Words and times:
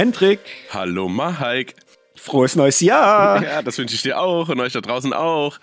Hendrik. 0.00 0.40
Hallo 0.70 1.10
Mahaik. 1.10 1.74
Frohes 2.16 2.56
neues 2.56 2.80
Jahr. 2.80 3.42
Ja, 3.42 3.60
das 3.60 3.76
wünsche 3.76 3.94
ich 3.94 4.00
dir 4.00 4.18
auch 4.18 4.48
und 4.48 4.58
euch 4.58 4.72
da 4.72 4.80
draußen 4.80 5.12
auch. 5.12 5.58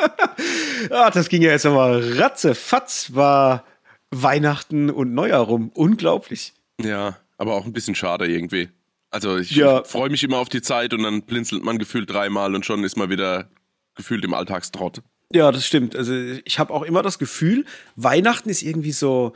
ah, 0.90 1.10
das 1.10 1.28
ging 1.28 1.42
ja 1.42 1.50
jetzt 1.50 1.66
aber 1.66 2.18
ratzefatz, 2.18 3.10
war 3.12 3.66
Weihnachten 4.10 4.88
und 4.88 5.12
Neujahr 5.12 5.42
rum. 5.42 5.70
Unglaublich. 5.74 6.54
Ja, 6.80 7.18
aber 7.36 7.52
auch 7.52 7.66
ein 7.66 7.74
bisschen 7.74 7.94
schade 7.94 8.26
irgendwie. 8.26 8.70
Also 9.10 9.36
ich 9.36 9.50
ja. 9.50 9.84
freue 9.84 10.08
mich 10.08 10.24
immer 10.24 10.38
auf 10.38 10.48
die 10.48 10.62
Zeit 10.62 10.94
und 10.94 11.02
dann 11.02 11.20
blinzelt 11.20 11.62
man 11.62 11.76
gefühlt 11.76 12.08
dreimal 12.08 12.54
und 12.54 12.64
schon 12.64 12.82
ist 12.84 12.96
man 12.96 13.10
wieder 13.10 13.50
gefühlt 13.94 14.24
im 14.24 14.32
Alltagstrott. 14.32 15.02
Ja, 15.30 15.52
das 15.52 15.66
stimmt. 15.66 15.94
Also 15.94 16.14
ich 16.46 16.58
habe 16.58 16.72
auch 16.72 16.84
immer 16.84 17.02
das 17.02 17.18
Gefühl, 17.18 17.66
Weihnachten 17.96 18.48
ist 18.48 18.62
irgendwie 18.62 18.92
so 18.92 19.34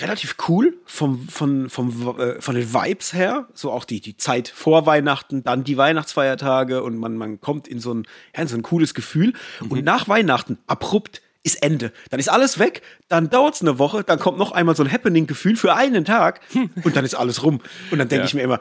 relativ 0.00 0.36
cool 0.48 0.78
vom, 0.84 1.28
von, 1.28 1.68
vom, 1.68 2.18
äh, 2.18 2.40
von 2.40 2.54
den 2.54 2.72
Vibes 2.72 3.12
her. 3.12 3.48
So 3.54 3.70
auch 3.70 3.84
die, 3.84 4.00
die 4.00 4.16
Zeit 4.16 4.48
vor 4.48 4.86
Weihnachten, 4.86 5.44
dann 5.44 5.64
die 5.64 5.76
Weihnachtsfeiertage 5.76 6.82
und 6.82 6.96
man, 6.98 7.16
man 7.16 7.40
kommt 7.40 7.68
in 7.68 7.78
so 7.78 7.92
ein, 7.92 8.06
ja, 8.34 8.42
in 8.42 8.48
so 8.48 8.56
ein 8.56 8.62
cooles 8.62 8.94
Gefühl. 8.94 9.34
Mhm. 9.60 9.70
Und 9.70 9.84
nach 9.84 10.08
Weihnachten, 10.08 10.58
abrupt, 10.66 11.20
ist 11.44 11.62
Ende. 11.62 11.92
Dann 12.10 12.20
ist 12.20 12.28
alles 12.28 12.58
weg, 12.58 12.82
dann 13.08 13.28
dauert 13.28 13.54
es 13.54 13.62
eine 13.62 13.78
Woche, 13.78 14.04
dann 14.04 14.18
kommt 14.18 14.38
noch 14.38 14.52
einmal 14.52 14.76
so 14.76 14.84
ein 14.84 14.92
Happening-Gefühl 14.92 15.56
für 15.56 15.74
einen 15.74 16.04
Tag 16.04 16.40
und 16.84 16.96
dann 16.96 17.04
ist 17.04 17.14
alles 17.14 17.42
rum. 17.42 17.60
Und 17.90 17.98
dann 17.98 18.08
denke 18.08 18.22
ja. 18.22 18.26
ich 18.26 18.34
mir 18.34 18.42
immer, 18.42 18.60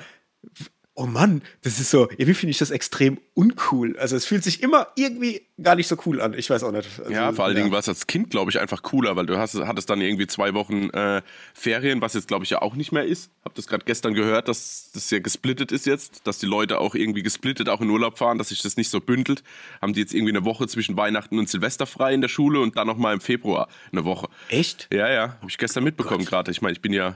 oh 0.93 1.05
Mann, 1.05 1.41
das 1.61 1.79
ist 1.79 1.89
so, 1.89 2.09
irgendwie 2.11 2.33
finde 2.33 2.51
ich 2.51 2.57
das 2.57 2.69
extrem 2.69 3.19
uncool. 3.33 3.97
Also 3.97 4.15
es 4.15 4.25
fühlt 4.25 4.43
sich 4.43 4.61
immer 4.61 4.87
irgendwie 4.95 5.47
gar 5.61 5.75
nicht 5.75 5.87
so 5.87 5.95
cool 6.05 6.19
an. 6.21 6.33
Ich 6.33 6.49
weiß 6.49 6.63
auch 6.63 6.71
nicht. 6.71 6.87
Also, 6.99 7.11
ja, 7.11 7.31
vor 7.31 7.45
allen 7.45 7.55
ja. 7.55 7.61
Dingen 7.61 7.71
war 7.71 7.79
es 7.79 7.87
als 7.87 8.07
Kind, 8.07 8.29
glaube 8.29 8.51
ich, 8.51 8.59
einfach 8.59 8.83
cooler, 8.83 9.15
weil 9.15 9.25
du 9.25 9.37
hast, 9.37 9.55
hattest 9.55 9.89
dann 9.89 10.01
irgendwie 10.01 10.27
zwei 10.27 10.53
Wochen 10.53 10.89
äh, 10.89 11.21
Ferien, 11.53 12.01
was 12.01 12.13
jetzt, 12.13 12.27
glaube 12.27 12.43
ich, 12.43 12.49
ja 12.49 12.61
auch 12.61 12.75
nicht 12.75 12.91
mehr 12.91 13.05
ist. 13.05 13.31
Hab 13.45 13.55
das 13.55 13.67
gerade 13.67 13.85
gestern 13.85 14.13
gehört, 14.13 14.47
dass 14.47 14.91
das 14.93 15.09
ja 15.11 15.19
gesplittet 15.19 15.71
ist 15.71 15.85
jetzt, 15.85 16.27
dass 16.27 16.39
die 16.39 16.45
Leute 16.45 16.79
auch 16.79 16.93
irgendwie 16.93 17.23
gesplittet 17.23 17.69
auch 17.69 17.81
in 17.81 17.89
Urlaub 17.89 18.17
fahren, 18.17 18.37
dass 18.37 18.49
sich 18.49 18.61
das 18.61 18.75
nicht 18.75 18.89
so 18.89 18.99
bündelt. 18.99 19.43
Haben 19.81 19.93
die 19.93 20.01
jetzt 20.01 20.13
irgendwie 20.13 20.33
eine 20.33 20.43
Woche 20.43 20.67
zwischen 20.67 20.97
Weihnachten 20.97 21.39
und 21.39 21.47
Silvester 21.47 21.85
frei 21.85 22.13
in 22.13 22.21
der 22.21 22.29
Schule 22.29 22.59
und 22.59 22.75
dann 22.75 22.87
nochmal 22.87 23.13
im 23.13 23.21
Februar 23.21 23.69
eine 23.91 24.03
Woche. 24.03 24.27
Echt? 24.49 24.89
Ja, 24.91 25.09
ja. 25.09 25.37
Habe 25.39 25.49
ich 25.49 25.57
gestern 25.57 25.83
mitbekommen 25.83 26.25
gerade. 26.25 26.51
Ich 26.51 26.61
meine, 26.61 26.73
ich 26.73 26.81
bin 26.81 26.91
ja 26.91 27.15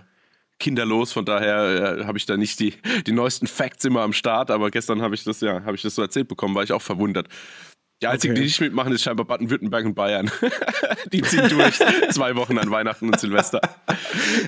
kinderlos, 0.59 1.11
von 1.11 1.25
daher 1.25 1.99
äh, 1.99 2.05
habe 2.05 2.17
ich 2.17 2.25
da 2.25 2.37
nicht 2.37 2.59
die, 2.59 2.73
die 3.05 3.11
neuesten 3.11 3.47
Facts 3.47 3.85
immer 3.85 4.01
am 4.01 4.13
Start, 4.13 4.51
aber 4.51 4.71
gestern 4.71 5.01
habe 5.01 5.15
ich 5.15 5.23
das 5.23 5.41
ja, 5.41 5.63
habe 5.63 5.75
ich 5.75 5.81
das 5.81 5.95
so 5.95 6.01
erzählt 6.01 6.27
bekommen, 6.27 6.55
war 6.55 6.63
ich 6.63 6.71
auch 6.71 6.81
verwundert. 6.81 7.27
Die 8.01 8.07
einzigen, 8.07 8.33
okay. 8.33 8.41
die 8.41 8.47
nicht 8.47 8.59
mitmachen, 8.59 8.91
ist 8.91 9.03
scheinbar 9.03 9.25
Baden-Württemberg 9.25 9.85
und 9.85 9.95
Bayern. 9.95 10.29
die 11.13 11.21
ziehen 11.21 11.47
durch 11.47 11.79
zwei 12.11 12.35
Wochen 12.35 12.57
an 12.57 12.69
Weihnachten 12.69 13.07
und 13.07 13.19
Silvester. 13.19 13.61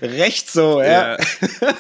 Recht 0.02 0.52
so, 0.52 0.82
ja. 0.82 1.18
Ja, 1.18 1.76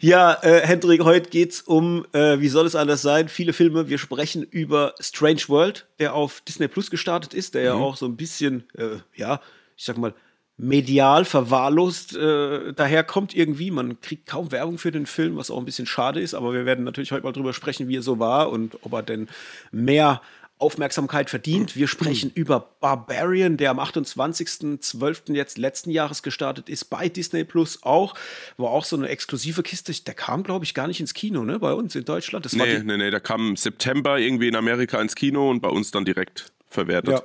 ja 0.00 0.32
äh, 0.42 0.60
Hendrik, 0.64 1.02
heute 1.02 1.30
geht's 1.30 1.62
um, 1.62 2.06
äh, 2.12 2.38
wie 2.38 2.48
soll 2.48 2.66
es 2.66 2.76
anders 2.76 3.02
sein? 3.02 3.28
Viele 3.28 3.52
Filme. 3.52 3.88
Wir 3.88 3.98
sprechen 3.98 4.44
über 4.44 4.94
Strange 5.00 5.42
World, 5.48 5.88
der 5.98 6.14
auf 6.14 6.42
Disney 6.42 6.68
Plus 6.68 6.90
gestartet 6.90 7.34
ist, 7.34 7.54
der 7.54 7.74
mhm. 7.74 7.80
ja 7.80 7.84
auch 7.84 7.96
so 7.96 8.06
ein 8.06 8.16
bisschen, 8.16 8.68
äh, 8.76 8.98
ja, 9.16 9.40
ich 9.76 9.84
sag 9.84 9.98
mal, 9.98 10.14
medial 10.60 11.24
verwahrlost 11.24 12.14
äh, 12.16 12.72
daherkommt 12.74 13.34
irgendwie. 13.34 13.70
Man 13.70 14.00
kriegt 14.00 14.26
kaum 14.26 14.52
Werbung 14.52 14.76
für 14.76 14.92
den 14.92 15.06
Film, 15.06 15.36
was 15.36 15.50
auch 15.50 15.58
ein 15.58 15.64
bisschen 15.64 15.86
schade 15.86 16.20
ist, 16.20 16.34
aber 16.34 16.52
wir 16.52 16.66
werden 16.66 16.84
natürlich 16.84 17.12
heute 17.12 17.24
mal 17.24 17.32
drüber 17.32 17.54
sprechen, 17.54 17.88
wie 17.88 17.96
er 17.96 18.02
so 18.02 18.18
war 18.18 18.50
und 18.50 18.76
ob 18.82 18.92
er 18.92 19.02
denn 19.02 19.28
mehr 19.72 20.20
Aufmerksamkeit 20.58 21.30
verdient. 21.30 21.74
Wir 21.76 21.88
sprechen 21.88 22.30
über 22.34 22.74
Barbarian, 22.80 23.56
der 23.56 23.70
am 23.70 23.80
28.12. 23.80 25.34
jetzt 25.34 25.56
letzten 25.56 25.90
Jahres 25.90 26.22
gestartet 26.22 26.68
ist, 26.68 26.84
bei 26.84 27.08
Disney 27.08 27.44
Plus 27.44 27.82
auch. 27.82 28.14
War 28.58 28.68
auch 28.68 28.84
so 28.84 28.96
eine 28.96 29.08
exklusive 29.08 29.62
Kiste. 29.62 29.94
Der 30.04 30.12
kam, 30.12 30.42
glaube 30.42 30.66
ich, 30.66 30.74
gar 30.74 30.86
nicht 30.86 31.00
ins 31.00 31.14
Kino, 31.14 31.44
ne? 31.44 31.58
Bei 31.58 31.72
uns 31.72 31.94
in 31.94 32.04
Deutschland. 32.04 32.44
Das 32.44 32.52
nee, 32.52 32.80
nee, 32.80 32.98
nee, 32.98 33.10
der 33.10 33.20
kam 33.20 33.48
im 33.48 33.56
September 33.56 34.18
irgendwie 34.18 34.48
in 34.48 34.56
Amerika 34.56 35.00
ins 35.00 35.14
Kino 35.14 35.50
und 35.50 35.60
bei 35.60 35.70
uns 35.70 35.90
dann 35.90 36.04
direkt 36.04 36.52
verwertet. 36.68 37.14
Ja. 37.14 37.22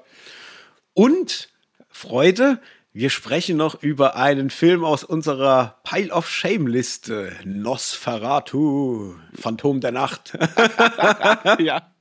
Und 0.94 1.50
Freude, 1.90 2.60
wir 2.96 3.10
sprechen 3.10 3.58
noch 3.58 3.84
über 3.84 4.16
einen 4.16 4.50
Film 4.50 4.86
aus 4.86 5.04
unserer 5.04 5.82
Pile 5.84 6.14
of 6.14 6.30
Shame 6.30 6.66
Liste. 6.66 7.34
Nosferatu, 7.44 9.16
Phantom 9.38 9.82
der 9.82 9.92
Nacht. 9.92 10.32
ja. 11.60 11.92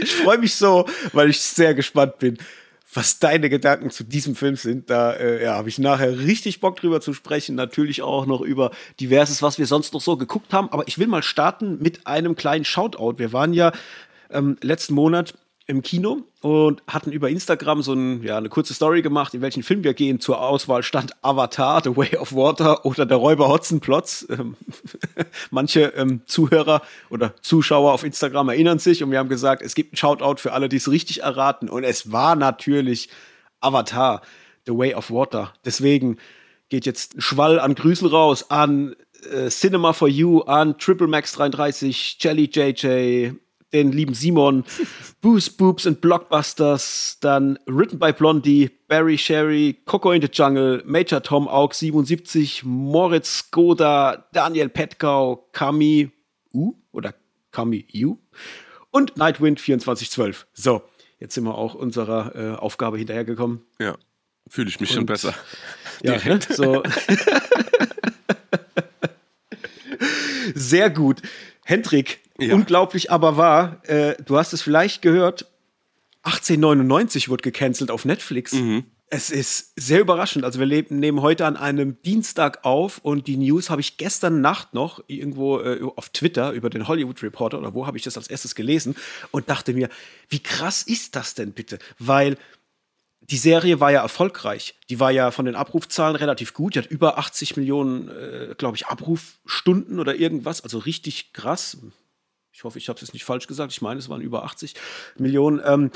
Ich 0.00 0.14
freue 0.14 0.38
mich 0.38 0.54
so, 0.54 0.88
weil 1.12 1.28
ich 1.28 1.42
sehr 1.42 1.74
gespannt 1.74 2.18
bin, 2.20 2.38
was 2.94 3.18
deine 3.18 3.50
Gedanken 3.50 3.90
zu 3.90 4.02
diesem 4.02 4.34
Film 4.34 4.56
sind. 4.56 4.88
Da 4.88 5.12
äh, 5.12 5.44
ja, 5.44 5.56
habe 5.56 5.68
ich 5.68 5.78
nachher 5.78 6.20
richtig 6.20 6.60
Bock 6.60 6.76
drüber 6.76 7.02
zu 7.02 7.12
sprechen. 7.12 7.54
Natürlich 7.54 8.00
auch 8.00 8.24
noch 8.24 8.40
über 8.40 8.70
diverses, 8.98 9.42
was 9.42 9.58
wir 9.58 9.66
sonst 9.66 9.92
noch 9.92 10.00
so 10.00 10.16
geguckt 10.16 10.54
haben. 10.54 10.72
Aber 10.72 10.88
ich 10.88 10.98
will 10.98 11.06
mal 11.06 11.22
starten 11.22 11.82
mit 11.82 12.06
einem 12.06 12.34
kleinen 12.34 12.64
Shoutout. 12.64 13.18
Wir 13.18 13.34
waren 13.34 13.52
ja 13.52 13.72
ähm, 14.30 14.56
letzten 14.62 14.94
Monat 14.94 15.34
im 15.70 15.82
Kino 15.82 16.24
und 16.42 16.82
hatten 16.86 17.12
über 17.12 17.30
Instagram 17.30 17.82
so 17.82 17.94
ein, 17.94 18.22
ja, 18.22 18.36
eine 18.36 18.48
kurze 18.48 18.74
Story 18.74 19.02
gemacht, 19.02 19.32
in 19.34 19.40
welchen 19.40 19.62
Film 19.62 19.84
wir 19.84 19.94
gehen. 19.94 20.20
Zur 20.20 20.42
Auswahl 20.42 20.82
stand 20.82 21.14
Avatar, 21.22 21.82
The 21.82 21.96
Way 21.96 22.16
of 22.16 22.34
Water 22.34 22.84
oder 22.84 23.06
der 23.06 23.16
Räuber 23.16 23.48
Hotzenplotz. 23.48 24.26
Ähm, 24.28 24.56
manche 25.50 25.92
ähm, 25.96 26.22
Zuhörer 26.26 26.82
oder 27.08 27.34
Zuschauer 27.40 27.92
auf 27.92 28.04
Instagram 28.04 28.50
erinnern 28.50 28.78
sich 28.78 29.02
und 29.02 29.10
wir 29.10 29.18
haben 29.18 29.28
gesagt, 29.28 29.62
es 29.62 29.74
gibt 29.74 29.94
ein 29.94 29.96
Shoutout 29.96 30.40
für 30.40 30.52
alle, 30.52 30.68
die 30.68 30.76
es 30.76 30.90
richtig 30.90 31.22
erraten. 31.22 31.68
Und 31.68 31.84
es 31.84 32.12
war 32.12 32.36
natürlich 32.36 33.08
Avatar, 33.60 34.22
The 34.66 34.76
Way 34.76 34.94
of 34.94 35.10
Water. 35.10 35.54
Deswegen 35.64 36.18
geht 36.68 36.84
jetzt 36.84 37.16
ein 37.16 37.20
Schwall 37.20 37.60
an 37.60 37.74
Grüßel 37.74 38.08
raus 38.08 38.50
an 38.50 38.96
äh, 39.30 39.48
Cinema 39.48 39.92
for 39.92 40.08
You, 40.08 40.40
an 40.42 40.78
Triple 40.78 41.06
Max 41.06 41.32
33, 41.32 42.18
Jelly 42.20 42.50
JJ, 42.52 43.32
den 43.72 43.92
lieben 43.92 44.14
Simon, 44.14 44.64
Boost, 45.20 45.58
Boobs 45.58 45.86
and 45.86 46.00
Blockbusters, 46.00 47.18
dann 47.20 47.58
Written 47.66 47.98
by 47.98 48.12
Blondie, 48.12 48.70
Barry 48.88 49.16
Sherry, 49.16 49.78
Coco 49.84 50.12
in 50.12 50.22
the 50.22 50.28
Jungle, 50.32 50.82
Major 50.84 51.22
Tom 51.22 51.46
Aug 51.48 51.74
77, 51.74 52.64
Moritz 52.64 53.38
Skoda, 53.38 54.28
Daniel 54.32 54.68
Petkau, 54.68 55.48
Kami 55.52 56.10
U 56.52 56.74
oder 56.92 57.14
Kami 57.52 57.86
U 58.04 58.16
und 58.90 59.16
Nightwind 59.16 59.58
2412. 59.60 60.46
So, 60.52 60.82
jetzt 61.18 61.34
sind 61.34 61.44
wir 61.44 61.56
auch 61.56 61.74
unserer 61.74 62.34
äh, 62.34 62.56
Aufgabe 62.56 62.98
hinterhergekommen. 62.98 63.62
Ja, 63.78 63.96
fühle 64.48 64.68
ich 64.68 64.80
mich 64.80 64.90
und, 64.90 64.96
schon 64.96 65.06
besser. 65.06 65.34
Ja, 66.02 66.16
ne? 66.16 66.40
so. 66.48 66.82
Sehr 70.54 70.88
gut. 70.88 71.20
Hendrik, 71.70 72.18
ja. 72.38 72.52
unglaublich 72.54 73.12
aber 73.12 73.36
wahr, 73.36 73.80
äh, 73.88 74.16
du 74.24 74.36
hast 74.36 74.52
es 74.52 74.60
vielleicht 74.60 75.02
gehört, 75.02 75.46
1899 76.22 77.28
wurde 77.28 77.42
gecancelt 77.42 77.92
auf 77.92 78.04
Netflix. 78.04 78.52
Mhm. 78.52 78.84
Es 79.12 79.30
ist 79.30 79.72
sehr 79.76 80.00
überraschend. 80.00 80.44
Also 80.44 80.58
wir 80.58 80.66
leben, 80.66 80.98
nehmen 80.98 81.22
heute 81.22 81.46
an 81.46 81.56
einem 81.56 82.00
Dienstag 82.02 82.64
auf 82.64 82.98
und 82.98 83.28
die 83.28 83.36
News 83.36 83.70
habe 83.70 83.80
ich 83.80 83.96
gestern 83.98 84.40
Nacht 84.40 84.74
noch 84.74 85.02
irgendwo 85.06 85.60
äh, 85.60 85.80
auf 85.94 86.08
Twitter 86.10 86.50
über 86.50 86.70
den 86.70 86.88
Hollywood 86.88 87.22
Reporter 87.22 87.58
oder 87.58 87.72
wo 87.72 87.86
habe 87.86 87.96
ich 87.96 88.02
das 88.02 88.16
als 88.16 88.26
erstes 88.26 88.56
gelesen 88.56 88.96
und 89.30 89.48
dachte 89.48 89.72
mir, 89.72 89.88
wie 90.28 90.40
krass 90.40 90.82
ist 90.82 91.14
das 91.14 91.34
denn 91.34 91.52
bitte? 91.52 91.78
Weil 92.00 92.36
die 93.30 93.36
Serie 93.36 93.78
war 93.78 93.92
ja 93.92 94.02
erfolgreich. 94.02 94.74
Die 94.88 94.98
war 94.98 95.12
ja 95.12 95.30
von 95.30 95.44
den 95.44 95.54
Abrufzahlen 95.54 96.16
relativ 96.16 96.52
gut. 96.52 96.74
Die 96.74 96.80
hat 96.80 96.86
über 96.86 97.18
80 97.18 97.56
Millionen, 97.56 98.08
äh, 98.08 98.54
glaube 98.58 98.76
ich, 98.76 98.86
Abrufstunden 98.86 100.00
oder 100.00 100.16
irgendwas. 100.16 100.62
Also 100.62 100.78
richtig 100.78 101.32
krass. 101.32 101.78
Ich 102.52 102.64
hoffe, 102.64 102.78
ich 102.78 102.88
habe 102.88 102.98
es 103.00 103.12
nicht 103.12 103.24
falsch 103.24 103.46
gesagt. 103.46 103.72
Ich 103.72 103.82
meine, 103.82 104.00
es 104.00 104.08
waren 104.08 104.20
über 104.20 104.44
80 104.44 104.74
Millionen. 105.16 105.60
Ähm, 105.64 105.90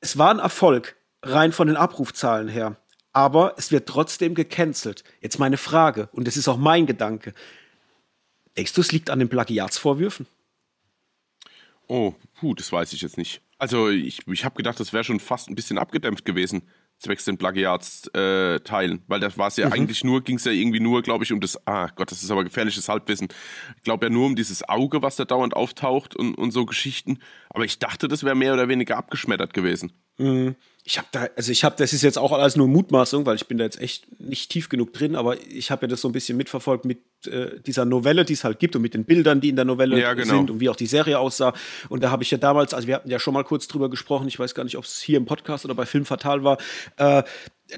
es 0.00 0.18
war 0.18 0.30
ein 0.30 0.38
Erfolg, 0.40 0.96
rein 1.22 1.52
von 1.52 1.68
den 1.68 1.76
Abrufzahlen 1.76 2.48
her. 2.48 2.76
Aber 3.12 3.54
es 3.56 3.72
wird 3.72 3.88
trotzdem 3.88 4.34
gecancelt. 4.34 5.04
Jetzt 5.22 5.38
meine 5.38 5.56
Frage, 5.56 6.10
und 6.12 6.28
das 6.28 6.36
ist 6.36 6.48
auch 6.48 6.58
mein 6.58 6.86
Gedanke. 6.86 7.32
Denkst 8.58 8.74
du, 8.74 8.82
es 8.82 8.92
liegt 8.92 9.08
an 9.08 9.18
den 9.18 9.30
Plagiatsvorwürfen? 9.30 10.26
Oh, 11.86 12.14
puh, 12.38 12.54
das 12.54 12.70
weiß 12.70 12.92
ich 12.92 13.00
jetzt 13.00 13.16
nicht. 13.16 13.40
Also 13.58 13.88
ich, 13.88 14.20
ich 14.28 14.44
habe 14.44 14.54
gedacht, 14.54 14.78
das 14.78 14.92
wäre 14.92 15.04
schon 15.04 15.18
fast 15.18 15.50
ein 15.50 15.56
bisschen 15.56 15.78
abgedämpft 15.78 16.24
gewesen, 16.24 16.62
zwecks 16.98 17.24
den 17.24 17.38
Plagiatsteilen, 17.38 18.98
äh, 18.98 19.02
weil 19.08 19.20
das 19.20 19.36
war 19.36 19.48
es 19.48 19.56
ja 19.56 19.66
mhm. 19.66 19.72
eigentlich 19.72 20.04
nur, 20.04 20.22
ging 20.22 20.36
es 20.36 20.44
ja 20.44 20.52
irgendwie 20.52 20.80
nur, 20.80 21.02
glaube 21.02 21.24
ich, 21.24 21.32
um 21.32 21.40
das, 21.40 21.66
ah 21.66 21.88
Gott, 21.94 22.12
das 22.12 22.22
ist 22.22 22.30
aber 22.30 22.44
gefährliches 22.44 22.88
Halbwissen. 22.88 23.28
Ich 23.76 23.82
glaube 23.82 24.06
ja 24.06 24.10
nur 24.10 24.26
um 24.26 24.36
dieses 24.36 24.68
Auge, 24.68 25.02
was 25.02 25.16
da 25.16 25.24
dauernd 25.24 25.54
auftaucht 25.54 26.14
und, 26.14 26.34
und 26.36 26.52
so 26.52 26.66
Geschichten. 26.66 27.18
Aber 27.50 27.64
ich 27.64 27.80
dachte, 27.80 28.06
das 28.06 28.22
wäre 28.22 28.36
mehr 28.36 28.54
oder 28.54 28.68
weniger 28.68 28.96
abgeschmettert 28.96 29.52
gewesen. 29.52 29.92
Mhm 30.18 30.54
ich 30.88 30.96
habe 30.96 31.08
da, 31.12 31.28
also 31.36 31.52
ich 31.52 31.64
habe, 31.64 31.76
das 31.76 31.92
ist 31.92 32.00
jetzt 32.00 32.16
auch 32.16 32.32
alles 32.32 32.56
nur 32.56 32.66
Mutmaßung, 32.66 33.26
weil 33.26 33.36
ich 33.36 33.46
bin 33.46 33.58
da 33.58 33.64
jetzt 33.64 33.78
echt 33.78 34.06
nicht 34.18 34.50
tief 34.50 34.70
genug 34.70 34.94
drin, 34.94 35.16
aber 35.16 35.36
ich 35.46 35.70
habe 35.70 35.82
ja 35.82 35.88
das 35.88 36.00
so 36.00 36.08
ein 36.08 36.12
bisschen 36.12 36.38
mitverfolgt 36.38 36.86
mit 36.86 37.00
äh, 37.26 37.60
dieser 37.60 37.84
Novelle, 37.84 38.24
die 38.24 38.32
es 38.32 38.42
halt 38.42 38.58
gibt 38.58 38.74
und 38.74 38.80
mit 38.80 38.94
den 38.94 39.04
Bildern, 39.04 39.42
die 39.42 39.50
in 39.50 39.56
der 39.56 39.66
Novelle 39.66 40.00
ja, 40.00 40.14
genau. 40.14 40.36
sind 40.36 40.50
und 40.50 40.60
wie 40.60 40.70
auch 40.70 40.76
die 40.76 40.86
Serie 40.86 41.18
aussah. 41.18 41.52
Und 41.90 42.02
da 42.02 42.10
habe 42.10 42.22
ich 42.22 42.30
ja 42.30 42.38
damals, 42.38 42.72
also 42.72 42.88
wir 42.88 42.94
hatten 42.94 43.10
ja 43.10 43.18
schon 43.18 43.34
mal 43.34 43.44
kurz 43.44 43.68
drüber 43.68 43.90
gesprochen, 43.90 44.28
ich 44.28 44.38
weiß 44.38 44.54
gar 44.54 44.64
nicht, 44.64 44.78
ob 44.78 44.84
es 44.84 44.98
hier 44.98 45.18
im 45.18 45.26
Podcast 45.26 45.66
oder 45.66 45.74
bei 45.74 45.84
Film 45.84 46.06
Fatal 46.06 46.42
war, 46.42 46.56
äh, 46.96 47.22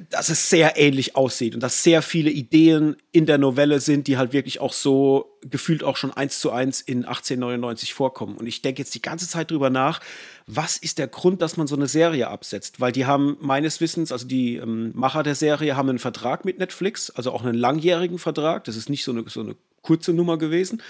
dass 0.09 0.29
es 0.29 0.49
sehr 0.49 0.77
ähnlich 0.77 1.17
aussieht 1.17 1.55
und 1.55 1.63
dass 1.63 1.83
sehr 1.83 2.03
viele 2.03 2.31
Ideen 2.31 2.97
in 3.11 3.27
der 3.27 3.39
Novelle 3.39 3.81
sind, 3.81 4.07
die 4.07 4.19
halt 4.19 4.33
wirklich 4.33 4.61
auch 4.61 4.73
so 4.73 5.37
gefühlt 5.43 5.83
auch 5.83 5.97
schon 5.97 6.13
eins 6.13 6.39
zu 6.39 6.53
eins 6.53 6.81
in 6.81 6.99
1899 6.99 7.93
vorkommen. 7.93 8.37
Und 8.37 8.47
ich 8.47 8.63
denke 8.63 8.83
jetzt 8.83 8.95
die 8.95 9.03
ganze 9.03 9.29
Zeit 9.29 9.51
drüber 9.51 9.69
nach, 9.69 10.01
was 10.47 10.77
ist 10.77 10.99
der 10.99 11.09
Grund, 11.09 11.43
dass 11.43 11.57
man 11.57 11.67
so 11.67 11.75
eine 11.75 11.89
Serie 11.89 12.29
absetzt? 12.29 12.81
Weil 12.81 12.93
die 12.93 13.07
haben 13.07 13.37
meines 13.41 13.81
Wissens, 13.81 14.13
also 14.13 14.27
die 14.27 14.57
ähm, 14.57 14.93
Macher 14.95 15.25
der 15.25 15.35
Serie 15.35 15.77
haben 15.77 15.89
einen 15.89 15.99
Vertrag 15.99 16.45
mit 16.45 16.59
Netflix, 16.59 17.11
also 17.11 17.33
auch 17.33 17.43
einen 17.43 17.55
langjährigen 17.55 18.19
Vertrag. 18.19 18.65
Das 18.65 18.77
ist 18.77 18.91
nicht 18.91 19.03
so 19.03 19.11
eine, 19.11 19.29
so 19.29 19.41
eine 19.41 19.57
kurze 19.83 20.13
Nummer 20.13 20.39
gewesen. 20.39 20.83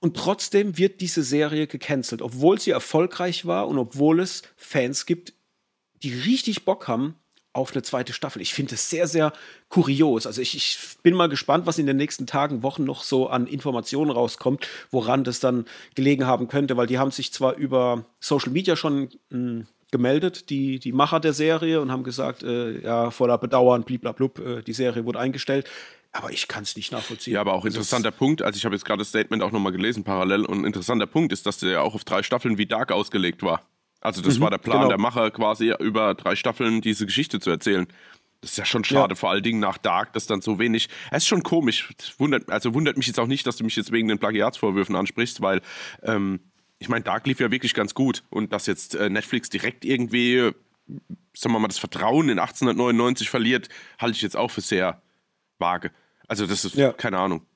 Und 0.00 0.16
trotzdem 0.16 0.76
wird 0.76 1.00
diese 1.00 1.22
Serie 1.22 1.66
gecancelt, 1.66 2.20
obwohl 2.20 2.60
sie 2.60 2.72
erfolgreich 2.72 3.46
war 3.46 3.68
und 3.68 3.78
obwohl 3.78 4.20
es 4.20 4.42
Fans 4.56 5.06
gibt, 5.06 5.32
die 6.02 6.12
richtig 6.12 6.64
Bock 6.64 6.88
haben 6.88 7.14
auf 7.52 7.72
eine 7.72 7.82
zweite 7.82 8.12
Staffel. 8.12 8.40
Ich 8.40 8.54
finde 8.54 8.74
es 8.74 8.88
sehr, 8.88 9.06
sehr 9.06 9.32
kurios. 9.68 10.26
Also 10.26 10.40
ich, 10.40 10.56
ich, 10.56 10.78
bin 11.02 11.14
mal 11.14 11.28
gespannt, 11.28 11.66
was 11.66 11.78
in 11.78 11.86
den 11.86 11.96
nächsten 11.96 12.26
Tagen, 12.26 12.62
Wochen 12.62 12.84
noch 12.84 13.02
so 13.02 13.28
an 13.28 13.46
Informationen 13.46 14.10
rauskommt, 14.10 14.66
woran 14.90 15.24
das 15.24 15.40
dann 15.40 15.66
gelegen 15.94 16.26
haben 16.26 16.48
könnte, 16.48 16.76
weil 16.76 16.86
die 16.86 16.98
haben 16.98 17.10
sich 17.10 17.32
zwar 17.32 17.56
über 17.56 18.04
Social 18.20 18.52
Media 18.52 18.76
schon 18.76 19.10
mh, 19.30 19.38
hm, 19.38 19.66
gemeldet, 19.90 20.48
die, 20.48 20.78
die 20.78 20.92
Macher 20.92 21.20
der 21.20 21.34
Serie, 21.34 21.80
und 21.80 21.92
haben 21.92 22.02
gesagt, 22.02 22.42
äh, 22.42 22.80
ja, 22.80 23.10
voller 23.10 23.36
Bedauern, 23.36 23.84
bliblablub, 23.84 24.38
äh, 24.38 24.62
die 24.62 24.72
Serie 24.72 25.04
wurde 25.04 25.20
eingestellt. 25.20 25.68
Aber 26.12 26.30
ich 26.30 26.48
kann 26.48 26.62
es 26.62 26.76
nicht 26.76 26.92
nachvollziehen. 26.92 27.34
Ja, 27.34 27.40
aber 27.40 27.54
auch 27.54 27.64
interessanter 27.64 28.10
das 28.10 28.18
Punkt, 28.18 28.42
also 28.42 28.56
ich 28.56 28.64
habe 28.64 28.74
jetzt 28.74 28.84
gerade 28.84 28.98
das 28.98 29.08
Statement 29.08 29.42
auch 29.42 29.52
nochmal 29.52 29.72
gelesen, 29.72 30.02
parallel, 30.02 30.44
und 30.46 30.60
ein 30.60 30.64
interessanter 30.64 31.06
Punkt 31.06 31.32
ist, 31.32 31.46
dass 31.46 31.58
der 31.58 31.70
ja 31.70 31.80
auch 31.80 31.94
auf 31.94 32.04
drei 32.04 32.22
Staffeln 32.22 32.58
wie 32.58 32.66
Dark 32.66 32.90
ausgelegt 32.90 33.42
war. 33.42 33.62
Also 34.02 34.20
das 34.20 34.38
mhm, 34.38 34.42
war 34.42 34.50
der 34.50 34.58
Plan 34.58 34.78
genau. 34.78 34.88
der 34.88 34.98
Macher, 34.98 35.30
quasi 35.30 35.72
über 35.78 36.14
drei 36.14 36.36
Staffeln 36.36 36.80
diese 36.80 37.06
Geschichte 37.06 37.40
zu 37.40 37.50
erzählen. 37.50 37.86
Das 38.40 38.50
ist 38.50 38.56
ja 38.56 38.64
schon 38.64 38.82
schade, 38.84 39.12
ja. 39.12 39.14
vor 39.14 39.30
allen 39.30 39.44
Dingen 39.44 39.60
nach 39.60 39.78
Dark, 39.78 40.12
dass 40.14 40.26
dann 40.26 40.40
so 40.40 40.58
wenig. 40.58 40.88
Es 41.12 41.22
ist 41.22 41.28
schon 41.28 41.44
komisch. 41.44 41.88
Wundert, 42.18 42.50
also 42.50 42.74
wundert 42.74 42.96
mich 42.96 43.06
jetzt 43.06 43.20
auch 43.20 43.28
nicht, 43.28 43.46
dass 43.46 43.56
du 43.56 43.64
mich 43.64 43.76
jetzt 43.76 43.92
wegen 43.92 44.08
den 44.08 44.18
Plagiatsvorwürfen 44.18 44.96
ansprichst, 44.96 45.40
weil 45.40 45.62
ähm, 46.02 46.40
ich 46.80 46.88
meine, 46.88 47.04
Dark 47.04 47.28
lief 47.28 47.38
ja 47.38 47.52
wirklich 47.52 47.74
ganz 47.74 47.94
gut 47.94 48.24
und 48.30 48.52
dass 48.52 48.66
jetzt 48.66 48.96
äh, 48.96 49.08
Netflix 49.08 49.48
direkt 49.48 49.84
irgendwie, 49.84 50.50
sagen 51.34 51.54
wir 51.54 51.60
mal, 51.60 51.68
das 51.68 51.78
Vertrauen 51.78 52.28
in 52.28 52.40
1899 52.40 53.30
verliert, 53.30 53.68
halte 54.00 54.16
ich 54.16 54.22
jetzt 54.22 54.36
auch 54.36 54.50
für 54.50 54.60
sehr 54.60 55.00
vage. 55.58 55.92
Also 56.26 56.46
das 56.48 56.64
ist 56.64 56.74
ja. 56.74 56.92
keine 56.92 57.18
Ahnung. 57.18 57.46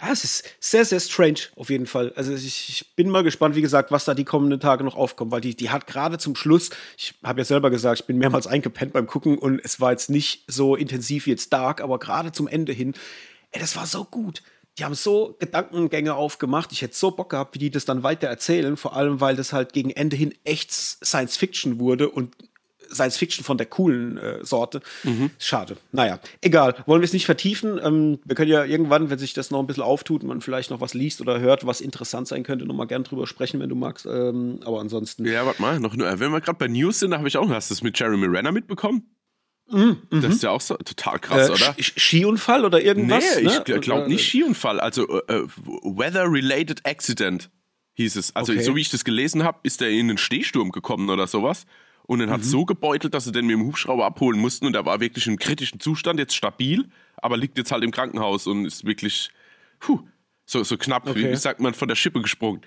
Ja, 0.00 0.12
es 0.12 0.24
ist 0.24 0.44
sehr, 0.60 0.84
sehr 0.84 1.00
strange 1.00 1.40
auf 1.56 1.70
jeden 1.70 1.86
Fall. 1.86 2.12
Also 2.16 2.32
ich, 2.32 2.68
ich, 2.68 2.94
bin 2.94 3.08
mal 3.08 3.22
gespannt, 3.22 3.54
wie 3.54 3.62
gesagt, 3.62 3.90
was 3.90 4.04
da 4.04 4.14
die 4.14 4.24
kommenden 4.24 4.60
Tage 4.60 4.84
noch 4.84 4.96
aufkommt, 4.96 5.30
weil 5.30 5.40
die, 5.40 5.54
die 5.54 5.70
hat 5.70 5.86
gerade 5.86 6.18
zum 6.18 6.36
Schluss, 6.36 6.70
ich 6.96 7.14
habe 7.22 7.40
ja 7.40 7.44
selber 7.44 7.70
gesagt, 7.70 8.00
ich 8.00 8.06
bin 8.06 8.18
mehrmals 8.18 8.46
eingepennt 8.46 8.92
beim 8.92 9.06
Gucken 9.06 9.38
und 9.38 9.60
es 9.64 9.80
war 9.80 9.92
jetzt 9.92 10.10
nicht 10.10 10.44
so 10.46 10.76
intensiv 10.76 11.26
wie 11.26 11.30
jetzt 11.30 11.52
Dark, 11.52 11.80
aber 11.80 11.98
gerade 11.98 12.32
zum 12.32 12.48
Ende 12.48 12.72
hin, 12.72 12.94
ey, 13.50 13.60
das 13.60 13.76
war 13.76 13.86
so 13.86 14.04
gut. 14.04 14.42
Die 14.78 14.84
haben 14.84 14.94
so 14.94 15.36
Gedankengänge 15.38 16.14
aufgemacht. 16.14 16.72
Ich 16.72 16.80
hätte 16.80 16.96
so 16.96 17.10
Bock 17.10 17.30
gehabt, 17.30 17.54
wie 17.54 17.58
die 17.58 17.70
das 17.70 17.84
dann 17.84 18.02
weiter 18.02 18.28
erzählen. 18.28 18.78
Vor 18.78 18.96
allem, 18.96 19.20
weil 19.20 19.36
das 19.36 19.52
halt 19.52 19.74
gegen 19.74 19.90
Ende 19.90 20.16
hin 20.16 20.34
echt 20.44 20.72
Science 20.72 21.36
Fiction 21.36 21.78
wurde 21.78 22.08
und 22.08 22.34
Science 22.92 23.16
Fiction 23.16 23.44
von 23.44 23.58
der 23.58 23.66
coolen 23.66 24.16
äh, 24.18 24.44
Sorte. 24.44 24.80
Mhm. 25.04 25.30
Schade. 25.38 25.76
Naja, 25.92 26.18
egal. 26.40 26.74
Wollen 26.86 27.00
wir 27.00 27.06
es 27.06 27.12
nicht 27.12 27.26
vertiefen? 27.26 27.80
Ähm, 27.82 28.18
wir 28.24 28.34
können 28.34 28.50
ja 28.50 28.64
irgendwann, 28.64 29.10
wenn 29.10 29.18
sich 29.18 29.34
das 29.34 29.50
noch 29.50 29.60
ein 29.60 29.66
bisschen 29.66 29.82
auftut 29.82 30.22
und 30.22 30.28
man 30.28 30.40
vielleicht 30.40 30.70
noch 30.70 30.80
was 30.80 30.94
liest 30.94 31.20
oder 31.20 31.40
hört, 31.40 31.66
was 31.66 31.80
interessant 31.80 32.28
sein 32.28 32.42
könnte, 32.42 32.66
noch 32.66 32.74
mal 32.74 32.86
gern 32.86 33.04
drüber 33.04 33.26
sprechen, 33.26 33.60
wenn 33.60 33.68
du 33.68 33.74
magst. 33.74 34.06
Ähm, 34.06 34.60
aber 34.64 34.80
ansonsten. 34.80 35.24
Ja, 35.24 35.46
warte 35.46 35.60
mal, 35.62 35.80
noch 35.80 35.94
nur, 35.94 36.06
wenn 36.20 36.30
wir 36.30 36.40
gerade 36.40 36.58
bei 36.58 36.68
News 36.68 37.00
sind, 37.00 37.12
da 37.12 37.18
habe 37.18 37.28
ich 37.28 37.36
auch, 37.36 37.48
hast 37.48 37.70
du 37.70 37.74
das 37.74 37.82
mit 37.82 37.98
Jeremy 37.98 38.26
Renner 38.26 38.52
mitbekommen? 38.52 39.08
Mm, 39.68 39.92
das 40.10 40.34
ist 40.34 40.42
ja 40.42 40.50
auch 40.50 40.60
so 40.60 40.74
total 40.76 41.18
krass, 41.18 41.48
äh, 41.48 41.52
oder? 41.52 41.76
Skiunfall 41.80 42.64
oder 42.64 42.82
irgendwas? 42.82 43.24
Nee, 43.36 43.46
ich 43.46 43.66
ne? 43.66 43.80
glaube 43.80 44.08
nicht 44.08 44.28
Skiunfall. 44.28 44.80
Also 44.80 45.08
äh, 45.08 45.34
äh, 45.34 45.46
Weather-related 45.56 46.84
Accident 46.84 47.50
hieß 47.94 48.16
es. 48.16 48.36
Also 48.36 48.52
okay. 48.52 48.62
so 48.62 48.76
wie 48.76 48.80
ich 48.80 48.90
das 48.90 49.04
gelesen 49.04 49.44
habe, 49.44 49.60
ist 49.62 49.80
er 49.80 49.88
in 49.88 50.10
einen 50.10 50.18
Stehsturm 50.18 50.72
gekommen 50.72 51.08
oder 51.10 51.26
sowas 51.26 51.64
und 52.04 52.18
den 52.18 52.28
mhm. 52.28 52.34
hat 52.34 52.44
so 52.44 52.64
gebeutelt, 52.64 53.14
dass 53.14 53.24
sie 53.24 53.32
den 53.32 53.46
mit 53.46 53.54
dem 53.54 53.64
Hubschrauber 53.64 54.04
abholen 54.04 54.38
mussten 54.38 54.66
und 54.66 54.74
er 54.76 54.84
war 54.84 55.00
wirklich 55.00 55.26
im 55.26 55.38
kritischen 55.38 55.80
Zustand, 55.80 56.18
jetzt 56.18 56.34
stabil, 56.34 56.88
aber 57.16 57.36
liegt 57.36 57.58
jetzt 57.58 57.72
halt 57.72 57.84
im 57.84 57.90
Krankenhaus 57.90 58.46
und 58.46 58.64
ist 58.64 58.84
wirklich 58.84 59.30
puh, 59.80 60.00
so, 60.44 60.62
so 60.64 60.76
knapp, 60.76 61.08
okay. 61.08 61.30
wie 61.30 61.36
sagt 61.36 61.60
man, 61.60 61.74
von 61.74 61.88
der 61.88 61.96
Schippe 61.96 62.20
gesprungen. 62.20 62.62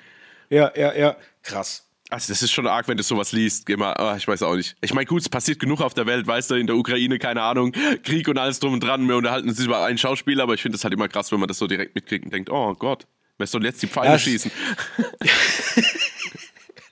Ja, 0.49 0.71
ja, 0.75 0.93
ja, 0.93 1.15
krass. 1.43 1.89
Also 2.09 2.31
das 2.31 2.43
ist 2.43 2.51
schon 2.51 2.67
arg, 2.67 2.87
wenn 2.87 2.97
du 2.97 3.03
sowas 3.03 3.31
liest. 3.31 3.67
Mal, 3.67 3.95
oh, 3.97 4.15
ich 4.15 4.27
weiß 4.27 4.43
auch 4.43 4.55
nicht. 4.55 4.75
Ich 4.81 4.93
meine, 4.93 5.07
gut, 5.07 5.21
es 5.21 5.29
passiert 5.29 5.59
genug 5.59 5.81
auf 5.81 5.95
der 5.95 6.05
Welt, 6.05 6.27
weißt 6.27 6.51
du, 6.51 6.55
in 6.55 6.67
der 6.67 6.75
Ukraine, 6.75 7.17
keine 7.17 7.41
Ahnung, 7.41 7.71
Krieg 8.03 8.27
und 8.27 8.37
alles 8.37 8.59
drum 8.59 8.73
und 8.73 8.83
dran. 8.83 9.07
Wir 9.07 9.17
unterhalten 9.17 9.49
uns 9.49 9.59
über 9.59 9.83
einen 9.83 9.97
Schauspieler, 9.97 10.43
aber 10.43 10.53
ich 10.53 10.61
finde 10.61 10.77
das 10.77 10.83
halt 10.83 10.93
immer 10.93 11.07
krass, 11.07 11.31
wenn 11.31 11.39
man 11.39 11.47
das 11.47 11.57
so 11.57 11.65
direkt 11.65 11.95
mitkriegt 11.95 12.25
und 12.25 12.33
denkt, 12.33 12.51
oh 12.51 12.75
Gott, 12.75 13.07
wer 13.39 13.47
soll 13.47 13.65
jetzt 13.65 13.81
die 13.81 13.87
Pfeile 13.87 14.11
ja, 14.11 14.19
schießen? 14.19 14.51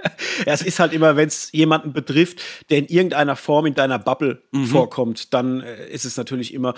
ja, 0.46 0.54
es 0.54 0.62
ist 0.62 0.80
halt 0.80 0.94
immer, 0.94 1.16
wenn 1.16 1.28
es 1.28 1.52
jemanden 1.52 1.94
betrifft, 1.94 2.42
der 2.70 2.80
in 2.80 2.86
irgendeiner 2.86 3.36
Form 3.36 3.66
in 3.66 3.76
deiner 3.76 4.00
Bubble 4.00 4.44
mhm. 4.52 4.66
vorkommt, 4.66 5.34
dann 5.34 5.62
äh, 5.62 5.90
ist 5.90 6.06
es 6.06 6.18
natürlich 6.18 6.54
immer 6.54 6.74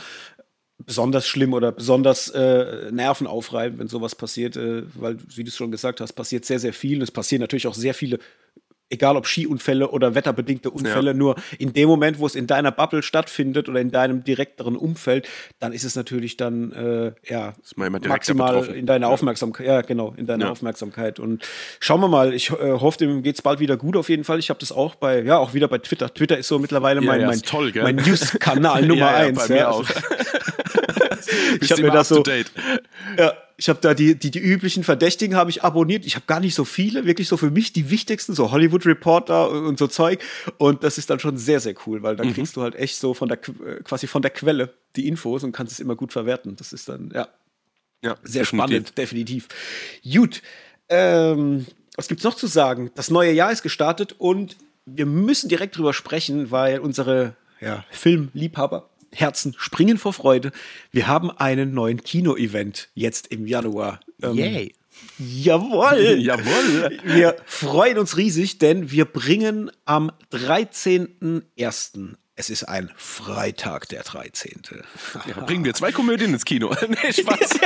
besonders 0.78 1.28
schlimm 1.28 1.54
oder 1.54 1.72
besonders 1.72 2.30
äh, 2.30 2.92
nervenaufreibend, 2.92 3.80
wenn 3.80 3.88
sowas 3.88 4.16
passiert, 4.16 4.58
äh, 4.58 4.84
weil, 4.96 5.18
wie 5.36 5.44
du 5.44 5.50
es 5.50 5.56
schon 5.56 5.72
gesagt 5.72 6.02
hast, 6.02 6.14
passiert 6.14 6.46
sehr, 6.46 6.60
sehr 6.60 6.74
viel. 6.74 7.02
Es 7.02 7.12
passieren 7.12 7.42
natürlich 7.42 7.68
auch 7.68 7.74
sehr 7.74 7.94
viele 7.94 8.20
egal 8.90 9.18
ob 9.18 9.28
Skiunfälle 9.28 9.90
oder 9.90 10.16
wetterbedingte 10.16 10.70
Unfälle, 10.70 11.12
ja. 11.12 11.18
nur 11.18 11.36
in 11.58 11.74
dem 11.74 11.90
Moment, 11.90 12.20
wo 12.20 12.26
es 12.28 12.36
in 12.36 12.48
deiner 12.48 12.72
Bubble 12.72 13.04
stattfindet 13.04 13.68
oder 13.70 13.82
in 13.82 13.92
deinem 13.92 14.24
direkteren 14.24 14.76
Umfeld, 14.76 15.28
dann 15.60 15.74
ist 15.74 15.84
es 15.84 15.96
natürlich 15.96 16.38
dann 16.38 16.72
äh, 16.72 17.14
ja 17.28 17.54
maximal 17.76 18.66
in 18.68 18.86
deiner 18.86 19.08
ja. 19.08 19.14
Aufmerksamkeit, 19.14 19.66
ja 19.66 19.82
genau, 19.82 20.14
in 20.18 20.28
deiner 20.28 20.46
ja. 20.46 20.52
Aufmerksamkeit. 20.52 21.20
Und 21.20 21.48
schauen 21.80 22.02
wir 22.02 22.08
mal, 22.08 22.34
ich 22.34 22.52
äh, 22.52 22.72
hoffe, 22.72 23.00
dem 23.00 23.24
geht 23.24 23.36
es 23.36 23.42
bald 23.42 23.60
wieder 23.60 23.78
gut 23.78 23.98
auf 23.98 24.10
jeden 24.10 24.24
Fall. 24.24 24.40
Ich 24.40 24.50
habe 24.50 24.60
das 24.60 24.72
auch 24.72 24.96
bei, 24.96 25.22
ja, 25.22 25.38
auch 25.38 25.54
wieder 25.54 25.68
bei 25.68 25.80
Twitter. 25.80 26.14
Twitter 26.14 26.38
ist 26.38 26.48
so 26.48 26.60
mittlerweile 26.60 27.02
mein, 27.02 27.26
mein, 27.26 27.42
mein 27.82 27.96
News-Kanal 27.96 28.82
Nummer 28.88 29.10
eins. 29.10 29.48
Bei 29.48 29.54
mir 29.54 29.72
auch. 29.72 29.86
ich 31.62 31.72
habe 31.72 31.82
mir 31.82 31.92
das 31.92 32.10
so. 32.10 32.24
Ja, 33.18 33.34
ich 33.58 33.70
habe 33.70 33.80
da 33.82 33.94
die, 33.94 34.16
die, 34.16 34.32
die 34.32 34.40
üblichen 34.40 34.84
Verdächtigen 34.84 35.36
habe 35.36 35.50
ich 35.50 35.64
abonniert. 35.64 36.06
Ich 36.06 36.16
habe 36.16 36.26
gar 36.26 36.40
nicht 36.40 36.56
so 36.56 36.66
viele, 36.66 37.06
wirklich 37.06 37.28
so 37.28 37.38
für 37.38 37.52
mich 37.52 37.72
die 37.72 37.90
wichtigsten, 37.90 38.34
so 38.34 38.52
Hollywood 38.52 38.86
Reporter 38.86 39.50
und 39.50 39.80
so 39.80 39.88
Zeug. 39.88 40.22
Und 40.58 40.84
das 40.84 40.98
ist 40.98 41.10
dann 41.10 41.20
schon 41.20 41.38
sehr, 41.38 41.60
sehr 41.60 41.74
cool, 41.86 42.04
weil 42.04 42.16
dann 42.16 42.28
mhm. 42.28 42.34
kriegst 42.34 42.56
du 42.56 42.62
halt 42.62 42.76
echt 42.76 42.98
so 42.98 43.14
von 43.14 43.30
der, 43.30 43.38
quasi 43.38 44.08
von 44.08 44.22
der 44.22 44.32
Quelle 44.32 44.74
die 44.96 45.08
Infos 45.08 45.44
und 45.44 45.54
kannst 45.54 45.74
es 45.74 45.80
immer 45.80 45.96
gut 45.96 46.12
verwerten. 46.12 46.56
Das 46.58 46.74
ist 46.74 46.90
dann, 46.90 47.12
ja, 47.14 47.30
ja 48.04 48.16
sehr 48.24 48.44
definitiv. 48.44 48.48
spannend, 48.48 48.98
definitiv. 48.98 49.48
Gut, 50.04 50.42
ähm, 50.90 51.66
was 51.96 52.10
gibt's 52.10 52.26
noch 52.26 52.36
zu 52.36 52.48
sagen? 52.48 52.92
Das 52.96 53.10
neue 53.10 53.32
Jahr 53.32 53.52
ist 53.52 53.64
gestartet 53.64 54.16
und 54.18 54.58
wir 54.86 55.06
müssen 55.06 55.50
direkt 55.50 55.78
drüber 55.78 55.94
sprechen, 55.94 56.52
weil 56.52 56.80
unsere 56.80 57.36
ja, 57.62 57.86
Filmliebhaber 57.90 58.90
Herzen 59.16 59.56
springen 59.58 59.98
vor 59.98 60.14
Freude. 60.14 60.52
Wir 60.92 61.08
haben 61.08 61.32
einen 61.32 61.74
neuen 61.74 62.04
Kino-Event 62.04 62.90
jetzt 62.94 63.28
im 63.28 63.48
Januar. 63.48 64.00
Ähm, 64.22 64.36
Yay. 64.36 64.76
Jawohl! 65.18 65.98
Jawohl! 66.20 67.00
Wir 67.04 67.36
freuen 67.46 67.98
uns 67.98 68.18
riesig, 68.18 68.60
denn 68.60 68.92
wir 68.92 69.06
bringen 69.06 69.72
am 69.86 70.12
13.01. 70.32 72.16
Es 72.38 72.50
ist 72.50 72.66
ein 72.66 72.92
Freitag, 72.98 73.88
der 73.88 74.04
13. 74.04 74.62
Ja, 75.26 75.40
bringen 75.46 75.64
wir 75.64 75.74
zwei 75.74 75.94
Komödien 75.94 76.34
ins 76.34 76.44
Kino. 76.44 76.76
nee, 76.88 77.14
Spaß. 77.14 77.50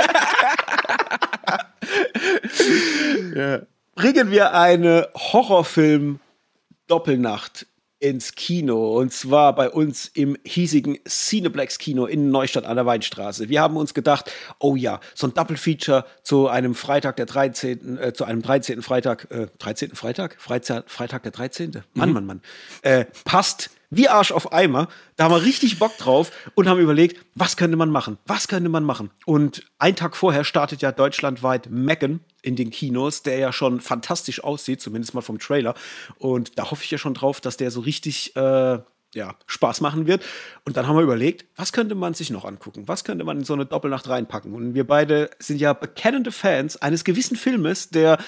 ja. 3.35 3.61
Bringen 3.95 4.29
wir 4.29 4.53
eine 4.53 5.09
Horrorfilm-Doppelnacht 5.15 7.65
ins 7.99 8.33
Kino 8.35 8.97
und 8.97 9.11
zwar 9.11 9.53
bei 9.55 9.69
uns 9.69 10.09
im 10.13 10.37
hiesigen 10.45 10.99
Cineplex 11.07 11.77
Kino 11.77 12.05
in 12.05 12.31
Neustadt 12.31 12.65
an 12.65 12.75
der 12.75 12.85
Weinstraße. 12.85 13.49
Wir 13.49 13.61
haben 13.61 13.75
uns 13.77 13.93
gedacht, 13.93 14.31
oh 14.59 14.75
ja, 14.75 14.99
so 15.13 15.27
ein 15.27 15.33
Double 15.33 15.57
Feature 15.57 16.05
zu 16.23 16.47
einem 16.47 16.75
Freitag 16.75 17.17
der 17.17 17.25
13., 17.25 17.97
äh, 17.97 18.13
zu 18.13 18.23
einem 18.23 18.41
13. 18.41 18.81
Freitag, 18.81 19.29
äh, 19.31 19.47
13. 19.59 19.95
Freitag? 19.95 20.37
Freizeit, 20.39 20.89
Freitag 20.89 21.23
der 21.23 21.31
13. 21.31 21.83
Mann, 21.93 22.09
mhm. 22.09 22.15
Mann, 22.15 22.25
Mann. 22.25 22.41
Äh, 22.83 23.05
passt 23.25 23.69
wie 23.89 24.07
Arsch 24.07 24.31
auf 24.31 24.53
Eimer. 24.53 24.87
Da 25.15 25.25
haben 25.25 25.33
wir 25.33 25.43
richtig 25.43 25.79
Bock 25.79 25.97
drauf 25.97 26.31
und 26.55 26.67
haben 26.67 26.79
überlegt, 26.79 27.25
was 27.35 27.57
könnte 27.57 27.77
man 27.77 27.89
machen? 27.89 28.17
Was 28.25 28.47
könnte 28.47 28.69
man 28.69 28.83
machen? 28.83 29.09
Und 29.25 29.63
einen 29.79 29.95
Tag 29.95 30.15
vorher 30.15 30.43
startet 30.43 30.81
ja 30.81 30.91
deutschlandweit 30.91 31.69
Megan 31.69 32.19
in 32.41 32.55
den 32.55 32.69
Kinos, 32.69 33.23
der 33.23 33.37
ja 33.37 33.51
schon 33.51 33.81
fantastisch 33.81 34.43
aussieht, 34.43 34.81
zumindest 34.81 35.13
mal 35.13 35.21
vom 35.21 35.39
Trailer. 35.39 35.73
Und 36.17 36.57
da 36.57 36.71
hoffe 36.71 36.83
ich 36.83 36.91
ja 36.91 36.97
schon 36.97 37.13
drauf, 37.13 37.41
dass 37.41 37.57
der 37.57 37.71
so 37.71 37.81
richtig 37.81 38.35
äh, 38.35 38.79
ja, 39.15 39.35
Spaß 39.47 39.81
machen 39.81 40.07
wird. 40.07 40.23
Und 40.65 40.77
dann 40.77 40.87
haben 40.87 40.95
wir 40.95 41.03
überlegt, 41.03 41.45
was 41.55 41.73
könnte 41.73 41.95
man 41.95 42.13
sich 42.13 42.29
noch 42.29 42.45
angucken? 42.45 42.87
Was 42.87 43.03
könnte 43.03 43.25
man 43.25 43.39
in 43.39 43.43
so 43.43 43.53
eine 43.53 43.65
Doppelnacht 43.65 44.07
reinpacken? 44.07 44.53
Und 44.53 44.75
wir 44.75 44.85
beide 44.85 45.31
sind 45.39 45.59
ja 45.59 45.73
bekennende 45.73 46.31
Fans 46.31 46.77
eines 46.77 47.03
gewissen 47.03 47.35
Filmes, 47.35 47.89
der 47.89 48.19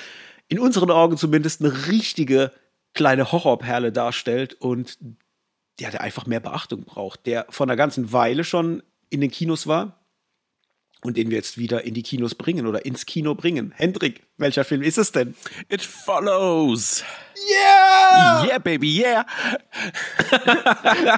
in 0.48 0.60
unseren 0.60 0.92
Augen 0.92 1.18
zumindest 1.18 1.62
eine 1.62 1.88
richtige 1.88 2.52
kleine 2.94 3.32
Horrorperle 3.32 3.92
darstellt 3.92 4.56
und 4.56 4.98
ja, 5.82 5.90
der 5.90 6.02
einfach 6.02 6.28
mehr 6.28 6.40
Beachtung 6.40 6.84
braucht, 6.84 7.26
der 7.26 7.48
vor 7.50 7.66
einer 7.66 7.76
ganzen 7.76 8.14
Weile 8.14 8.44
schon 8.44 8.84
in 9.10 9.20
den 9.20 9.32
Kinos 9.32 9.66
war 9.66 10.00
und 11.02 11.18
den 11.18 11.32
wir 11.32 11.38
jetzt 11.38 11.58
wieder 11.58 11.84
in 11.84 11.96
die 11.96 12.04
Kinos 12.04 12.36
bringen 12.36 12.68
oder 12.68 12.86
ins 12.86 13.08
Kino 13.08 13.34
bringen. 13.34 13.74
Hendrik, 13.76 14.22
welcher 14.38 14.64
Film 14.64 14.84
ist 14.84 15.00
es 15.00 15.12
denn? 15.12 15.34
It 15.70 15.82
Follows. 15.82 17.04
Yeah! 17.50 18.46
Yeah, 18.46 18.60
baby, 18.60 19.02
yeah. 19.02 19.26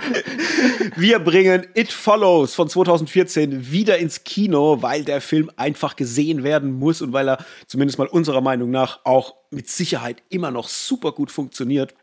Wir 0.96 1.20
bringen 1.20 1.68
It 1.74 1.92
Follows 1.92 2.56
von 2.56 2.70
2014 2.70 3.70
wieder 3.70 3.98
ins 3.98 4.24
Kino, 4.24 4.82
weil 4.82 5.04
der 5.04 5.20
Film 5.20 5.52
einfach 5.58 5.98
gesehen 5.98 6.46
werden 6.46 6.72
muss 6.72 7.02
und 7.02 7.12
weil 7.12 7.28
er 7.28 7.46
zumindest 7.68 8.00
mal 8.00 8.08
unserer 8.08 8.40
Meinung 8.40 8.72
nach 8.72 9.02
auch 9.04 9.36
mit 9.52 9.68
Sicherheit 9.68 10.24
immer 10.30 10.52
noch 10.52 10.70
super 10.70 11.12
gut 11.12 11.34
funktioniert 11.34 11.94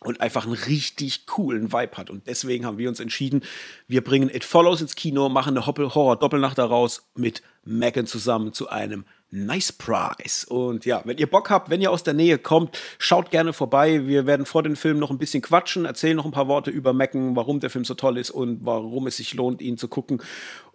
und 0.00 0.20
einfach 0.20 0.44
einen 0.44 0.54
richtig 0.54 1.26
coolen 1.26 1.72
Vibe 1.72 1.96
hat. 1.96 2.10
Und 2.10 2.26
deswegen 2.26 2.64
haben 2.64 2.78
wir 2.78 2.88
uns 2.88 3.00
entschieden, 3.00 3.42
wir 3.86 4.02
bringen 4.02 4.30
It 4.30 4.44
Follows 4.44 4.80
ins 4.80 4.94
Kino, 4.94 5.28
machen 5.28 5.56
eine 5.56 5.66
Horror-Doppelnacht 5.66 6.58
daraus 6.58 7.08
mit 7.14 7.42
Megan 7.64 8.06
zusammen 8.06 8.52
zu 8.52 8.68
einem 8.68 9.04
Nice 9.30 9.72
Prize. 9.72 10.46
Und 10.48 10.86
ja, 10.86 11.02
wenn 11.04 11.18
ihr 11.18 11.26
Bock 11.26 11.50
habt, 11.50 11.68
wenn 11.68 11.82
ihr 11.82 11.90
aus 11.90 12.02
der 12.02 12.14
Nähe 12.14 12.38
kommt, 12.38 12.78
schaut 12.98 13.30
gerne 13.30 13.52
vorbei. 13.52 14.06
Wir 14.06 14.26
werden 14.26 14.46
vor 14.46 14.62
dem 14.62 14.74
Film 14.74 14.98
noch 14.98 15.10
ein 15.10 15.18
bisschen 15.18 15.42
quatschen, 15.42 15.84
erzählen 15.84 16.16
noch 16.16 16.24
ein 16.24 16.30
paar 16.30 16.48
Worte 16.48 16.70
über 16.70 16.92
Mecken, 16.94 17.36
warum 17.36 17.60
der 17.60 17.68
Film 17.68 17.84
so 17.84 17.94
toll 17.94 18.16
ist 18.16 18.30
und 18.30 18.64
warum 18.64 19.06
es 19.06 19.18
sich 19.18 19.34
lohnt, 19.34 19.60
ihn 19.60 19.76
zu 19.76 19.88
gucken. 19.88 20.22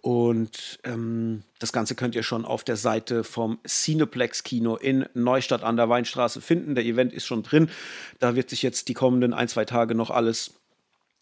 Und 0.00 0.78
ähm, 0.84 1.42
das 1.58 1.72
Ganze 1.72 1.94
könnt 1.94 2.14
ihr 2.14 2.22
schon 2.22 2.44
auf 2.44 2.62
der 2.62 2.76
Seite 2.76 3.24
vom 3.24 3.58
Cineplex 3.66 4.44
Kino 4.44 4.76
in 4.76 5.06
Neustadt 5.14 5.64
an 5.64 5.76
der 5.76 5.88
Weinstraße 5.88 6.40
finden. 6.40 6.74
Der 6.74 6.84
Event 6.84 7.12
ist 7.12 7.26
schon 7.26 7.42
drin. 7.42 7.70
Da 8.20 8.36
wird 8.36 8.50
sich 8.50 8.62
jetzt 8.62 8.88
die 8.88 8.94
kommenden 8.94 9.34
ein, 9.34 9.48
zwei 9.48 9.64
Tage 9.64 9.94
noch 9.94 10.10
alles 10.10 10.54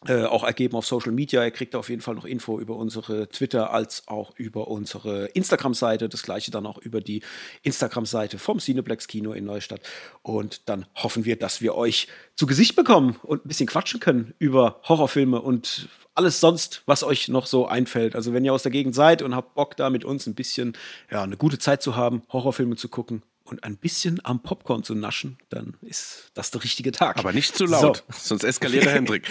äh, 0.06 0.25
auch 0.25 0.44
ergeben 0.44 0.76
auf 0.76 0.87
Social 0.87 1.12
Media. 1.12 1.44
Ihr 1.44 1.50
kriegt 1.50 1.75
auf 1.75 1.88
jeden 1.88 2.02
Fall 2.02 2.14
noch 2.14 2.25
Info 2.25 2.59
über 2.59 2.76
unsere 2.76 3.28
Twitter 3.28 3.73
als 3.73 4.09
auch 4.09 4.32
über 4.37 4.68
unsere 4.68 5.26
Instagram-Seite. 5.26 6.09
Das 6.09 6.23
gleiche 6.23 6.50
dann 6.50 6.66
auch 6.66 6.78
über 6.78 7.00
die 7.00 7.23
Instagram-Seite 7.62 8.38
vom 8.38 8.59
Cineplex 8.59 9.06
Kino 9.06 9.32
in 9.32 9.44
Neustadt. 9.44 9.80
Und 10.23 10.68
dann 10.68 10.87
hoffen 10.94 11.25
wir, 11.25 11.38
dass 11.38 11.61
wir 11.61 11.75
euch 11.75 12.09
zu 12.35 12.47
Gesicht 12.47 12.75
bekommen 12.75 13.16
und 13.23 13.44
ein 13.44 13.49
bisschen 13.49 13.68
quatschen 13.68 14.00
können 14.00 14.35
über 14.38 14.80
Horrorfilme 14.88 15.40
und 15.40 15.88
alles 16.14 16.40
sonst, 16.40 16.82
was 16.87 17.04
euch 17.04 17.28
noch 17.28 17.47
so 17.47 17.66
einfällt. 17.66 18.14
Also 18.14 18.32
wenn 18.32 18.44
ihr 18.44 18.52
aus 18.52 18.62
der 18.62 18.73
Gegend 18.73 18.94
seid 18.94 19.23
und 19.23 19.35
habt 19.35 19.54
Bock 19.54 19.76
da 19.76 19.88
mit 19.88 20.04
uns 20.04 20.26
ein 20.26 20.35
bisschen 20.35 20.76
ja, 21.11 21.23
eine 21.23 21.37
gute 21.37 21.59
Zeit 21.59 21.82
zu 21.82 21.97
haben, 21.97 22.23
Horrorfilme 22.32 22.76
zu 22.76 22.88
gucken, 22.88 23.23
und 23.52 23.64
ein 23.64 23.76
bisschen 23.76 24.18
am 24.25 24.42
Popcorn 24.42 24.82
zu 24.82 24.94
naschen, 24.94 25.37
dann 25.50 25.76
ist 25.82 26.30
das 26.32 26.50
der 26.50 26.64
richtige 26.64 26.90
Tag. 26.90 27.18
Aber 27.18 27.32
nicht 27.32 27.54
zu 27.54 27.66
laut, 27.66 28.02
so. 28.09 28.14
sonst 28.18 28.44
eskaliert 28.44 28.87
der 28.87 28.92
Hendrik. 28.92 29.28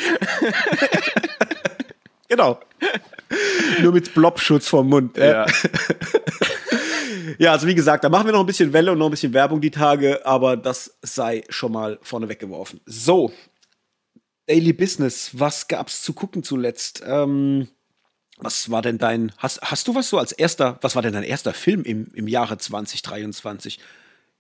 genau. 2.30 2.60
Nur 3.82 3.94
mit 3.94 4.14
Blobschutz 4.14 4.68
vom 4.68 4.90
Mund. 4.90 5.18
Ja. 5.18 5.48
ja, 7.40 7.52
also 7.52 7.66
wie 7.66 7.74
gesagt, 7.74 8.04
da 8.04 8.10
machen 8.10 8.28
wir 8.28 8.34
noch 8.34 8.42
ein 8.42 8.46
bisschen 8.46 8.74
Welle 8.74 8.92
und 8.92 9.00
noch 9.00 9.08
ein 9.08 9.12
bisschen 9.12 9.34
Werbung 9.34 9.60
die 9.60 9.72
Tage, 9.72 10.24
aber 10.24 10.56
das 10.56 11.00
sei 11.02 11.44
schon 11.50 11.72
mal 11.72 11.98
vorne 12.04 12.30
weggeworfen. 12.30 12.80
So, 12.86 13.34
Daily 14.46 14.74
Business, 14.74 15.32
was 15.34 15.68
gab's 15.68 16.04
zu 16.04 16.14
gucken 16.14 16.44
zuletzt? 16.44 17.02
Ähm, 17.04 17.70
was 18.38 18.70
war 18.70 18.84
denn 18.84 19.00
dein, 19.00 19.32
hast, 19.38 19.62
hast 19.62 19.88
du 19.88 19.96
was 19.96 20.10
so 20.10 20.20
als 20.20 20.32
erster, 20.32 20.78
was 20.82 20.96
war 20.96 21.02
denn 21.02 21.14
dein 21.14 21.24
erster 21.24 21.54
Film 21.54 21.84
im, 21.84 22.12
im 22.14 22.28
Jahre 22.28 22.58
2023? 22.58 23.80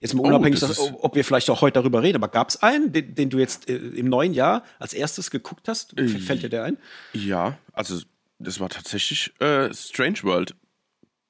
Jetzt 0.01 0.15
mal 0.15 0.23
oh, 0.23 0.27
unabhängig, 0.27 0.61
oh, 0.63 0.67
dass, 0.67 0.79
ob 0.79 1.15
wir 1.15 1.23
vielleicht 1.23 1.49
auch 1.51 1.61
heute 1.61 1.75
darüber 1.75 2.01
reden, 2.01 2.17
aber 2.17 2.27
gab 2.27 2.49
es 2.49 2.61
einen, 2.63 2.91
den, 2.91 3.13
den, 3.13 3.29
du 3.29 3.37
jetzt 3.37 3.69
äh, 3.69 3.75
im 3.75 4.09
neuen 4.09 4.33
Jahr 4.33 4.63
als 4.79 4.93
erstes 4.93 5.29
geguckt 5.29 5.67
hast? 5.67 5.97
Äh, 5.97 6.07
Fällt 6.07 6.41
dir 6.41 6.49
der 6.49 6.63
ein? 6.63 6.77
Ja, 7.13 7.59
also 7.71 7.99
das 8.39 8.59
war 8.59 8.69
tatsächlich 8.69 9.31
äh, 9.39 9.71
Strange 9.71 10.23
World. 10.23 10.55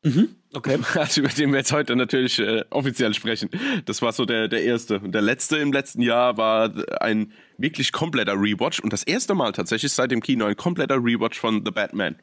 Mhm, 0.03 0.35
okay. 0.53 0.79
Also 0.95 1.19
über 1.19 1.29
den 1.29 1.51
wir 1.51 1.59
jetzt 1.59 1.73
heute 1.73 1.97
natürlich 1.97 2.39
äh, 2.39 2.63
offiziell 2.69 3.13
sprechen. 3.13 3.49
Das 3.85 4.01
war 4.01 4.13
so 4.13 4.23
der, 4.23 4.47
der 4.47 4.63
erste. 4.63 4.99
Und 4.99 5.11
der 5.11 5.21
letzte 5.21 5.57
im 5.57 5.73
letzten 5.73 6.01
Jahr 6.01 6.37
war 6.37 6.73
ein 7.01 7.33
wirklich 7.57 7.91
kompletter 7.91 8.33
Rewatch 8.33 8.79
und 8.79 8.93
das 8.93 9.03
erste 9.03 9.35
Mal 9.35 9.51
tatsächlich 9.51 9.91
seit 9.91 10.11
dem 10.11 10.21
Kino 10.21 10.45
ein 10.45 10.55
kompletter 10.55 10.95
Rewatch 10.95 11.37
von 11.37 11.63
The 11.65 11.71
Batman. 11.71 12.15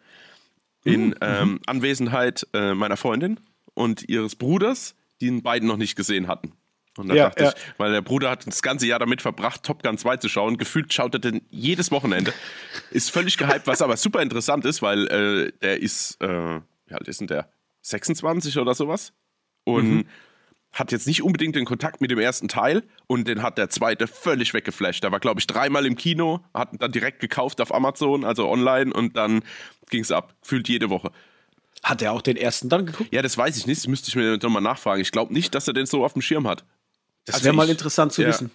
In 0.82 1.08
mhm. 1.08 1.14
ähm, 1.20 1.60
Anwesenheit 1.66 2.46
äh, 2.54 2.72
meiner 2.72 2.96
Freundin 2.96 3.38
und 3.74 4.08
ihres 4.08 4.34
Bruders 4.34 4.94
die 5.20 5.26
ihn 5.26 5.42
beiden 5.42 5.68
noch 5.68 5.76
nicht 5.76 5.96
gesehen 5.96 6.28
hatten. 6.28 6.52
Und 6.98 7.08
da 7.08 7.14
ja, 7.14 7.24
dachte 7.28 7.44
ja. 7.44 7.50
ich, 7.50 7.54
weil 7.78 7.92
der 7.92 8.02
Bruder 8.02 8.30
hat 8.30 8.46
das 8.46 8.60
ganze 8.60 8.86
Jahr 8.86 8.98
damit 8.98 9.22
verbracht, 9.22 9.62
Top 9.62 9.82
Gun 9.82 9.96
2 9.96 10.16
zu 10.16 10.28
schauen. 10.28 10.58
Gefühlt 10.58 10.92
schaut 10.92 11.14
er 11.14 11.20
den 11.20 11.42
jedes 11.48 11.90
Wochenende. 11.90 12.34
Ist 12.90 13.10
völlig 13.10 13.38
gehypt, 13.38 13.66
was 13.66 13.82
aber 13.82 13.96
super 13.96 14.20
interessant 14.20 14.64
ist, 14.64 14.82
weil 14.82 15.06
äh, 15.06 15.52
der 15.62 15.80
ist, 15.80 16.20
äh, 16.20 16.60
wie 16.86 16.94
alt 16.94 17.06
ist 17.06 17.20
denn 17.20 17.28
der? 17.28 17.48
26 17.82 18.58
oder 18.58 18.74
sowas? 18.74 19.12
Und 19.64 19.88
mhm. 19.88 20.04
hat 20.72 20.90
jetzt 20.90 21.06
nicht 21.06 21.22
unbedingt 21.22 21.54
den 21.54 21.64
Kontakt 21.64 22.00
mit 22.00 22.10
dem 22.10 22.18
ersten 22.18 22.48
Teil 22.48 22.82
und 23.06 23.28
den 23.28 23.42
hat 23.42 23.58
der 23.58 23.68
zweite 23.68 24.08
völlig 24.08 24.52
weggeflasht. 24.52 25.04
Der 25.04 25.12
war, 25.12 25.20
glaube 25.20 25.40
ich, 25.40 25.46
dreimal 25.46 25.86
im 25.86 25.94
Kino, 25.94 26.40
hat 26.52 26.70
dann 26.80 26.90
direkt 26.90 27.20
gekauft 27.20 27.60
auf 27.60 27.72
Amazon, 27.72 28.24
also 28.24 28.48
online 28.48 28.92
und 28.92 29.16
dann 29.16 29.42
ging 29.90 30.02
es 30.02 30.10
ab. 30.10 30.34
Gefühlt 30.42 30.68
jede 30.68 30.90
Woche. 30.90 31.12
Hat 31.82 32.02
er 32.02 32.12
auch 32.12 32.22
den 32.22 32.36
ersten 32.36 32.68
dann 32.68 32.86
geguckt? 32.86 33.12
Ja, 33.12 33.22
das 33.22 33.36
weiß 33.36 33.56
ich 33.56 33.66
nicht. 33.66 33.80
Das 33.80 33.86
müsste 33.86 34.08
ich 34.08 34.16
mir 34.16 34.38
nochmal 34.38 34.62
nachfragen. 34.62 35.00
Ich 35.00 35.12
glaube 35.12 35.32
nicht, 35.32 35.54
dass 35.54 35.68
er 35.68 35.74
den 35.74 35.86
so 35.86 36.04
auf 36.04 36.12
dem 36.12 36.22
Schirm 36.22 36.46
hat. 36.48 36.64
Das 37.24 37.36
also 37.36 37.44
wäre 37.46 37.54
mal 37.54 37.68
interessant 37.68 38.12
zu 38.12 38.22
ja. 38.22 38.28
wissen. 38.28 38.50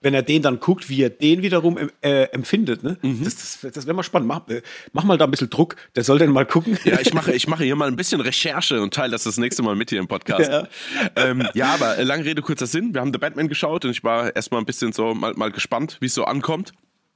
Wenn 0.00 0.14
er 0.14 0.22
den 0.22 0.42
dann 0.42 0.58
guckt, 0.58 0.88
wie 0.88 1.00
er 1.02 1.10
den 1.10 1.42
wiederum 1.42 1.78
äh, 2.00 2.24
empfindet. 2.24 2.82
Ne? 2.82 2.98
Mhm. 3.02 3.22
Das, 3.22 3.36
das, 3.36 3.72
das 3.72 3.86
wäre 3.86 3.94
mal 3.94 4.02
spannend. 4.02 4.26
Mach, 4.26 4.48
äh, 4.48 4.60
mach, 4.92 5.04
mal 5.04 5.16
da 5.16 5.26
ein 5.26 5.30
bisschen 5.30 5.48
Druck. 5.48 5.76
Der 5.94 6.02
soll 6.02 6.18
den 6.18 6.30
mal 6.30 6.44
gucken. 6.44 6.76
Ja, 6.84 6.98
ich 7.00 7.14
mache, 7.14 7.32
ich 7.34 7.46
mache 7.46 7.62
hier 7.62 7.76
mal 7.76 7.86
ein 7.86 7.94
bisschen 7.94 8.20
Recherche 8.20 8.82
und 8.82 8.92
teile 8.92 9.12
das 9.12 9.24
das 9.24 9.38
nächste 9.38 9.62
Mal 9.62 9.76
mit 9.76 9.90
hier 9.90 10.00
im 10.00 10.08
Podcast. 10.08 10.50
Ja, 10.50 10.68
ähm, 11.14 11.48
ja 11.54 11.74
aber 11.74 11.98
äh, 11.98 12.02
lange 12.02 12.24
Rede, 12.24 12.42
kurzer 12.42 12.66
Sinn. 12.66 12.94
Wir 12.94 13.00
haben 13.00 13.12
The 13.12 13.18
Batman 13.18 13.48
geschaut 13.48 13.84
und 13.84 13.92
ich 13.92 14.02
war 14.02 14.34
erstmal 14.34 14.60
ein 14.60 14.66
bisschen 14.66 14.92
so 14.92 15.14
mal, 15.14 15.34
mal 15.34 15.52
gespannt, 15.52 15.98
wie 16.00 16.06
es 16.06 16.14
so 16.14 16.24
ankommt. 16.24 16.72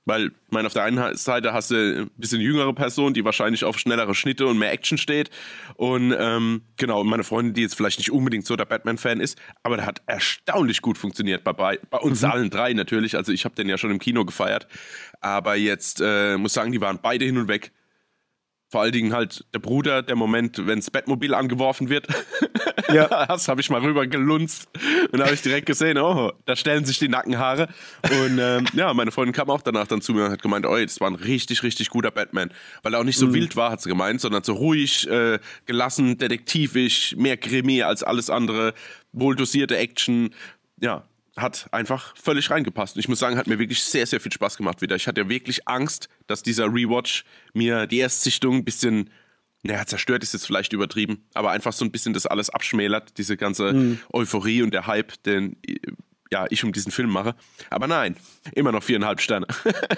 Weil, 0.06 0.26
ich 0.26 0.32
meine, 0.50 0.66
auf 0.66 0.72
der 0.72 0.84
einen 0.84 1.16
Seite 1.16 1.52
hast 1.52 1.72
du 1.72 2.02
ein 2.02 2.10
bisschen 2.16 2.40
jüngere 2.40 2.72
Person, 2.72 3.12
die 3.12 3.24
wahrscheinlich 3.24 3.64
auf 3.64 3.76
schnellere 3.76 4.14
Schnitte 4.14 4.46
und 4.46 4.56
mehr 4.56 4.70
Action 4.70 4.98
steht. 4.98 5.30
Und 5.74 6.14
ähm, 6.16 6.62
genau, 6.76 7.02
meine 7.02 7.24
Freundin, 7.24 7.54
die 7.54 7.62
jetzt 7.62 7.74
vielleicht 7.74 7.98
nicht 7.98 8.12
unbedingt 8.12 8.46
so 8.46 8.54
der 8.54 8.66
Batman-Fan 8.66 9.20
ist, 9.20 9.36
aber 9.64 9.76
der 9.76 9.84
hat 9.84 10.02
erstaunlich 10.06 10.80
gut 10.80 10.96
funktioniert 10.96 11.42
bei, 11.42 11.52
bei, 11.52 11.80
bei 11.90 11.98
uns 11.98 12.22
mhm. 12.22 12.30
allen 12.30 12.50
drei 12.50 12.72
natürlich. 12.72 13.16
Also 13.16 13.32
ich 13.32 13.44
habe 13.44 13.56
den 13.56 13.68
ja 13.68 13.78
schon 13.78 13.90
im 13.90 13.98
Kino 13.98 14.24
gefeiert. 14.24 14.68
Aber 15.20 15.56
jetzt 15.56 16.00
äh, 16.00 16.36
muss 16.36 16.54
sagen, 16.54 16.70
die 16.70 16.80
waren 16.80 17.00
beide 17.02 17.24
hin 17.24 17.36
und 17.36 17.48
weg. 17.48 17.72
Vor 18.68 18.82
allen 18.82 18.92
Dingen 18.92 19.12
halt 19.12 19.44
der 19.54 19.60
Bruder, 19.60 20.02
der 20.02 20.16
Moment, 20.16 20.66
wenn 20.66 20.80
das 20.80 20.90
Bettmobil 20.90 21.34
angeworfen 21.34 21.88
wird. 21.88 22.06
Ja. 22.92 23.26
das 23.26 23.48
habe 23.48 23.60
ich 23.60 23.68
mal 23.68 23.80
rüber 23.80 24.06
gelunzt 24.06 24.68
und 25.10 25.20
habe 25.20 25.34
ich 25.34 25.42
direkt 25.42 25.66
gesehen, 25.66 25.98
oh, 25.98 26.32
da 26.44 26.54
stellen 26.54 26.84
sich 26.84 26.98
die 26.98 27.08
Nackenhaare. 27.08 27.68
Und 28.02 28.38
ähm, 28.38 28.64
ja, 28.74 28.92
meine 28.94 29.10
Freundin 29.10 29.34
kam 29.34 29.50
auch 29.50 29.62
danach 29.62 29.86
dann 29.86 30.00
zu 30.00 30.14
mir 30.14 30.26
und 30.26 30.30
hat 30.30 30.42
gemeint, 30.42 30.66
oh, 30.66 30.76
das 30.76 31.00
war 31.00 31.10
ein 31.10 31.16
richtig, 31.16 31.62
richtig 31.62 31.90
guter 31.90 32.10
Batman. 32.10 32.52
Weil 32.82 32.94
er 32.94 33.00
auch 33.00 33.04
nicht 33.04 33.18
so 33.18 33.26
mhm. 33.26 33.34
wild 33.34 33.56
war, 33.56 33.72
hat 33.72 33.82
sie 33.82 33.88
gemeint, 33.88 34.20
sondern 34.20 34.44
so 34.44 34.54
ruhig, 34.54 35.08
äh, 35.08 35.38
gelassen, 35.64 36.18
detektivisch, 36.18 37.16
mehr 37.16 37.36
Krimi 37.36 37.82
als 37.82 38.02
alles 38.02 38.30
andere, 38.30 38.74
wohldosierte 39.12 39.76
Action. 39.76 40.30
Ja, 40.80 41.04
hat 41.36 41.68
einfach 41.72 42.16
völlig 42.16 42.50
reingepasst. 42.50 42.96
Und 42.96 43.00
ich 43.00 43.08
muss 43.08 43.18
sagen, 43.18 43.36
hat 43.36 43.46
mir 43.46 43.58
wirklich 43.58 43.82
sehr, 43.82 44.06
sehr 44.06 44.20
viel 44.20 44.32
Spaß 44.32 44.56
gemacht 44.56 44.80
wieder. 44.80 44.96
Ich 44.96 45.06
hatte 45.06 45.20
ja 45.22 45.28
wirklich 45.28 45.68
Angst, 45.68 46.08
dass 46.26 46.42
dieser 46.42 46.66
Rewatch 46.66 47.24
mir 47.52 47.86
die 47.86 47.98
Erstsichtung 47.98 48.56
ein 48.56 48.64
bisschen, 48.64 49.10
naja, 49.62 49.84
zerstört 49.84 50.22
ist 50.22 50.32
jetzt 50.32 50.46
vielleicht 50.46 50.72
übertrieben, 50.72 51.26
aber 51.34 51.50
einfach 51.50 51.74
so 51.74 51.84
ein 51.84 51.92
bisschen 51.92 52.14
das 52.14 52.26
alles 52.26 52.48
abschmälert, 52.48 53.18
diese 53.18 53.36
ganze 53.36 53.72
mhm. 53.74 53.98
Euphorie 54.12 54.62
und 54.62 54.72
der 54.72 54.86
Hype, 54.86 55.22
den 55.24 55.56
ja, 56.32 56.46
ich 56.50 56.64
um 56.64 56.72
diesen 56.72 56.92
Film 56.92 57.10
mache. 57.10 57.34
Aber 57.70 57.86
nein, 57.86 58.16
immer 58.52 58.72
noch 58.72 58.82
viereinhalb 58.82 59.20
Sterne. 59.20 59.46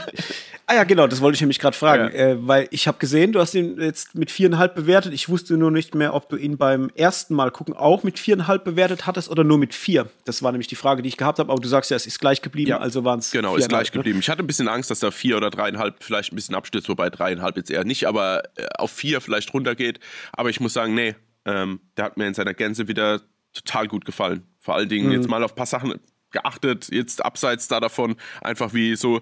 ah 0.66 0.75
ja, 0.75 0.85
genau, 0.85 1.06
das 1.06 1.20
wollte 1.20 1.37
ich 1.37 1.40
nämlich 1.40 1.58
gerade 1.58 1.76
fragen, 1.76 2.14
ja. 2.14 2.30
äh, 2.30 2.47
weil 2.47 2.68
ich 2.70 2.87
habe 2.87 2.99
gesehen, 2.99 3.32
du 3.32 3.40
hast 3.40 3.54
ihn 3.54 3.80
jetzt 3.80 4.14
mit 4.14 4.30
viereinhalb 4.30 4.75
bewertet. 4.75 5.12
Ich 5.12 5.28
wusste 5.28 5.56
nur 5.56 5.70
nicht 5.70 5.94
mehr, 5.94 6.14
ob 6.14 6.28
du 6.28 6.37
ihn 6.37 6.58
beim 6.58 6.90
ersten 6.94 7.35
Mal 7.35 7.50
gucken 7.50 7.75
auch 7.75 8.02
mit 8.02 8.18
viereinhalb 8.18 8.64
bewertet 8.64 9.06
hattest 9.06 9.30
oder 9.30 9.44
nur 9.44 9.58
mit 9.58 9.75
vier. 9.75 10.08
Das 10.25 10.42
war 10.42 10.52
nämlich 10.52 10.68
die 10.68 10.76
Frage, 10.76 11.02
die 11.02 11.08
ich 11.08 11.16
gehabt 11.16 11.38
habe. 11.38 11.50
Aber 11.50 11.61
du 11.61 11.68
sagst 11.68 11.90
ja, 11.90 11.97
es 11.97 12.06
ist 12.06 12.18
gleich 12.18 12.42
geblieben, 12.42 12.70
ja. 12.70 12.78
also 12.78 13.04
waren 13.04 13.20
es 13.20 13.30
Genau, 13.30 13.56
ist 13.56 13.68
gleich 13.68 13.92
ne? 13.92 13.99
geblieben. 13.99 14.18
Ich 14.20 14.28
hatte 14.28 14.42
ein 14.42 14.47
bisschen 14.47 14.68
Angst, 14.68 14.90
dass 14.90 15.00
da 15.00 15.11
vier 15.11 15.37
oder 15.37 15.50
dreieinhalb 15.50 16.02
vielleicht 16.02 16.32
ein 16.32 16.37
bisschen 16.37 16.54
abstürzt, 16.54 16.88
wobei 16.88 17.11
dreieinhalb 17.11 17.56
jetzt 17.56 17.70
eher 17.70 17.85
nicht, 17.85 18.06
aber 18.06 18.42
äh, 18.56 18.66
auf 18.78 18.90
vier 18.90 19.20
vielleicht 19.20 19.52
runtergeht. 19.54 20.00
Aber 20.32 20.50
ich 20.50 20.61
muss 20.61 20.73
sagen, 20.73 20.94
nee, 20.94 21.14
ähm, 21.47 21.80
der 21.97 22.04
hat 22.04 22.16
mir 22.16 22.26
in 22.26 22.35
seiner 22.35 22.54
Gänze 22.54 22.88
wieder 22.88 23.20
total 23.54 23.88
gut 23.88 24.04
gefallen. 24.04 24.42
Vor 24.58 24.75
allen 24.75 24.88
Dingen 24.88 25.06
mhm. 25.06 25.12
jetzt 25.12 25.28
mal 25.28 25.42
auf 25.42 25.52
ein 25.52 25.56
paar 25.56 25.66
Sachen 25.66 25.94
geachtet, 26.30 26.88
jetzt 26.90 27.25
abseits 27.25 27.68
da 27.68 27.80
davon, 27.80 28.16
einfach 28.40 28.75
wie 28.75 28.97
so, 28.97 29.20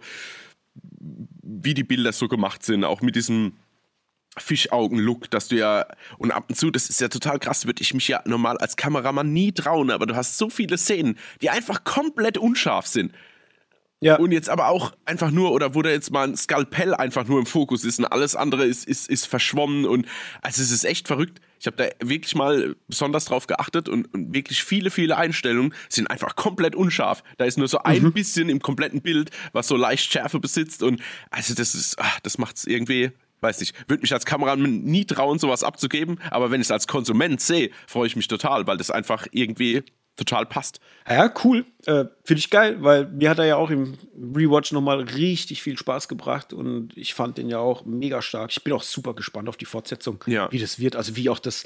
wie 0.74 1.74
die 1.74 1.84
Bilder 1.84 2.12
so 2.12 2.28
gemacht 2.28 2.64
sind, 2.64 2.84
auch 2.84 3.00
mit 3.00 3.16
diesem 3.16 3.56
Fischaugen-Look, 4.38 5.30
dass 5.30 5.48
du 5.48 5.56
ja, 5.56 5.86
und 6.18 6.30
ab 6.30 6.46
und 6.48 6.56
zu, 6.56 6.70
das 6.70 6.90
ist 6.90 7.00
ja 7.00 7.08
total 7.08 7.38
krass, 7.38 7.66
würde 7.66 7.82
ich 7.82 7.94
mich 7.94 8.08
ja 8.08 8.22
normal 8.26 8.58
als 8.58 8.76
Kameramann 8.76 9.32
nie 9.32 9.52
trauen, 9.52 9.90
aber 9.90 10.06
du 10.06 10.14
hast 10.14 10.36
so 10.36 10.50
viele 10.50 10.76
Szenen, 10.76 11.18
die 11.40 11.50
einfach 11.50 11.84
komplett 11.84 12.38
unscharf 12.38 12.86
sind. 12.86 13.12
Ja. 14.00 14.16
Und 14.16 14.32
jetzt 14.32 14.50
aber 14.50 14.68
auch 14.68 14.92
einfach 15.06 15.30
nur, 15.30 15.52
oder 15.52 15.74
wo 15.74 15.80
da 15.80 15.88
jetzt 15.88 16.10
mal 16.10 16.28
ein 16.28 16.36
Skalpell 16.36 16.94
einfach 16.94 17.26
nur 17.26 17.38
im 17.38 17.46
Fokus 17.46 17.82
ist 17.82 17.98
und 17.98 18.04
alles 18.04 18.36
andere 18.36 18.66
ist, 18.66 18.86
ist, 18.86 19.08
ist 19.08 19.26
verschwommen 19.26 19.86
und 19.86 20.06
also 20.42 20.62
es 20.62 20.70
ist 20.70 20.84
echt 20.84 21.08
verrückt. 21.08 21.40
Ich 21.58 21.66
habe 21.66 21.76
da 21.76 21.88
wirklich 22.06 22.34
mal 22.34 22.76
besonders 22.88 23.26
drauf 23.26 23.46
geachtet 23.46 23.88
und, 23.88 24.12
und, 24.12 24.34
wirklich 24.34 24.62
viele, 24.62 24.90
viele 24.90 25.16
Einstellungen 25.16 25.74
sind 25.88 26.10
einfach 26.10 26.36
komplett 26.36 26.74
unscharf. 26.74 27.22
Da 27.38 27.44
ist 27.44 27.58
nur 27.58 27.68
so 27.68 27.78
ein 27.78 28.02
mhm. 28.02 28.12
bisschen 28.12 28.48
im 28.48 28.60
kompletten 28.60 29.00
Bild, 29.00 29.30
was 29.52 29.68
so 29.68 29.76
leicht 29.76 30.12
Schärfe 30.12 30.40
besitzt 30.40 30.82
und 30.82 31.00
also 31.30 31.54
das 31.54 31.74
ist, 31.74 31.98
ach, 31.98 32.20
das 32.20 32.38
macht's 32.38 32.66
irgendwie 32.66 33.10
weiß 33.40 33.60
nicht, 33.60 33.76
würde 33.88 34.00
mich 34.00 34.12
als 34.12 34.24
Kameramann 34.24 34.82
nie 34.82 35.04
trauen, 35.04 35.38
sowas 35.38 35.62
abzugeben, 35.62 36.18
aber 36.30 36.50
wenn 36.50 36.60
ich 36.60 36.68
es 36.68 36.70
als 36.70 36.86
Konsument 36.86 37.40
sehe, 37.40 37.70
freue 37.86 38.06
ich 38.06 38.16
mich 38.16 38.28
total, 38.28 38.66
weil 38.66 38.78
das 38.78 38.90
einfach 38.90 39.26
irgendwie 39.30 39.84
total 40.16 40.46
passt. 40.46 40.80
Ja, 41.08 41.32
cool. 41.44 41.64
Äh, 41.84 42.06
Finde 42.24 42.38
ich 42.38 42.50
geil, 42.50 42.78
weil 42.80 43.06
mir 43.06 43.30
hat 43.30 43.38
er 43.38 43.46
ja 43.46 43.56
auch 43.56 43.70
im 43.70 43.94
Rewatch 44.34 44.72
nochmal 44.72 45.00
richtig 45.00 45.62
viel 45.62 45.78
Spaß 45.78 46.08
gebracht 46.08 46.52
und 46.52 46.96
ich 46.96 47.14
fand 47.14 47.38
den 47.38 47.48
ja 47.48 47.58
auch 47.58 47.84
mega 47.84 48.22
stark. 48.22 48.50
Ich 48.50 48.64
bin 48.64 48.72
auch 48.72 48.82
super 48.82 49.14
gespannt 49.14 49.48
auf 49.48 49.56
die 49.56 49.66
Fortsetzung, 49.66 50.24
ja. 50.26 50.50
wie 50.50 50.58
das 50.58 50.78
wird. 50.78 50.96
Also 50.96 51.16
wie 51.16 51.28
auch 51.28 51.38
das, 51.38 51.64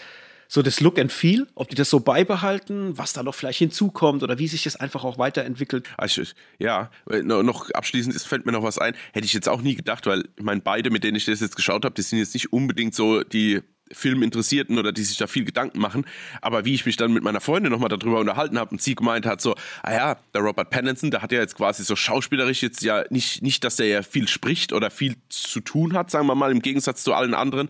so 0.49 0.63
das 0.63 0.81
Look 0.81 0.99
and 0.99 1.13
Feel, 1.13 1.47
ob 1.55 1.69
die 1.69 1.77
das 1.77 1.89
so 1.89 2.01
beibehalten, 2.01 2.99
was 2.99 3.13
da 3.13 3.23
noch 3.23 3.35
vielleicht 3.35 3.61
hinzukommt 3.61 4.23
oder 4.23 4.39
wie 4.39 4.49
sich 4.49 4.65
das 4.65 4.77
einfach 4.77 5.05
auch 5.05 5.17
weiterentwickelt. 5.17 5.89
Also, 5.97 6.23
ja, 6.59 6.91
äh, 7.09 7.23
noch 7.23 7.71
abschließend 7.71 8.15
ist, 8.15 8.27
fällt 8.27 8.47
mir 8.47 8.53
noch 8.53 8.65
was 8.65 8.79
ein. 8.79 8.95
Hätte 9.13 9.27
ich 9.27 9.33
jetzt 9.33 9.49
auch 9.49 9.63
nie 9.63 9.77
gedacht, 9.77 10.07
weil 10.07 10.29
ich 10.37 10.43
meine, 10.43 10.61
beide, 10.61 10.91
mit 10.91 11.05
denen 11.05 11.17
ich 11.17 11.25
das 11.25 11.41
jetzt 11.41 11.57
geschaut 11.57 11.85
habe, 11.85 11.95
die 11.95 12.03
sind 12.03 12.19
jetzt 12.19 12.35
nicht 12.35 12.53
unbedingt 12.53 12.95
so 12.95 13.23
die 13.23 13.63
Filminteressierten 13.93 14.79
oder 14.79 14.93
die 14.93 15.03
sich 15.03 15.17
da 15.17 15.27
viel 15.27 15.45
Gedanken 15.45 15.81
machen. 15.81 16.07
Aber 16.41 16.65
wie 16.65 16.75
ich 16.75 16.87
mich 16.87 16.97
dann 16.97 17.13
mit 17.13 17.23
meiner 17.23 17.41
Freundin 17.41 17.73
nochmal 17.73 17.89
darüber 17.89 18.21
unterhalten 18.21 18.59
habe 18.59 18.71
und 18.71 18.83
sie 18.83 18.95
gemeint 18.95 19.27
hat 19.27 19.41
so, 19.41 19.55
ah 19.83 19.93
ja, 19.93 20.17
der 20.35 20.43
Robert 20.43 20.71
Pattinson, 20.71 21.11
der 21.11 21.23
hat 21.23 21.33
ja 21.33 21.41
jetzt 21.41 21.57
quasi 21.57 21.85
so 21.85 21.97
schauspielerisch 21.97 22.63
jetzt 22.63 22.83
ja 22.83 23.05
nicht, 23.11 23.43
nicht, 23.43 23.65
dass 23.65 23.77
der 23.77 23.87
ja 23.87 24.03
viel 24.03 24.29
spricht 24.29 24.73
oder 24.73 24.91
viel 24.91 25.17
zu 25.29 25.61
tun 25.61 25.95
hat, 25.95 26.11
sagen 26.11 26.27
wir 26.27 26.35
mal, 26.35 26.51
im 26.51 26.63
Gegensatz 26.63 27.03
zu 27.03 27.15
allen 27.15 27.35
anderen. 27.35 27.69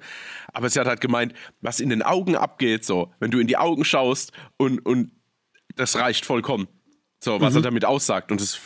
Aber 0.53 0.69
sie 0.69 0.79
hat 0.81 0.87
halt 0.87 1.01
gemeint, 1.01 1.35
was 1.61 1.81
in 1.81 1.89
den 1.89 2.03
Augen 2.03 2.37
abgeht, 2.37 2.85
so, 2.85 3.13
wenn 3.19 3.31
du 3.31 3.39
in 3.39 3.47
die 3.47 3.57
Augen 3.57 3.85
schaust 3.85 4.33
und, 4.57 4.85
und 4.85 5.13
das 5.77 5.97
reicht 5.97 6.27
vollkommen. 6.27 6.69
So, 7.23 7.41
was 7.41 7.53
mhm. 7.53 7.59
er 7.59 7.63
damit 7.63 7.85
aussagt. 7.85 8.33
Und 8.33 8.41
es 8.41 8.61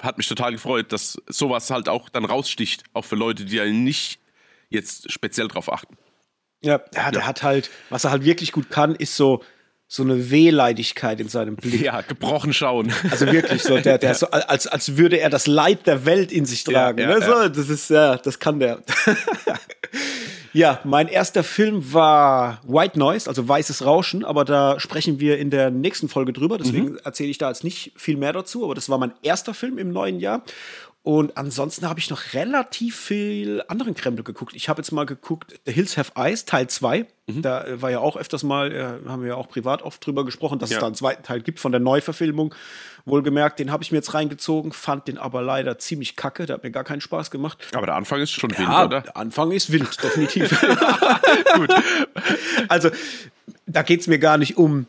hat 0.00 0.16
mich 0.16 0.26
total 0.26 0.52
gefreut, 0.52 0.92
dass 0.92 1.20
sowas 1.28 1.70
halt 1.70 1.90
auch 1.90 2.08
dann 2.08 2.24
raussticht, 2.24 2.84
auch 2.94 3.04
für 3.04 3.16
Leute, 3.16 3.44
die 3.44 3.56
ja 3.56 3.66
nicht 3.66 4.18
jetzt 4.70 5.12
speziell 5.12 5.48
drauf 5.48 5.70
achten. 5.70 5.96
Ja, 6.62 6.80
ja, 6.94 7.10
der 7.10 7.20
ja. 7.22 7.26
hat 7.26 7.42
halt, 7.42 7.70
was 7.90 8.04
er 8.04 8.10
halt 8.10 8.24
wirklich 8.24 8.52
gut 8.52 8.70
kann, 8.70 8.94
ist 8.94 9.16
so, 9.16 9.42
so 9.88 10.02
eine 10.02 10.30
Wehleidigkeit 10.30 11.20
in 11.20 11.28
seinem 11.28 11.56
Blick. 11.56 11.80
Ja, 11.80 12.00
gebrochen 12.00 12.52
schauen. 12.52 12.92
Also 13.10 13.26
wirklich 13.26 13.62
so, 13.62 13.78
der, 13.78 13.98
der 13.98 14.10
ja. 14.10 14.14
so, 14.14 14.26
als, 14.30 14.66
als 14.66 14.96
würde 14.96 15.18
er 15.20 15.30
das 15.30 15.46
Leid 15.46 15.86
der 15.86 16.04
Welt 16.04 16.32
in 16.32 16.44
sich 16.44 16.64
tragen. 16.64 16.98
Ja, 16.98 17.10
ja, 17.10 17.18
ne? 17.18 17.24
so, 17.24 17.48
das 17.48 17.68
ist, 17.68 17.90
ja, 17.90 18.16
das 18.16 18.40
kann 18.40 18.58
der. 18.58 18.82
ja, 20.52 20.80
mein 20.82 21.06
erster 21.06 21.44
Film 21.44 21.92
war 21.92 22.60
White 22.66 22.98
Noise, 22.98 23.28
also 23.28 23.46
weißes 23.46 23.84
Rauschen, 23.84 24.24
aber 24.24 24.44
da 24.44 24.80
sprechen 24.80 25.20
wir 25.20 25.38
in 25.38 25.50
der 25.50 25.70
nächsten 25.70 26.08
Folge 26.08 26.32
drüber, 26.32 26.58
deswegen 26.58 26.92
mhm. 26.92 27.00
erzähle 27.04 27.30
ich 27.30 27.38
da 27.38 27.48
jetzt 27.48 27.62
nicht 27.62 27.92
viel 27.96 28.16
mehr 28.16 28.32
dazu, 28.32 28.64
aber 28.64 28.74
das 28.74 28.88
war 28.88 28.98
mein 28.98 29.12
erster 29.22 29.54
Film 29.54 29.78
im 29.78 29.92
neuen 29.92 30.18
Jahr. 30.18 30.42
Und 31.06 31.36
ansonsten 31.36 31.88
habe 31.88 32.00
ich 32.00 32.10
noch 32.10 32.34
relativ 32.34 32.96
viel 32.96 33.62
anderen 33.68 33.94
Krempel 33.94 34.24
geguckt. 34.24 34.56
Ich 34.56 34.68
habe 34.68 34.80
jetzt 34.80 34.90
mal 34.90 35.06
geguckt, 35.06 35.54
The 35.64 35.70
Hills 35.72 35.96
Have 35.96 36.10
Eyes, 36.16 36.46
Teil 36.46 36.66
2. 36.66 37.06
Mhm. 37.28 37.42
Da 37.42 37.62
äh, 37.62 37.80
war 37.80 37.92
ja 37.92 38.00
auch 38.00 38.16
öfters 38.16 38.42
mal, 38.42 38.72
äh, 38.72 39.08
haben 39.08 39.22
wir 39.22 39.28
ja 39.28 39.34
auch 39.36 39.48
privat 39.48 39.82
oft 39.82 40.04
drüber 40.04 40.24
gesprochen, 40.24 40.58
dass 40.58 40.70
ja. 40.70 40.78
es 40.78 40.80
da 40.80 40.86
einen 40.86 40.96
zweiten 40.96 41.22
Teil 41.22 41.42
gibt 41.42 41.60
von 41.60 41.70
der 41.70 41.80
Neuverfilmung. 41.80 42.56
Wohlgemerkt, 43.04 43.60
den 43.60 43.70
habe 43.70 43.84
ich 43.84 43.92
mir 43.92 43.98
jetzt 43.98 44.14
reingezogen, 44.14 44.72
fand 44.72 45.06
den 45.06 45.16
aber 45.16 45.42
leider 45.42 45.78
ziemlich 45.78 46.16
kacke. 46.16 46.44
Der 46.44 46.54
hat 46.54 46.64
mir 46.64 46.72
gar 46.72 46.82
keinen 46.82 47.00
Spaß 47.00 47.30
gemacht. 47.30 47.58
Aber 47.72 47.86
der 47.86 47.94
Anfang 47.94 48.20
ist 48.20 48.32
schon 48.32 48.50
ja, 48.50 48.58
wild, 48.58 48.68
oder? 48.68 49.00
Der 49.02 49.16
Anfang 49.16 49.52
ist 49.52 49.70
wild, 49.70 50.02
definitiv. 50.02 50.60
Gut. 51.54 51.72
Also, 52.66 52.90
da 53.66 53.82
geht 53.82 54.00
es 54.00 54.08
mir 54.08 54.18
gar 54.18 54.38
nicht 54.38 54.56
um 54.56 54.86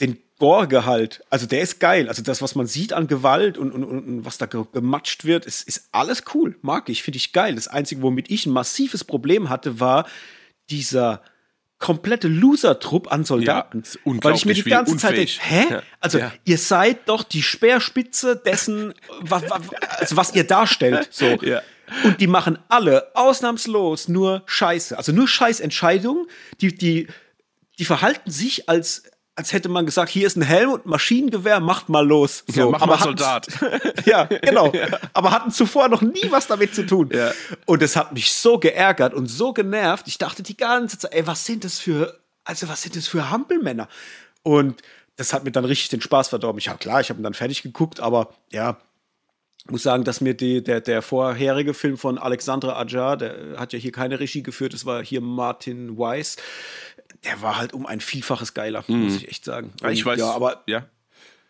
den 0.00 0.18
Gore-Gehalt, 0.38 1.24
also 1.30 1.46
der 1.46 1.62
ist 1.62 1.78
geil. 1.78 2.08
Also 2.08 2.22
das, 2.22 2.42
was 2.42 2.54
man 2.54 2.66
sieht 2.66 2.92
an 2.92 3.06
Gewalt 3.06 3.58
und, 3.58 3.72
und, 3.72 3.84
und 3.84 4.24
was 4.24 4.38
da 4.38 4.46
gematscht 4.46 5.24
wird, 5.24 5.46
ist, 5.46 5.66
ist 5.68 5.88
alles 5.92 6.24
cool. 6.34 6.56
Mag 6.62 6.88
ich, 6.88 7.02
finde 7.02 7.18
ich 7.18 7.32
geil. 7.32 7.54
Das 7.54 7.68
Einzige, 7.68 8.02
womit 8.02 8.30
ich 8.30 8.46
ein 8.46 8.52
massives 8.52 9.04
Problem 9.04 9.48
hatte, 9.48 9.78
war 9.78 10.06
dieser 10.70 11.22
komplette 11.78 12.28
Loser-Trupp 12.28 13.10
an 13.12 13.24
Soldaten. 13.24 13.82
Ja, 13.84 14.12
weil 14.22 14.34
ich 14.34 14.44
mir 14.44 14.54
die 14.54 14.62
ganze 14.62 14.96
Zeit 14.96 15.16
denke, 15.16 15.32
hä? 15.40 15.66
Ja. 15.68 15.82
Also 16.00 16.18
ja. 16.18 16.32
ihr 16.44 16.58
seid 16.58 17.08
doch 17.08 17.24
die 17.24 17.42
Speerspitze 17.42 18.36
dessen, 18.36 18.94
was, 19.20 19.44
also 19.50 20.16
was 20.16 20.34
ihr 20.34 20.44
darstellt. 20.44 21.08
So. 21.12 21.38
Und 22.04 22.20
die 22.20 22.26
machen 22.26 22.58
alle 22.68 23.14
ausnahmslos 23.14 24.08
nur 24.08 24.42
Scheiße. 24.46 24.96
Also 24.96 25.12
nur 25.12 25.28
Scheißentscheidungen. 25.28 26.26
Die, 26.60 26.74
die, 26.74 27.08
die 27.78 27.84
verhalten 27.84 28.30
sich 28.30 28.68
als 28.68 29.02
als 29.34 29.52
hätte 29.52 29.68
man 29.68 29.86
gesagt, 29.86 30.10
hier 30.10 30.26
ist 30.26 30.36
ein 30.36 30.42
Helm 30.42 30.70
und 30.70 30.84
ein 30.84 30.90
Maschinengewehr, 30.90 31.60
macht 31.60 31.88
mal 31.88 32.06
los. 32.06 32.44
So, 32.48 32.60
ja, 32.60 32.66
mach 32.66 32.82
aber 32.82 32.96
mal 32.96 33.02
Soldat. 33.02 33.46
ja, 34.04 34.24
genau. 34.24 34.72
Ja. 34.82 34.86
Aber 35.12 35.30
hatten 35.30 35.50
zuvor 35.50 35.88
noch 35.88 36.00
nie 36.00 36.30
was 36.30 36.46
damit 36.46 36.74
zu 36.74 36.86
tun. 36.86 37.10
Ja. 37.12 37.32
Und 37.66 37.82
es 37.82 37.94
hat 37.94 38.12
mich 38.12 38.32
so 38.32 38.58
geärgert 38.58 39.12
und 39.14 39.26
so 39.26 39.52
genervt. 39.52 40.08
Ich 40.08 40.18
dachte 40.18 40.42
die 40.42 40.56
ganze 40.56 40.98
Zeit, 40.98 41.12
ey, 41.12 41.26
was 41.26 41.44
sind 41.44 41.64
das 41.64 41.78
für, 41.78 42.18
also 42.44 42.68
was 42.68 42.82
sind 42.82 42.96
das 42.96 43.06
für 43.06 43.30
Hampelmänner? 43.30 43.88
Und 44.42 44.82
das 45.16 45.32
hat 45.32 45.44
mir 45.44 45.52
dann 45.52 45.64
richtig 45.64 45.90
den 45.90 46.00
Spaß 46.00 46.28
verdorben. 46.28 46.58
Ich 46.58 46.68
habe 46.68 46.78
klar, 46.78 47.00
ich 47.00 47.10
habe 47.10 47.20
ihn 47.20 47.22
dann 47.22 47.34
fertig 47.34 47.62
geguckt, 47.62 48.00
aber 48.00 48.30
ja, 48.50 48.78
muss 49.68 49.82
sagen, 49.82 50.04
dass 50.04 50.20
mir 50.20 50.34
die, 50.34 50.62
der, 50.62 50.80
der 50.80 51.02
vorherige 51.02 51.74
Film 51.74 51.96
von 51.96 52.18
Alexandra 52.18 52.80
Ajar, 52.80 53.16
der 53.16 53.58
hat 53.58 53.72
ja 53.72 53.78
hier 53.78 53.92
keine 53.92 54.18
Regie 54.18 54.42
geführt, 54.42 54.74
das 54.74 54.86
war 54.86 55.04
hier 55.04 55.20
Martin 55.20 55.96
Weiss 55.96 56.36
der 57.24 57.42
war 57.42 57.56
halt 57.56 57.72
um 57.72 57.86
ein 57.86 58.00
Vielfaches 58.00 58.54
geiler, 58.54 58.84
mhm. 58.86 59.04
muss 59.04 59.16
ich 59.16 59.28
echt 59.28 59.44
sagen. 59.44 59.72
Und, 59.82 59.90
ich 59.90 60.04
weiß, 60.04 60.18
ja, 60.18 60.30
aber, 60.30 60.62
ja. 60.66 60.86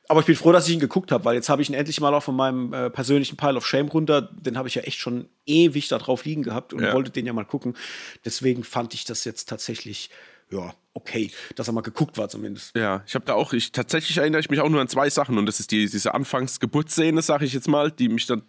aber 0.09 0.21
ich 0.21 0.27
bin 0.27 0.37
froh, 0.37 0.53
dass 0.53 0.69
ich 0.69 0.75
ihn 0.75 0.81
geguckt 0.81 1.13
habe, 1.13 1.25
weil 1.25 1.35
jetzt 1.35 1.49
habe 1.49 1.63
ich 1.63 1.69
ihn 1.69 1.75
endlich 1.75 2.01
mal 2.01 2.15
auch 2.15 2.23
von 2.23 2.37
meinem 2.37 2.73
äh, 2.73 2.91
persönlichen 2.91 3.37
Pile 3.37 3.57
of 3.57 3.67
Shame 3.67 3.89
runter. 3.89 4.23
Den 4.23 4.57
habe 4.57 4.69
ich 4.69 4.75
ja 4.75 4.83
echt 4.83 4.99
schon 4.99 5.29
ewig 5.47 5.89
da 5.89 5.99
drauf 5.99 6.25
liegen 6.25 6.43
gehabt 6.43 6.73
und 6.73 6.83
ja. 6.83 6.93
wollte 6.93 7.11
den 7.11 7.27
ja 7.27 7.33
mal 7.33 7.45
gucken. 7.45 7.77
Deswegen 8.25 8.65
fand 8.65 8.95
ich 8.95 9.05
das 9.05 9.25
jetzt 9.25 9.49
tatsächlich 9.49 10.11
ja, 10.53 10.75
okay, 10.93 11.31
dass 11.57 11.69
er 11.69 11.73
mal 11.73 11.81
geguckt 11.81 12.19
war 12.19 12.29
zumindest. 12.29 12.77
Ja, 12.77 13.03
ich 13.07 13.15
habe 13.15 13.25
da 13.25 13.35
auch, 13.35 13.53
ich 13.53 13.73
tatsächlich 13.73 14.19
erinnere 14.19 14.41
ich 14.41 14.51
mich 14.51 14.61
auch 14.61 14.69
nur 14.69 14.81
an 14.81 14.89
zwei 14.89 15.09
Sachen 15.09 15.39
und 15.39 15.47
das 15.47 15.61
ist 15.61 15.71
die, 15.71 15.89
diese 15.89 16.15
Anfangsgeburtsszene, 16.15 17.23
sage 17.23 17.47
ich 17.47 17.55
jetzt 17.55 17.69
mal, 17.69 17.91
die 17.91 18.09
mich 18.09 18.27
dann, 18.27 18.43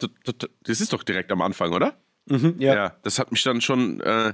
das 0.64 0.82
ist 0.82 0.92
doch 0.94 1.04
direkt 1.04 1.32
am 1.32 1.42
Anfang, 1.42 1.72
oder? 1.72 1.98
Mhm, 2.26 2.56
ja. 2.60 2.74
ja. 2.74 2.96
das 3.04 3.20
hat 3.20 3.32
mich 3.32 3.44
dann 3.44 3.62
schon 3.62 4.02
äh, 4.02 4.34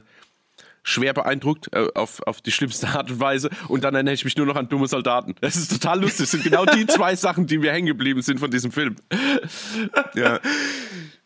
schwer 0.84 1.14
beeindruckt, 1.14 1.70
äh, 1.74 1.88
auf, 1.96 2.22
auf 2.26 2.42
die 2.42 2.52
schlimmste 2.52 2.88
Art 2.90 3.12
und 3.12 3.20
Weise. 3.20 3.50
Und 3.68 3.84
dann 3.84 3.94
erinnere 3.94 4.14
ich 4.14 4.26
mich 4.26 4.38
nur 4.38 4.46
noch 4.46 4.56
an 4.56 4.70
dumme 4.70 4.88
Soldaten. 4.88 5.36
Das 5.42 5.56
ist 5.56 5.72
total 5.72 6.02
lustig. 6.02 6.20
Das 6.20 6.32
sind 6.32 6.44
genau 6.44 6.66
die 6.66 6.88
zwei 6.88 7.16
Sachen, 7.16 7.48
die 7.48 7.58
mir 7.58 7.72
hängen 7.72 7.88
geblieben 7.88 8.22
sind 8.22 8.40
von 8.40 8.52
diesem 8.52 8.72
Film. 8.72 8.96
ja. 10.16 10.40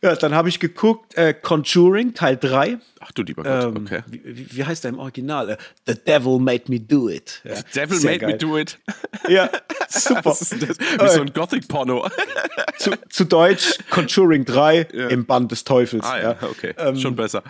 Ja, 0.03 0.17
dann 0.17 0.35
habe 0.35 0.49
ich 0.49 0.59
geguckt, 0.59 1.15
äh, 1.15 1.33
Conjuring, 1.33 2.13
Teil 2.13 2.35
3. 2.35 2.77
Ach 2.99 3.11
du 3.13 3.23
lieber 3.23 3.43
Gott, 3.43 3.73
ähm, 3.73 3.85
okay. 3.85 4.03
Wie, 4.07 4.57
wie, 4.57 4.63
heißt 4.65 4.83
der 4.83 4.89
im 4.89 4.99
Original? 4.99 5.51
Äh, 5.51 5.57
The 5.87 5.95
Devil 5.95 6.39
Made 6.39 6.63
Me 6.67 6.81
Do 6.81 7.07
It. 7.07 7.39
Ja, 7.45 7.55
The 7.55 7.63
Devil 7.73 7.99
Made 8.01 8.19
geil. 8.19 8.31
Me 8.31 8.37
Do 8.37 8.57
It. 8.57 8.79
Ja, 9.29 9.49
super. 9.87 10.25
Was 10.25 10.41
ist 10.41 10.61
das? 10.61 10.77
Wie 10.77 11.09
so 11.09 11.21
ein 11.21 11.31
Gothic-Porno. 11.31 12.05
Zu, 12.79 12.91
zu, 13.09 13.23
Deutsch 13.23 13.77
Conjuring 13.89 14.43
3 14.43 14.87
ja. 14.91 15.07
im 15.07 15.25
Band 15.25 15.53
des 15.53 15.63
Teufels. 15.63 16.03
Ah 16.03 16.21
ja, 16.21 16.35
okay. 16.41 16.73
Ähm, 16.77 16.97
Schon 16.97 17.15
besser. 17.15 17.41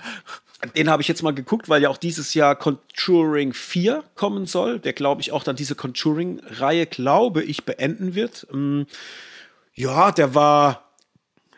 Den 0.75 0.89
habe 0.89 1.01
ich 1.01 1.07
jetzt 1.07 1.23
mal 1.23 1.33
geguckt, 1.33 1.67
weil 1.69 1.81
ja 1.81 1.89
auch 1.89 1.97
dieses 1.97 2.33
Jahr 2.33 2.55
Conjuring 2.55 3.53
4 3.53 4.03
kommen 4.15 4.45
soll, 4.45 4.79
der 4.79 4.93
glaube 4.93 5.21
ich 5.21 5.31
auch 5.31 5.43
dann 5.43 5.55
diese 5.55 5.75
Conjuring-Reihe, 5.75 6.85
glaube 6.85 7.43
ich, 7.43 7.65
beenden 7.65 8.15
wird. 8.15 8.47
Ähm, 8.51 8.85
ja, 9.73 10.11
der 10.11 10.35
war, 10.35 10.89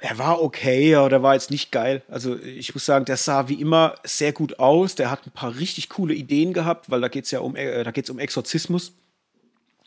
der 0.02 0.18
war 0.18 0.42
okay, 0.42 0.96
aber 0.96 1.10
der 1.10 1.24
war 1.24 1.34
jetzt 1.34 1.52
nicht 1.52 1.72
geil. 1.72 2.02
Also 2.08 2.38
ich 2.38 2.74
muss 2.74 2.86
sagen, 2.86 3.06
der 3.06 3.18
sah 3.18 3.48
wie 3.48 3.62
immer 3.62 3.96
sehr 4.04 4.32
gut 4.32 4.60
aus. 4.60 4.96
Der 4.96 5.12
hat 5.12 5.28
ein 5.28 5.32
paar 5.32 5.56
richtig 5.56 5.90
coole 5.90 6.14
Ideen 6.14 6.54
gehabt, 6.54 6.90
weil 6.90 7.02
da 7.02 7.08
geht 7.08 7.26
es 7.26 7.32
ja 7.32 7.40
um, 7.40 7.56
äh, 7.56 7.84
da 7.84 7.92
geht's 7.92 8.10
um 8.10 8.20
Exorzismus. 8.20 8.94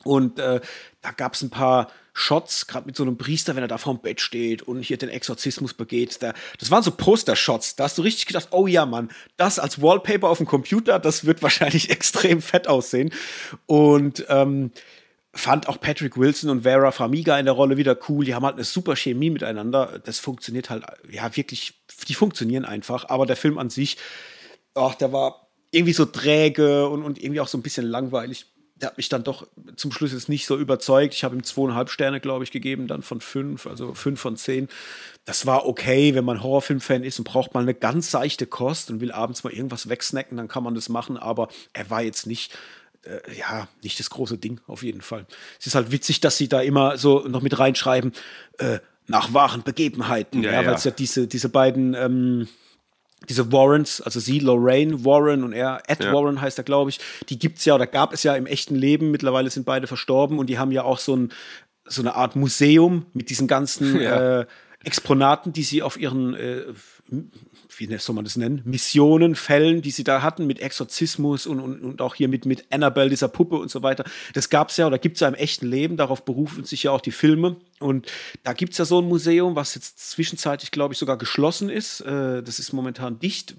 Und 0.05 0.39
äh, 0.39 0.61
da 1.03 1.11
gab 1.11 1.35
es 1.35 1.43
ein 1.43 1.51
paar 1.51 1.91
Shots, 2.19 2.67
gerade 2.67 2.87
mit 2.87 2.97
so 2.97 3.05
einem 3.05 3.17
Priester, 3.17 3.55
wenn 3.55 3.63
er 3.63 3.69
da 3.69 3.79
vorm 3.79 4.01
Bett 4.01 4.21
steht 4.21 4.63
und 4.63 4.83
hier 4.83 4.97
den 4.97 5.09
Exorzismus 5.09 5.73
begeht. 5.73 6.21
Da, 6.21 6.35
das 6.59 6.71
waren 6.71 6.83
so 6.83 6.91
Poster-Shots. 6.91 7.77
Da 7.77 7.85
hast 7.85 7.97
du 7.97 8.03
richtig 8.03 8.27
gedacht, 8.27 8.49
oh 8.51 8.67
ja, 8.67 8.87
Mann, 8.87 9.09
das 9.37 9.61
als 9.61 9.81
Wallpaper 9.81 10.29
auf 10.29 10.39
dem 10.39 10.47
Computer, 10.47 10.99
das 10.99 11.27
wird 11.27 11.43
wahrscheinlich 11.43 11.91
extrem 11.91 12.43
fett 12.43 12.67
aussehen. 12.67 13.13
Und 13.67 14.27
ähm, 14.29 14.73
fand 15.33 15.69
auch 15.69 15.81
Patrick 15.81 16.17
Wilson 16.17 16.51
und 16.51 16.63
Vera 16.63 16.91
Famiga 16.91 17.39
in 17.39 17.45
der 17.45 17.55
Rolle 17.55 17.77
wieder 17.77 17.97
cool. 18.09 18.25
Die 18.25 18.35
haben 18.35 18.45
halt 18.45 18.57
eine 18.57 18.65
super 18.65 18.97
Chemie 18.97 19.31
miteinander. 19.31 20.01
Das 20.05 20.19
funktioniert 20.19 20.71
halt, 20.71 20.85
ja, 21.09 21.37
wirklich, 21.37 21.75
die 22.09 22.15
funktionieren 22.15 22.65
einfach. 22.65 23.09
Aber 23.11 23.27
der 23.27 23.37
Film 23.37 23.59
an 23.59 23.71
sich, 23.71 23.97
ach, 24.75 24.97
der 24.97 25.13
war 25.13 25.49
irgendwie 25.71 25.93
so 25.93 26.05
träge 26.05 26.89
und, 26.89 27.05
und 27.05 27.23
irgendwie 27.23 27.41
auch 27.41 27.49
so 27.49 27.59
ein 27.59 27.63
bisschen 27.63 27.87
langweilig 27.87 28.47
der 28.81 28.91
hat 28.91 28.97
mich 28.97 29.09
dann 29.09 29.25
doch 29.25 29.47
zum 29.77 29.93
Schluss 29.93 30.13
jetzt 30.13 30.29
nicht 30.29 30.47
so 30.47 30.57
überzeugt. 30.57 31.15
Ich 31.15 31.25
habe 31.25 31.35
ihm 31.35 31.43
zweieinhalb 31.43 31.91
Sterne, 31.91 32.21
glaube 32.21 32.45
ich, 32.45 32.51
gegeben, 32.51 32.87
dann 32.87 33.03
von 33.03 33.21
fünf, 33.21 33.67
also 33.67 33.95
fünf 33.95 34.21
von 34.21 34.37
zehn. 34.37 34.69
Das 35.25 35.47
war 35.47 35.67
okay, 35.67 36.15
wenn 36.15 36.25
man 36.25 36.43
Horrorfilm-Fan 36.43 37.03
ist 37.03 37.19
und 37.19 37.25
braucht 37.25 37.55
mal 37.55 37.61
eine 37.61 37.75
ganz 37.75 38.11
seichte 38.11 38.47
Kost 38.47 38.91
und 38.91 39.01
will 39.01 39.13
abends 39.13 39.45
mal 39.45 39.53
irgendwas 39.53 39.89
wegsnacken, 39.89 40.37
dann 40.37 40.49
kann 40.49 40.63
man 40.63 40.75
das 40.75 40.89
machen, 40.89 41.17
aber 41.17 41.49
er 41.73 41.91
war 41.91 42.03
jetzt 42.03 42.27
nicht 42.27 42.57
äh, 43.05 43.21
ja, 43.37 43.69
nicht 43.83 43.99
das 43.99 44.11
große 44.11 44.39
Ding, 44.39 44.61
auf 44.67 44.83
jeden 44.83 45.03
Fall. 45.03 45.27
Es 45.59 45.67
ist 45.67 45.75
halt 45.75 45.91
witzig, 45.91 46.21
dass 46.21 46.37
sie 46.37 46.49
da 46.49 46.61
immer 46.61 46.99
so 46.99 47.27
noch 47.29 47.43
mit 47.43 47.59
reinschreiben, 47.59 48.13
äh, 48.59 48.79
nach 49.07 49.33
wahren 49.33 49.63
Begebenheiten, 49.63 50.43
ja, 50.43 50.53
ja, 50.53 50.67
weil 50.67 50.75
es 50.75 50.85
ja 50.85 50.91
diese, 50.91 51.27
diese 51.27 51.49
beiden, 51.49 51.95
ähm, 51.95 52.49
diese 53.29 53.51
Warrens, 53.53 54.01
also 54.01 54.21
sie, 54.21 54.39
Lorraine 54.39 55.05
Warren 55.05 55.43
und 55.45 55.53
er, 55.53 55.83
Ed 55.87 56.05
ja. 56.05 56.13
Warren 56.13 56.41
heißt 56.41 56.59
er, 56.59 56.65
glaube 56.65 56.91
ich, 56.91 57.01
die 57.29 57.39
gibt 57.39 57.59
es 57.59 57.65
ja 57.65 57.75
oder 57.75 57.87
gab 57.87 58.13
es 58.13 58.23
ja 58.23 58.35
im 58.37 58.47
echten 58.47 58.75
Leben. 58.75 59.11
Mittlerweile 59.11 59.51
sind 59.51 59.67
beide 59.67 59.87
verstorben 59.87 60.39
und 60.39 60.49
die 60.49 60.59
haben 60.59 60.71
ja 60.71 60.85
auch 60.85 60.99
so, 60.99 61.17
ein, 61.17 61.33
so 61.85 62.01
eine 62.01 62.15
Art 62.15 62.37
Museum 62.37 63.07
mit 63.13 63.31
diesen 63.31 63.49
ganzen 63.49 64.01
ja. 64.01 64.41
äh, 64.41 64.47
Exponaten, 64.85 65.53
die 65.53 65.65
sie 65.65 65.83
auf 65.83 65.99
ihren 65.99 66.35
äh, 66.35 66.63
wie 67.77 67.97
soll 67.99 68.15
man 68.15 68.25
das 68.25 68.37
nennen, 68.37 68.63
Missionen, 68.65 69.35
Fällen, 69.35 69.83
die 69.83 69.91
sie 69.91 70.05
da 70.05 70.23
hatten 70.23 70.47
mit 70.47 70.61
Exorzismus 70.61 71.47
und, 71.47 71.61
und, 71.61 71.83
und 71.83 72.01
auch 72.01 72.15
hier 72.15 72.29
mit, 72.29 72.47
mit 72.47 72.65
Annabelle, 72.73 73.11
dieser 73.11 73.29
Puppe 73.29 73.57
und 73.57 73.71
so 73.71 73.83
weiter. 73.83 74.05
Das 74.35 74.51
gab 74.51 74.71
es 74.71 74.77
ja 74.77 74.87
oder 74.87 74.99
gibt 74.99 75.17
es 75.17 75.21
ja 75.21 75.29
im 75.29 75.35
echten 75.35 75.67
Leben, 75.67 75.97
darauf 75.97 76.25
berufen 76.25 76.65
sich 76.65 76.85
ja 76.85 76.91
auch 76.91 77.01
die 77.01 77.13
Filme. 77.13 77.57
Und 77.79 78.11
da 78.43 78.53
gibt 78.53 78.73
es 78.73 78.79
ja 78.79 78.85
so 78.85 79.01
ein 79.01 79.09
Museum, 79.09 79.55
was 79.55 79.75
jetzt 79.75 80.11
zwischenzeitlich, 80.11 80.71
glaube 80.71 80.95
ich, 80.95 80.99
sogar 80.99 81.19
geschlossen 81.19 81.69
ist. 81.69 82.01
Äh, 82.01 82.43
das 82.43 82.59
ist 82.59 82.73
momentan 82.73 83.19
dicht 83.19 83.55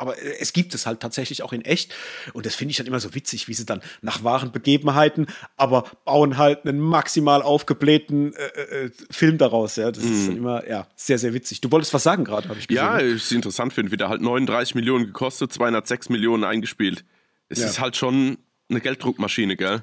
aber 0.00 0.18
äh, 0.18 0.36
es 0.40 0.52
gibt 0.52 0.74
es 0.74 0.86
halt 0.86 1.00
tatsächlich 1.00 1.42
auch 1.42 1.52
in 1.52 1.62
echt. 1.62 1.94
Und 2.32 2.46
das 2.46 2.54
finde 2.54 2.70
ich 2.70 2.78
dann 2.78 2.86
immer 2.86 3.00
so 3.00 3.14
witzig, 3.14 3.46
wie 3.48 3.54
sie 3.54 3.66
dann 3.66 3.82
nach 4.00 4.24
wahren 4.24 4.50
Begebenheiten, 4.50 5.26
aber 5.56 5.84
bauen 6.04 6.38
halt 6.38 6.66
einen 6.66 6.80
maximal 6.80 7.42
aufgeblähten 7.42 8.34
äh, 8.34 8.46
äh, 8.46 8.86
äh 8.86 8.90
Film 9.10 9.38
daraus. 9.38 9.76
Ja, 9.76 9.92
das 9.92 10.02
mm. 10.02 10.12
ist 10.12 10.26
dann 10.26 10.34
mhm. 10.34 10.40
immer 10.40 10.68
ja, 10.68 10.86
sehr, 10.96 11.18
sehr 11.18 11.34
witzig. 11.34 11.60
Du 11.60 11.70
wolltest 11.70 11.92
was 11.92 12.02
sagen 12.02 12.24
gerade, 12.24 12.48
habe 12.48 12.58
ich 12.58 12.66
gesehen. 12.66 12.82
Ja, 12.82 12.98
ich 12.98 13.30
interessant 13.30 13.72
finde, 13.72 13.92
wieder 13.92 14.08
halt 14.08 14.22
39 14.22 14.74
Millionen 14.74 15.06
gekostet, 15.06 15.52
206 15.52 16.08
Millionen 16.08 16.44
eingespielt. 16.44 17.04
Es 17.48 17.60
ja. 17.60 17.66
ist 17.66 17.78
halt 17.78 17.96
schon 17.96 18.38
eine 18.70 18.80
Gelddruckmaschine, 18.80 19.56
gell? 19.56 19.82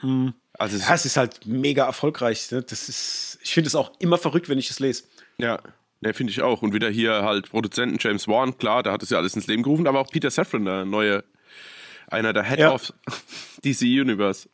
Hm. 0.00 0.32
Also 0.54 0.78
ja, 0.78 0.94
es 0.94 1.04
ist 1.04 1.16
halt 1.16 1.46
mega 1.46 1.84
erfolgreich. 1.84 2.50
Ne? 2.50 2.62
Das 2.62 2.88
ist, 2.88 3.38
ich 3.42 3.52
finde 3.52 3.68
es 3.68 3.74
auch 3.74 3.92
immer 4.00 4.18
verrückt, 4.18 4.48
wenn 4.48 4.58
ich 4.58 4.70
es 4.70 4.80
lese. 4.80 5.04
Ja, 5.38 5.60
Ne, 6.00 6.14
finde 6.14 6.30
ich 6.30 6.42
auch. 6.42 6.62
Und 6.62 6.72
wieder 6.72 6.88
hier 6.88 7.22
halt 7.24 7.50
Produzenten 7.50 7.96
James 7.98 8.28
Wan, 8.28 8.56
klar, 8.56 8.82
der 8.82 8.92
hat 8.92 9.02
es 9.02 9.10
ja 9.10 9.18
alles 9.18 9.34
ins 9.34 9.46
Leben 9.46 9.62
gerufen, 9.62 9.86
aber 9.86 10.00
auch 10.00 10.08
Peter 10.08 10.30
Safran, 10.30 10.64
der 10.64 10.84
neue, 10.84 11.24
einer 12.06 12.32
der 12.32 12.44
Head 12.44 12.60
ja. 12.60 12.72
of 12.72 12.92
DC 13.64 13.82
Universe. 13.82 14.48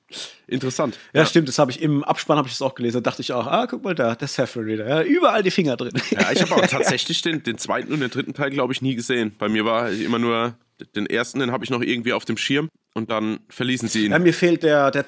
Interessant. 0.46 0.98
Ja, 1.12 1.20
ja. 1.20 1.26
stimmt, 1.26 1.48
das 1.48 1.58
habe 1.58 1.70
ich 1.70 1.82
im 1.82 2.02
Abspann 2.02 2.38
habe 2.38 2.48
ich 2.48 2.54
das 2.54 2.62
auch 2.62 2.74
gelesen. 2.74 3.02
Da 3.02 3.10
dachte 3.10 3.20
ich 3.20 3.32
auch, 3.32 3.46
ah, 3.46 3.66
guck 3.66 3.84
mal 3.84 3.94
da, 3.94 4.14
der 4.14 4.28
Safran 4.28 4.66
wieder. 4.66 4.88
Ja, 4.88 5.02
überall 5.02 5.42
die 5.42 5.50
Finger 5.50 5.76
drin. 5.76 5.92
Ja, 6.10 6.32
ich 6.32 6.40
habe 6.40 6.52
aber 6.54 6.66
tatsächlich 6.68 7.20
den, 7.20 7.42
den 7.42 7.58
zweiten 7.58 7.92
und 7.92 8.00
den 8.00 8.10
dritten 8.10 8.32
Teil, 8.32 8.50
glaube 8.50 8.72
ich, 8.72 8.80
nie 8.80 8.94
gesehen. 8.94 9.34
Bei 9.38 9.50
mir 9.50 9.66
war 9.66 9.90
immer 9.90 10.18
nur 10.18 10.56
den 10.96 11.06
ersten, 11.06 11.40
den 11.40 11.52
habe 11.52 11.64
ich 11.64 11.70
noch 11.70 11.82
irgendwie 11.82 12.14
auf 12.14 12.24
dem 12.24 12.38
Schirm 12.38 12.68
und 12.94 13.10
dann 13.10 13.40
verließen 13.50 13.88
sie 13.88 14.06
ihn. 14.06 14.12
Ja, 14.12 14.18
mir 14.18 14.34
fehlt 14.34 14.62
der, 14.62 14.90
der 14.90 15.04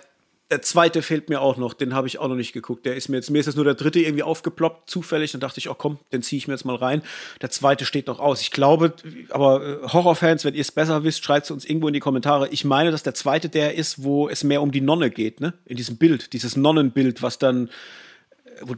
der 0.51 0.63
zweite 0.63 1.03
fehlt 1.03 1.29
mir 1.29 1.41
auch 1.41 1.57
noch, 1.57 1.75
den 1.75 1.93
habe 1.93 2.07
ich 2.07 2.21
auch 2.21 2.29
noch 2.29 2.37
nicht 2.37 2.53
geguckt. 2.53 2.87
Der 2.87 2.95
ist 2.95 3.09
mir 3.09 3.17
jetzt, 3.17 3.31
mir 3.31 3.41
ist 3.41 3.47
jetzt 3.47 3.57
nur 3.57 3.65
der 3.65 3.75
dritte 3.75 3.99
irgendwie 3.99 4.23
aufgeploppt, 4.23 4.89
zufällig. 4.89 5.33
Dann 5.33 5.41
dachte 5.41 5.59
ich, 5.59 5.69
oh 5.69 5.75
komm, 5.75 5.99
den 6.13 6.23
ziehe 6.23 6.39
ich 6.39 6.47
mir 6.47 6.55
jetzt 6.55 6.65
mal 6.65 6.77
rein. 6.77 7.03
Der 7.43 7.51
zweite 7.51 7.85
steht 7.85 8.07
noch 8.07 8.21
aus. 8.21 8.41
Ich 8.41 8.53
glaube, 8.53 8.95
aber 9.31 9.83
äh, 9.83 9.89
Horrorfans, 9.89 10.45
wenn 10.45 10.55
ihr 10.55 10.61
es 10.61 10.71
besser 10.71 11.03
wisst, 11.03 11.25
schreibt 11.25 11.47
es 11.47 11.51
uns 11.51 11.65
irgendwo 11.65 11.89
in 11.89 11.95
die 11.95 12.01
Kommentare. 12.01 12.49
Ich 12.51 12.65
meine, 12.65 12.93
dass 12.93 13.03
der 13.03 13.15
zweite 13.15 13.49
der 13.49 13.75
ist, 13.75 14.05
wo 14.05 14.29
es 14.29 14.45
mehr 14.45 14.63
um 14.63 14.71
die 14.71 14.81
Nonne 14.81 15.11
geht, 15.11 15.41
ne? 15.41 15.55
In 15.65 15.77
diesem 15.77 15.97
Bild, 15.97 16.33
dieses 16.33 16.57
Nonnenbild, 16.57 17.23
was 17.23 17.39
dann, 17.39 17.67
äh, 18.45 18.51
wo, 18.63 18.77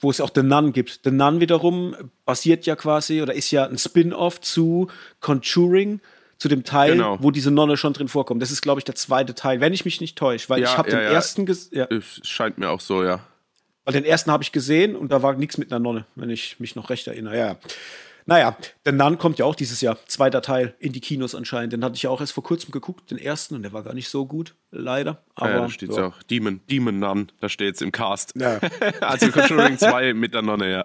wo 0.00 0.10
es 0.10 0.20
auch 0.20 0.30
The 0.34 0.42
Nun 0.42 0.72
gibt. 0.72 1.02
The 1.04 1.12
Nun 1.12 1.38
wiederum 1.38 1.94
basiert 2.24 2.66
ja 2.66 2.74
quasi 2.74 3.22
oder 3.22 3.34
ist 3.34 3.52
ja 3.52 3.64
ein 3.64 3.78
Spin-off 3.78 4.40
zu 4.40 4.88
Conjuring 5.20 6.00
zu 6.38 6.48
dem 6.48 6.64
Teil, 6.64 6.92
genau. 6.92 7.18
wo 7.20 7.30
diese 7.30 7.50
Nonne 7.50 7.76
schon 7.76 7.92
drin 7.92 8.08
vorkommt. 8.08 8.42
Das 8.42 8.50
ist, 8.50 8.62
glaube 8.62 8.80
ich, 8.80 8.84
der 8.84 8.94
zweite 8.94 9.34
Teil, 9.34 9.60
wenn 9.60 9.72
ich 9.72 9.84
mich 9.84 10.00
nicht 10.00 10.16
täusche, 10.18 10.48
weil 10.48 10.60
ja, 10.60 10.70
ich 10.70 10.78
habe 10.78 10.90
ja, 10.90 10.98
den 10.98 11.04
ja. 11.04 11.12
ersten 11.12 11.46
gesehen. 11.46 11.86
Ja. 11.90 11.98
Scheint 12.22 12.58
mir 12.58 12.70
auch 12.70 12.80
so, 12.80 13.02
ja. 13.02 13.20
Weil 13.84 13.94
den 13.94 14.04
ersten 14.04 14.30
habe 14.32 14.42
ich 14.42 14.52
gesehen 14.52 14.96
und 14.96 15.12
da 15.12 15.22
war 15.22 15.34
nichts 15.34 15.58
mit 15.58 15.72
einer 15.72 15.78
Nonne, 15.78 16.06
wenn 16.16 16.28
ich 16.28 16.58
mich 16.58 16.74
noch 16.74 16.90
recht 16.90 17.06
erinnere. 17.06 17.38
Ja. 17.38 17.56
Naja, 18.28 18.56
der 18.84 18.92
Nun 18.92 19.18
kommt 19.18 19.38
ja 19.38 19.44
auch 19.44 19.54
dieses 19.54 19.80
Jahr, 19.80 19.96
zweiter 20.06 20.42
Teil 20.42 20.74
in 20.80 20.92
die 20.92 21.00
Kinos 21.00 21.36
anscheinend. 21.36 21.72
Den 21.72 21.84
hatte 21.84 21.94
ich 21.94 22.02
ja 22.02 22.10
auch 22.10 22.20
erst 22.20 22.32
vor 22.32 22.42
kurzem 22.42 22.72
geguckt, 22.72 23.10
den 23.12 23.18
ersten, 23.18 23.54
und 23.54 23.62
der 23.62 23.72
war 23.72 23.84
gar 23.84 23.94
nicht 23.94 24.08
so 24.08 24.26
gut, 24.26 24.56
leider. 24.72 25.22
Aber, 25.36 25.50
ja, 25.50 25.60
da 25.60 25.68
steht 25.70 25.94
ja 25.94 26.08
auch 26.08 26.22
Demon, 26.24 26.60
Demon 26.68 26.98
Nun, 26.98 27.30
da 27.40 27.48
steht 27.48 27.76
es 27.76 27.82
im 27.82 27.92
Cast. 27.92 28.32
Ja. 28.34 28.58
also 29.00 29.30
Conjuring 29.30 29.78
2 29.78 30.12
mit 30.14 30.34
der 30.34 30.42
Nonne, 30.42 30.70
ja. 30.72 30.84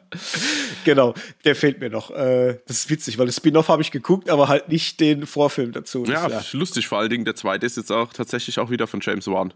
Genau, 0.86 1.16
der 1.44 1.56
fehlt 1.56 1.80
mir 1.80 1.90
noch. 1.90 2.12
Äh, 2.12 2.60
das 2.68 2.78
ist 2.78 2.90
witzig, 2.92 3.18
weil 3.18 3.26
das 3.26 3.38
Spin-off 3.38 3.70
habe 3.70 3.82
ich 3.82 3.90
geguckt, 3.90 4.30
aber 4.30 4.48
halt 4.48 4.70
nicht 4.70 5.00
den 5.00 5.26
Vorfilm 5.26 5.72
dazu. 5.72 6.06
Ja, 6.06 6.28
ja, 6.28 6.44
lustig 6.52 6.88
vor 6.88 7.00
allen 7.00 7.10
Dingen. 7.10 7.26
Der 7.26 7.36
zweite 7.36 7.66
ist 7.66 7.76
jetzt 7.76 7.92
auch 7.92 8.14
tatsächlich 8.14 8.60
auch 8.60 8.70
wieder 8.70 8.86
von 8.86 9.00
James 9.02 9.26
Wan. 9.26 9.52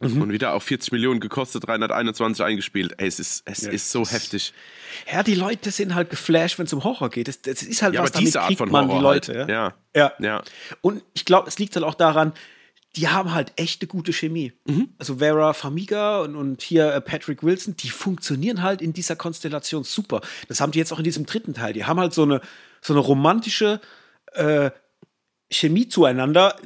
Mhm. 0.00 0.22
Und 0.22 0.32
wieder 0.32 0.54
auf 0.54 0.62
40 0.62 0.92
Millionen 0.92 1.20
gekostet, 1.20 1.66
321 1.66 2.42
eingespielt. 2.42 2.94
Ey, 2.96 3.06
es 3.06 3.20
ist, 3.20 3.42
es 3.44 3.62
ja, 3.62 3.70
ist 3.70 3.90
so 3.90 4.06
heftig. 4.06 4.54
Ja, 5.12 5.22
die 5.22 5.34
Leute 5.34 5.70
sind 5.70 5.94
halt 5.94 6.08
geflasht, 6.08 6.58
wenn 6.58 6.64
es 6.64 6.72
um 6.72 6.82
Horror 6.84 7.10
geht. 7.10 7.28
Das, 7.28 7.42
das 7.42 7.62
ist 7.62 7.82
halt 7.82 7.94
ja, 7.94 8.02
was, 8.02 8.12
aber 8.12 8.20
diese 8.20 8.40
Art 8.40 8.54
von 8.54 8.70
man 8.70 8.88
Horror 8.88 8.98
die 8.98 9.04
Leute. 9.04 9.38
Halt. 9.40 9.50
Ja. 9.50 9.74
ja. 9.94 10.12
ja. 10.18 10.42
Und 10.80 11.02
ich 11.12 11.26
glaube, 11.26 11.48
es 11.48 11.58
liegt 11.58 11.76
halt 11.76 11.84
auch 11.84 11.94
daran, 11.94 12.32
die 12.96 13.08
haben 13.08 13.32
halt 13.32 13.52
echte 13.56 13.86
gute 13.86 14.12
Chemie. 14.12 14.52
Mhm. 14.64 14.88
Also 14.98 15.16
Vera 15.18 15.52
Famiga 15.52 16.20
und, 16.22 16.34
und 16.34 16.62
hier 16.62 16.92
äh, 16.92 17.00
Patrick 17.02 17.42
Wilson, 17.42 17.76
die 17.76 17.90
funktionieren 17.90 18.62
halt 18.62 18.80
in 18.80 18.94
dieser 18.94 19.16
Konstellation 19.16 19.84
super. 19.84 20.22
Das 20.48 20.62
haben 20.62 20.72
die 20.72 20.78
jetzt 20.78 20.92
auch 20.92 20.98
in 20.98 21.04
diesem 21.04 21.26
dritten 21.26 21.52
Teil. 21.52 21.74
Die 21.74 21.84
haben 21.84 22.00
halt 22.00 22.14
so 22.14 22.22
eine, 22.22 22.40
so 22.80 22.94
eine 22.94 23.00
romantische 23.00 23.80
äh, 24.32 24.70
Chemie 25.50 25.88
zueinander, 25.88 26.56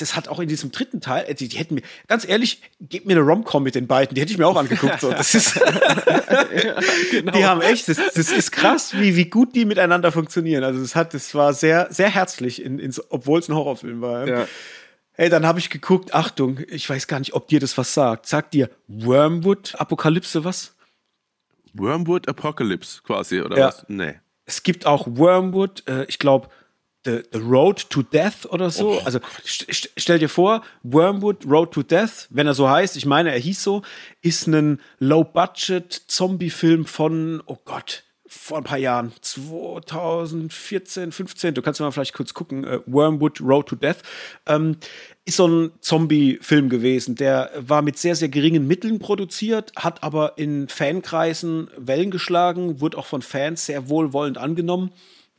das 0.00 0.16
hat 0.16 0.28
auch 0.28 0.40
in 0.40 0.48
diesem 0.48 0.72
dritten 0.72 1.00
Teil, 1.00 1.24
äh, 1.28 1.34
die, 1.34 1.48
die 1.48 1.58
hätten 1.58 1.74
mir, 1.74 1.82
ganz 2.08 2.26
ehrlich, 2.26 2.60
gebt 2.80 3.06
mir 3.06 3.12
eine 3.12 3.22
Romcom 3.22 3.62
mit 3.62 3.74
den 3.74 3.86
beiden, 3.86 4.14
die 4.14 4.20
hätte 4.20 4.32
ich 4.32 4.38
mir 4.38 4.46
auch 4.46 4.56
angeguckt. 4.56 5.00
So. 5.00 5.10
Das 5.10 5.34
ist, 5.34 5.56
ja, 5.56 6.80
genau. 7.10 7.32
Die 7.32 7.44
haben 7.44 7.60
echt, 7.60 7.88
das, 7.88 7.98
das 8.14 8.30
ist 8.30 8.52
krass, 8.52 8.94
wie, 8.94 9.16
wie 9.16 9.26
gut 9.26 9.54
die 9.54 9.64
miteinander 9.64 10.12
funktionieren. 10.12 10.64
Also 10.64 10.80
das 10.80 10.94
hat, 10.96 11.14
das 11.14 11.34
war 11.34 11.52
sehr, 11.54 11.88
sehr 11.90 12.08
herzlich, 12.08 12.62
in, 12.62 12.78
in, 12.78 12.94
obwohl 13.10 13.40
es 13.40 13.48
ein 13.48 13.54
Horrorfilm 13.54 14.00
war. 14.00 14.26
Ja. 14.26 14.48
Hey, 15.12 15.28
dann 15.28 15.46
habe 15.46 15.60
ich 15.60 15.70
geguckt, 15.70 16.12
Achtung, 16.12 16.58
ich 16.68 16.90
weiß 16.90 17.06
gar 17.06 17.20
nicht, 17.20 17.34
ob 17.34 17.46
dir 17.48 17.60
das 17.60 17.78
was 17.78 17.94
sagt. 17.94 18.26
Sagt 18.26 18.52
dir 18.52 18.68
Wormwood 18.88 19.76
Apokalypse 19.76 20.44
was? 20.44 20.74
Wormwood 21.72 22.28
Apocalypse 22.28 23.00
quasi, 23.02 23.40
oder 23.40 23.56
ja. 23.56 23.66
was? 23.68 23.84
Nee. 23.88 24.14
Es 24.44 24.62
gibt 24.62 24.86
auch 24.86 25.06
Wormwood, 25.08 25.84
äh, 25.88 26.04
ich 26.06 26.18
glaube, 26.18 26.48
The, 27.04 27.22
The, 27.32 27.38
Road 27.38 27.90
to 27.90 28.02
Death 28.02 28.46
oder 28.48 28.70
so. 28.70 28.94
Oh, 28.94 29.02
also 29.04 29.20
st 29.44 29.90
stell 29.96 30.18
dir 30.18 30.28
vor, 30.28 30.62
Wormwood 30.82 31.46
Road 31.46 31.72
to 31.72 31.82
Death, 31.82 32.26
wenn 32.30 32.46
er 32.46 32.54
so 32.54 32.68
heißt, 32.68 32.96
ich 32.96 33.06
meine, 33.06 33.32
er 33.32 33.38
hieß 33.38 33.62
so, 33.62 33.82
ist 34.22 34.46
ein 34.46 34.80
Low-Budget-Zombie-Film 34.98 36.86
von, 36.86 37.42
oh 37.46 37.58
Gott, 37.64 38.04
vor 38.26 38.58
ein 38.58 38.64
paar 38.64 38.78
Jahren, 38.78 39.12
2014, 39.20 41.12
15, 41.12 41.54
du 41.54 41.62
kannst 41.62 41.80
mal 41.80 41.90
vielleicht 41.90 42.14
kurz 42.14 42.34
gucken, 42.34 42.64
äh, 42.64 42.80
Wormwood 42.86 43.40
Road 43.40 43.68
to 43.68 43.76
Death, 43.76 43.98
ähm, 44.46 44.76
ist 45.24 45.36
so 45.36 45.46
ein 45.46 45.72
Zombie-Film 45.80 46.68
gewesen. 46.68 47.14
Der 47.14 47.50
war 47.56 47.82
mit 47.82 47.96
sehr, 47.98 48.16
sehr 48.16 48.28
geringen 48.28 48.66
Mitteln 48.66 48.98
produziert, 48.98 49.72
hat 49.76 50.02
aber 50.02 50.36
in 50.36 50.68
Fankreisen 50.68 51.70
Wellen 51.76 52.10
geschlagen, 52.10 52.80
wurde 52.80 52.98
auch 52.98 53.06
von 53.06 53.22
Fans 53.22 53.66
sehr 53.66 53.88
wohlwollend 53.88 54.36
angenommen. 54.36 54.90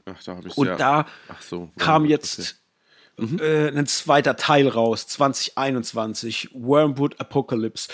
Ach, 0.05 0.23
da 0.23 0.35
habe 0.35 0.47
ich 0.47 0.57
Und 0.57 0.67
ja. 0.67 0.75
da 0.75 1.05
so, 1.39 1.71
kam 1.77 2.05
jetzt 2.05 2.57
mhm. 3.17 3.39
äh, 3.39 3.69
ein 3.69 3.87
zweiter 3.87 4.35
Teil 4.35 4.67
raus, 4.67 5.07
2021, 5.07 6.49
Wormwood 6.53 7.19
Apocalypse. 7.19 7.89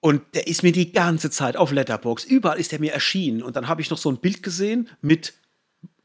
Und 0.00 0.22
der 0.34 0.46
ist 0.46 0.62
mir 0.62 0.72
die 0.72 0.92
ganze 0.92 1.30
Zeit 1.30 1.56
auf 1.56 1.72
Letterbox. 1.72 2.24
Überall 2.24 2.58
ist 2.58 2.72
er 2.72 2.80
mir 2.80 2.92
erschienen. 2.92 3.42
Und 3.42 3.56
dann 3.56 3.66
habe 3.68 3.80
ich 3.80 3.90
noch 3.90 3.98
so 3.98 4.10
ein 4.10 4.18
Bild 4.18 4.42
gesehen 4.42 4.88
mit 5.00 5.34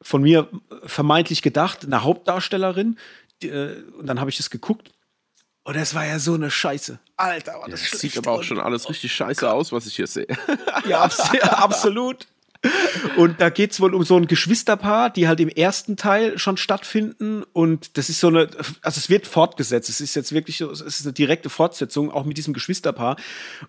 von 0.02 0.22
mir 0.22 0.50
vermeintlich 0.84 1.42
gedacht, 1.42 1.86
einer 1.86 2.04
Hauptdarstellerin. 2.04 2.98
Äh, 3.44 3.76
und 3.98 4.08
dann 4.08 4.20
habe 4.20 4.30
ich 4.30 4.38
das 4.38 4.50
geguckt. 4.50 4.92
Und 5.64 5.76
das 5.76 5.94
war 5.94 6.06
ja 6.06 6.18
so 6.18 6.34
eine 6.34 6.50
Scheiße. 6.50 7.00
Alter, 7.18 7.54
war 7.60 7.70
das, 7.70 7.84
ja, 7.84 7.92
das 7.92 8.00
sieht 8.00 8.18
aber 8.18 8.32
auch 8.32 8.44
schon 8.44 8.60
alles 8.60 8.90
richtig 8.90 9.14
scheiße 9.14 9.52
aus, 9.52 9.72
was 9.72 9.86
ich 9.86 9.96
hier 9.96 10.08
sehe. 10.08 10.26
ja, 10.88 11.04
absolut. 11.42 12.28
Und 13.18 13.42
da 13.42 13.50
geht 13.50 13.72
es 13.72 13.82
wohl 13.82 13.96
um 13.96 14.04
so 14.04 14.18
ein 14.18 14.28
Geschwisterpaar, 14.28 15.10
die 15.10 15.28
halt 15.28 15.40
im 15.40 15.50
ersten 15.50 15.98
Teil 15.98 16.38
schon 16.38 16.58
stattfinden. 16.58 17.44
Und 17.54 17.98
das 17.98 18.10
ist 18.10 18.20
so 18.20 18.28
eine, 18.28 18.50
also 18.82 19.00
es 19.00 19.10
wird 19.10 19.26
fortgesetzt. 19.26 19.90
Es 19.90 20.02
ist 20.02 20.16
jetzt 20.16 20.32
wirklich, 20.32 20.62
es 20.62 20.82
ist 20.82 21.06
eine 21.06 21.14
direkte 21.14 21.50
Fortsetzung, 21.50 22.12
auch 22.12 22.26
mit 22.26 22.38
diesem 22.38 22.54
Geschwisterpaar. 22.54 23.16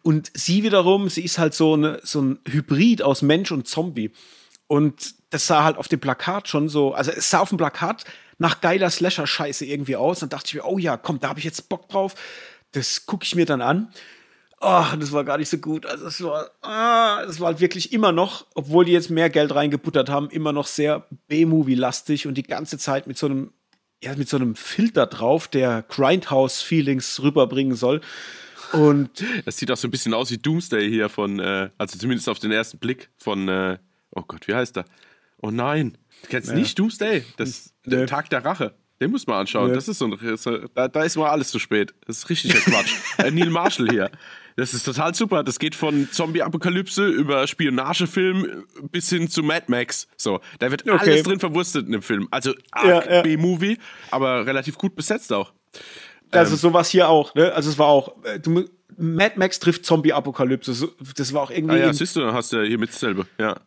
Und 0.02 0.30
sie 0.34 0.62
wiederum, 0.62 1.08
sie 1.08 1.24
ist 1.24 1.38
halt 1.38 1.54
so, 1.54 1.74
eine, 1.74 2.00
so 2.02 2.20
ein 2.20 2.38
Hybrid 2.46 3.02
aus 3.02 3.22
Mensch 3.22 3.50
und 3.50 3.66
Zombie. 3.66 4.12
Und 4.66 5.14
das 5.30 5.46
sah 5.46 5.64
halt 5.64 5.78
auf 5.78 5.88
dem 5.88 6.00
Plakat 6.00 6.48
schon 6.48 6.68
so, 6.68 6.92
also 6.92 7.10
es 7.10 7.30
sah 7.30 7.40
auf 7.40 7.48
dem 7.48 7.58
Plakat 7.58 8.04
nach 8.38 8.60
geiler 8.60 8.90
Slasher-Scheiße 8.90 9.64
irgendwie 9.64 9.96
aus. 9.96 10.20
Dann 10.20 10.28
dachte 10.28 10.48
ich 10.48 10.54
mir, 10.54 10.64
oh 10.64 10.78
ja, 10.78 10.96
komm, 10.96 11.20
da 11.20 11.28
habe 11.28 11.38
ich 11.38 11.44
jetzt 11.44 11.68
Bock 11.68 11.88
drauf 11.88 12.14
das 12.72 13.06
gucke 13.06 13.24
ich 13.24 13.34
mir 13.34 13.46
dann 13.46 13.60
an. 13.60 13.92
Oh, 14.64 14.84
das 14.96 15.10
war 15.10 15.24
gar 15.24 15.38
nicht 15.38 15.48
so 15.48 15.58
gut. 15.58 15.86
Also 15.86 16.06
es 16.06 16.22
war, 16.22 16.48
ah, 16.62 17.24
es 17.28 17.40
war 17.40 17.48
halt 17.48 17.58
wirklich 17.58 17.92
immer 17.92 18.12
noch, 18.12 18.46
obwohl 18.54 18.84
die 18.84 18.92
jetzt 18.92 19.10
mehr 19.10 19.28
Geld 19.28 19.52
reingebuttert 19.52 20.08
haben, 20.08 20.30
immer 20.30 20.52
noch 20.52 20.68
sehr 20.68 21.04
B-Movie-lastig 21.26 22.28
und 22.28 22.34
die 22.34 22.44
ganze 22.44 22.78
Zeit 22.78 23.08
mit 23.08 23.18
so 23.18 23.26
einem, 23.26 23.52
ja, 24.04 24.14
mit 24.14 24.28
so 24.28 24.36
einem 24.36 24.54
Filter 24.54 25.06
drauf, 25.06 25.48
der 25.48 25.82
Grindhouse-Feelings 25.82 27.22
rüberbringen 27.24 27.74
soll. 27.74 28.02
Und 28.72 29.24
das 29.44 29.56
sieht 29.56 29.68
auch 29.72 29.76
so 29.76 29.88
ein 29.88 29.90
bisschen 29.90 30.14
aus 30.14 30.30
wie 30.30 30.38
Doomsday 30.38 30.88
hier 30.88 31.08
von, 31.08 31.40
äh, 31.40 31.70
also 31.76 31.98
zumindest 31.98 32.28
auf 32.28 32.38
den 32.38 32.52
ersten 32.52 32.78
Blick 32.78 33.10
von, 33.18 33.48
äh, 33.48 33.78
oh 34.12 34.22
Gott, 34.22 34.46
wie 34.46 34.54
heißt 34.54 34.76
der? 34.76 34.84
Oh 35.38 35.50
nein, 35.50 35.98
du 36.22 36.28
kennst 36.28 36.50
ja. 36.50 36.54
nicht 36.54 36.78
Doomsday? 36.78 37.24
Das 37.36 37.48
ist 37.48 37.74
der 37.84 38.00
nee. 38.00 38.06
Tag 38.06 38.30
der 38.30 38.44
Rache. 38.44 38.74
Den 39.00 39.10
muss 39.10 39.26
man 39.26 39.40
anschauen. 39.40 39.70
Nee. 39.70 39.74
Das 39.74 39.88
ist 39.88 39.98
so 39.98 40.04
ein, 40.04 40.68
da, 40.76 40.86
da 40.86 41.02
ist 41.02 41.16
mal 41.16 41.28
alles 41.28 41.48
zu 41.48 41.58
spät. 41.58 41.92
Das 42.06 42.18
ist 42.18 42.30
richtiger 42.30 42.60
Quatsch. 42.60 42.94
äh, 43.18 43.32
Neil 43.32 43.50
Marshall 43.50 43.88
hier. 43.90 44.12
Das 44.56 44.74
ist 44.74 44.84
total 44.84 45.14
super. 45.14 45.42
Das 45.42 45.58
geht 45.58 45.74
von 45.74 46.08
Zombie-Apokalypse 46.10 47.06
über 47.06 47.46
Spionagefilm 47.46 48.64
bis 48.90 49.08
hin 49.08 49.28
zu 49.28 49.42
Mad 49.42 49.66
Max. 49.68 50.08
So, 50.16 50.40
da 50.58 50.70
wird 50.70 50.88
okay. 50.88 51.10
alles 51.10 51.22
drin 51.22 51.40
verwurstet 51.40 51.86
in 51.86 51.92
dem 51.92 52.02
Film. 52.02 52.28
Also 52.30 52.54
ja, 52.84 53.02
ja. 53.08 53.22
B-Movie, 53.22 53.78
aber 54.10 54.46
relativ 54.46 54.78
gut 54.78 54.94
besetzt 54.94 55.32
auch. 55.32 55.52
Also 56.30 56.52
ähm, 56.52 56.58
sowas 56.58 56.88
hier 56.90 57.08
auch, 57.08 57.34
ne? 57.34 57.52
Also 57.52 57.70
es 57.70 57.78
war 57.78 57.88
auch, 57.88 58.16
äh, 58.24 58.40
du, 58.40 58.64
Mad 58.96 59.34
Max 59.36 59.58
trifft 59.58 59.84
Zombie-Apokalypse. 59.84 60.90
Das 61.16 61.32
war 61.32 61.42
auch 61.42 61.50
irgendwie. 61.50 61.76
Ah 61.76 61.86
ja, 61.86 61.92
siehst 61.92 62.16
du, 62.16 62.32
hast 62.32 62.52
du 62.52 62.58
ja 62.58 62.62
hier 62.62 62.78
mit 62.78 62.90
dasselbe, 62.90 63.26
ja. 63.38 63.60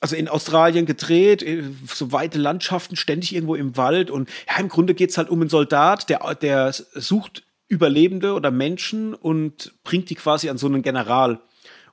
Also 0.00 0.14
in 0.14 0.28
Australien 0.28 0.84
gedreht, 0.84 1.42
äh, 1.42 1.62
so 1.86 2.12
weite 2.12 2.38
Landschaften, 2.38 2.96
ständig 2.96 3.34
irgendwo 3.34 3.54
im 3.54 3.76
Wald. 3.76 4.10
Und 4.10 4.28
ja, 4.48 4.60
im 4.60 4.68
Grunde 4.68 4.94
geht's 4.94 5.16
halt 5.16 5.30
um 5.30 5.40
einen 5.40 5.50
Soldat, 5.50 6.08
der, 6.10 6.34
der 6.34 6.72
sucht 6.72 7.45
Überlebende 7.68 8.34
oder 8.34 8.50
Menschen 8.50 9.14
und 9.14 9.74
bringt 9.84 10.10
die 10.10 10.14
quasi 10.14 10.48
an 10.48 10.58
so 10.58 10.66
einen 10.66 10.82
General. 10.82 11.40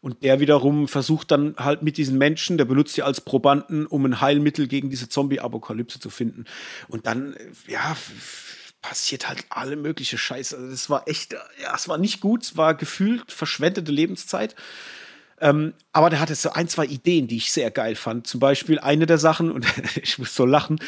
Und 0.02 0.22
der 0.24 0.42
wiederum 0.42 0.90
versucht 0.90 1.32
dann 1.32 1.56
halt 1.58 1.82
mit 1.82 1.96
diesen 1.96 2.18
Menschen, 2.18 2.58
der 2.58 2.66
benutzt 2.66 2.98
die 2.98 3.04
als 3.04 3.22
Probanden, 3.22 3.86
um 3.86 4.06
ein 4.06 4.20
Heilmittel 4.20 4.68
gegen 4.68 4.90
diese 4.90 5.08
Zombie-Apokalypse 5.08 6.00
zu 6.00 6.10
finden. 6.10 6.44
Und 6.90 7.08
dann, 7.08 7.36
ja, 7.68 7.96
passiert 8.82 9.30
halt 9.30 9.46
alle 9.50 9.78
mögliche 9.78 10.18
Scheiße. 10.18 10.58
Also 10.58 10.70
das 10.70 10.90
war 10.90 11.08
echt, 11.08 11.34
ja, 11.34 11.74
es 11.74 11.88
war 11.88 11.98
nicht 11.98 12.20
gut, 12.20 12.44
es 12.44 12.58
war 12.58 12.76
gefühlt 12.76 13.32
verschwendete 13.32 13.92
Lebenszeit. 13.92 14.56
Ähm, 15.40 15.74
aber 15.94 16.10
der 16.10 16.20
hatte 16.20 16.36
so 16.36 16.52
ein, 16.52 16.68
zwei 16.68 16.86
Ideen, 16.86 17.28
die 17.28 17.38
ich 17.38 17.52
sehr 17.52 17.72
geil 17.72 17.96
fand. 17.96 18.28
Zum 18.28 18.40
Beispiel 18.40 18.80
eine 18.80 19.06
der 19.06 19.18
Sachen, 19.18 19.52
und 19.52 19.66
ich 19.96 20.20
muss 20.20 20.36
so 20.36 20.46
lachen, 20.46 20.80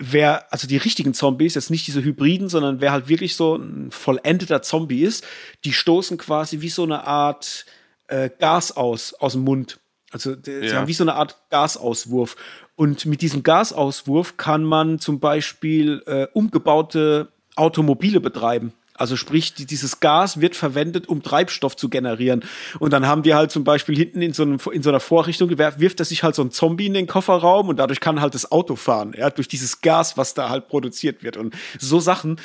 wer, 0.00 0.52
also 0.52 0.66
die 0.66 0.78
richtigen 0.78 1.14
Zombies, 1.14 1.54
jetzt 1.54 1.70
nicht 1.70 1.86
diese 1.86 2.02
Hybriden, 2.02 2.48
sondern 2.48 2.80
wer 2.80 2.90
halt 2.90 3.08
wirklich 3.08 3.36
so 3.36 3.56
ein 3.56 3.90
vollendeter 3.90 4.62
Zombie 4.62 5.02
ist, 5.02 5.24
die 5.64 5.72
stoßen 5.72 6.16
quasi 6.16 6.62
wie 6.62 6.70
so 6.70 6.82
eine 6.82 7.06
Art 7.06 7.66
äh, 8.08 8.30
Gas 8.38 8.76
aus, 8.76 9.12
aus 9.14 9.34
dem 9.34 9.42
Mund. 9.42 9.78
Also 10.10 10.34
die, 10.34 10.50
ja. 10.50 10.68
sie 10.68 10.76
haben 10.76 10.88
wie 10.88 10.94
so 10.94 11.04
eine 11.04 11.14
Art 11.14 11.36
Gasauswurf. 11.50 12.36
Und 12.74 13.06
mit 13.06 13.20
diesem 13.20 13.42
Gasauswurf 13.42 14.36
kann 14.38 14.64
man 14.64 14.98
zum 14.98 15.20
Beispiel 15.20 16.02
äh, 16.06 16.26
umgebaute 16.32 17.28
Automobile 17.54 18.20
betreiben. 18.20 18.72
Also 19.00 19.16
sprich, 19.16 19.54
die, 19.54 19.64
dieses 19.64 20.00
Gas 20.00 20.40
wird 20.42 20.54
verwendet, 20.54 21.08
um 21.08 21.22
Treibstoff 21.22 21.74
zu 21.74 21.88
generieren. 21.88 22.44
Und 22.78 22.92
dann 22.92 23.06
haben 23.06 23.22
die 23.22 23.34
halt 23.34 23.50
zum 23.50 23.64
Beispiel 23.64 23.96
hinten 23.96 24.20
in 24.20 24.34
so, 24.34 24.42
einem, 24.42 24.58
in 24.72 24.82
so 24.82 24.90
einer 24.90 25.00
Vorrichtung, 25.00 25.48
wirft 25.50 26.00
er 26.00 26.04
sich 26.04 26.22
halt 26.22 26.34
so 26.34 26.42
ein 26.42 26.50
Zombie 26.50 26.86
in 26.86 26.94
den 26.94 27.06
Kofferraum 27.06 27.68
und 27.70 27.78
dadurch 27.78 28.00
kann 28.00 28.20
halt 28.20 28.34
das 28.34 28.52
Auto 28.52 28.76
fahren, 28.76 29.14
ja, 29.16 29.30
durch 29.30 29.48
dieses 29.48 29.80
Gas, 29.80 30.18
was 30.18 30.34
da 30.34 30.50
halt 30.50 30.68
produziert 30.68 31.22
wird. 31.22 31.38
Und 31.38 31.54
so 31.78 31.98
Sachen, 31.98 32.38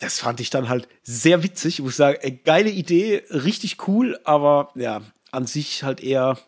das 0.00 0.18
fand 0.18 0.40
ich 0.40 0.50
dann 0.50 0.68
halt 0.68 0.86
sehr 1.02 1.42
witzig. 1.42 1.78
Ich 1.78 1.84
muss 1.84 1.96
sagen, 1.96 2.18
ey, 2.20 2.32
geile 2.44 2.70
Idee, 2.70 3.22
richtig 3.30 3.88
cool, 3.88 4.20
aber 4.24 4.70
ja, 4.74 5.00
an 5.30 5.46
sich 5.46 5.82
halt 5.82 6.02
eher, 6.02 6.38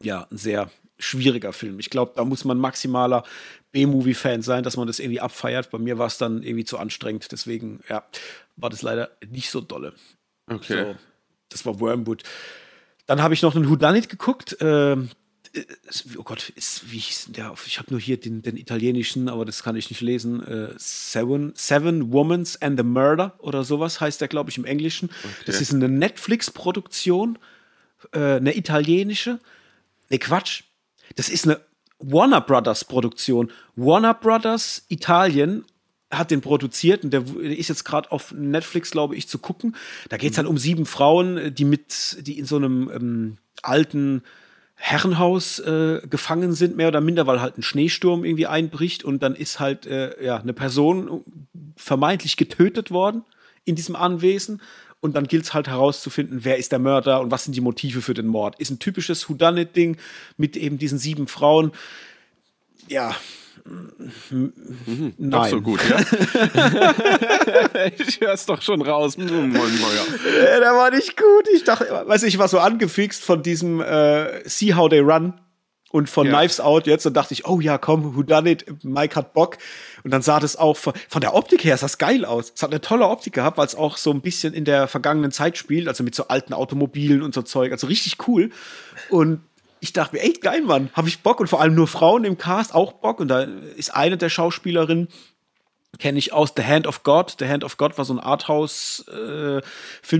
ja, 0.00 0.26
ein 0.30 0.38
sehr 0.38 0.70
schwieriger 0.98 1.52
Film. 1.52 1.78
Ich 1.78 1.90
glaube, 1.90 2.12
da 2.16 2.24
muss 2.24 2.44
man 2.44 2.56
maximaler 2.58 3.24
B-Movie-Fan 3.72 4.42
sein, 4.42 4.62
dass 4.62 4.76
man 4.76 4.86
das 4.86 4.98
irgendwie 4.98 5.20
abfeiert. 5.20 5.70
Bei 5.70 5.78
mir 5.78 5.98
war 5.98 6.06
es 6.06 6.18
dann 6.18 6.42
irgendwie 6.42 6.64
zu 6.64 6.78
anstrengend. 6.78 7.32
Deswegen, 7.32 7.80
ja, 7.88 8.04
war 8.56 8.70
das 8.70 8.82
leider 8.82 9.10
nicht 9.28 9.50
so 9.50 9.60
dolle. 9.60 9.94
Okay. 10.46 10.84
So, 10.84 10.96
das 11.48 11.66
war 11.66 11.80
Wormwood. 11.80 12.22
Dann 13.06 13.22
habe 13.22 13.34
ich 13.34 13.42
noch 13.42 13.54
einen 13.54 13.68
Whodunit 13.68 14.08
geguckt. 14.08 14.56
Ähm, 14.60 15.10
oh 16.16 16.22
Gott, 16.22 16.50
ist, 16.50 16.90
wie 16.90 16.98
hieß 16.98 17.26
denn 17.26 17.34
der? 17.34 17.54
Ich 17.66 17.78
habe 17.78 17.90
nur 17.90 18.00
hier 18.00 18.18
den, 18.18 18.42
den, 18.42 18.56
italienischen, 18.56 19.28
aber 19.28 19.44
das 19.44 19.62
kann 19.62 19.76
ich 19.76 19.90
nicht 19.90 20.00
lesen. 20.00 20.42
Äh, 20.46 20.74
Seven, 20.76 21.52
Seven 21.54 22.12
Womans 22.12 22.60
and 22.62 22.78
the 22.78 22.84
Murder 22.84 23.34
oder 23.38 23.64
sowas 23.64 24.00
heißt 24.00 24.20
der, 24.20 24.28
glaube 24.28 24.50
ich, 24.50 24.58
im 24.58 24.64
Englischen. 24.64 25.10
Okay. 25.22 25.34
Das 25.46 25.60
ist 25.60 25.74
eine 25.74 25.88
Netflix-Produktion, 25.88 27.38
äh, 28.12 28.36
eine 28.36 28.56
italienische. 28.56 29.40
Ne, 30.08 30.18
Quatsch. 30.18 30.62
Das 31.16 31.28
ist 31.28 31.46
eine 31.46 31.60
Warner 31.98 32.40
Brothers 32.40 32.84
Produktion. 32.84 33.50
Warner 33.76 34.14
Brothers 34.14 34.84
Italien 34.88 35.64
hat 36.12 36.30
den 36.30 36.40
produziert 36.40 37.04
und 37.04 37.12
der 37.12 37.24
ist 37.40 37.68
jetzt 37.68 37.84
gerade 37.84 38.12
auf 38.12 38.32
Netflix, 38.32 38.90
glaube 38.90 39.16
ich, 39.16 39.28
zu 39.28 39.38
gucken. 39.38 39.76
Da 40.08 40.16
geht 40.16 40.32
es 40.32 40.38
halt 40.38 40.46
um 40.46 40.58
sieben 40.58 40.86
Frauen, 40.86 41.54
die 41.54 41.64
mit, 41.64 42.18
die 42.20 42.38
in 42.38 42.44
so 42.44 42.56
einem 42.56 42.90
ähm, 42.94 43.38
alten 43.62 44.22
Herrenhaus 44.74 45.60
äh, 45.60 46.00
gefangen 46.10 46.54
sind, 46.54 46.76
mehr 46.76 46.88
oder 46.88 47.00
minder, 47.00 47.26
weil 47.26 47.40
halt 47.40 47.56
ein 47.56 47.62
Schneesturm 47.62 48.24
irgendwie 48.24 48.48
einbricht 48.48 49.04
und 49.04 49.22
dann 49.22 49.34
ist 49.36 49.60
halt 49.60 49.86
äh, 49.86 50.22
ja, 50.22 50.36
eine 50.38 50.52
Person 50.52 51.24
vermeintlich 51.76 52.36
getötet 52.36 52.90
worden 52.90 53.24
in 53.64 53.76
diesem 53.76 53.96
Anwesen. 53.96 54.60
Und 55.00 55.16
dann 55.16 55.26
gilt 55.26 55.44
es 55.44 55.54
halt 55.54 55.66
herauszufinden, 55.66 56.44
wer 56.44 56.58
ist 56.58 56.70
der 56.70 56.78
Mörder 56.78 57.20
und 57.20 57.32
was 57.32 57.44
sind 57.44 57.56
die 57.56 57.60
Motive 57.60 58.02
für 58.02 58.14
den 58.14 58.26
Mord. 58.26 58.58
Ist 58.60 58.70
ein 58.70 58.78
typisches 58.78 59.28
Whodunit-Ding 59.28 59.96
mit 60.36 60.56
eben 60.56 60.78
diesen 60.78 60.98
sieben 60.98 61.26
Frauen. 61.26 61.72
Ja, 62.88 63.14
Mhm, 63.64 65.14
Nein. 65.18 65.30
Doch 65.30 65.46
so 65.46 65.60
gut, 65.60 65.80
ja? 65.88 66.00
ich 67.98 68.20
höre 68.20 68.32
es 68.32 68.44
doch 68.46 68.60
schon 68.60 68.82
raus. 68.82 69.16
ja, 69.16 69.26
der 69.26 70.74
war 70.74 70.90
nicht 70.90 71.16
gut. 71.16 71.48
Ich 71.54 71.62
dachte, 71.64 72.04
weiß 72.06 72.24
ich 72.24 72.38
war 72.38 72.48
so 72.48 72.58
angefixt 72.58 73.22
von 73.22 73.42
diesem 73.42 73.80
äh, 73.80 74.48
See 74.48 74.74
How 74.74 74.88
They 74.88 74.98
Run 75.00 75.34
und 75.92 76.08
von 76.08 76.26
ja. 76.26 76.32
Knives 76.32 76.58
Out 76.60 76.86
jetzt 76.86 77.06
und 77.06 77.14
dachte 77.14 77.34
ich, 77.34 77.46
oh 77.46 77.60
ja, 77.60 77.78
komm, 77.78 78.16
who 78.16 78.22
done 78.22 78.50
it? 78.50 78.64
Mike 78.82 79.14
hat 79.14 79.34
Bock. 79.34 79.58
Und 80.02 80.10
dann 80.10 80.22
sah 80.22 80.40
das 80.40 80.56
auch 80.56 80.76
von, 80.76 80.94
von 81.08 81.20
der 81.20 81.34
Optik 81.34 81.64
her, 81.64 81.76
sah 81.76 81.84
das 81.84 81.98
geil 81.98 82.24
aus. 82.24 82.52
Es 82.54 82.62
hat 82.62 82.70
eine 82.70 82.80
tolle 82.80 83.06
Optik 83.06 83.34
gehabt, 83.34 83.58
weil 83.58 83.66
es 83.66 83.74
auch 83.74 83.96
so 83.96 84.10
ein 84.10 84.22
bisschen 84.22 84.54
in 84.54 84.64
der 84.64 84.88
vergangenen 84.88 85.30
Zeit 85.30 85.56
spielt, 85.56 85.86
also 85.86 86.02
mit 86.02 86.14
so 86.14 86.28
alten 86.28 86.54
Automobilen 86.54 87.22
und 87.22 87.34
so 87.34 87.42
Zeug. 87.42 87.70
Also 87.72 87.86
richtig 87.86 88.26
cool. 88.26 88.50
Und 89.10 89.40
ich 89.82 89.92
dachte 89.92 90.14
mir, 90.14 90.22
ey, 90.22 90.32
geil, 90.34 90.62
Mann, 90.62 90.90
habe 90.92 91.08
ich 91.08 91.22
Bock. 91.22 91.40
Und 91.40 91.48
vor 91.48 91.60
allem 91.60 91.74
nur 91.74 91.88
Frauen 91.88 92.22
im 92.22 92.38
Cast 92.38 92.72
auch 92.72 92.92
Bock. 92.92 93.18
Und 93.18 93.26
da 93.26 93.40
ist 93.40 93.92
eine 93.92 94.16
der 94.16 94.28
Schauspielerinnen 94.28 95.08
kenne 95.98 96.18
ich 96.18 96.32
aus 96.32 96.54
The 96.56 96.64
Hand 96.64 96.86
of 96.86 97.02
God. 97.02 97.36
The 97.38 97.46
Hand 97.46 97.64
of 97.64 97.76
God 97.76 97.98
war 97.98 98.04
so 98.04 98.14
ein 98.14 98.18
Arthouse-Film, 98.18 99.60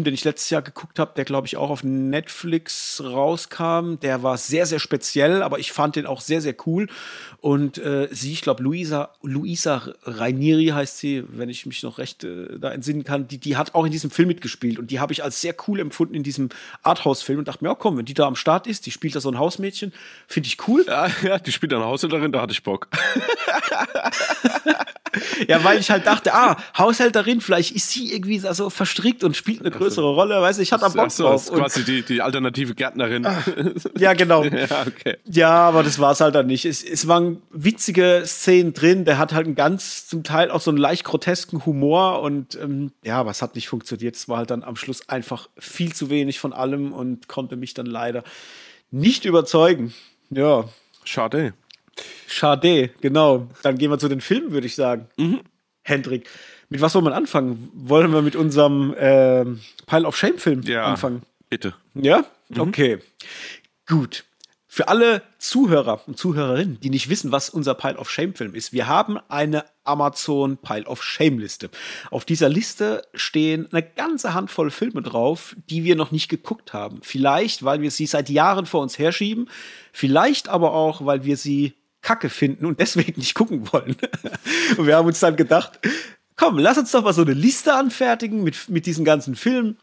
äh, 0.01 0.05
den 0.05 0.15
ich 0.15 0.25
letztes 0.25 0.51
Jahr 0.51 0.61
geguckt 0.61 0.99
habe, 0.99 1.13
der, 1.17 1.25
glaube 1.25 1.47
ich, 1.47 1.57
auch 1.57 1.71
auf 1.71 1.83
Netflix 1.83 3.03
rauskam. 3.03 3.95
Der 4.03 4.23
war 4.23 4.37
sehr, 4.37 4.67
sehr 4.67 4.79
speziell, 4.79 5.43
aber 5.43 5.59
ich 5.59 5.73
fand 5.73 5.97
den 5.97 6.07
auch 6.07 6.21
sehr, 6.21 6.43
sehr 6.43 6.55
cool. 6.67 6.89
Und 7.41 7.79
äh, 7.79 8.09
sie, 8.11 8.33
ich 8.33 8.43
glaube, 8.43 8.63
Luisa, 8.63 9.11
Luisa 9.23 9.95
Rainieri 10.05 10.67
heißt 10.67 10.99
sie, 10.99 11.25
wenn 11.29 11.49
ich 11.49 11.65
mich 11.65 11.83
noch 11.83 11.99
recht 11.99 12.23
äh, 12.23 12.59
da 12.59 12.71
entsinnen 12.71 13.05
kann, 13.05 13.27
die, 13.27 13.39
die 13.39 13.57
hat 13.57 13.75
auch 13.75 13.87
in 13.87 13.93
diesem 13.93 14.11
Film 14.11 14.29
mitgespielt. 14.29 14.79
Und 14.79 14.91
die 14.91 15.01
habe 15.01 15.15
ich 15.15 15.25
als 15.25 15.41
sehr 15.41 15.55
cool 15.67 15.81
empfunden 15.81 16.15
in 16.15 16.23
diesem 16.23 16.51
Arthouse-Film 16.83 17.39
und 17.39 17.49
dachte 17.49 17.65
mir, 17.65 17.71
oh 17.71 17.77
komm, 17.77 17.97
wenn 17.97 18.05
die 18.05 18.15
da 18.15 18.27
am 18.27 18.37
Start 18.37 18.67
ist, 18.67 18.85
die 18.85 18.91
spielt 18.91 19.17
da 19.17 19.21
so 19.21 19.31
ein 19.31 19.39
Hausmädchen, 19.39 19.95
finde 20.29 20.49
ich 20.49 20.69
cool. 20.69 20.85
Ja, 20.87 21.09
ja, 21.23 21.39
die 21.39 21.51
spielt 21.51 21.73
da 21.73 21.77
eine 21.77 21.87
Haushälterin, 21.87 22.31
da 22.31 22.43
hatte 22.43 22.53
ich 22.53 22.63
Bock. 22.63 22.89
ja, 25.49 25.62
weil 25.65 25.79
ich 25.79 25.91
halt 25.91 26.07
dachte, 26.07 26.35
ah, 26.35 26.57
Haushälterin, 26.77 27.41
vielleicht 27.41 27.75
ist 27.75 27.91
sie 27.91 28.13
irgendwie 28.13 28.39
so 28.39 28.71
verstrickt 28.71 29.25
und 29.25 29.37
spielt 29.37 29.61
eine 29.61 29.71
größere 29.71 30.07
also, 30.07 30.15
Rolle, 30.15 30.41
weißt 30.41 30.59
du, 30.59 30.63
ich 30.63 30.73
hatte 30.73 30.91
Bock 30.91 31.11
so, 31.11 31.25
drauf. 31.25 31.45
Ist 31.45 31.53
quasi 31.53 31.85
die, 31.85 32.03
die 32.03 32.23
alternative 32.23 32.75
Gärtnerin. 32.75 33.27
Ah, 33.27 33.43
ja, 33.99 34.13
genau. 34.15 34.45
ja, 34.45 34.85
okay. 34.87 35.17
ja, 35.25 35.51
aber 35.51 35.83
das 35.83 35.99
war 35.99 36.13
es 36.13 36.21
halt 36.21 36.35
dann 36.35 36.47
nicht. 36.47 36.65
Es, 36.65 36.83
es 36.83 37.09
waren 37.09 37.43
witzige 37.51 38.23
Szenen 38.25 38.73
drin, 38.73 39.05
der 39.05 39.19
hat 39.19 39.33
halt 39.33 39.47
einen 39.47 39.55
ganz, 39.55 40.07
zum 40.07 40.25
Teil 40.25 40.51
auch 40.51 40.61
so 40.61 40.71
einen 40.71 40.79
leicht 40.79 41.05
grotesken 41.05 41.65
Humor 41.67 42.23
und 42.23 42.57
ähm, 42.57 42.93
ja, 43.05 43.19
aber 43.19 43.31
es 43.31 43.43
hat 43.43 43.55
nicht 43.55 43.69
funktioniert. 43.69 44.17
Es 44.17 44.29
war 44.29 44.39
halt 44.39 44.51
dann 44.51 44.63
am 44.63 44.77
Schluss 44.77 45.09
einfach 45.09 45.49
viel 45.59 45.93
zu 45.93 46.11
wenig 46.11 46.39
von 46.39 46.53
allem 46.53 46.93
und 46.93 47.29
konnte 47.29 47.57
mich 47.57 47.75
dann 47.75 47.87
leider 47.87 48.23
nicht 48.91 49.25
überzeugen. 49.25 49.93
Ja. 50.31 50.65
Schade. 51.05 51.55
Schade, 52.27 52.91
genau. 53.01 53.49
Dann 53.63 53.77
gehen 53.77 53.91
wir 53.91 53.99
zu 53.99 54.09
den 54.09 54.21
Filmen, 54.21 54.53
würde 54.53 54.67
ich 54.67 54.75
sagen. 54.75 55.09
Mhm. 55.17 55.41
Hendrik, 55.83 56.29
mit 56.69 56.81
was 56.81 56.95
wollen 56.95 57.05
wir 57.05 57.15
anfangen? 57.15 57.71
Wollen 57.75 58.13
wir 58.13 58.23
mit 58.23 58.37
unserem 58.37 58.95
äh, 58.95 59.45
Pile 59.87 60.07
of 60.07 60.17
Shame-Film 60.17 60.63
ja, 60.63 60.85
anfangen? 60.85 61.23
Bitte. 61.49 61.75
Ja? 61.95 62.25
Mhm. 62.49 62.61
Okay. 62.61 62.99
Gut. 63.87 64.25
Für 64.75 64.89
alle 64.89 65.23
Zuhörer 65.37 66.01
und 66.07 66.17
Zuhörerinnen, 66.17 66.81
die 66.81 66.89
nicht 66.89 67.11
wissen, 67.11 67.31
was 67.31 67.51
unser 67.51 67.75
Pile 67.75 67.99
of 67.99 68.09
Shame-Film 68.09 68.55
ist, 68.55 68.73
wir 68.73 68.87
haben 68.87 69.19
eine 69.29 69.67
Amazon 69.85 70.57
Pile 70.57 70.87
of 70.87 71.03
Shame 71.03 71.41
Liste. 71.41 71.69
Auf 72.11 72.25
dieser 72.25 72.49
Liste 72.49 73.03
stehen 73.13 73.69
eine 73.71 73.83
ganze 73.83 74.33
Handvoll 74.33 74.71
Filme 74.71 75.03
drauf, 75.03 75.55
die 75.69 75.85
wir 75.85 75.95
noch 75.95 76.11
nicht 76.11 76.31
geguckt 76.31 76.73
haben. 76.73 77.01
Vielleicht, 77.03 77.65
weil 77.65 77.83
wir 77.83 77.91
sie 77.91 78.07
seit 78.07 78.31
Jahren 78.31 78.65
vor 78.65 78.81
uns 78.81 78.99
herschieben, 78.99 79.51
vielleicht 79.93 80.49
aber 80.49 80.73
auch, 80.73 81.05
weil 81.05 81.25
wir 81.25 81.37
sie 81.37 81.75
kacke 82.03 82.29
finden 82.29 82.67
und 82.67 82.81
deswegen 82.81 83.21
nicht 83.21 83.35
gucken 83.35 83.73
wollen. 83.73 83.97
und 84.77 84.87
wir 84.87 84.97
haben 84.97 85.07
uns 85.07 85.21
dann 85.21 85.37
gedacht, 85.37 85.79
komm, 86.37 86.59
lass 86.59 86.79
uns 86.79 86.91
doch 86.91 87.05
mal 87.05 87.13
so 87.13 87.23
eine 87.23 87.35
Liste 87.35 87.75
anfertigen 87.75 88.43
mit, 88.43 88.69
mit 88.69 88.87
diesen 88.87 89.05
ganzen 89.05 89.37
Filmen. 89.37 89.79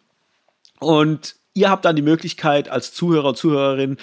Und 0.79 1.35
ihr 1.53 1.69
habt 1.69 1.85
dann 1.85 1.95
die 1.95 2.01
Möglichkeit, 2.01 2.69
als 2.69 2.93
Zuhörer 2.93 3.29
und 3.29 3.37
Zuhörerin 3.37 3.97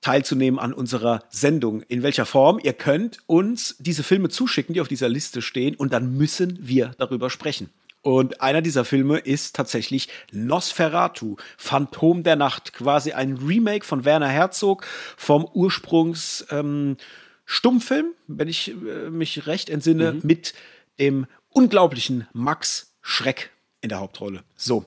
teilzunehmen 0.00 0.60
an 0.60 0.74
unserer 0.74 1.22
Sendung. 1.30 1.82
In 1.82 2.02
welcher 2.02 2.26
Form? 2.26 2.60
Ihr 2.62 2.74
könnt 2.74 3.18
uns 3.26 3.76
diese 3.78 4.02
Filme 4.02 4.28
zuschicken, 4.28 4.74
die 4.74 4.82
auf 4.82 4.88
dieser 4.88 5.08
Liste 5.08 5.40
stehen, 5.40 5.74
und 5.76 5.92
dann 5.92 6.16
müssen 6.16 6.58
wir 6.60 6.92
darüber 6.98 7.30
sprechen. 7.30 7.70
Und 8.02 8.42
einer 8.42 8.60
dieser 8.60 8.84
Filme 8.84 9.16
ist 9.16 9.56
tatsächlich 9.56 10.10
Nosferatu, 10.30 11.36
Phantom 11.56 12.22
der 12.22 12.36
Nacht, 12.36 12.74
quasi 12.74 13.12
ein 13.12 13.38
Remake 13.38 13.86
von 13.86 14.04
Werner 14.04 14.28
Herzog 14.28 14.84
vom 15.16 15.46
Ursprungs 15.46 16.44
ähm, 16.50 16.98
Stummfilm, 17.44 18.14
wenn 18.26 18.48
ich 18.48 18.70
äh, 18.70 19.10
mich 19.10 19.46
recht 19.46 19.70
entsinne, 19.70 20.14
mhm. 20.14 20.20
mit 20.22 20.54
dem 20.98 21.26
unglaublichen 21.50 22.26
Max 22.32 22.94
Schreck 23.00 23.50
in 23.80 23.90
der 23.90 24.00
Hauptrolle. 24.00 24.44
So, 24.56 24.86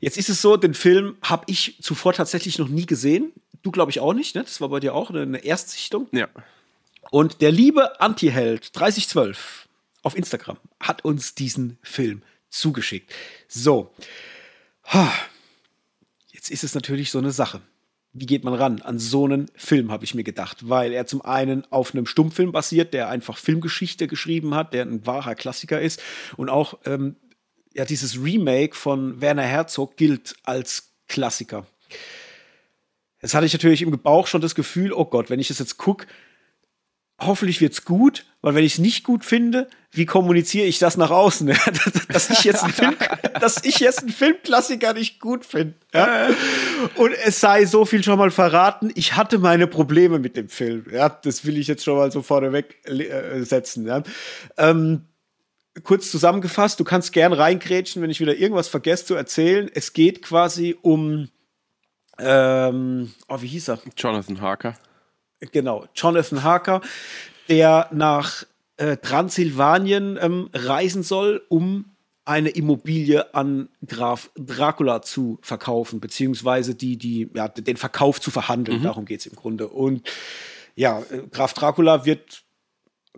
jetzt 0.00 0.18
ist 0.18 0.28
es 0.28 0.42
so, 0.42 0.56
den 0.56 0.74
Film 0.74 1.16
habe 1.22 1.44
ich 1.46 1.78
zuvor 1.80 2.12
tatsächlich 2.12 2.58
noch 2.58 2.68
nie 2.68 2.86
gesehen. 2.86 3.32
Du 3.62 3.70
glaube 3.70 3.90
ich 3.90 4.00
auch 4.00 4.12
nicht, 4.12 4.34
ne? 4.34 4.42
Das 4.42 4.60
war 4.60 4.68
bei 4.68 4.80
dir 4.80 4.94
auch 4.94 5.10
eine 5.10 5.38
Erstsichtung. 5.38 6.06
Ja. 6.12 6.28
Und 7.10 7.40
der 7.40 7.50
liebe 7.50 8.00
Antiheld 8.00 8.78
3012 8.78 9.68
auf 10.02 10.16
Instagram 10.16 10.58
hat 10.80 11.04
uns 11.04 11.34
diesen 11.34 11.78
Film 11.82 12.22
zugeschickt. 12.48 13.12
So. 13.48 13.92
Jetzt 16.32 16.50
ist 16.50 16.64
es 16.64 16.74
natürlich 16.74 17.10
so 17.10 17.18
eine 17.18 17.32
Sache. 17.32 17.62
Wie 18.18 18.26
geht 18.26 18.44
man 18.44 18.54
ran 18.54 18.80
an 18.80 18.98
so 18.98 19.26
einen 19.26 19.50
Film, 19.54 19.92
habe 19.92 20.04
ich 20.04 20.14
mir 20.14 20.24
gedacht, 20.24 20.68
weil 20.70 20.92
er 20.92 21.06
zum 21.06 21.20
einen 21.22 21.70
auf 21.70 21.92
einem 21.92 22.06
Stummfilm 22.06 22.50
basiert, 22.50 22.94
der 22.94 23.10
einfach 23.10 23.36
Filmgeschichte 23.36 24.06
geschrieben 24.06 24.54
hat, 24.54 24.72
der 24.72 24.86
ein 24.86 25.06
wahrer 25.06 25.34
Klassiker 25.34 25.80
ist 25.80 26.02
und 26.38 26.48
auch 26.48 26.78
ähm, 26.86 27.16
ja, 27.74 27.84
dieses 27.84 28.22
Remake 28.22 28.74
von 28.74 29.20
Werner 29.20 29.42
Herzog 29.42 29.96
gilt 29.98 30.34
als 30.44 30.94
Klassiker. 31.08 31.66
Jetzt 33.20 33.34
hatte 33.34 33.44
ich 33.44 33.52
natürlich 33.52 33.82
im 33.82 33.90
Bauch 33.90 34.26
schon 34.26 34.40
das 34.40 34.54
Gefühl, 34.54 34.92
oh 34.92 35.04
Gott, 35.04 35.28
wenn 35.28 35.40
ich 35.40 35.48
das 35.48 35.58
jetzt 35.58 35.76
gucke, 35.76 36.06
hoffentlich 37.18 37.60
wird's 37.60 37.84
gut, 37.84 38.24
weil 38.42 38.54
wenn 38.54 38.64
ich 38.64 38.74
es 38.74 38.78
nicht 38.78 39.04
gut 39.04 39.24
finde, 39.24 39.68
wie 39.90 40.06
kommuniziere 40.06 40.66
ich 40.66 40.78
das 40.78 40.96
nach 40.96 41.10
außen? 41.10 41.46
dass, 42.08 42.30
ich 42.30 42.44
jetzt 42.44 42.64
einen 42.64 42.72
Film, 42.72 42.96
dass 43.40 43.64
ich 43.64 43.78
jetzt 43.80 44.00
einen 44.00 44.10
Filmklassiker 44.10 44.92
nicht 44.92 45.20
gut 45.20 45.44
finde. 45.46 45.74
Ja? 45.94 46.28
Und 46.96 47.12
es 47.24 47.40
sei 47.40 47.64
so 47.64 47.84
viel 47.84 48.04
schon 48.04 48.18
mal 48.18 48.30
verraten, 48.30 48.92
ich 48.94 49.16
hatte 49.16 49.38
meine 49.38 49.66
Probleme 49.66 50.18
mit 50.18 50.36
dem 50.36 50.48
Film. 50.48 50.84
Ja? 50.92 51.08
Das 51.08 51.44
will 51.44 51.58
ich 51.58 51.66
jetzt 51.66 51.84
schon 51.84 51.96
mal 51.96 52.12
so 52.12 52.22
vorneweg 52.22 52.76
äh, 52.86 53.42
setzen. 53.42 53.86
Ja? 53.86 54.02
Ähm, 54.58 55.06
kurz 55.82 56.10
zusammengefasst, 56.10 56.78
du 56.78 56.84
kannst 56.84 57.12
gern 57.12 57.32
reingrätschen, 57.32 58.02
wenn 58.02 58.10
ich 58.10 58.20
wieder 58.20 58.36
irgendwas 58.36 58.68
vergesse 58.68 59.06
zu 59.06 59.14
erzählen. 59.14 59.70
Es 59.72 59.92
geht 59.92 60.22
quasi 60.22 60.76
um, 60.82 61.28
ähm, 62.18 63.12
oh, 63.28 63.40
wie 63.40 63.48
hieß 63.48 63.68
er? 63.68 63.78
Jonathan 63.96 64.40
Harker. 64.40 64.74
Genau, 65.40 65.86
Jonathan 65.94 66.42
Harker, 66.42 66.80
der 67.48 67.88
nach 67.92 68.44
äh, 68.76 68.96
Transsilvanien 68.96 70.18
ähm, 70.20 70.50
reisen 70.52 71.02
soll, 71.02 71.42
um 71.48 71.96
eine 72.24 72.50
Immobilie 72.50 73.34
an 73.34 73.68
Graf 73.86 74.30
Dracula 74.34 75.02
zu 75.02 75.38
verkaufen, 75.42 76.00
beziehungsweise 76.00 76.74
die, 76.74 76.96
die, 76.96 77.30
ja, 77.34 77.48
den 77.48 77.76
Verkauf 77.76 78.20
zu 78.20 78.30
verhandeln. 78.30 78.80
Mhm. 78.80 78.84
Darum 78.84 79.04
geht 79.04 79.20
es 79.20 79.26
im 79.26 79.36
Grunde. 79.36 79.68
Und 79.68 80.08
ja, 80.74 81.00
äh, 81.10 81.22
Graf 81.30 81.54
Dracula 81.54 82.04
wird 82.04 82.46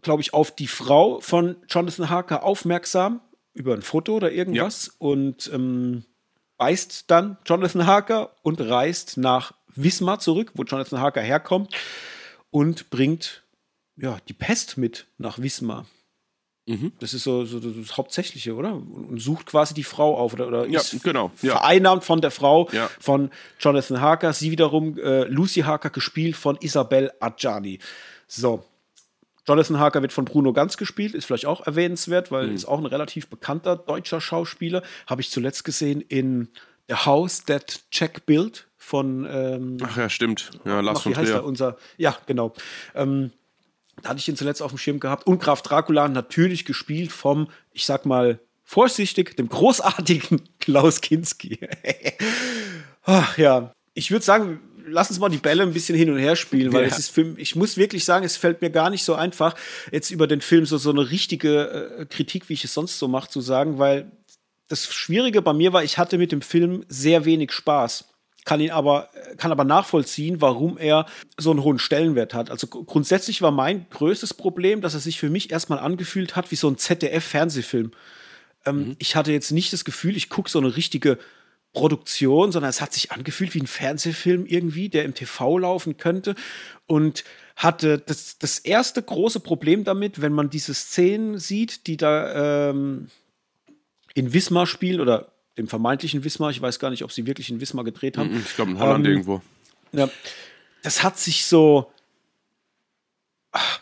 glaube 0.02 0.22
ich, 0.22 0.34
auf 0.34 0.54
die 0.54 0.66
Frau 0.66 1.20
von 1.20 1.56
Jonathan 1.68 2.10
Harker 2.10 2.42
aufmerksam 2.42 3.20
über 3.54 3.74
ein 3.74 3.82
Foto 3.82 4.14
oder 4.16 4.30
irgendwas 4.30 4.86
ja. 4.86 4.92
und 4.98 5.50
ähm, 5.52 6.04
beißt 6.56 7.10
dann 7.10 7.38
Jonathan 7.44 7.86
Harker 7.86 8.36
und 8.42 8.60
reist 8.60 9.16
nach 9.16 9.52
Wismar 9.82 10.18
zurück, 10.18 10.52
wo 10.54 10.64
Jonathan 10.64 11.00
Harker 11.00 11.20
herkommt 11.20 11.74
und 12.50 12.90
bringt 12.90 13.42
ja 13.96 14.18
die 14.28 14.32
Pest 14.32 14.78
mit 14.78 15.06
nach 15.18 15.38
Wismar. 15.38 15.86
Mhm. 16.66 16.92
Das 17.00 17.14
ist 17.14 17.24
so, 17.24 17.46
so, 17.46 17.60
das 17.60 17.96
Hauptsächliche, 17.96 18.54
oder? 18.54 18.74
Und 18.74 19.20
sucht 19.20 19.46
quasi 19.46 19.72
die 19.72 19.84
Frau 19.84 20.16
auf 20.18 20.34
oder, 20.34 20.48
oder 20.48 20.66
ja, 20.66 20.82
genau, 21.02 21.30
ja. 21.40 21.52
vereinnahmt 21.52 22.04
von 22.04 22.20
der 22.20 22.30
Frau 22.30 22.68
ja. 22.72 22.90
von 23.00 23.30
Jonathan 23.58 24.02
Harker. 24.02 24.34
Sie 24.34 24.50
wiederum 24.50 24.98
äh, 24.98 25.24
Lucy 25.24 25.60
Harker 25.60 25.88
gespielt 25.88 26.36
von 26.36 26.58
Isabel 26.60 27.10
Adjani. 27.20 27.78
So, 28.26 28.64
Jonathan 29.46 29.78
Harker 29.78 30.02
wird 30.02 30.12
von 30.12 30.26
Bruno 30.26 30.52
Ganz 30.52 30.76
gespielt, 30.76 31.14
ist 31.14 31.24
vielleicht 31.24 31.46
auch 31.46 31.66
erwähnenswert, 31.66 32.30
weil 32.30 32.48
mhm. 32.48 32.54
ist 32.54 32.66
auch 32.66 32.78
ein 32.78 32.86
relativ 32.86 33.28
bekannter 33.28 33.76
deutscher 33.76 34.20
Schauspieler. 34.20 34.82
Habe 35.06 35.22
ich 35.22 35.30
zuletzt 35.30 35.64
gesehen 35.64 36.02
in 36.02 36.48
The 36.88 36.96
House 36.96 37.44
That 37.46 37.80
Jack 37.90 38.26
Built 38.26 38.67
von. 38.88 39.26
Ähm, 39.30 39.76
Ach 39.82 39.96
ja, 39.96 40.08
stimmt. 40.08 40.50
Ja, 40.64 40.80
Lars 40.80 41.02
von 41.02 41.12
Trier. 41.12 41.44
Unser, 41.44 41.76
ja, 41.98 42.16
genau. 42.26 42.54
Ähm, 42.94 43.30
da 44.02 44.10
hatte 44.10 44.20
ich 44.20 44.28
ihn 44.28 44.36
zuletzt 44.36 44.62
auf 44.62 44.72
dem 44.72 44.78
Schirm 44.78 45.00
gehabt. 45.00 45.26
Und 45.26 45.40
Graf 45.40 45.62
Dracula 45.62 46.08
natürlich 46.08 46.64
gespielt 46.64 47.12
vom, 47.12 47.48
ich 47.72 47.84
sag 47.84 48.06
mal, 48.06 48.40
vorsichtig, 48.64 49.36
dem 49.36 49.48
großartigen 49.48 50.40
Klaus 50.60 51.00
Kinski. 51.00 51.58
Ach 53.04 53.36
ja. 53.38 53.72
Ich 53.94 54.10
würde 54.10 54.24
sagen, 54.24 54.60
lass 54.86 55.10
uns 55.10 55.18
mal 55.18 55.28
die 55.28 55.38
Bälle 55.38 55.64
ein 55.64 55.72
bisschen 55.72 55.96
hin 55.96 56.10
und 56.10 56.18
her 56.18 56.36
spielen, 56.36 56.72
weil 56.72 56.82
ja. 56.82 56.88
es 56.88 56.98
ist 56.98 57.10
Film, 57.10 57.34
ich 57.36 57.56
muss 57.56 57.76
wirklich 57.76 58.04
sagen, 58.04 58.24
es 58.24 58.36
fällt 58.36 58.62
mir 58.62 58.70
gar 58.70 58.90
nicht 58.90 59.04
so 59.04 59.14
einfach, 59.14 59.54
jetzt 59.90 60.10
über 60.10 60.26
den 60.26 60.40
Film 60.40 60.66
so, 60.66 60.78
so 60.78 60.90
eine 60.90 61.10
richtige 61.10 61.96
äh, 61.98 62.06
Kritik, 62.06 62.48
wie 62.48 62.52
ich 62.54 62.64
es 62.64 62.74
sonst 62.74 62.98
so 62.98 63.08
mache, 63.08 63.28
zu 63.28 63.40
sagen, 63.40 63.78
weil 63.78 64.12
das 64.68 64.92
Schwierige 64.92 65.42
bei 65.42 65.52
mir 65.52 65.72
war, 65.72 65.82
ich 65.82 65.98
hatte 65.98 66.18
mit 66.18 66.30
dem 66.30 66.42
Film 66.42 66.84
sehr 66.88 67.24
wenig 67.24 67.52
Spaß 67.52 68.04
kann 68.48 68.60
ihn 68.60 68.70
aber, 68.70 69.10
kann 69.36 69.52
aber 69.52 69.64
nachvollziehen, 69.64 70.40
warum 70.40 70.78
er 70.78 71.04
so 71.36 71.50
einen 71.50 71.62
hohen 71.62 71.78
Stellenwert 71.78 72.32
hat. 72.32 72.50
Also 72.50 72.66
grundsätzlich 72.66 73.42
war 73.42 73.50
mein 73.50 73.84
größtes 73.90 74.32
Problem, 74.32 74.80
dass 74.80 74.94
er 74.94 75.00
sich 75.00 75.18
für 75.20 75.28
mich 75.28 75.52
erstmal 75.52 75.78
angefühlt 75.80 76.34
hat 76.34 76.50
wie 76.50 76.56
so 76.56 76.66
ein 76.66 76.78
ZDF-Fernsehfilm. 76.78 77.92
Ähm, 78.64 78.76
mhm. 78.78 78.96
Ich 78.98 79.16
hatte 79.16 79.32
jetzt 79.32 79.50
nicht 79.50 79.74
das 79.74 79.84
Gefühl, 79.84 80.16
ich 80.16 80.30
gucke 80.30 80.48
so 80.48 80.58
eine 80.58 80.74
richtige 80.76 81.18
Produktion, 81.74 82.50
sondern 82.50 82.70
es 82.70 82.80
hat 82.80 82.94
sich 82.94 83.12
angefühlt 83.12 83.52
wie 83.52 83.60
ein 83.60 83.66
Fernsehfilm 83.66 84.46
irgendwie, 84.46 84.88
der 84.88 85.04
im 85.04 85.12
TV 85.12 85.58
laufen 85.58 85.98
könnte. 85.98 86.34
Und 86.86 87.24
hatte 87.54 87.98
das, 87.98 88.38
das 88.38 88.60
erste 88.60 89.02
große 89.02 89.40
Problem 89.40 89.84
damit, 89.84 90.22
wenn 90.22 90.32
man 90.32 90.48
diese 90.48 90.72
Szenen 90.72 91.38
sieht, 91.38 91.86
die 91.86 91.98
da 91.98 92.70
ähm, 92.70 93.08
in 94.14 94.32
Wismar 94.32 94.66
spielen 94.66 95.02
oder 95.02 95.32
dem 95.58 95.68
vermeintlichen 95.68 96.24
Wismar, 96.24 96.50
ich 96.50 96.62
weiß 96.62 96.78
gar 96.78 96.90
nicht, 96.90 97.04
ob 97.04 97.12
sie 97.12 97.26
wirklich 97.26 97.50
in 97.50 97.60
Wismar 97.60 97.84
gedreht 97.84 98.16
haben. 98.16 98.42
Ich 98.46 98.54
glaube 98.56 98.70
in 98.70 98.78
Holland 98.78 99.04
ähm, 99.04 99.12
irgendwo. 99.12 99.42
Ja, 99.92 100.08
das 100.82 101.02
hat 101.02 101.18
sich 101.18 101.44
so 101.44 101.90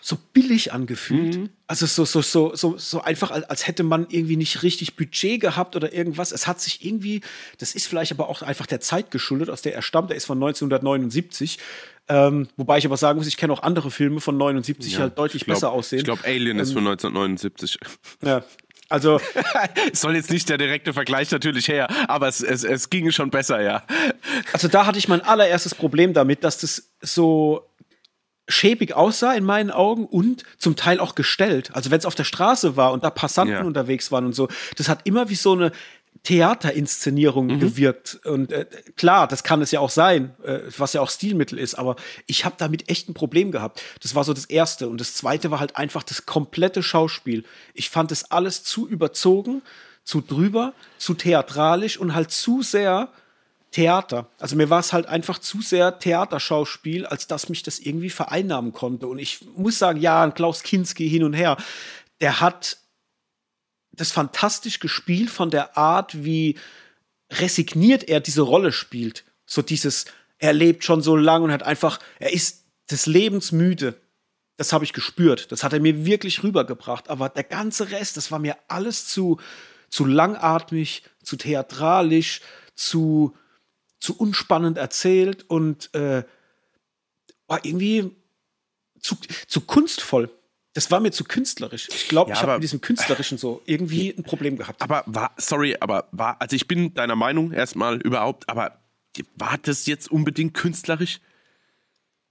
so 0.01 0.17
billig 0.33 0.73
angefühlt. 0.73 1.37
Mhm. 1.37 1.51
Also 1.67 1.87
so, 1.87 2.05
so, 2.05 2.23
so, 2.23 2.55
so, 2.55 2.79
so 2.79 3.01
einfach, 3.01 3.31
als 3.31 3.67
hätte 3.67 3.83
man 3.83 4.07
irgendwie 4.09 4.37
nicht 4.37 4.63
richtig 4.63 4.95
Budget 4.95 5.41
gehabt 5.41 5.75
oder 5.75 5.93
irgendwas. 5.93 6.31
Es 6.31 6.47
hat 6.47 6.61
sich 6.61 6.85
irgendwie, 6.85 7.23
das 7.59 7.75
ist 7.75 7.89
vielleicht 7.89 8.13
aber 8.13 8.29
auch 8.29 8.43
einfach 8.43 8.67
der 8.67 8.81
Zeit 8.81 9.11
geschuldet, 9.11 9.51
aus 9.51 9.63
der 9.63 9.75
er 9.75 9.83
stammt. 9.83 10.11
Er 10.11 10.17
ist 10.17 10.27
von 10.27 10.39
1979. 10.39 11.59
Ähm, 12.09 12.47
wobei 12.57 12.79
ich 12.79 12.87
aber 12.87 12.97
sagen 12.97 13.19
muss, 13.19 13.27
ich 13.27 13.37
kenne 13.37 13.53
auch 13.53 13.65
andere 13.65 13.91
Filme 13.91 14.21
von 14.21 14.37
79, 14.37 14.93
ja, 14.93 15.01
halt 15.01 15.19
deutlich 15.19 15.45
glaub, 15.45 15.57
besser 15.57 15.73
aussehen. 15.73 15.99
Ich 15.99 16.05
glaube, 16.05 16.25
Alien 16.25 16.59
ähm, 16.59 16.63
ist 16.63 16.73
von 16.73 16.87
1979. 16.87 17.79
Ja. 18.23 18.45
Also 18.89 19.21
es 19.93 20.01
soll 20.01 20.15
jetzt 20.15 20.31
nicht 20.31 20.49
der 20.49 20.59
direkte 20.59 20.93
Vergleich 20.93 21.31
natürlich 21.31 21.69
her, 21.69 21.89
aber 22.09 22.29
es, 22.29 22.41
es, 22.41 22.65
es 22.65 22.91
ging 22.91 23.11
schon 23.11 23.31
besser, 23.31 23.61
ja. 23.61 23.83
Also 24.53 24.69
da 24.69 24.87
hatte 24.87 24.99
ich 24.99 25.09
mein 25.09 25.23
allererstes 25.23 25.75
Problem 25.75 26.13
damit, 26.13 26.45
dass 26.45 26.59
das 26.59 26.91
so 27.01 27.69
schäbig 28.49 28.95
aussah 28.95 29.35
in 29.35 29.45
meinen 29.45 29.71
Augen 29.71 30.07
und 30.07 30.45
zum 30.57 30.77
Teil 30.77 31.01
auch 31.01 31.15
gestellt. 31.17 31.71
Also 31.75 31.91
wenn 31.91 31.99
es 31.99 32.07
auf 32.07 32.15
der 32.15 32.25
Straße 32.25 32.77
war 32.77 32.93
und 32.93 33.03
da 33.03 33.11
Passanten 33.11 33.55
ja. 33.55 33.63
unterwegs 33.63 34.13
waren 34.13 34.25
und 34.25 34.35
so, 34.35 34.49
das 34.77 34.89
hat 34.89 35.01
immer 35.05 35.29
wie 35.29 35.35
so 35.35 35.53
eine 35.53 35.73
Theaterinszenierung 36.23 37.47
mhm. 37.47 37.61
gewirkt. 37.61 38.21
Und 38.25 38.53
äh, 38.53 38.67
klar, 38.97 39.29
das 39.29 39.45
kann 39.45 39.63
es 39.63 39.71
ja 39.71 39.81
auch 39.81 39.91
sein, 39.91 40.35
äh, 40.45 40.61
was 40.77 40.93
ja 40.93 41.01
auch 41.01 41.11
Stilmittel 41.11 41.59
ist, 41.59 41.75
aber 41.75 41.97
ich 42.27 42.45
habe 42.45 42.57
damit 42.59 42.89
echt 42.89 43.09
ein 43.09 43.15
Problem 43.15 43.53
gehabt. 43.53 43.83
Das 44.03 44.15
war 44.15 44.25
so 44.25 44.33
das 44.33 44.47
Erste. 44.47 44.89
Und 44.89 45.01
das 45.01 45.15
Zweite 45.15 45.51
war 45.51 45.61
halt 45.61 45.77
einfach 45.77 46.03
das 46.03 46.27
komplette 46.27 46.83
Schauspiel. 46.83 47.45
Ich 47.75 47.91
fand 47.91 48.13
es 48.13 48.31
alles 48.31 48.65
zu 48.65 48.89
überzogen, 48.89 49.63
zu 50.05 50.21
drüber, 50.21 50.73
zu 50.99 51.15
theatralisch 51.15 51.99
und 51.99 52.15
halt 52.15 52.31
zu 52.31 52.63
sehr 52.63 53.09
Theater. 53.73 54.29
Also 54.39 54.57
mir 54.57 54.71
war 54.71 54.81
es 54.81 54.93
halt 54.93 55.07
einfach 55.07 55.39
zu 55.39 55.61
sehr 55.61 55.99
Theaterschauspiel, 55.99 57.05
als 57.05 57.27
dass 57.27 57.49
mich 57.49 57.63
das 57.63 57.79
irgendwie 57.79 58.11
vereinnahmen 58.11 58.73
konnte. 58.73 59.07
Und 59.07 59.19
ich 59.19 59.41
muss 59.57 59.79
sagen, 59.79 60.01
ja, 60.01 60.31
Klaus 60.31 60.63
Kinski 60.63 61.09
hin 61.09 61.25
und 61.25 61.35
her. 61.35 61.57
der 62.21 62.41
hat 62.41 62.79
das 63.97 64.13
fantastisch 64.13 64.81
gespielt 64.81 65.31
von 65.31 65.51
der 65.51 65.77
Art, 65.77 66.25
wie 66.25 66.59
resigniert 67.31 68.05
er 68.05 68.21
diese 68.21 68.43
Rolle 68.43 68.73
spielt. 68.73 69.25
So 69.47 69.63
dieses, 69.63 70.07
er 70.39 70.53
lebt 70.53 70.85
schon 70.85 71.03
so 71.03 71.17
lang 71.17 71.43
und 71.43 71.53
hat 71.53 71.63
einfach, 71.63 71.99
er 72.19 72.33
ist 72.33 72.65
des 72.91 73.07
Lebens 73.07 73.53
müde. 73.53 74.01
Das 74.57 74.73
habe 74.73 74.85
ich 74.85 74.93
gespürt. 74.93 75.53
Das 75.53 75.63
hat 75.63 75.73
er 75.73 75.81
mir 75.81 76.07
wirklich 76.07 76.43
rübergebracht. 76.43 77.11
Aber 77.11 77.29
der 77.29 77.45
ganze 77.45 77.91
Rest, 77.91 78.17
das 78.17 78.31
war 78.31 78.39
mir 78.39 78.57
alles 78.69 79.07
zu, 79.07 79.39
zu 79.91 80.05
langatmig, 80.05 81.03
zu 81.23 81.37
theatralisch, 81.37 82.41
zu, 82.75 83.37
zu 83.99 84.17
unspannend 84.17 84.79
erzählt 84.79 85.49
und 85.49 85.93
äh, 85.95 86.25
war 87.47 87.65
irgendwie 87.65 88.13
zu, 89.01 89.17
zu 89.47 89.61
kunstvoll. 89.63 90.31
Das 90.77 90.91
war 90.91 91.01
mir 91.01 91.11
zu 91.11 91.25
künstlerisch. 91.25 91.89
Ich 91.89 92.07
glaube, 92.07 92.33
ja, 92.33 92.37
ich 92.37 92.43
habe 92.43 92.53
mit 92.53 92.63
diesem 92.63 92.83
Künstlerischen 92.83 93.39
so 93.39 93.63
irgendwie 93.65 94.11
ein 94.11 94.25
Problem 94.25 94.59
gehabt. 94.59 94.83
Aber 94.83 95.05
war, 95.07 95.33
sorry, 95.39 95.75
aber 95.81 96.07
war, 96.13 96.37
also 96.39 96.55
ich 96.55 96.69
bin 96.69 96.93
deiner 96.93 97.17
Meinung 97.17 97.51
erstmal 97.51 97.97
überhaupt, 98.03 98.47
aber 98.47 98.79
war 99.37 99.57
das 99.63 99.87
jetzt 99.87 100.11
unbedingt 100.11 100.53
künstlerisch? 100.53 101.21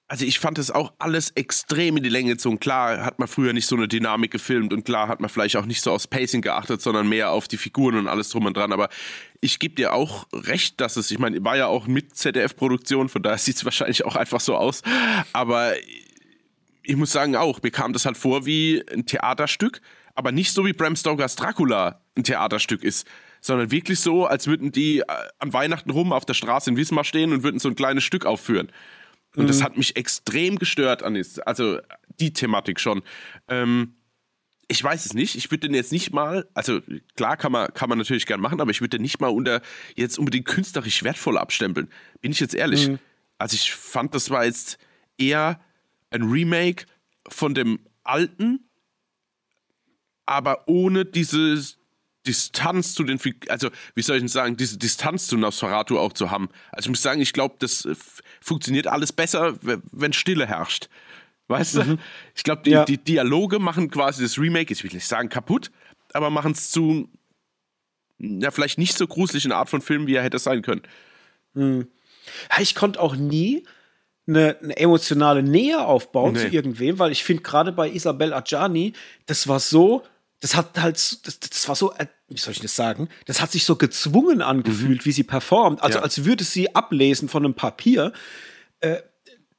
Also 0.08 0.26
ich 0.26 0.38
fand 0.38 0.60
das 0.60 0.70
auch 0.70 0.93
alles 1.00 1.32
extrem 1.32 1.98
in 1.98 2.04
die 2.04 2.10
Länge 2.10 2.34
gezogen. 2.34 2.60
Klar 2.60 3.04
hat 3.04 3.18
man 3.18 3.28
früher 3.28 3.52
nicht 3.52 3.66
so 3.66 3.76
eine 3.76 3.88
Dynamik 3.88 4.30
gefilmt 4.30 4.74
und 4.74 4.86
klar 4.86 5.08
hat 5.08 5.22
man 5.22 5.32
vielleicht 5.32 5.56
auch 5.56 5.66
nicht 5.66 5.82
so 5.82 5.91
aufs 5.91 6.06
Pacing 6.06 6.43
geachtet, 6.43 6.84
sondern 6.84 7.10
mehr 7.10 7.32
auf 7.32 7.48
die 7.48 7.58
Figuren 7.58 7.96
und 7.96 8.08
alles 8.08 8.30
drum 8.30 8.46
und 8.46 8.56
dran. 8.56 8.72
Aber 8.72 8.89
ich 9.41 9.58
gebe 9.58 9.74
dir 9.74 9.93
auch 9.93 10.28
recht, 10.32 10.80
dass 10.80 10.98
es, 10.98 11.10
ich 11.10 11.18
meine, 11.18 11.43
war 11.43 11.58
ja 11.58 11.66
auch 11.66 11.88
mit 11.88 12.16
ZDF-Produktion, 12.16 13.10
von 13.10 13.24
daher 13.24 13.38
sieht 13.39 13.56
es 13.56 13.66
wahrscheinlich 13.66 14.06
auch 14.06 14.16
einfach 14.16 14.39
so 14.39 14.56
aus. 14.56 14.84
Aber 15.34 15.74
ich 16.86 16.96
muss 16.96 17.12
sagen 17.12 17.36
auch, 17.36 17.62
mir 17.62 17.72
kam 17.72 17.94
das 17.94 18.06
halt 18.06 18.18
vor 18.18 18.46
wie 18.46 18.84
ein 18.92 19.06
Theaterstück, 19.06 19.82
aber 20.14 20.32
nicht 20.32 20.54
so 20.54 20.66
wie 20.66 20.74
Bram 20.74 20.96
Stokers 20.96 21.36
Dracula 21.36 22.02
ein 22.16 22.24
Theaterstück 22.24 22.84
ist 22.84 23.08
sondern 23.46 23.70
wirklich 23.70 24.00
so, 24.00 24.26
als 24.26 24.48
würden 24.48 24.72
die 24.72 25.02
äh, 25.02 25.06
an 25.38 25.54
Weihnachten 25.54 25.92
rum 25.92 26.12
auf 26.12 26.26
der 26.26 26.34
Straße 26.34 26.68
in 26.72 26.78
Wismar 26.78 27.04
stehen 27.04 27.32
und 27.32 27.44
würden 27.44 27.60
so 27.60 27.70
ein 27.70 27.76
kleines 27.76 28.04
Stück 28.04 28.26
aufführen. 28.26 28.72
Und 29.36 29.44
mhm. 29.44 29.48
das 29.48 29.62
hat 29.62 29.78
mich 29.78 29.96
extrem 29.96 30.58
gestört, 30.58 31.04
Anis. 31.04 31.38
Also 31.38 31.80
die 32.20 32.34
Thematik 32.34 32.80
schon. 32.80 33.04
Ähm, 33.48 33.98
ich 34.68 34.84
weiß 34.84 35.06
es 35.06 35.14
nicht. 35.14 35.36
Ich 35.36 35.52
würde 35.52 35.68
den 35.68 35.76
jetzt 35.76 35.92
nicht 35.92 36.12
mal, 36.12 36.50
also 36.56 36.80
klar 37.16 37.38
kann 37.38 37.52
man, 37.52 37.72
kann 37.74 37.88
man 37.88 38.00
natürlich 38.00 38.26
gern 38.26 38.42
machen, 38.42 38.60
aber 38.60 38.72
ich 38.72 38.82
würde 38.82 38.98
den 38.98 39.04
nicht 39.04 39.22
mal 39.22 39.28
unter 39.28 39.62
jetzt 39.96 40.18
unbedingt 40.18 40.48
künstlerisch 40.48 41.04
wertvoll 41.04 41.38
abstempeln. 41.38 41.88
Bin 42.22 42.32
ich 42.32 42.40
jetzt 42.40 42.56
ehrlich. 42.56 42.90
Mhm. 42.90 43.00
Also 43.38 43.54
ich 43.54 43.74
fand, 43.74 44.16
das 44.16 44.32
war 44.32 44.46
jetzt 44.46 44.80
eher 45.20 45.60
ein 46.16 46.24
Remake 46.24 46.86
von 47.28 47.53
dem 47.53 47.80
alten, 48.03 48.70
aber 50.26 50.68
ohne 50.68 51.05
dieses 51.05 51.78
Distanz 52.26 52.95
zu 52.95 53.03
den, 53.03 53.20
also 53.49 53.70
wie 53.93 54.01
soll 54.01 54.18
ich 54.18 54.22
denn 54.22 54.28
sagen, 54.28 54.57
diese 54.57 54.78
Distanz 54.78 55.28
zu 55.28 55.38
Nosferatu 55.38 55.99
auch 55.99 56.13
zu 56.13 56.32
haben. 56.32 56.49
Also 56.72 56.88
ich 56.88 56.89
muss 56.89 57.01
sagen, 57.01 57.22
ich 57.22 57.34
glaube, 57.34 57.55
das 57.59 57.86
äh, 57.86 57.95
funktioniert 58.41 58.88
alles 58.88 59.13
besser, 59.13 59.57
wenn 59.61 60.13
Stille 60.13 60.47
herrscht. 60.47 60.89
Weißt 61.47 61.76
mhm. 61.76 61.82
du? 61.82 61.97
Ich 62.34 62.43
glaube, 62.43 62.63
die, 62.63 62.72
ja. 62.72 62.86
die, 62.86 62.97
Dialoge 62.97 63.59
machen 63.59 63.91
quasi 63.91 64.24
das 64.24 64.39
Remake, 64.39 64.74
ich 64.74 64.84
will 64.84 64.91
nicht 64.91 65.07
sagen 65.07 65.30
kaputt, 65.30 65.72
aber 66.13 66.32
machen 66.32 66.53
es 66.53 66.72
zu, 66.72 67.09
ja, 68.18 68.49
vielleicht 68.49 68.80
nicht 68.80 68.97
so 68.97 69.05
gruselig 69.05 69.45
eine 69.45 69.55
Art 69.55 69.70
von 69.70 69.82
Film, 69.82 70.07
wie 70.07 70.16
er 70.16 70.24
hätte 70.24 70.39
sein 70.39 70.63
können. 70.63 70.82
Mhm. 71.53 71.88
Ich 72.59 72.74
konnte 72.74 72.99
auch 72.99 73.16
nie 73.16 73.63
eine, 74.28 74.57
eine, 74.61 74.78
emotionale 74.78 75.43
Nähe 75.43 75.86
aufbauen 75.86 76.34
nee. 76.34 76.39
zu 76.39 76.47
irgendwem, 76.47 76.99
weil 76.99 77.11
ich 77.11 77.23
finde, 77.23 77.43
gerade 77.43 77.71
bei 77.71 77.89
Isabel 77.89 78.34
Adjani, 78.34 78.93
das 79.26 79.47
war 79.47 79.59
so 79.59 80.03
das 80.45 80.55
hat 80.55 80.80
halt, 80.80 80.95
das, 81.26 81.39
das 81.39 81.67
war 81.67 81.76
so, 81.76 81.93
äh, 81.93 82.05
wie 82.28 82.38
soll 82.38 82.51
ich 82.51 82.59
das 82.59 82.76
sagen? 82.76 83.09
Das 83.26 83.41
hat 83.41 83.51
sich 83.51 83.65
so 83.65 83.76
gezwungen 83.78 84.43
angefühlt, 84.43 85.01
mhm. 85.01 85.05
wie 85.05 85.11
sie 85.11 85.23
performt. 85.23 85.82
Also 85.82 85.97
ja. 85.97 86.03
als 86.03 86.23
würde 86.23 86.43
sie 86.43 86.76
ablesen 86.76 87.30
von 87.30 87.43
einem 87.43 87.55
Papier. 87.55 88.13
Äh, 88.80 88.97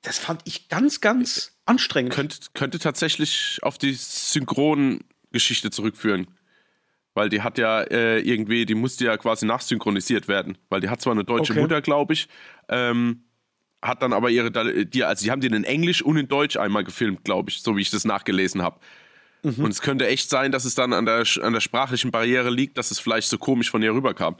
das 0.02 0.18
fand 0.18 0.42
ich 0.44 0.68
ganz, 0.68 1.00
ganz 1.00 1.58
anstrengend. 1.64 2.12
Könnte, 2.12 2.36
könnte 2.54 2.78
tatsächlich 2.78 3.58
auf 3.62 3.78
die 3.78 3.94
Synchrongeschichte 3.94 5.70
zurückführen. 5.70 6.28
Weil 7.14 7.30
die 7.30 7.40
hat 7.40 7.58
ja 7.58 7.80
äh, 7.80 8.20
irgendwie, 8.20 8.66
die 8.66 8.74
musste 8.76 9.06
ja 9.06 9.16
quasi 9.16 9.44
nachsynchronisiert 9.44 10.28
werden. 10.28 10.56
Weil 10.68 10.80
die 10.80 10.88
hat 10.88 11.00
zwar 11.00 11.14
eine 11.14 11.24
deutsche 11.24 11.54
okay. 11.54 11.62
Mutter, 11.62 11.80
glaube 11.80 12.12
ich, 12.12 12.28
ähm, 12.68 13.24
hat 13.82 14.02
dann 14.02 14.12
aber 14.12 14.30
ihre, 14.30 14.50
die, 14.86 15.04
also 15.04 15.24
die 15.24 15.30
haben 15.30 15.40
den 15.40 15.52
in 15.52 15.64
Englisch 15.64 16.02
und 16.02 16.16
in 16.16 16.28
Deutsch 16.28 16.56
einmal 16.56 16.84
gefilmt, 16.84 17.24
glaube 17.24 17.50
ich, 17.50 17.62
so 17.62 17.76
wie 17.76 17.82
ich 17.82 17.90
das 17.90 18.04
nachgelesen 18.04 18.62
habe. 18.62 18.78
Mhm. 19.42 19.64
Und 19.64 19.70
es 19.70 19.80
könnte 19.80 20.06
echt 20.06 20.28
sein, 20.28 20.52
dass 20.52 20.64
es 20.64 20.74
dann 20.74 20.92
an 20.92 21.06
der, 21.06 21.24
an 21.42 21.52
der 21.52 21.60
sprachlichen 21.60 22.10
Barriere 22.10 22.50
liegt, 22.50 22.78
dass 22.78 22.90
es 22.90 22.98
vielleicht 22.98 23.28
so 23.28 23.38
komisch 23.38 23.70
von 23.70 23.82
ihr 23.82 23.92
rüberkam. 23.92 24.36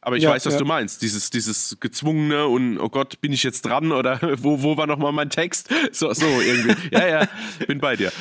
Aber 0.00 0.16
ich 0.16 0.24
ja, 0.24 0.30
weiß, 0.30 0.46
was 0.46 0.54
ja. 0.54 0.58
du 0.58 0.64
meinst. 0.64 1.00
Dieses, 1.02 1.30
dieses 1.30 1.76
gezwungene 1.78 2.46
und 2.46 2.78
oh 2.78 2.88
Gott, 2.88 3.20
bin 3.20 3.32
ich 3.32 3.44
jetzt 3.44 3.62
dran 3.62 3.92
oder 3.92 4.18
wo, 4.42 4.62
wo 4.62 4.76
war 4.76 4.86
nochmal 4.86 5.12
mein 5.12 5.30
Text? 5.30 5.70
So, 5.92 6.12
so 6.12 6.26
irgendwie. 6.40 6.74
ja, 6.90 7.06
ja, 7.06 7.28
bin 7.66 7.78
bei 7.78 7.96
dir. 7.96 8.12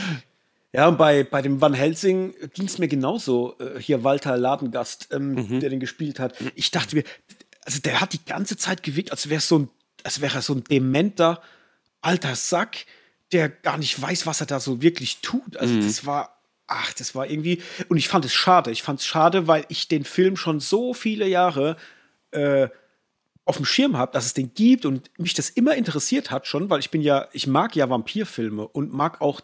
Ja, 0.74 0.88
und 0.88 0.98
bei, 0.98 1.24
bei 1.24 1.42
dem 1.42 1.60
Van 1.60 1.74
Helsing 1.74 2.34
ging 2.54 2.66
es 2.66 2.78
mir 2.78 2.88
genauso. 2.88 3.56
Äh, 3.60 3.80
hier 3.80 4.04
Walter 4.04 4.38
Ladengast, 4.38 5.10
ähm, 5.12 5.34
mhm. 5.34 5.60
der 5.60 5.70
den 5.70 5.80
gespielt 5.80 6.20
hat. 6.20 6.36
Ich 6.56 6.70
dachte 6.72 6.96
mir, 6.96 7.04
also 7.66 7.80
der 7.82 8.00
hat 8.00 8.14
die 8.14 8.24
ganze 8.24 8.58
Zeit 8.58 8.84
gewirkt, 8.84 9.12
als 9.12 9.30
wäre 9.30 9.42
so 9.42 9.60
ein, 9.60 9.70
als 10.04 10.22
wäre 10.22 10.36
er 10.36 10.42
so 10.42 10.54
ein 10.54 10.64
dementer 10.64 11.42
alter 12.02 12.36
Sack, 12.36 12.86
der 13.32 13.50
gar 13.50 13.78
nicht 13.78 14.02
weiß, 14.02 14.26
was 14.26 14.42
er 14.42 14.48
da 14.48 14.60
so 14.60 14.82
wirklich 14.82 15.20
tut. 15.22 15.58
Also 15.58 15.74
mhm. 15.74 15.82
das 15.82 16.06
war, 16.06 16.38
ach, 16.68 16.94
das 16.94 17.16
war 17.16 17.30
irgendwie, 17.30 17.62
und 17.90 17.98
ich 17.98 18.08
fand 18.08 18.26
es 18.26 18.34
schade. 18.34 18.72
Ich 18.72 18.84
fand 18.84 19.00
es 19.00 19.06
schade, 19.06 19.48
weil 19.48 19.66
ich 19.70 19.88
den 19.88 20.04
Film 20.04 20.36
schon 20.36 20.60
so 20.60 20.94
viele 20.94 21.28
Jahre 21.28 21.78
äh, 22.32 22.68
auf 23.46 23.58
dem 23.58 23.66
Schirm 23.66 23.98
habe, 23.98 24.12
dass 24.12 24.26
es 24.26 24.34
den 24.34 24.54
gibt 24.54 24.86
und 24.86 25.10
mich 25.18 25.34
das 25.34 25.50
immer 25.50 25.76
interessiert 25.76 26.32
hat 26.32 26.48
schon, 26.48 26.70
weil 26.70 26.80
ich 26.80 26.92
bin 26.92 27.02
ja, 27.02 27.28
ich 27.34 27.48
mag 27.48 27.76
ja 27.76 27.90
Vampirfilme 27.90 28.68
und 28.68 28.94
mag 28.94 29.22
auch 29.22 29.42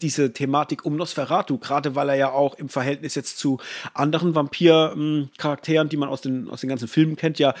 diese 0.00 0.32
Thematik 0.32 0.84
um 0.84 0.96
Nosferatu, 0.96 1.58
gerade 1.58 1.94
weil 1.94 2.08
er 2.10 2.14
ja 2.14 2.30
auch 2.30 2.54
im 2.54 2.68
Verhältnis 2.68 3.14
jetzt 3.14 3.38
zu 3.38 3.58
anderen 3.94 4.34
Vampir-Charakteren, 4.34 5.88
die 5.88 5.96
man 5.96 6.08
aus 6.08 6.20
den, 6.20 6.48
aus 6.48 6.60
den 6.60 6.70
ganzen 6.70 6.88
Filmen 6.88 7.16
kennt, 7.16 7.38
ja 7.38 7.54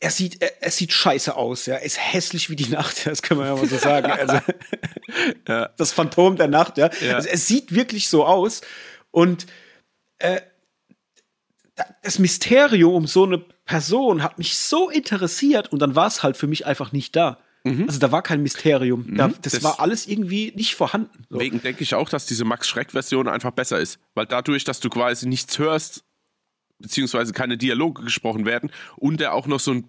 er 0.00 0.10
sieht, 0.10 0.40
er, 0.40 0.62
er, 0.62 0.70
sieht 0.70 0.92
scheiße 0.92 1.34
aus, 1.34 1.66
ja. 1.66 1.74
Er 1.74 1.82
ist 1.82 1.98
hässlich 1.98 2.50
wie 2.50 2.56
die 2.56 2.68
Nacht, 2.68 3.06
das 3.06 3.22
können 3.22 3.40
wir 3.40 3.46
ja 3.46 3.56
mal 3.56 3.66
so 3.66 3.78
sagen. 3.78 4.10
Also, 4.10 4.38
ja. 5.48 5.70
Das 5.76 5.92
Phantom 5.92 6.36
der 6.36 6.48
Nacht, 6.48 6.78
ja. 6.78 6.90
ja. 7.00 7.16
Also, 7.16 7.28
er 7.28 7.38
sieht 7.38 7.74
wirklich 7.74 8.08
so 8.08 8.24
aus. 8.24 8.60
Und 9.10 9.46
äh, 10.18 10.40
das 12.02 12.18
Mysterium 12.18 12.94
um 12.94 13.06
so 13.06 13.24
eine 13.24 13.38
Person 13.38 14.22
hat 14.22 14.38
mich 14.38 14.56
so 14.56 14.88
interessiert 14.88 15.72
und 15.72 15.80
dann 15.80 15.94
war 15.94 16.06
es 16.06 16.22
halt 16.22 16.36
für 16.36 16.46
mich 16.46 16.66
einfach 16.66 16.92
nicht 16.92 17.14
da. 17.14 17.38
Mhm. 17.64 17.84
Also 17.86 17.98
da 17.98 18.12
war 18.12 18.22
kein 18.22 18.42
Mysterium. 18.42 19.04
Mhm. 19.06 19.16
Da, 19.16 19.28
das, 19.28 19.52
das, 19.52 19.62
war 19.62 19.80
alles 19.80 20.06
irgendwie 20.06 20.52
nicht 20.54 20.74
vorhanden. 20.74 21.24
So. 21.28 21.38
Deswegen 21.38 21.60
denke 21.60 21.82
ich 21.82 21.94
auch, 21.94 22.08
dass 22.08 22.26
diese 22.26 22.44
Max-Schreck-Version 22.44 23.28
einfach 23.28 23.50
besser 23.50 23.78
ist. 23.78 23.98
Weil 24.14 24.26
dadurch, 24.26 24.64
dass 24.64 24.80
du 24.80 24.88
quasi 24.88 25.28
nichts 25.28 25.58
hörst, 25.58 26.04
beziehungsweise 26.78 27.32
keine 27.32 27.56
Dialoge 27.56 28.02
gesprochen 28.02 28.46
werden 28.46 28.70
und 28.96 29.20
der 29.20 29.34
auch 29.34 29.46
noch 29.46 29.60
so 29.60 29.72
ein 29.72 29.88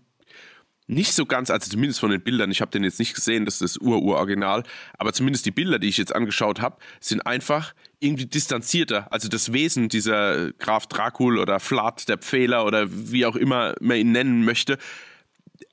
nicht 0.90 1.14
so 1.14 1.28
ganz, 1.28 1.52
also 1.52 1.70
zumindest 1.70 2.00
von 2.00 2.10
den 2.10 2.24
Bildern, 2.24 2.50
ich 2.50 2.62
habe 2.62 2.72
den 2.72 2.84
jetzt 2.84 2.98
nicht 2.98 3.14
gesehen, 3.14 3.46
das 3.46 3.62
ist 3.62 3.76
das 3.76 3.78
Ur-Ur-Original, 3.78 4.64
aber 4.98 5.14
zumindest 5.14 5.46
die 5.46 5.52
Bilder, 5.52 5.78
die 5.78 5.88
ich 5.88 5.98
jetzt 5.98 6.16
angeschaut 6.16 6.62
habe, 6.62 6.80
sind 7.00 7.22
einfach 7.28 7.76
irgendwie 8.00 8.26
distanzierter. 8.26 9.12
Also 9.14 9.30
das 9.30 9.54
Wesen 9.54 9.90
dieser 9.90 10.52
Graf 10.54 10.88
Dracul 10.88 11.38
oder 11.38 11.60
Flat, 11.60 12.10
der 12.10 12.18
Pfähler 12.18 12.66
oder 12.66 12.88
wie 12.90 13.28
auch 13.28 13.36
immer 13.36 13.76
man 13.80 13.98
ihn 13.98 14.12
nennen 14.12 14.44
möchte, 14.44 14.80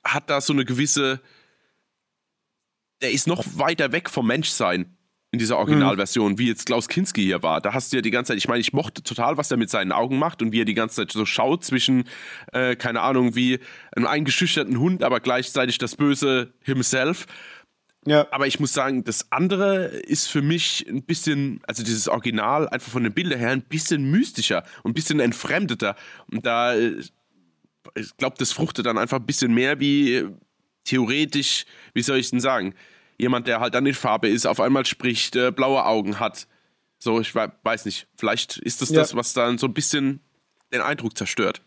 hat 0.03 0.29
da 0.29 0.39
so 0.39 0.53
eine 0.53 0.65
gewisse, 0.65 1.19
der 3.01 3.11
ist 3.11 3.25
noch 3.25 3.43
weiter 3.57 3.91
weg 3.91 4.11
vom 4.11 4.27
Menschsein 4.27 4.96
in 5.37 5.39
dieser 5.39 5.59
Originalversion, 5.59 6.31
mhm. 6.31 6.37
wie 6.39 6.47
jetzt 6.47 6.65
Klaus 6.65 6.87
Kinski 6.87 7.21
hier 7.21 7.43
war. 7.43 7.61
Da 7.61 7.73
hast 7.73 7.93
du 7.93 7.97
ja 7.97 8.01
die 8.01 8.09
ganze 8.09 8.31
Zeit, 8.31 8.39
ich 8.39 8.47
meine, 8.47 8.59
ich 8.59 8.73
mochte 8.73 9.03
total, 9.03 9.37
was 9.37 9.51
er 9.51 9.57
mit 9.57 9.69
seinen 9.69 9.91
Augen 9.91 10.17
macht 10.17 10.41
und 10.41 10.51
wie 10.51 10.61
er 10.61 10.65
die 10.65 10.73
ganze 10.73 10.95
Zeit 10.95 11.11
so 11.11 11.25
schaut 11.25 11.63
zwischen, 11.63 12.05
äh, 12.53 12.75
keine 12.75 13.01
Ahnung, 13.01 13.35
wie 13.35 13.59
einem 13.95 14.07
eingeschüchterten 14.07 14.79
Hund, 14.79 15.03
aber 15.03 15.19
gleichzeitig 15.19 15.77
das 15.77 15.95
Böse 15.95 16.53
himself. 16.63 17.27
Ja. 18.07 18.25
Aber 18.31 18.47
ich 18.47 18.59
muss 18.59 18.73
sagen, 18.73 19.03
das 19.03 19.31
andere 19.31 19.85
ist 19.85 20.27
für 20.27 20.41
mich 20.41 20.85
ein 20.89 21.03
bisschen, 21.03 21.61
also 21.67 21.83
dieses 21.83 22.07
Original 22.07 22.67
einfach 22.69 22.91
von 22.91 23.03
den 23.03 23.13
Bildern 23.13 23.37
her 23.37 23.51
ein 23.51 23.61
bisschen 23.61 24.09
mystischer 24.09 24.63
und 24.81 24.91
ein 24.91 24.93
bisschen 24.95 25.19
entfremdeter. 25.19 25.95
Und 26.31 26.47
da, 26.47 26.73
äh, 26.73 26.95
ich 27.93 28.17
glaube, 28.17 28.37
das 28.39 28.51
fruchtet 28.53 28.87
dann 28.87 28.97
einfach 28.97 29.19
ein 29.19 29.25
bisschen 29.25 29.53
mehr 29.53 29.79
wie 29.79 30.25
theoretisch, 30.83 31.65
wie 31.93 32.01
soll 32.01 32.17
ich 32.17 32.31
denn 32.31 32.39
sagen? 32.39 32.73
Jemand, 33.17 33.47
der 33.47 33.59
halt 33.59 33.73
dann 33.73 33.85
in 33.85 33.93
Farbe 33.93 34.27
ist, 34.27 34.45
auf 34.45 34.59
einmal 34.59 34.85
spricht, 34.85 35.35
äh, 35.35 35.51
blaue 35.51 35.85
Augen 35.85 36.19
hat. 36.19 36.47
So, 36.99 37.19
ich 37.19 37.33
weiß 37.35 37.85
nicht. 37.85 38.07
Vielleicht 38.15 38.57
ist 38.57 38.81
das 38.81 38.89
ja. 38.89 38.99
das, 38.99 39.15
was 39.15 39.33
dann 39.33 39.57
so 39.57 39.67
ein 39.67 39.73
bisschen 39.73 40.21
den 40.73 40.81
Eindruck 40.81 41.17
zerstört. 41.17 41.61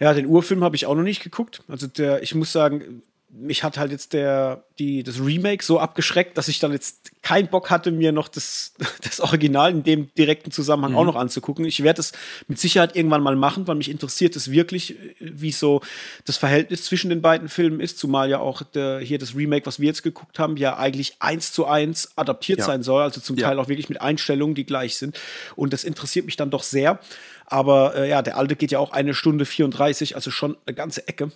Ja, 0.00 0.12
den 0.12 0.26
Urfilm 0.26 0.64
habe 0.64 0.76
ich 0.76 0.86
auch 0.86 0.94
noch 0.94 1.02
nicht 1.02 1.22
geguckt. 1.22 1.62
Also 1.68 1.86
der, 1.86 2.22
ich 2.22 2.34
muss 2.34 2.52
sagen, 2.52 3.02
mich 3.34 3.64
hat 3.64 3.78
halt 3.78 3.90
jetzt 3.90 4.12
der, 4.12 4.64
die, 4.78 5.02
das 5.02 5.18
Remake 5.18 5.64
so 5.64 5.80
abgeschreckt, 5.80 6.36
dass 6.36 6.48
ich 6.48 6.58
dann 6.58 6.70
jetzt 6.70 7.12
keinen 7.22 7.48
Bock 7.48 7.70
hatte, 7.70 7.90
mir 7.90 8.12
noch 8.12 8.28
das, 8.28 8.74
das 9.02 9.20
Original 9.20 9.70
in 9.70 9.82
dem 9.82 10.12
direkten 10.14 10.50
Zusammenhang 10.50 10.92
mhm. 10.92 10.98
auch 10.98 11.04
noch 11.04 11.16
anzugucken. 11.16 11.64
Ich 11.64 11.82
werde 11.82 12.00
es 12.00 12.12
mit 12.46 12.58
Sicherheit 12.58 12.94
irgendwann 12.94 13.22
mal 13.22 13.34
machen, 13.34 13.66
weil 13.66 13.76
mich 13.76 13.90
interessiert 13.90 14.36
es 14.36 14.50
wirklich, 14.50 14.96
wie 15.18 15.50
so 15.50 15.80
das 16.26 16.36
Verhältnis 16.36 16.84
zwischen 16.84 17.08
den 17.08 17.22
beiden 17.22 17.48
Filmen 17.48 17.80
ist, 17.80 17.98
zumal 17.98 18.28
ja 18.28 18.38
auch 18.38 18.62
der, 18.62 19.00
hier 19.00 19.18
das 19.18 19.34
Remake, 19.34 19.64
was 19.64 19.80
wir 19.80 19.86
jetzt 19.86 20.02
geguckt 20.02 20.38
haben, 20.38 20.58
ja 20.58 20.76
eigentlich 20.76 21.16
eins 21.20 21.52
zu 21.52 21.64
eins 21.66 22.12
adaptiert 22.16 22.58
ja. 22.58 22.66
sein 22.66 22.82
soll, 22.82 23.02
also 23.02 23.20
zum 23.22 23.36
ja. 23.38 23.48
Teil 23.48 23.58
auch 23.58 23.68
wirklich 23.68 23.88
mit 23.88 24.02
Einstellungen, 24.02 24.54
die 24.54 24.66
gleich 24.66 24.98
sind. 24.98 25.18
Und 25.56 25.72
das 25.72 25.84
interessiert 25.84 26.26
mich 26.26 26.36
dann 26.36 26.50
doch 26.50 26.62
sehr. 26.62 27.00
Aber 27.46 27.94
äh, 27.96 28.10
ja, 28.10 28.20
der 28.20 28.36
alte 28.36 28.56
geht 28.56 28.72
ja 28.72 28.78
auch 28.78 28.92
eine 28.92 29.14
Stunde 29.14 29.46
34, 29.46 30.16
also 30.16 30.30
schon 30.30 30.56
eine 30.66 30.74
ganze 30.74 31.08
Ecke. 31.08 31.32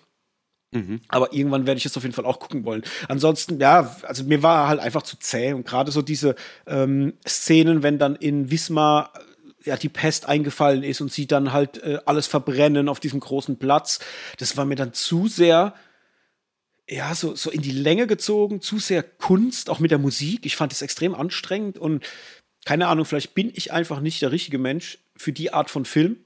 Mhm. 0.76 1.00
Aber 1.08 1.32
irgendwann 1.32 1.66
werde 1.66 1.78
ich 1.78 1.86
es 1.86 1.96
auf 1.96 2.02
jeden 2.02 2.14
Fall 2.14 2.26
auch 2.26 2.38
gucken 2.38 2.64
wollen. 2.64 2.82
Ansonsten, 3.08 3.58
ja, 3.60 3.96
also 4.02 4.24
mir 4.24 4.42
war 4.42 4.68
halt 4.68 4.80
einfach 4.80 5.02
zu 5.02 5.16
zäh 5.18 5.52
und 5.52 5.66
gerade 5.66 5.90
so 5.90 6.02
diese 6.02 6.34
ähm, 6.66 7.14
Szenen, 7.26 7.82
wenn 7.82 7.98
dann 7.98 8.16
in 8.16 8.50
Wismar 8.50 9.12
ja, 9.64 9.76
die 9.76 9.88
Pest 9.88 10.26
eingefallen 10.26 10.82
ist 10.82 11.00
und 11.00 11.12
sie 11.12 11.26
dann 11.26 11.52
halt 11.52 11.82
äh, 11.82 11.98
alles 12.04 12.26
verbrennen 12.26 12.88
auf 12.88 13.00
diesem 13.00 13.20
großen 13.20 13.58
Platz, 13.58 13.98
das 14.38 14.56
war 14.56 14.64
mir 14.64 14.76
dann 14.76 14.92
zu 14.92 15.28
sehr 15.28 15.74
ja, 16.88 17.14
so, 17.14 17.34
so 17.34 17.50
in 17.50 17.62
die 17.62 17.72
Länge 17.72 18.06
gezogen, 18.06 18.60
zu 18.60 18.78
sehr 18.78 19.02
Kunst, 19.02 19.70
auch 19.70 19.80
mit 19.80 19.90
der 19.90 19.98
Musik. 19.98 20.46
Ich 20.46 20.54
fand 20.54 20.72
es 20.72 20.82
extrem 20.82 21.16
anstrengend 21.16 21.78
und 21.78 22.04
keine 22.64 22.88
Ahnung, 22.88 23.04
vielleicht 23.04 23.34
bin 23.34 23.50
ich 23.54 23.72
einfach 23.72 24.00
nicht 24.00 24.22
der 24.22 24.32
richtige 24.32 24.58
Mensch 24.58 24.98
für 25.16 25.32
die 25.32 25.52
Art 25.52 25.70
von 25.70 25.84
Film 25.84 26.16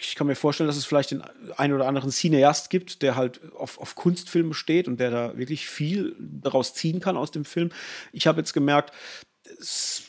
ich 0.00 0.14
kann 0.14 0.26
mir 0.26 0.36
vorstellen, 0.36 0.68
dass 0.68 0.76
es 0.76 0.84
vielleicht 0.84 1.10
den 1.10 1.22
einen 1.56 1.74
oder 1.74 1.86
anderen 1.86 2.10
Cineast 2.10 2.70
gibt, 2.70 3.02
der 3.02 3.16
halt 3.16 3.40
auf, 3.54 3.78
auf 3.78 3.94
Kunstfilme 3.94 4.54
steht 4.54 4.88
und 4.88 5.00
der 5.00 5.10
da 5.10 5.38
wirklich 5.38 5.68
viel 5.68 6.14
daraus 6.18 6.74
ziehen 6.74 7.00
kann 7.00 7.16
aus 7.16 7.30
dem 7.30 7.44
Film. 7.44 7.70
Ich 8.12 8.26
habe 8.26 8.40
jetzt 8.40 8.52
gemerkt, 8.52 8.94
es 9.58 10.04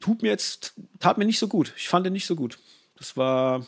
tut 0.00 0.22
mir 0.22 0.28
jetzt, 0.28 0.74
tat 0.98 1.18
mir 1.18 1.24
nicht 1.24 1.38
so 1.38 1.48
gut. 1.48 1.72
Ich 1.76 1.88
fand 1.88 2.06
ihn 2.06 2.12
nicht 2.12 2.26
so 2.26 2.36
gut. 2.36 2.58
Das 2.96 3.16
war 3.16 3.66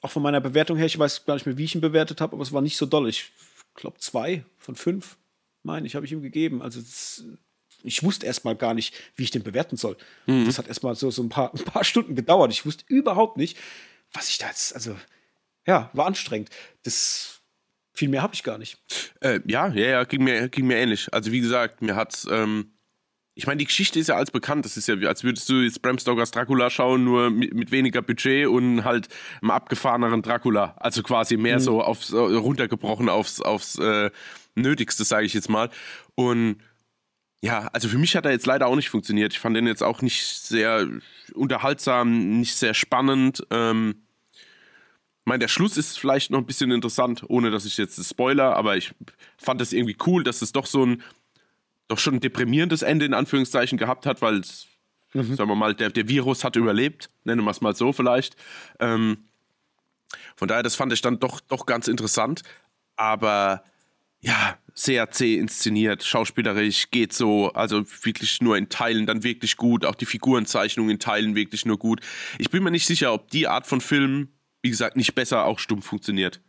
auch 0.00 0.10
von 0.10 0.22
meiner 0.22 0.40
Bewertung 0.40 0.76
her, 0.76 0.86
ich 0.86 0.98
weiß 0.98 1.24
gar 1.24 1.34
nicht 1.34 1.46
mehr, 1.46 1.56
wie 1.56 1.64
ich 1.64 1.74
ihn 1.74 1.80
bewertet 1.80 2.20
habe, 2.20 2.34
aber 2.34 2.42
es 2.42 2.52
war 2.52 2.60
nicht 2.60 2.76
so 2.76 2.86
doll. 2.86 3.08
Ich 3.08 3.32
glaube, 3.74 3.98
zwei 3.98 4.44
von 4.58 4.74
fünf, 4.74 5.16
meine 5.62 5.86
ich, 5.86 5.96
habe 5.96 6.04
ich 6.04 6.12
ihm 6.12 6.22
gegeben. 6.22 6.60
Also 6.60 6.80
das, 6.80 7.24
ich 7.82 8.02
wusste 8.02 8.26
erstmal 8.26 8.56
gar 8.56 8.74
nicht, 8.74 8.94
wie 9.16 9.22
ich 9.22 9.30
den 9.30 9.42
bewerten 9.42 9.76
soll. 9.76 9.96
Mhm. 10.26 10.44
Das 10.44 10.58
hat 10.58 10.68
erstmal 10.68 10.94
so, 10.94 11.10
so 11.10 11.22
ein, 11.22 11.28
paar, 11.28 11.54
ein 11.54 11.64
paar 11.64 11.84
Stunden 11.84 12.14
gedauert. 12.14 12.52
Ich 12.52 12.66
wusste 12.66 12.84
überhaupt 12.88 13.36
nicht, 13.36 13.56
was 14.14 14.28
ich 14.30 14.38
da 14.38 14.48
jetzt, 14.48 14.74
also, 14.74 14.96
ja, 15.66 15.90
war 15.92 16.06
anstrengend. 16.06 16.50
Das 16.82 17.42
viel 17.92 18.08
mehr 18.08 18.22
habe 18.22 18.34
ich 18.34 18.42
gar 18.42 18.58
nicht. 18.58 18.78
Äh, 19.20 19.40
ja, 19.46 19.68
ja, 19.68 19.86
ja, 19.86 20.04
ging 20.04 20.24
mir, 20.24 20.48
ging 20.48 20.66
mir 20.66 20.76
ähnlich. 20.76 21.12
Also, 21.12 21.30
wie 21.30 21.40
gesagt, 21.40 21.82
mir 21.82 21.94
hat's, 21.94 22.26
ähm, 22.30 22.72
ich 23.36 23.46
meine, 23.46 23.58
die 23.58 23.64
Geschichte 23.64 23.98
ist 23.98 24.08
ja 24.08 24.16
als 24.16 24.30
bekannt. 24.30 24.64
Das 24.64 24.76
ist 24.76 24.86
ja, 24.86 25.00
wie, 25.00 25.06
als 25.06 25.24
würdest 25.24 25.48
du 25.48 25.54
jetzt 25.54 25.82
Bram 25.82 25.98
Stokers 25.98 26.30
Dracula 26.30 26.70
schauen, 26.70 27.04
nur 27.04 27.30
mit, 27.30 27.52
mit 27.52 27.70
weniger 27.72 28.00
Budget 28.00 28.46
und 28.46 28.84
halt 28.84 29.08
einem 29.42 29.50
abgefahreneren 29.50 30.22
Dracula. 30.22 30.76
Also 30.78 31.02
quasi 31.02 31.36
mehr 31.36 31.58
mhm. 31.58 31.62
so 31.62 31.82
aufs, 31.82 32.12
runtergebrochen 32.12 33.08
aufs, 33.08 33.40
aufs 33.40 33.76
äh, 33.78 34.10
Nötigste, 34.54 35.04
sage 35.04 35.26
ich 35.26 35.34
jetzt 35.34 35.50
mal. 35.50 35.70
Und 36.14 36.58
ja, 37.42 37.68
also 37.72 37.88
für 37.88 37.98
mich 37.98 38.14
hat 38.16 38.24
er 38.24 38.32
jetzt 38.32 38.46
leider 38.46 38.68
auch 38.68 38.76
nicht 38.76 38.88
funktioniert. 38.88 39.32
Ich 39.32 39.40
fand 39.40 39.56
den 39.56 39.66
jetzt 39.66 39.82
auch 39.82 40.00
nicht 40.00 40.24
sehr 40.24 40.88
unterhaltsam, 41.34 42.38
nicht 42.38 42.54
sehr 42.54 42.72
spannend. 42.72 43.44
Ähm, 43.50 44.03
ich 45.24 45.26
meine, 45.26 45.38
der 45.38 45.48
Schluss 45.48 45.78
ist 45.78 45.98
vielleicht 45.98 46.30
noch 46.30 46.38
ein 46.38 46.44
bisschen 46.44 46.70
interessant, 46.70 47.24
ohne 47.28 47.50
dass 47.50 47.64
ich 47.64 47.78
jetzt 47.78 47.98
spoiler, 48.06 48.54
aber 48.56 48.76
ich 48.76 48.92
fand 49.38 49.58
das 49.58 49.72
irgendwie 49.72 49.96
cool, 50.06 50.22
dass 50.22 50.42
es 50.42 50.52
doch 50.52 50.66
so 50.66 50.84
ein, 50.84 51.02
doch 51.88 51.98
schon 51.98 52.16
ein 52.16 52.20
deprimierendes 52.20 52.82
Ende 52.82 53.06
in 53.06 53.14
Anführungszeichen 53.14 53.78
gehabt 53.78 54.04
hat, 54.04 54.20
weil, 54.20 54.42
mhm. 55.14 55.34
sagen 55.34 55.48
wir 55.48 55.54
mal, 55.54 55.74
der, 55.74 55.88
der 55.88 56.08
Virus 56.08 56.44
hat 56.44 56.56
überlebt, 56.56 57.08
nennen 57.24 57.42
wir 57.42 57.50
es 57.52 57.62
mal 57.62 57.74
so 57.74 57.94
vielleicht. 57.94 58.36
Ähm, 58.80 59.16
von 60.36 60.46
daher, 60.46 60.62
das 60.62 60.76
fand 60.76 60.92
ich 60.92 61.00
dann 61.00 61.18
doch, 61.20 61.40
doch 61.40 61.64
ganz 61.64 61.88
interessant, 61.88 62.42
aber 62.96 63.64
ja, 64.20 64.58
sehr 64.74 65.10
zäh 65.10 65.36
inszeniert, 65.38 66.04
schauspielerisch 66.04 66.90
geht 66.90 67.14
so, 67.14 67.50
also 67.54 67.82
wirklich 68.02 68.42
nur 68.42 68.58
in 68.58 68.68
Teilen 68.68 69.06
dann 69.06 69.22
wirklich 69.22 69.56
gut, 69.56 69.86
auch 69.86 69.94
die 69.94 70.04
Figurenzeichnung 70.04 70.90
in 70.90 70.98
Teilen 70.98 71.34
wirklich 71.34 71.64
nur 71.64 71.78
gut. 71.78 72.02
Ich 72.36 72.50
bin 72.50 72.62
mir 72.62 72.70
nicht 72.70 72.86
sicher, 72.86 73.14
ob 73.14 73.30
die 73.30 73.48
Art 73.48 73.66
von 73.66 73.80
Film 73.80 74.28
wie 74.64 74.70
gesagt, 74.70 74.96
nicht 74.96 75.14
besser 75.14 75.44
auch 75.44 75.58
stumm 75.58 75.82
funktioniert. 75.82 76.40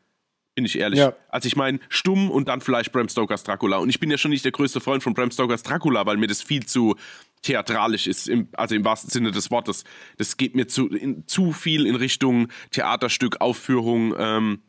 Bin 0.56 0.64
ich 0.64 0.80
ehrlich. 0.80 1.00
Ja. 1.00 1.14
Also 1.28 1.48
ich 1.48 1.58
meine, 1.58 1.80
stumm 1.90 2.32
und 2.32 2.48
dann 2.48 2.62
vielleicht 2.62 2.94
Bram 2.94 3.10
Stokers 3.10 3.44
Dracula. 3.44 3.76
Und 3.76 3.90
ich 3.90 4.00
bin 4.00 4.10
ja 4.10 4.18
schon 4.18 4.32
nicht 4.32 4.46
der 4.46 4.54
größte 4.54 4.80
Freund 4.80 5.04
von 5.04 5.14
Bram 5.14 5.32
Stokers 5.32 5.64
Dracula, 5.64 6.06
weil 6.06 6.16
mir 6.16 6.28
das 6.28 6.42
viel 6.42 6.66
zu 6.66 6.96
theatralisch 7.42 8.08
ist, 8.08 8.30
im, 8.30 8.48
also 8.54 8.74
im 8.74 8.86
wahrsten 8.86 9.10
Sinne 9.10 9.32
des 9.32 9.52
Wortes. 9.52 9.84
Das 10.18 10.38
geht 10.38 10.56
mir 10.56 10.66
zu, 10.66 10.88
in, 10.88 11.28
zu 11.28 11.52
viel 11.52 11.86
in 11.86 11.96
Richtung 11.96 12.48
Theaterstück, 12.72 13.42
Aufführung. 13.42 14.16
Ähm, 14.18 14.62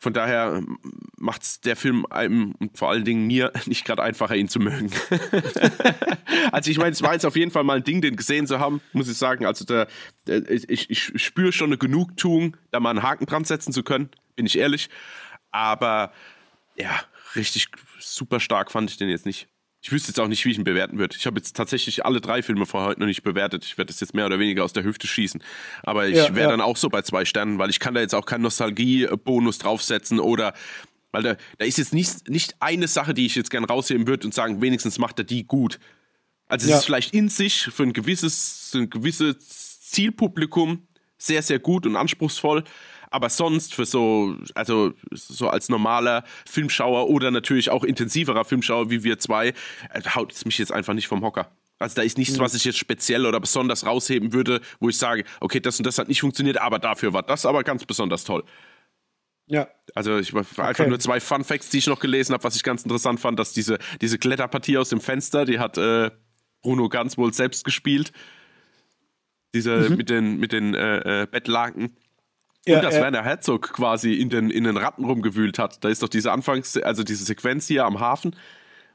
von 0.00 0.14
daher 0.14 0.62
macht 1.18 1.42
es 1.42 1.60
der 1.60 1.76
Film 1.76 2.06
einem 2.06 2.52
und 2.52 2.76
vor 2.78 2.88
allen 2.88 3.04
Dingen 3.04 3.26
mir 3.26 3.52
nicht 3.66 3.84
gerade 3.84 4.02
einfacher, 4.02 4.34
ihn 4.34 4.48
zu 4.48 4.58
mögen. 4.58 4.90
also 6.52 6.70
ich 6.70 6.78
meine, 6.78 6.92
es 6.92 7.02
war 7.02 7.12
jetzt 7.12 7.26
auf 7.26 7.36
jeden 7.36 7.50
Fall 7.50 7.64
mal 7.64 7.76
ein 7.76 7.84
Ding, 7.84 8.00
den 8.00 8.16
gesehen 8.16 8.46
zu 8.46 8.58
haben, 8.58 8.80
muss 8.94 9.10
ich 9.10 9.18
sagen. 9.18 9.44
Also 9.44 9.66
der, 9.66 9.88
der 10.26 10.50
ich, 10.50 10.88
ich 10.88 11.22
spüre 11.22 11.52
schon 11.52 11.68
eine 11.68 11.76
Genugtuung, 11.76 12.56
da 12.70 12.80
mal 12.80 12.90
einen 12.90 13.02
Haken 13.02 13.26
dran 13.26 13.44
setzen 13.44 13.72
zu 13.72 13.82
können, 13.82 14.08
bin 14.36 14.46
ich 14.46 14.58
ehrlich. 14.58 14.88
Aber 15.50 16.12
ja, 16.76 16.98
richtig 17.36 17.68
super 17.98 18.40
stark 18.40 18.72
fand 18.72 18.90
ich 18.90 18.96
den 18.96 19.10
jetzt 19.10 19.26
nicht. 19.26 19.48
Ich 19.82 19.92
wüsste 19.92 20.08
jetzt 20.08 20.20
auch 20.20 20.28
nicht, 20.28 20.44
wie 20.44 20.50
ich 20.50 20.58
ihn 20.58 20.64
bewerten 20.64 20.98
würde. 20.98 21.16
Ich 21.16 21.26
habe 21.26 21.38
jetzt 21.38 21.56
tatsächlich 21.56 22.04
alle 22.04 22.20
drei 22.20 22.42
Filme 22.42 22.66
vor 22.66 22.84
heute 22.84 23.00
noch 23.00 23.06
nicht 23.06 23.22
bewertet. 23.22 23.64
Ich 23.64 23.78
werde 23.78 23.90
das 23.90 24.00
jetzt 24.00 24.14
mehr 24.14 24.26
oder 24.26 24.38
weniger 24.38 24.62
aus 24.62 24.74
der 24.74 24.84
Hüfte 24.84 25.06
schießen. 25.06 25.42
Aber 25.82 26.06
ich 26.06 26.16
ja, 26.16 26.34
wäre 26.34 26.46
ja. 26.46 26.50
dann 26.50 26.60
auch 26.60 26.76
so 26.76 26.90
bei 26.90 27.00
zwei 27.02 27.24
Sternen, 27.24 27.58
weil 27.58 27.70
ich 27.70 27.80
kann 27.80 27.94
da 27.94 28.00
jetzt 28.00 28.14
auch 28.14 28.26
keinen 28.26 28.42
Nostalgie-Bonus 28.42 29.58
draufsetzen 29.58 30.20
oder 30.20 30.52
weil 31.12 31.22
da, 31.22 31.36
da 31.58 31.64
ist 31.64 31.78
jetzt 31.78 31.94
nicht, 31.94 32.28
nicht 32.28 32.56
eine 32.60 32.88
Sache, 32.88 33.14
die 33.14 33.26
ich 33.26 33.34
jetzt 33.34 33.50
gern 33.50 33.64
rausheben 33.64 34.06
würde 34.06 34.26
und 34.26 34.34
sagen, 34.34 34.60
wenigstens 34.60 34.98
macht 34.98 35.18
er 35.18 35.24
die 35.24 35.44
gut. 35.44 35.80
Also 36.46 36.64
es 36.64 36.70
ja. 36.70 36.78
ist 36.78 36.84
vielleicht 36.84 37.14
in 37.14 37.28
sich 37.28 37.62
für 37.62 37.84
ein 37.84 37.92
gewisses, 37.92 38.72
ein 38.74 38.90
gewisses 38.90 39.80
Zielpublikum 39.80 40.86
sehr, 41.16 41.42
sehr 41.42 41.58
gut 41.58 41.86
und 41.86 41.96
anspruchsvoll. 41.96 42.64
Aber 43.10 43.28
sonst 43.28 43.74
für 43.74 43.84
so, 43.84 44.36
also 44.54 44.92
so 45.10 45.48
als 45.48 45.68
normaler 45.68 46.24
Filmschauer 46.46 47.08
oder 47.08 47.30
natürlich 47.30 47.70
auch 47.70 47.82
intensiverer 47.82 48.44
Filmschauer 48.44 48.90
wie 48.90 49.02
wir 49.02 49.18
zwei, 49.18 49.48
äh, 49.48 50.02
haut 50.14 50.32
es 50.32 50.44
mich 50.44 50.58
jetzt 50.58 50.72
einfach 50.72 50.94
nicht 50.94 51.08
vom 51.08 51.22
Hocker. 51.22 51.50
Also 51.80 51.96
da 51.96 52.02
ist 52.02 52.18
nichts, 52.18 52.36
mhm. 52.36 52.42
was 52.42 52.54
ich 52.54 52.64
jetzt 52.64 52.78
speziell 52.78 53.26
oder 53.26 53.40
besonders 53.40 53.86
rausheben 53.86 54.32
würde, 54.32 54.60
wo 54.78 54.88
ich 54.88 54.98
sage, 54.98 55.24
okay, 55.40 55.60
das 55.60 55.78
und 55.78 55.86
das 55.86 55.98
hat 55.98 56.08
nicht 56.08 56.20
funktioniert, 56.20 56.58
aber 56.58 56.78
dafür 56.78 57.12
war 57.12 57.22
das 57.22 57.46
aber 57.46 57.64
ganz 57.64 57.84
besonders 57.84 58.22
toll. 58.24 58.44
Ja. 59.46 59.68
Also 59.94 60.18
ich 60.18 60.32
war 60.32 60.42
okay. 60.42 60.62
einfach 60.62 60.86
nur 60.86 61.00
zwei 61.00 61.18
Fun 61.18 61.42
Facts, 61.42 61.70
die 61.70 61.78
ich 61.78 61.88
noch 61.88 61.98
gelesen 61.98 62.34
habe, 62.34 62.44
was 62.44 62.54
ich 62.54 62.62
ganz 62.62 62.84
interessant 62.84 63.18
fand, 63.18 63.38
dass 63.38 63.52
diese, 63.52 63.78
diese 64.00 64.18
Kletterpartie 64.18 64.78
aus 64.78 64.90
dem 64.90 65.00
Fenster, 65.00 65.44
die 65.44 65.58
hat 65.58 65.76
äh, 65.76 66.10
Bruno 66.62 66.88
ganz 66.88 67.18
wohl 67.18 67.32
selbst 67.32 67.64
gespielt. 67.64 68.12
Diese 69.52 69.90
mhm. 69.90 69.96
mit 69.96 70.10
den, 70.10 70.38
mit 70.38 70.52
den 70.52 70.74
äh, 70.74 71.22
äh, 71.22 71.26
Bettlaken. 71.26 71.96
Und 72.66 72.74
ja, 72.74 72.80
dass 72.80 72.94
ja. 72.94 73.02
Werner 73.02 73.24
Herzog 73.24 73.72
quasi 73.72 74.14
in 74.14 74.28
den, 74.28 74.50
in 74.50 74.64
den 74.64 74.76
Ratten 74.76 75.04
rumgewühlt 75.04 75.58
hat. 75.58 75.82
Da 75.82 75.88
ist 75.88 76.02
doch 76.02 76.08
diese 76.08 76.30
Anfangs-, 76.30 76.76
also 76.76 77.02
diese 77.02 77.24
Sequenz 77.24 77.66
hier 77.66 77.86
am 77.86 78.00
Hafen, 78.00 78.36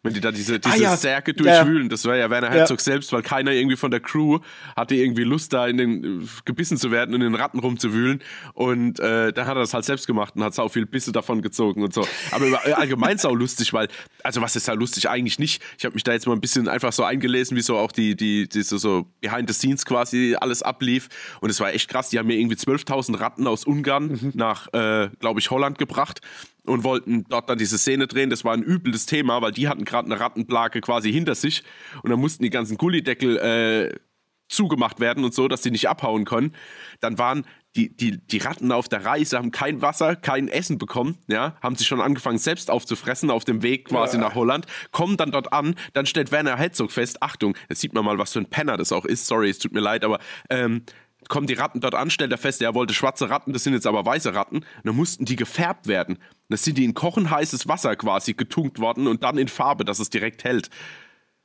wenn 0.06 0.14
die 0.14 0.22
da 0.22 0.32
diese, 0.32 0.60
diese 0.60 0.76
ah, 0.76 0.78
ja. 0.78 0.95
Särge 0.95 1.34
durchwühlen, 1.34 1.84
ja. 1.84 1.89
das 1.89 2.06
war 2.06 2.16
ja 2.16 2.30
Werner 2.30 2.51
Herzog 2.51 2.78
ja. 2.78 2.84
selbst, 2.84 3.12
weil 3.12 3.24
keiner 3.24 3.51
irgendwie 3.51 3.76
von 3.76 3.89
der 3.89 3.99
Crew 3.99 4.39
hatte 4.76 4.95
irgendwie 4.95 5.24
Lust, 5.24 5.51
da 5.51 5.68
in 5.68 5.78
den 5.78 6.22
äh, 6.22 6.26
gebissen 6.45 6.78
zu 6.78 6.91
werden 6.91 7.16
und 7.16 7.22
in 7.22 7.32
den 7.32 7.36
Ratten 7.36 7.60
rumzuwühlen. 7.60 8.22
Und 8.53 8.99
äh, 8.99 9.34
da 9.34 9.45
hat 9.47 9.58
er 9.58 9.62
das 9.62 9.74
halt 9.74 9.84
selbst 9.84 10.06
gemacht 10.06 10.36
und 10.36 10.43
hat 10.43 10.53
sau 10.53 10.70
viel 10.70 10.86
Bisse 10.86 11.12
davon 11.12 11.41
gezogen 11.41 11.84
und 11.84 11.93
so. 11.93 12.08
Aber 12.32 12.45
äh, 12.45 12.74
allgemein 12.74 13.18
sau 13.18 13.34
lustig, 13.34 13.74
weil, 13.74 13.88
also 14.24 14.41
was 14.41 14.56
ist 14.56 14.68
da 14.68 14.74
lustig? 14.74 15.10
Eigentlich 15.10 15.39
nicht. 15.39 15.62
Ich 15.78 15.86
habe 15.86 15.95
mich 15.95 16.03
da 16.03 16.14
jetzt 16.14 16.28
mal 16.28 16.34
ein 16.34 16.41
bisschen 16.41 16.68
einfach 16.68 16.93
so 16.93 17.03
eingelesen, 17.03 17.58
wie 17.58 17.62
so 17.62 17.78
auch 17.78 17.91
die, 17.91 18.16
die, 18.16 18.47
die 18.47 18.62
so, 18.62 18.78
so 18.78 19.08
behind 19.22 19.49
the 19.49 19.56
scenes 19.56 19.86
quasi 19.86 20.36
alles 20.39 20.62
ablief. 20.62 21.10
Und 21.41 21.49
es 21.49 21.60
war 21.60 21.74
echt 21.74 21.89
krass. 21.89 22.10
Die 22.10 22.20
haben 22.20 22.28
mir 22.28 22.38
irgendwie 22.38 22.56
12.000 22.56 23.20
Ratten 23.20 23.47
aus 23.47 23.66
Ungarn 23.66 24.08
mhm. 24.08 24.32
nach, 24.36 24.68
äh, 24.74 25.10
glaube 25.20 25.39
ich, 25.39 25.49
Holland 25.49 25.80
gebracht 25.80 26.22
und 26.66 26.84
wollten 26.84 27.26
dort 27.30 27.49
dann 27.49 27.57
diese 27.57 27.78
Szene 27.78 28.07
drehen. 28.07 28.30
Das 28.30 28.43
war 28.43 28.53
ein 28.53 28.63
übles 28.63 29.05
Thema, 29.05 29.41
weil 29.41 29.51
die 29.51 29.68
hatten 29.68 29.86
gerade 29.86 30.05
eine 30.05 30.20
Rattenplage 30.20 30.82
quasi 30.82 31.11
hinter 31.11 31.36
sich 31.36 31.63
und 32.03 32.09
dann 32.09 32.20
mussten 32.20 32.43
die 32.43 32.49
ganzen 32.49 32.78
Gullideckel 32.78 33.38
äh, 33.38 33.99
zugemacht 34.47 34.99
werden 34.99 35.24
und 35.24 35.34
so, 35.34 35.47
dass 35.47 35.63
sie 35.63 35.72
nicht 35.72 35.89
abhauen 35.89 36.26
können. 36.26 36.53
Dann 36.99 37.18
waren 37.18 37.45
die, 37.76 37.95
die, 37.95 38.18
die 38.26 38.38
Ratten 38.38 38.72
auf 38.72 38.88
der 38.88 39.05
Reise, 39.05 39.38
haben 39.38 39.51
kein 39.51 39.82
Wasser, 39.82 40.16
kein 40.16 40.47
Essen 40.47 40.78
bekommen, 40.78 41.18
ja, 41.28 41.57
haben 41.61 41.76
sich 41.76 41.88
schon 41.88 41.99
angefangen 41.99 42.38
selbst 42.38 42.72
aufzufressen 42.72 43.30
auf 43.30 43.43
dem 43.43 43.63
Weg 43.63 43.89
quasi 43.89 44.16
ja. 44.16 44.24
nach 44.24 44.36
Holland, 44.36 44.66
kommen 44.91 45.18
dann 45.18 45.32
dort 45.32 45.51
an, 45.51 45.76
dann 45.93 46.05
stellt 46.05 46.32
Werner 46.32 46.57
Herzog 46.57 46.91
fest, 46.91 47.22
Achtung, 47.22 47.57
jetzt 47.70 47.82
sieht 47.82 47.93
man 47.93 48.05
mal, 48.05 48.18
was 48.18 48.32
für 48.34 48.39
ein 48.39 48.49
Penner 48.49 48.78
das 48.78 48.91
auch 48.91 49.05
ist, 49.05 49.28
sorry, 49.28 49.49
es 49.49 49.59
tut 49.59 49.74
mir 49.74 49.82
leid, 49.82 50.05
aber 50.05 50.20
ähm, 50.49 50.84
kommen 51.30 51.47
die 51.47 51.53
Ratten 51.53 51.80
dort 51.80 51.95
an, 51.95 52.09
stellt 52.09 52.32
er 52.32 52.38
fest, 52.38 52.61
er 52.61 52.73
wollte 52.73 52.93
schwarze 52.93 53.30
Ratten, 53.30 53.53
das 53.53 53.63
sind 53.63 53.73
jetzt 53.73 53.88
aber 53.88 54.05
weiße 54.05 54.34
Ratten. 54.34 54.57
Und 54.57 54.65
dann 54.84 54.95
mussten 54.95 55.26
die 55.26 55.36
gefärbt 55.36 55.88
werden. 55.88 56.17
Das 56.49 56.63
sind 56.63 56.78
die 56.78 56.86
in 56.86 56.93
kochen 56.93 57.30
heißes 57.30 57.67
Wasser 57.67 57.95
quasi 57.95 58.34
getunkt 58.34 58.80
worden 58.80 59.07
und 59.07 59.23
dann 59.23 59.38
in 59.38 59.47
Farbe, 59.47 59.86
dass 59.86 59.99
es 59.99 60.09
direkt 60.09 60.43
hält. 60.43 60.69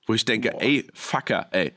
Wo 0.07 0.15
ich 0.15 0.25
denke, 0.25 0.51
Boah. 0.51 0.63
ey, 0.63 0.87
Fucker, 0.95 1.49
ey. 1.53 1.73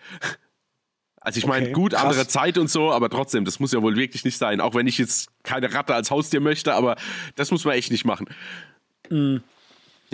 Also 1.21 1.37
ich 1.37 1.45
meine, 1.45 1.67
okay, 1.67 1.73
gut, 1.73 1.91
krass. 1.93 2.03
andere 2.03 2.27
Zeit 2.27 2.57
und 2.57 2.69
so, 2.69 2.91
aber 2.91 3.09
trotzdem, 3.09 3.45
das 3.45 3.59
muss 3.61 3.71
ja 3.71 3.81
wohl 3.81 3.95
wirklich 3.95 4.25
nicht 4.25 4.37
sein. 4.37 4.59
Auch 4.59 4.75
wenn 4.75 4.87
ich 4.87 4.97
jetzt 4.97 5.29
keine 5.43 5.73
Ratte 5.73 5.95
als 5.95 6.11
Haustier 6.11 6.41
möchte, 6.41 6.73
aber 6.73 6.97
das 7.35 7.49
muss 7.49 7.63
man 7.63 7.75
echt 7.75 7.91
nicht 7.91 8.03
machen. 8.03 8.27
Mhm. 9.09 9.41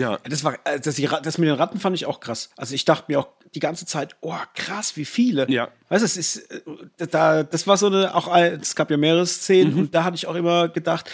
Ja. 0.00 0.18
Das, 0.24 0.44
war, 0.44 0.54
äh, 0.64 0.80
das, 0.80 0.96
das 0.96 1.38
mit 1.38 1.48
den 1.48 1.54
Ratten 1.54 1.78
fand 1.78 1.94
ich 1.94 2.06
auch 2.06 2.20
krass. 2.20 2.50
Also 2.56 2.74
ich 2.74 2.86
dachte 2.86 3.04
mir 3.08 3.20
auch 3.20 3.28
die 3.54 3.60
ganze 3.60 3.84
Zeit, 3.84 4.16
oh 4.22 4.34
krass, 4.54 4.96
wie 4.96 5.04
viele. 5.04 5.48
Ja. 5.50 5.68
Weißt 5.90 6.02
du, 6.02 6.06
es 6.06 6.16
ist, 6.16 6.50
äh, 6.50 7.06
da, 7.10 7.42
das 7.42 7.66
war 7.66 7.76
so 7.76 7.86
eine, 7.88 8.14
auch, 8.14 8.34
es 8.34 8.74
gab 8.74 8.90
ja 8.90 8.96
mehrere 8.96 9.26
Szenen 9.26 9.74
mhm. 9.74 9.78
und 9.78 9.94
da 9.94 10.04
hatte 10.04 10.16
ich 10.16 10.26
auch 10.26 10.34
immer 10.34 10.68
gedacht, 10.68 11.10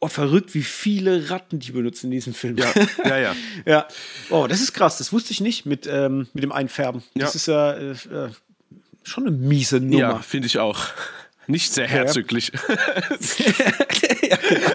oh 0.00 0.08
verrückt, 0.08 0.54
wie 0.54 0.62
viele 0.62 1.30
Ratten 1.30 1.60
die 1.60 1.72
benutzen 1.72 2.06
in 2.06 2.10
diesem 2.10 2.34
Film. 2.34 2.58
Ja, 2.58 2.66
ja, 3.04 3.18
ja. 3.18 3.36
ja. 3.64 3.88
Oh, 4.28 4.46
das 4.46 4.60
ist 4.60 4.74
krass, 4.74 4.98
das 4.98 5.14
wusste 5.14 5.32
ich 5.32 5.40
nicht 5.40 5.64
mit, 5.64 5.86
ähm, 5.90 6.28
mit 6.34 6.44
dem 6.44 6.52
Einfärben. 6.52 7.02
Das 7.14 7.32
ja. 7.32 7.36
ist 7.36 7.46
ja 7.46 7.72
äh, 7.72 8.26
äh, 8.26 8.30
schon 9.02 9.26
eine 9.26 9.34
miese 9.34 9.80
Nummer. 9.80 9.98
Ja, 9.98 10.18
finde 10.18 10.46
ich 10.46 10.58
auch. 10.58 10.88
Nicht 11.48 11.72
sehr 11.72 11.86
herzüglich. 11.86 12.50
ja, 14.28 14.36
genau. 14.36 14.70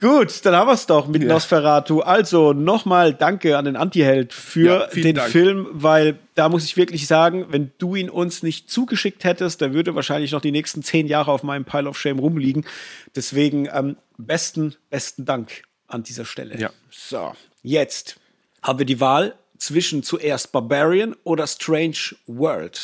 Gut, 0.00 0.44
dann 0.44 0.54
haben 0.54 0.68
wir 0.68 0.74
es 0.74 0.86
doch 0.86 1.08
mit 1.08 1.22
ja. 1.22 1.28
Nosferatu. 1.28 2.00
Also 2.00 2.52
nochmal 2.52 3.14
danke 3.14 3.58
an 3.58 3.64
den 3.64 3.74
Antiheld 3.74 4.32
für 4.32 4.60
ja, 4.60 4.86
den 4.86 5.16
Dank. 5.16 5.30
Film, 5.30 5.66
weil 5.72 6.18
da 6.36 6.48
muss 6.48 6.64
ich 6.64 6.76
wirklich 6.76 7.08
sagen, 7.08 7.46
wenn 7.50 7.72
du 7.78 7.96
ihn 7.96 8.08
uns 8.08 8.44
nicht 8.44 8.70
zugeschickt 8.70 9.24
hättest, 9.24 9.60
der 9.60 9.74
würde 9.74 9.96
wahrscheinlich 9.96 10.30
noch 10.30 10.40
die 10.40 10.52
nächsten 10.52 10.84
zehn 10.84 11.08
Jahre 11.08 11.32
auf 11.32 11.42
meinem 11.42 11.64
Pile 11.64 11.88
of 11.88 11.98
Shame 11.98 12.20
rumliegen. 12.20 12.64
Deswegen 13.16 13.68
ähm, 13.72 13.96
besten, 14.18 14.76
besten 14.88 15.24
Dank 15.24 15.62
an 15.88 16.04
dieser 16.04 16.24
Stelle. 16.24 16.56
Ja. 16.58 16.70
So, 16.90 17.32
jetzt 17.62 18.20
haben 18.62 18.78
wir 18.78 18.86
die 18.86 19.00
Wahl 19.00 19.34
zwischen 19.58 20.04
zuerst 20.04 20.52
Barbarian 20.52 21.16
oder 21.24 21.48
Strange 21.48 22.14
World. 22.26 22.80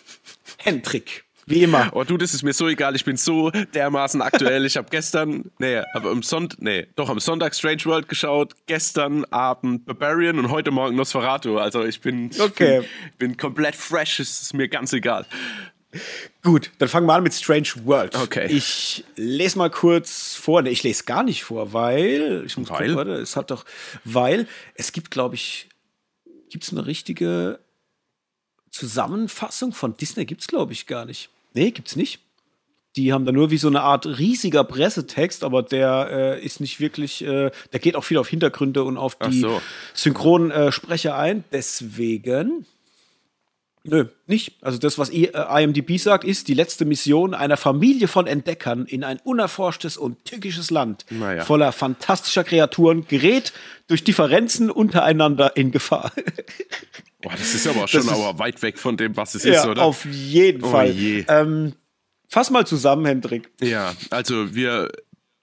Hendrik. 0.58 1.24
Wie 1.46 1.62
immer. 1.62 1.90
Oh, 1.92 2.04
du, 2.04 2.16
das 2.16 2.34
ist 2.34 2.42
mir 2.42 2.52
so 2.52 2.68
egal. 2.68 2.96
Ich 2.96 3.04
bin 3.04 3.16
so 3.16 3.50
dermaßen 3.50 4.22
aktuell. 4.22 4.64
Ich 4.64 4.76
habe 4.76 4.88
gestern, 4.90 5.50
nee, 5.58 5.82
aber 5.92 6.10
am 6.10 6.22
Sonntag, 6.22 6.60
nee, 6.62 6.86
doch 6.96 7.08
am 7.08 7.20
Sonntag 7.20 7.54
Strange 7.54 7.84
World 7.84 8.08
geschaut, 8.08 8.54
gestern 8.66 9.24
Abend 9.26 9.84
Barbarian 9.84 10.38
und 10.38 10.50
heute 10.50 10.70
Morgen 10.70 10.96
Nosferatu. 10.96 11.58
Also 11.58 11.84
ich 11.84 12.00
bin, 12.00 12.30
okay. 12.38 12.80
bin, 13.18 13.30
bin 13.30 13.36
komplett 13.36 13.76
fresh. 13.76 14.20
Es 14.20 14.40
ist 14.40 14.54
mir 14.54 14.68
ganz 14.68 14.92
egal. 14.92 15.26
Gut, 16.42 16.70
dann 16.78 16.88
fangen 16.88 17.06
wir 17.06 17.14
an 17.14 17.22
mit 17.22 17.34
Strange 17.34 17.68
World. 17.84 18.16
Okay. 18.16 18.50
Ich 18.50 19.04
lese 19.16 19.58
mal 19.58 19.70
kurz 19.70 20.34
vor. 20.34 20.62
Nee, 20.62 20.70
ich 20.70 20.82
lese 20.82 21.04
gar 21.04 21.22
nicht 21.22 21.44
vor, 21.44 21.72
weil. 21.72 22.42
Ich 22.46 22.56
muss 22.56 22.70
weil? 22.70 22.78
Gucken, 22.78 22.96
warte, 22.96 23.12
es 23.12 23.36
hat 23.36 23.50
doch. 23.50 23.64
Weil 24.04 24.48
es 24.74 24.92
gibt, 24.92 25.10
glaube 25.10 25.36
ich, 25.36 25.68
gibt 26.50 26.64
es 26.64 26.72
eine 26.72 26.86
richtige 26.86 27.60
Zusammenfassung 28.70 29.72
von 29.72 29.96
Disney? 29.96 30.24
Gibt 30.24 30.42
es, 30.42 30.48
glaube 30.48 30.72
ich, 30.72 30.86
gar 30.86 31.04
nicht. 31.04 31.30
Nee, 31.54 31.70
gibt's 31.70 31.96
nicht. 31.96 32.20
Die 32.96 33.12
haben 33.12 33.24
da 33.24 33.32
nur 33.32 33.50
wie 33.50 33.58
so 33.58 33.66
eine 33.66 33.80
Art 33.82 34.06
riesiger 34.06 34.62
Pressetext, 34.62 35.42
aber 35.42 35.62
der 35.62 36.08
äh, 36.38 36.44
ist 36.44 36.60
nicht 36.60 36.78
wirklich, 36.78 37.24
äh, 37.24 37.50
der 37.72 37.80
geht 37.80 37.96
auch 37.96 38.04
viel 38.04 38.18
auf 38.18 38.28
Hintergründe 38.28 38.84
und 38.84 38.98
auf 38.98 39.16
die 39.16 39.40
so. 39.40 39.60
Synchronsprecher 39.94 41.10
äh, 41.10 41.12
ein. 41.12 41.44
Deswegen. 41.50 42.66
Nö, 43.86 44.06
nicht. 44.26 44.56
Also 44.62 44.78
das, 44.78 44.98
was 44.98 45.10
IMDb 45.10 45.98
sagt, 45.98 46.24
ist 46.24 46.48
die 46.48 46.54
letzte 46.54 46.86
Mission 46.86 47.34
einer 47.34 47.58
Familie 47.58 48.08
von 48.08 48.26
Entdeckern 48.26 48.86
in 48.86 49.04
ein 49.04 49.20
unerforschtes 49.22 49.98
und 49.98 50.24
tückisches 50.24 50.70
Land 50.70 51.04
naja. 51.10 51.44
voller 51.44 51.70
fantastischer 51.70 52.44
Kreaturen 52.44 53.06
gerät 53.06 53.52
durch 53.86 54.02
Differenzen 54.02 54.70
untereinander 54.70 55.54
in 55.58 55.70
Gefahr. 55.70 56.12
Boah, 57.22 57.32
das 57.32 57.54
ist 57.54 57.66
aber 57.66 57.86
schon 57.86 58.08
aber 58.08 58.38
weit 58.38 58.62
weg 58.62 58.78
von 58.78 58.96
dem, 58.96 59.18
was 59.18 59.34
es 59.34 59.44
ja, 59.44 59.60
ist, 59.60 59.66
oder? 59.66 59.82
Auf 59.82 60.06
jeden 60.06 60.64
oh 60.64 60.70
Fall. 60.70 60.94
Ähm, 61.28 61.74
fass 62.28 62.50
mal 62.50 62.66
zusammen, 62.66 63.04
Hendrik. 63.04 63.50
Ja, 63.60 63.94
also 64.08 64.54
wir, 64.54 64.88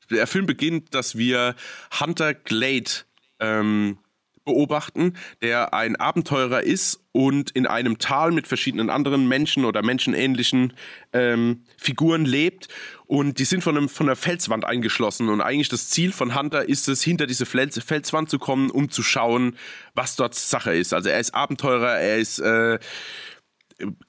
der 0.10 0.26
Film 0.26 0.48
beginnt, 0.48 0.96
dass 0.96 1.16
wir 1.16 1.56
Hunter 2.00 2.34
Glade 2.34 2.92
ähm, 3.39 3.98
beobachten, 4.44 5.14
der 5.42 5.74
ein 5.74 5.96
Abenteurer 5.96 6.64
ist 6.64 7.00
und 7.12 7.52
in 7.52 7.68
einem 7.68 7.98
Tal 7.98 8.32
mit 8.32 8.48
verschiedenen 8.48 8.89
anderen 8.89 9.28
Menschen 9.28 9.66
oder 9.66 9.84
menschenähnlichen 9.84 10.74
ähm, 11.14 11.64
Figuren 11.78 12.26
lebt. 12.26 12.68
Und 13.06 13.39
die 13.39 13.46
sind 13.46 13.62
von, 13.64 13.78
einem, 13.78 13.89
von 13.89 14.08
einer 14.08 14.16
Felswand 14.16 14.66
eingeschlossen. 14.66 15.30
Und 15.30 15.42
eigentlich 15.42 15.70
das 15.70 15.89
Ziel 15.89 16.12
von 16.12 16.36
Hunter 16.36 16.68
ist 16.68 16.88
es, 16.88 17.02
hinter 17.02 17.28
diese 17.28 17.46
Felswand 17.46 18.30
zu 18.30 18.39
kommen, 18.39 18.72
um 18.72 18.89
zu 18.89 19.04
schauen, 19.04 19.58
was 19.94 20.16
dort 20.16 20.34
Sache 20.34 20.74
ist. 20.74 20.94
Also 20.94 21.10
er 21.10 21.20
ist 21.20 21.36
Abenteurer, 21.36 22.00
er 22.00 22.18
ist, 22.18 22.39
äh, 22.39 22.80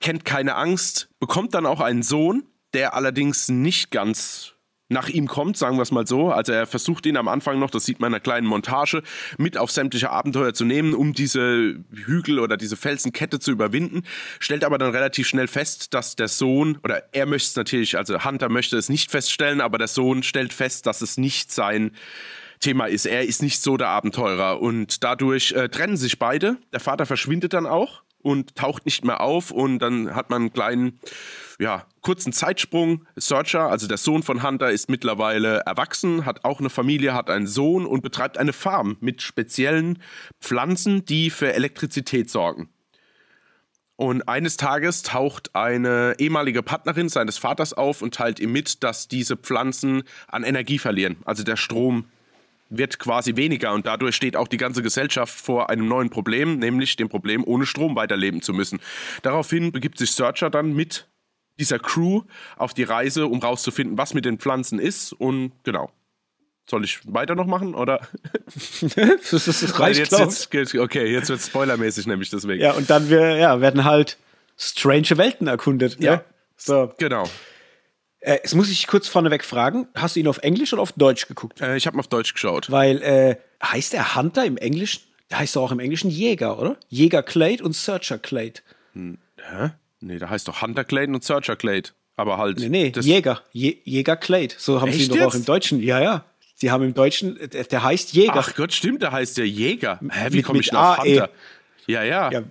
kennt 0.01 0.25
keine 0.25 0.55
Angst, 0.55 1.09
bekommt 1.19 1.55
dann 1.55 1.67
auch 1.67 1.81
einen 1.81 2.03
Sohn, 2.03 2.45
der 2.75 2.95
allerdings 2.95 3.49
nicht 3.49 3.91
ganz 3.91 4.55
nach 4.93 5.09
ihm 5.09 5.27
kommt, 5.27 5.57
sagen 5.57 5.77
wir 5.77 5.83
es 5.83 5.91
mal 5.91 6.07
so. 6.07 6.31
Also 6.31 6.53
er 6.53 6.67
versucht 6.67 7.07
ihn 7.07 7.17
am 7.17 7.29
Anfang 7.29 7.59
noch, 7.59 7.71
das 7.71 7.85
sieht 7.85 8.01
man 8.01 8.09
in 8.09 8.15
einer 8.15 8.21
kleinen 8.21 8.47
Montage, 8.47 9.03
mit 9.39 9.59
auf 9.59 9.71
sämtliche 9.71 10.11
Abenteuer 10.11 10.55
zu 10.55 10.65
nehmen, 10.65 10.95
um 10.95 11.13
diese 11.13 11.77
Hügel 11.93 12.39
oder 12.39 12.57
diese 12.57 12.77
Felsenkette 12.77 13.39
zu 13.41 13.51
überwinden, 13.51 14.03
stellt 14.39 14.65
aber 14.65 14.79
dann 14.79 14.91
relativ 14.91 15.27
schnell 15.27 15.49
fest, 15.49 15.95
dass 15.95 16.17
der 16.17 16.29
Sohn, 16.29 16.79
oder 16.85 17.03
er 17.13 17.27
möchte 17.27 17.49
es 17.49 17.57
natürlich, 17.57 17.97
also 17.97 18.25
Hunter 18.25 18.49
möchte 18.49 18.77
es 18.77 18.89
nicht 18.89 19.11
feststellen, 19.11 19.61
aber 19.61 19.79
der 19.79 19.89
Sohn 19.89 20.23
stellt 20.23 20.53
fest, 20.53 20.87
dass 20.87 21.01
es 21.01 21.17
nicht 21.17 21.51
sein 21.51 21.93
Thema 22.61 22.87
ist. 22.87 23.07
Er 23.07 23.25
ist 23.25 23.43
nicht 23.43 23.61
so 23.61 23.77
der 23.77 23.89
Abenteurer 23.89 24.61
und 24.61 25.03
dadurch 25.03 25.53
äh, 25.53 25.69
trennen 25.69 25.97
sich 25.97 26.19
beide. 26.19 26.57
Der 26.73 26.81
Vater 26.81 27.07
verschwindet 27.07 27.53
dann 27.53 27.67
auch 27.67 28.03
und 28.23 28.55
taucht 28.57 28.85
nicht 28.87 29.05
mehr 29.05 29.21
auf 29.21 29.51
und 29.51 29.79
dann 29.81 30.15
hat 30.15 30.31
man 30.31 30.43
einen 30.43 30.53
kleinen, 30.53 31.01
ja, 31.59 31.87
kurzen 32.01 32.33
Zeitsprung. 32.33 33.05
Searcher, 33.17 33.69
also 33.69 33.87
der 33.87 33.99
Sohn 33.99 34.23
von 34.23 34.43
Hunter, 34.43 34.71
ist 34.71 34.89
mittlerweile 34.89 35.59
erwachsen, 35.67 36.25
hat 36.25 36.45
auch 36.45 36.61
eine 36.61 36.71
Familie, 36.71 37.15
hat 37.15 37.31
einen 37.31 37.47
Sohn 37.47 37.87
und 37.87 38.03
betreibt 38.03 38.39
eine 38.39 38.53
Farm 38.53 38.97
mit 39.01 39.23
speziellen 39.23 39.99
Pflanzen, 40.41 41.05
die 41.05 41.31
für 41.31 41.53
Elektrizität 41.53 42.31
sorgen. 42.31 42.69
Und 43.97 44.27
eines 44.29 44.57
Tages 44.57 45.03
taucht 45.03 45.55
eine 45.55 46.17
ehemalige 46.19 46.63
Partnerin 46.63 47.09
seines 47.09 47.39
Vaters 47.39 47.73
auf 47.73 48.03
und 48.03 48.15
teilt 48.15 48.41
ihm 48.41 48.51
mit, 48.51 48.83
dass 48.83 49.07
diese 49.07 49.37
Pflanzen 49.37 50.03
an 50.27 50.43
Energie 50.43 50.79
verlieren. 50.79 51.19
Also 51.25 51.45
der 51.45 51.57
Strom 51.57 52.07
wird 52.77 52.99
quasi 52.99 53.37
weniger 53.37 53.73
und 53.73 53.87
dadurch 53.87 54.17
steht 54.17 54.37
auch 54.37 54.49
die 54.49 54.57
ganze 54.57 54.83
Gesellschaft 54.83 55.39
vor 55.39 55.71
einem 55.71 55.87
neuen 55.87 56.11
Problem, 56.11 56.59
nämlich 56.59 56.97
dem 56.97 57.09
Problem, 57.09 57.45
ohne 57.47 57.67
Strom 57.67 57.97
weiterleben 57.97 58.43
zu 58.43 58.53
müssen. 58.53 58.81
Daraufhin 59.23 59.73
begibt 59.73 59.99
sich 59.99 60.13
Searcher 60.13 60.51
dann 60.51 60.73
mit 60.73 61.09
dieser 61.59 61.79
Crew 61.79 62.23
auf 62.57 62.75
die 62.75 62.83
Reise, 62.83 63.27
um 63.27 63.41
rauszufinden, 63.41 63.99
was 63.99 64.15
mit 64.15 64.25
den 64.25 64.39
Pflanzen 64.39 64.79
ist 64.79 65.13
und 65.13 65.53
genau. 65.65 65.91
Soll 66.69 66.85
ich 66.85 67.01
weiter 67.05 67.35
noch 67.35 67.47
machen 67.47 67.75
oder? 67.75 68.07
das, 68.97 69.31
das 69.31 69.81
reicht, 69.81 69.99
jetzt, 69.99 70.53
jetzt, 70.53 70.75
okay, 70.77 71.13
jetzt 71.13 71.29
wird 71.29 71.41
es 71.41 71.49
spoilermäßig 71.49 72.07
nämlich 72.07 72.31
deswegen. 72.31 72.63
Ja, 72.63 72.73
und 72.73 72.89
dann 72.89 73.11
wir, 73.11 73.37
ja, 73.37 73.61
werden 73.61 73.85
halt 73.85 74.17
strange 74.57 75.17
Welten 75.17 75.49
erkundet. 75.49 76.01
Ja, 76.01 76.17
ne? 76.17 76.25
so. 76.57 76.93
genau. 76.99 77.29
Äh, 78.23 78.35
jetzt 78.35 78.55
muss 78.55 78.71
ich 78.71 78.87
kurz 78.87 79.09
vorneweg 79.09 79.45
fragen, 79.45 79.89
hast 79.95 80.15
du 80.17 80.21
ihn 80.21 80.29
auf 80.29 80.39
Englisch 80.39 80.73
oder 80.73 80.83
auf 80.83 80.93
Deutsch 80.93 81.27
geguckt? 81.27 81.61
Äh, 81.61 81.77
ich 81.77 81.87
habe 81.87 81.97
ihn 81.97 82.01
auf 82.01 82.07
Deutsch 82.07 82.33
geschaut. 82.33 82.71
Weil, 82.71 83.03
äh, 83.03 83.37
heißt 83.63 83.95
er 83.95 84.15
Hunter 84.15 84.45
im 84.45 84.57
Englischen? 84.57 85.03
Der 85.31 85.41
heißt 85.41 85.57
doch 85.57 85.63
auch 85.63 85.73
im 85.73 85.81
Englischen 85.81 86.11
Jäger, 86.11 86.59
oder? 86.59 86.77
Jäger 86.89 87.23
Clade 87.23 87.65
und 87.65 87.75
Searcher 87.75 88.19
Clade. 88.19 88.61
Hm, 88.93 89.19
hä? 89.39 89.71
Nee, 90.01 90.19
der 90.19 90.31
heißt 90.31 90.47
doch 90.47 90.63
Hunter 90.63 90.85
Clade 90.85 91.13
und 91.13 91.25
Searcher 91.25 91.57
Clade. 91.57 91.91
Aber 92.17 92.39
halt. 92.39 92.59
Nee, 92.59 92.69
nee, 92.69 92.93
Jäger. 93.01 93.43
Je 93.53 93.79
Jäger 93.85 94.17
Clade. 94.17 94.55
So 94.57 94.81
haben 94.81 94.93
sie 94.93 95.05
ihn 95.05 95.09
doch 95.09 95.21
auch 95.29 95.35
im 95.35 95.45
Deutschen. 95.45 95.83
Ja, 95.83 96.01
ja. 96.01 96.25
Sie 96.55 96.71
haben 96.71 96.85
im 96.85 96.95
Deutschen, 96.95 97.39
der, 97.53 97.65
der 97.65 97.83
heißt 97.83 98.13
Jäger. 98.13 98.35
Ach 98.37 98.55
Gott, 98.55 98.73
stimmt, 98.73 99.03
der 99.03 99.11
heißt 99.11 99.37
der 99.39 99.49
Jäger. 99.49 99.99
Hä, 100.09 100.29
wie 100.31 100.43
komme 100.43 100.61
ich 100.61 100.69
denn 100.69 100.79
auf 100.79 100.99
Hunter? 100.99 101.31
Ja, 101.89 102.03
ja, 102.05 102.31
ja. 102.31 102.43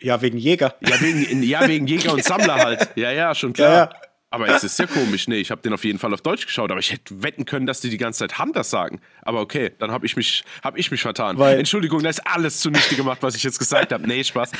Ja, 0.00 0.20
wegen 0.20 0.36
Jäger. 0.36 0.74
Ja, 0.86 1.00
wegen, 1.00 1.42
ja, 1.42 1.66
wegen 1.66 1.86
Jäger 1.86 2.12
und 2.12 2.22
Sammler 2.22 2.56
halt. 2.56 2.90
Ja, 2.96 3.10
ja, 3.12 3.34
schon 3.34 3.52
klar. 3.54 3.94
Aber 4.30 4.48
es 4.48 4.64
ist 4.64 4.78
ja 4.78 4.86
komisch. 4.86 5.28
Nee, 5.28 5.36
ich 5.36 5.52
habe 5.52 5.62
den 5.62 5.72
auf 5.72 5.84
jeden 5.84 6.00
Fall 6.00 6.12
auf 6.12 6.20
Deutsch 6.20 6.46
geschaut, 6.46 6.70
aber 6.72 6.80
ich 6.80 6.92
hätte 6.92 7.22
wetten 7.22 7.44
können, 7.44 7.64
dass 7.64 7.80
die 7.80 7.90
die 7.90 7.96
ganze 7.96 8.18
Zeit 8.18 8.38
Hunters 8.38 8.70
sagen. 8.70 9.00
Aber 9.22 9.40
okay, 9.40 9.70
dann 9.78 9.92
habe 9.92 10.04
ich, 10.04 10.16
mich, 10.16 10.44
hab 10.64 10.76
ich 10.76 10.90
mich 10.90 11.00
vertan. 11.02 11.38
Weil 11.38 11.58
Entschuldigung, 11.58 12.02
da 12.02 12.10
ist 12.10 12.26
alles 12.26 12.58
zunichte 12.58 12.96
gemacht, 12.96 13.18
was 13.20 13.36
ich 13.36 13.44
jetzt 13.44 13.58
gesagt 13.60 13.92
habe. 13.92 14.06
Nee, 14.06 14.24
Spaß. 14.24 14.50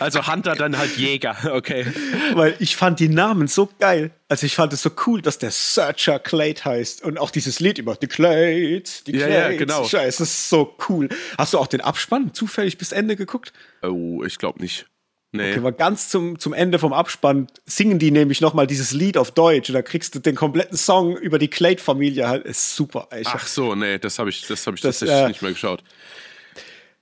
Also 0.00 0.26
Hunter, 0.26 0.54
dann 0.54 0.76
halt 0.76 0.96
Jäger. 0.98 1.36
Okay. 1.50 1.86
Weil 2.34 2.56
ich 2.58 2.76
fand 2.76 3.00
die 3.00 3.08
Namen 3.08 3.48
so 3.48 3.70
geil. 3.78 4.10
Also 4.28 4.44
ich 4.44 4.54
fand 4.54 4.72
es 4.74 4.82
so 4.82 4.90
cool, 5.06 5.22
dass 5.22 5.38
der 5.38 5.50
Searcher 5.50 6.18
Clade 6.18 6.62
heißt. 6.62 7.02
Und 7.02 7.18
auch 7.18 7.30
dieses 7.30 7.60
Lied 7.60 7.78
immer, 7.78 7.96
die 7.96 8.06
Clade, 8.06 8.82
die 9.06 9.12
Clade. 9.12 9.32
Ja, 9.32 9.50
ja, 9.50 9.56
genau. 9.56 9.84
Scheiße, 9.84 10.18
das 10.18 10.28
ist 10.28 10.50
so 10.50 10.76
cool. 10.88 11.08
Hast 11.38 11.54
du 11.54 11.58
auch 11.58 11.68
den 11.68 11.80
Abspann 11.80 12.34
zufällig 12.34 12.76
bis 12.76 12.92
Ende 12.92 13.16
geguckt? 13.16 13.54
Oh, 13.82 14.22
ich 14.24 14.36
glaube 14.36 14.60
nicht. 14.60 14.86
Nee. 15.30 15.52
Okay, 15.52 15.62
weil 15.62 15.72
ganz 15.72 16.08
zum, 16.08 16.38
zum 16.38 16.54
Ende 16.54 16.78
vom 16.78 16.94
Abspann 16.94 17.48
singen 17.66 17.98
die 17.98 18.10
nämlich 18.10 18.40
nochmal 18.40 18.66
dieses 18.66 18.92
Lied 18.92 19.18
auf 19.18 19.30
Deutsch 19.30 19.68
und 19.68 19.74
da 19.74 19.82
kriegst 19.82 20.14
du 20.14 20.20
den 20.20 20.34
kompletten 20.34 20.78
Song 20.78 21.16
über 21.18 21.38
die 21.38 21.48
Clade-Familie 21.48 22.28
halt. 22.28 22.46
Ist 22.46 22.74
super. 22.74 23.08
Ich 23.14 23.28
Ach 23.28 23.46
so, 23.46 23.74
nee, 23.74 23.98
das 23.98 24.18
habe 24.18 24.30
ich, 24.30 24.46
das 24.46 24.66
hab 24.66 24.74
ich 24.74 24.80
Das, 24.80 25.00
tatsächlich 25.00 25.24
äh, 25.24 25.28
nicht 25.28 25.42
mehr 25.42 25.52
geschaut. 25.52 25.84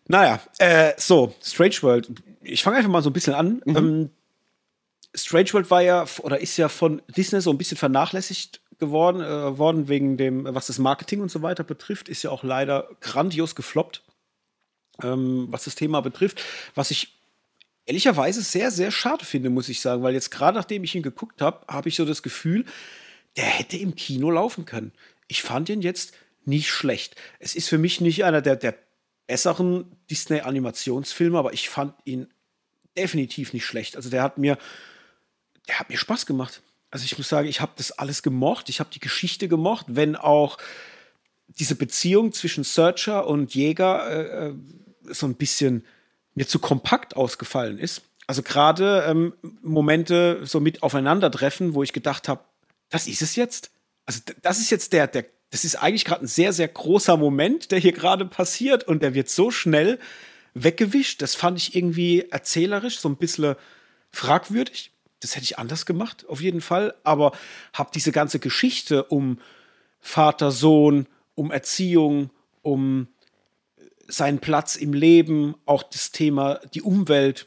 Naja, 0.09 0.41
äh, 0.59 0.93
so, 0.97 1.35
Strange 1.43 1.77
World. 1.83 2.09
Ich 2.43 2.65
fange 2.65 2.79
einfach 2.79 2.91
mal 2.91 3.03
so 3.03 3.11
ein 3.11 3.13
bisschen 3.13 3.35
an. 3.35 3.63
Mhm. 3.65 3.77
Ähm, 3.77 4.11
Strange 5.15 5.53
World 5.53 5.71
war 5.71 5.83
ja 5.83 6.05
oder 6.23 6.41
ist 6.41 6.57
ja 6.57 6.69
von 6.69 7.03
Disney 7.17 7.41
so 7.41 7.51
ein 7.51 7.59
bisschen 7.59 7.77
vernachlässigt 7.77 8.61
geworden, 8.79 9.21
äh, 9.21 9.57
worden 9.57 9.89
wegen 9.89 10.17
dem, 10.17 10.47
was 10.53 10.67
das 10.67 10.79
Marketing 10.79 11.21
und 11.21 11.31
so 11.31 11.43
weiter 11.43 11.65
betrifft, 11.65 12.09
ist 12.09 12.23
ja 12.23 12.31
auch 12.31 12.43
leider 12.43 12.89
grandios 13.01 13.55
gefloppt, 13.55 14.03
ähm, 15.03 15.47
was 15.51 15.65
das 15.65 15.77
Thema 15.77 16.03
betrifft. 16.03 16.43
Was 16.75 16.91
ich 16.91 17.16
ehrlicherweise 17.87 18.43
sehr, 18.43 18.71
sehr 18.71 18.91
schade 18.91 19.25
finde, 19.25 19.49
muss 19.49 19.69
ich 19.69 19.81
sagen, 19.81 20.03
weil 20.03 20.15
jetzt 20.15 20.31
gerade 20.31 20.57
nachdem 20.57 20.85
ich 20.85 20.95
ihn 20.95 21.03
geguckt 21.03 21.41
habe, 21.41 21.65
habe 21.69 21.89
ich 21.89 21.97
so 21.97 22.05
das 22.05 22.23
Gefühl, 22.23 22.65
der 23.37 23.45
hätte 23.45 23.77
im 23.77 23.95
Kino 23.95 24.31
laufen 24.31 24.65
können. 24.65 24.93
Ich 25.29 25.43
fand 25.43 25.69
ihn 25.69 25.83
jetzt 25.83 26.13
nicht 26.45 26.69
schlecht. 26.69 27.17
Es 27.39 27.55
ist 27.55 27.69
für 27.69 27.79
mich 27.79 28.01
nicht 28.01 28.25
einer 28.25 28.43
der, 28.43 28.57
der 28.57 28.75
besseren 29.27 29.97
Disney-Animationsfilme, 30.11 31.39
aber 31.39 31.53
ich 31.53 31.69
fand 31.69 31.95
ihn 32.05 32.29
definitiv 32.97 33.53
nicht 33.53 33.65
schlecht. 33.65 33.97
Also 33.97 34.11
der 34.11 34.23
hat 34.23 34.39
mir, 34.39 34.59
der 35.69 35.79
hat 35.79 35.91
mir 35.91 35.99
Spaß 35.99 36.27
gemacht. 36.27 36.63
Also 36.91 37.05
ich 37.05 37.19
muss 37.19 37.29
sagen, 37.29 37.49
ich 37.49 37.61
habe 37.61 37.73
das 37.77 37.93
alles 37.93 38.23
gemocht. 38.23 38.69
Ich 38.69 38.81
habe 38.81 38.91
die 38.93 39.01
Geschichte 39.01 39.49
gemocht, 39.49 39.87
wenn 39.89 40.17
auch 40.17 40.59
diese 41.49 41.75
Beziehung 41.75 42.33
zwischen 42.33 42.65
Searcher 42.65 43.27
und 43.27 43.55
Jäger 43.55 44.09
äh, 44.09 44.49
äh, 44.49 44.55
so 45.13 45.27
ein 45.27 45.35
bisschen 45.35 45.85
mir 46.37 46.47
zu 46.47 46.61
kompakt 46.61 47.17
ausgefallen 47.17 47.79
ist. 47.79 48.03
Also 48.29 48.43
gerade 48.43 49.05
ähm, 49.09 49.33
Momente 49.63 50.41
so 50.45 50.61
mit 50.61 50.83
Aufeinandertreffen, 50.83 51.75
wo 51.75 51.83
ich 51.83 51.93
gedacht 51.93 52.29
habe, 52.29 52.45
das 52.91 53.09
ist 53.09 53.23
es 53.23 53.35
jetzt. 53.35 53.71
Also 54.05 54.21
das 54.43 54.59
ist 54.59 54.71
jetzt 54.71 54.93
der, 54.93 55.09
der, 55.09 55.25
das 55.51 55.65
ist 55.65 55.77
eigentlich 55.77 56.05
gerade 56.05 56.25
ein 56.25 56.29
sehr, 56.29 56.53
sehr 56.53 56.69
großer 56.69 57.17
Moment, 57.17 57.73
der 57.73 57.79
hier 57.79 57.93
gerade 57.93 58.27
passiert 58.27 58.85
und 58.85 59.03
der 59.03 59.15
wird 59.15 59.29
so 59.29 59.51
schnell 59.51 59.99
weggewischt. 60.55 61.23
Das 61.23 61.35
fand 61.35 61.59
ich 61.59 61.75
irgendwie 61.75 62.27
erzählerisch 62.31 62.99
so 62.99 63.09
ein 63.09 63.17
bisschen 63.17 63.57
fragwürdig. 64.11 64.93
Das 65.21 65.35
hätte 65.35 65.45
ich 65.45 65.59
anders 65.59 65.87
gemacht, 65.87 66.27
auf 66.29 66.41
jeden 66.41 66.61
Fall. 66.61 66.95
Aber 67.03 67.33
habe 67.73 67.91
diese 67.95 68.13
ganze 68.13 68.39
Geschichte 68.39 69.05
um 69.05 69.41
Vater, 70.01 70.51
Sohn, 70.51 71.07
um 71.35 71.51
Erziehung, 71.51 72.31
um 72.63 73.09
seinen 74.09 74.39
Platz 74.39 74.77
im 74.77 74.93
Leben, 74.93 75.55
auch 75.67 75.83
das 75.83 76.13
Thema 76.13 76.61
die 76.75 76.83
Umwelt, 76.83 77.47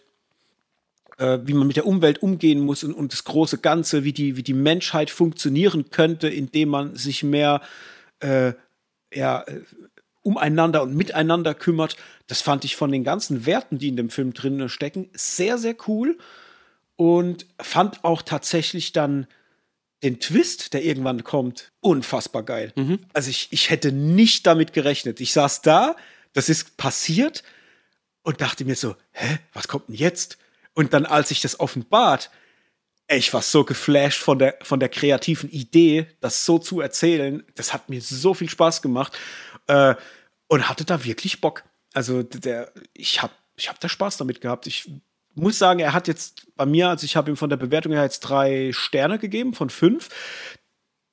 äh, 1.17 1.39
wie 1.43 1.53
man 1.53 1.67
mit 1.67 1.75
der 1.75 1.85
Umwelt 1.85 2.21
umgehen 2.21 2.59
muss 2.61 2.83
und, 2.83 2.93
und 2.93 3.13
das 3.13 3.23
große 3.23 3.59
Ganze, 3.59 4.03
wie 4.03 4.13
die, 4.13 4.37
wie 4.37 4.43
die 4.43 4.53
Menschheit 4.53 5.09
funktionieren 5.09 5.89
könnte, 5.89 6.29
indem 6.29 6.69
man 6.69 6.95
sich 6.95 7.23
mehr 7.23 7.61
äh, 8.19 8.53
ja, 9.13 9.41
äh, 9.41 9.61
umeinander 10.21 10.83
und 10.83 10.95
miteinander 10.95 11.53
kümmert. 11.53 11.97
Das 12.27 12.41
fand 12.41 12.65
ich 12.65 12.75
von 12.75 12.91
den 12.91 13.03
ganzen 13.03 13.45
Werten, 13.45 13.77
die 13.77 13.87
in 13.87 13.95
dem 13.95 14.09
Film 14.09 14.33
drin 14.33 14.69
stecken, 14.69 15.09
sehr, 15.13 15.57
sehr 15.57 15.75
cool 15.87 16.17
und 16.95 17.45
fand 17.61 18.03
auch 18.03 18.21
tatsächlich 18.21 18.91
dann 18.91 19.27
den 20.03 20.19
Twist, 20.19 20.73
der 20.73 20.83
irgendwann 20.83 21.23
kommt, 21.23 21.71
unfassbar 21.81 22.43
geil. 22.43 22.71
Also 23.13 23.29
ich, 23.29 23.49
ich 23.51 23.69
hätte 23.69 23.91
nicht 23.91 24.47
damit 24.47 24.73
gerechnet. 24.73 25.19
Ich 25.19 25.33
saß 25.33 25.61
da, 25.61 25.95
das 26.39 26.47
ist 26.47 26.77
passiert 26.77 27.43
und 28.21 28.39
dachte 28.39 28.63
mir 28.63 28.77
so, 28.77 28.95
hä, 29.11 29.39
was 29.51 29.67
kommt 29.67 29.89
denn 29.89 29.95
jetzt? 29.95 30.37
Und 30.73 30.93
dann, 30.93 31.05
als 31.05 31.31
ich 31.31 31.41
das 31.41 31.59
offenbart, 31.59 32.31
ich 33.09 33.33
war 33.33 33.41
so 33.41 33.65
geflasht 33.65 34.21
von 34.21 34.39
der, 34.39 34.57
von 34.61 34.79
der 34.79 34.87
kreativen 34.87 35.49
Idee, 35.49 36.07
das 36.21 36.45
so 36.45 36.57
zu 36.57 36.79
erzählen. 36.79 37.43
Das 37.55 37.73
hat 37.73 37.89
mir 37.89 38.01
so 38.01 38.33
viel 38.33 38.49
Spaß 38.49 38.81
gemacht 38.81 39.19
äh, 39.67 39.95
und 40.47 40.69
hatte 40.69 40.85
da 40.85 41.03
wirklich 41.03 41.41
Bock. 41.41 41.65
Also 41.93 42.23
der, 42.23 42.71
ich 42.93 43.21
habe 43.21 43.33
ich 43.57 43.67
hab 43.67 43.81
da 43.81 43.89
Spaß 43.89 44.15
damit 44.15 44.39
gehabt. 44.39 44.65
Ich 44.65 44.89
muss 45.35 45.59
sagen, 45.59 45.81
er 45.81 45.91
hat 45.91 46.07
jetzt 46.07 46.55
bei 46.55 46.65
mir, 46.65 46.87
also 46.87 47.03
ich 47.03 47.17
habe 47.17 47.29
ihm 47.29 47.35
von 47.35 47.49
der 47.49 47.57
Bewertung 47.57 47.91
her 47.91 48.03
jetzt 48.03 48.21
drei 48.21 48.71
Sterne 48.71 49.19
gegeben 49.19 49.53
von 49.53 49.69
fünf. 49.69 50.07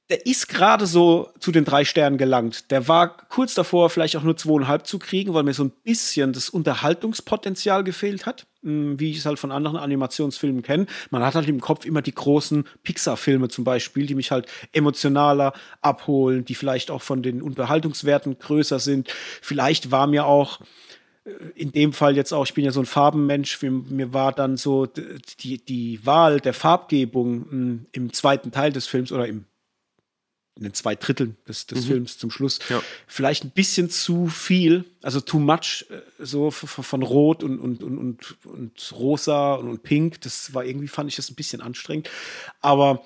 Der 0.08 0.24
ist 0.24 0.48
gerade 0.48 0.86
so 0.86 1.32
zu 1.40 1.50
den 1.50 1.64
drei 1.64 1.84
Sternen 1.84 2.16
gelangt. 2.16 2.70
Der 2.70 2.86
war 2.86 3.16
kurz 3.28 3.54
davor, 3.54 3.90
vielleicht 3.90 4.16
auch 4.16 4.22
nur 4.22 4.36
zweieinhalb 4.36 4.86
zu 4.86 5.00
kriegen, 5.00 5.34
weil 5.34 5.42
mir 5.42 5.52
so 5.52 5.64
ein 5.64 5.72
bisschen 5.82 6.32
das 6.32 6.48
Unterhaltungspotenzial 6.48 7.82
gefehlt 7.82 8.24
hat, 8.24 8.46
mh, 8.62 9.00
wie 9.00 9.10
ich 9.10 9.18
es 9.18 9.26
halt 9.26 9.40
von 9.40 9.50
anderen 9.50 9.76
Animationsfilmen 9.76 10.62
kenne. 10.62 10.86
Man 11.10 11.24
hat 11.24 11.34
halt 11.34 11.48
im 11.48 11.60
Kopf 11.60 11.84
immer 11.84 12.02
die 12.02 12.14
großen 12.14 12.68
Pixar-Filme 12.84 13.48
zum 13.48 13.64
Beispiel, 13.64 14.06
die 14.06 14.14
mich 14.14 14.30
halt 14.30 14.46
emotionaler 14.72 15.52
abholen, 15.80 16.44
die 16.44 16.54
vielleicht 16.54 16.92
auch 16.92 17.02
von 17.02 17.24
den 17.24 17.42
Unterhaltungswerten 17.42 18.38
größer 18.38 18.78
sind. 18.78 19.12
Vielleicht 19.42 19.90
war 19.90 20.06
mir 20.06 20.26
auch 20.26 20.60
in 21.56 21.72
dem 21.72 21.92
Fall 21.92 22.14
jetzt 22.14 22.32
auch, 22.32 22.46
ich 22.46 22.54
bin 22.54 22.64
ja 22.64 22.70
so 22.70 22.78
ein 22.78 22.86
Farbenmensch, 22.86 23.60
mir, 23.60 24.12
war 24.12 24.32
dann 24.32 24.56
so 24.56 24.86
die, 24.86 25.58
die 25.58 26.06
Wahl 26.06 26.38
der 26.38 26.54
Farbgebung 26.54 27.46
mh, 27.50 27.78
im 27.90 28.12
zweiten 28.12 28.52
Teil 28.52 28.72
des 28.72 28.86
Films 28.86 29.10
oder 29.10 29.26
im 29.26 29.44
in 30.56 30.62
den 30.62 30.74
zwei 30.74 30.94
Dritteln 30.94 31.36
des, 31.46 31.66
des 31.66 31.84
Films 31.84 32.16
zum 32.18 32.30
Schluss 32.30 32.58
Ja. 32.70 32.82
vielleicht 33.06 33.44
ein 33.44 33.50
bisschen 33.50 33.90
zu 33.90 34.26
viel, 34.26 34.84
also 35.02 35.20
too 35.20 35.38
much, 35.38 35.84
äh, 35.90 36.00
so 36.18 36.50
von 36.50 37.02
Rot 37.02 37.42
und, 37.44 37.58
und, 37.60 37.82
und, 37.82 37.98
und, 37.98 38.46
und 38.46 38.92
Rosa 38.92 39.54
und, 39.54 39.68
und 39.68 39.82
Pink. 39.82 40.22
Das 40.22 40.54
war 40.54 40.64
irgendwie, 40.64 40.88
fand 40.88 41.10
ich 41.10 41.16
das 41.16 41.30
ein 41.30 41.34
bisschen 41.34 41.60
anstrengend. 41.60 42.08
Aber 42.62 43.04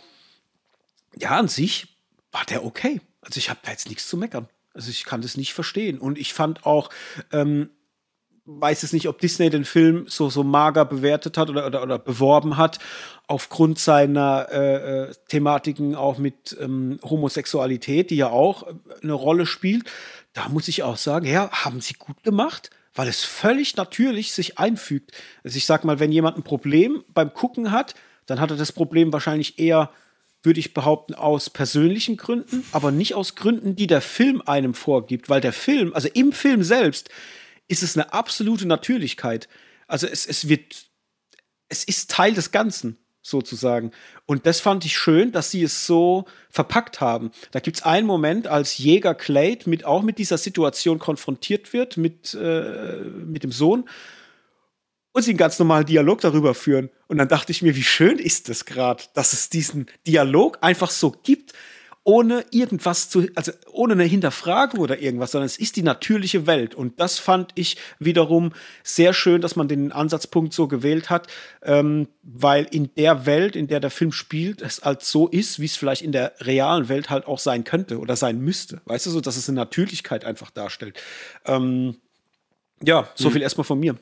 ja, 1.18 1.30
an 1.38 1.48
sich 1.48 1.88
war 2.30 2.44
der 2.44 2.64
okay. 2.64 3.00
Also 3.20 3.38
ich 3.38 3.50
habe 3.50 3.60
da 3.64 3.72
jetzt 3.72 3.88
nichts 3.88 4.08
zu 4.08 4.16
meckern. 4.16 4.48
Also 4.72 4.90
ich 4.90 5.04
kann 5.04 5.20
das 5.20 5.36
nicht 5.36 5.52
verstehen. 5.52 5.98
Und 5.98 6.18
ich 6.18 6.32
fand 6.32 6.64
auch, 6.64 6.90
ähm, 7.32 7.70
weiß 8.44 8.82
es 8.82 8.92
nicht, 8.92 9.08
ob 9.08 9.18
Disney 9.20 9.50
den 9.50 9.64
Film 9.64 10.04
so, 10.08 10.30
so 10.30 10.42
mager 10.42 10.84
bewertet 10.84 11.38
hat 11.38 11.50
oder, 11.50 11.66
oder, 11.66 11.82
oder 11.82 11.98
beworben 11.98 12.56
hat, 12.56 12.78
aufgrund 13.26 13.78
seiner 13.78 14.48
äh, 14.50 15.04
äh, 15.04 15.12
Thematiken 15.28 15.94
auch 15.94 16.18
mit 16.18 16.56
ähm, 16.60 16.98
Homosexualität, 17.02 18.10
die 18.10 18.16
ja 18.16 18.28
auch 18.28 18.66
äh, 18.66 18.74
eine 19.02 19.12
Rolle 19.12 19.46
spielt. 19.46 19.84
Da 20.32 20.48
muss 20.48 20.68
ich 20.68 20.82
auch 20.82 20.96
sagen, 20.96 21.26
ja, 21.26 21.50
haben 21.50 21.80
sie 21.80 21.94
gut 21.94 22.22
gemacht, 22.22 22.70
weil 22.94 23.08
es 23.08 23.24
völlig 23.24 23.76
natürlich 23.76 24.32
sich 24.32 24.58
einfügt. 24.58 25.12
Also 25.44 25.56
ich 25.56 25.66
sag 25.66 25.84
mal, 25.84 26.00
wenn 26.00 26.12
jemand 26.12 26.36
ein 26.36 26.42
Problem 26.42 27.04
beim 27.14 27.32
Gucken 27.32 27.70
hat, 27.70 27.94
dann 28.26 28.40
hat 28.40 28.50
er 28.50 28.56
das 28.56 28.72
Problem 28.72 29.12
wahrscheinlich 29.12 29.58
eher 29.58 29.90
würde 30.42 30.60
ich 30.60 30.72
behaupten, 30.72 31.14
aus 31.14 31.50
persönlichen 31.50 32.16
Gründen, 32.16 32.64
aber 32.72 32.90
nicht 32.90 33.14
aus 33.14 33.34
Gründen, 33.34 33.76
die 33.76 33.86
der 33.86 34.00
Film 34.00 34.42
einem 34.44 34.74
vorgibt, 34.74 35.28
weil 35.28 35.40
der 35.40 35.52
Film, 35.52 35.92
also 35.92 36.08
im 36.14 36.32
Film 36.32 36.62
selbst, 36.62 37.10
ist 37.70 37.82
es 37.82 37.96
eine 37.96 38.12
absolute 38.12 38.66
Natürlichkeit. 38.66 39.48
Also 39.86 40.06
es, 40.06 40.26
es 40.26 40.48
wird, 40.48 40.86
es 41.68 41.84
ist 41.84 42.10
Teil 42.10 42.34
des 42.34 42.50
Ganzen, 42.50 42.98
sozusagen. 43.22 43.92
Und 44.26 44.46
das 44.46 44.60
fand 44.60 44.84
ich 44.84 44.96
schön, 44.96 45.30
dass 45.30 45.50
sie 45.50 45.62
es 45.62 45.86
so 45.86 46.24
verpackt 46.48 47.00
haben. 47.00 47.30
Da 47.52 47.60
gibt 47.60 47.78
es 47.78 47.82
einen 47.84 48.06
Moment, 48.06 48.46
als 48.46 48.78
Jäger 48.78 49.14
Clade 49.14 49.68
mit, 49.68 49.84
auch 49.84 50.02
mit 50.02 50.18
dieser 50.18 50.38
Situation 50.38 50.98
konfrontiert 50.98 51.72
wird, 51.72 51.96
mit, 51.96 52.34
äh, 52.34 53.02
mit 53.24 53.44
dem 53.44 53.52
Sohn 53.52 53.88
und 55.12 55.22
sie 55.22 55.30
einen 55.30 55.38
ganz 55.38 55.58
normalen 55.58 55.86
Dialog 55.86 56.20
darüber 56.20 56.54
führen. 56.54 56.90
Und 57.08 57.18
dann 57.18 57.28
dachte 57.28 57.52
ich 57.52 57.62
mir, 57.62 57.76
wie 57.76 57.82
schön 57.82 58.18
ist 58.18 58.48
das 58.48 58.64
gerade, 58.64 59.04
dass 59.14 59.32
es 59.32 59.48
diesen 59.48 59.86
Dialog 60.06 60.58
einfach 60.60 60.90
so 60.90 61.10
gibt, 61.10 61.52
ohne 62.02 62.44
irgendwas 62.50 63.10
zu, 63.10 63.28
also 63.34 63.52
ohne 63.70 63.92
eine 63.92 64.04
Hinterfragung 64.04 64.80
oder 64.80 65.00
irgendwas, 65.00 65.32
sondern 65.32 65.46
es 65.46 65.58
ist 65.58 65.76
die 65.76 65.82
natürliche 65.82 66.46
Welt. 66.46 66.74
Und 66.74 66.98
das 66.98 67.18
fand 67.18 67.52
ich 67.56 67.76
wiederum 67.98 68.52
sehr 68.82 69.12
schön, 69.12 69.40
dass 69.42 69.54
man 69.54 69.68
den 69.68 69.92
Ansatzpunkt 69.92 70.54
so 70.54 70.66
gewählt 70.66 71.10
hat, 71.10 71.26
ähm, 71.62 72.08
weil 72.22 72.66
in 72.70 72.94
der 72.94 73.26
Welt, 73.26 73.54
in 73.54 73.66
der 73.66 73.80
der 73.80 73.90
Film 73.90 74.12
spielt, 74.12 74.62
es 74.62 74.82
halt 74.82 75.02
so 75.02 75.28
ist, 75.28 75.60
wie 75.60 75.66
es 75.66 75.76
vielleicht 75.76 76.02
in 76.02 76.12
der 76.12 76.32
realen 76.40 76.88
Welt 76.88 77.10
halt 77.10 77.26
auch 77.26 77.38
sein 77.38 77.64
könnte 77.64 77.98
oder 77.98 78.16
sein 78.16 78.40
müsste. 78.40 78.80
Weißt 78.86 79.06
du, 79.06 79.10
so, 79.10 79.20
dass 79.20 79.36
es 79.36 79.48
eine 79.48 79.56
Natürlichkeit 79.56 80.24
einfach 80.24 80.50
darstellt. 80.50 80.98
Ähm, 81.44 81.96
ja, 82.82 83.08
so 83.14 83.28
viel 83.28 83.42
erstmal 83.42 83.64
von 83.64 83.78
mir. 83.78 83.96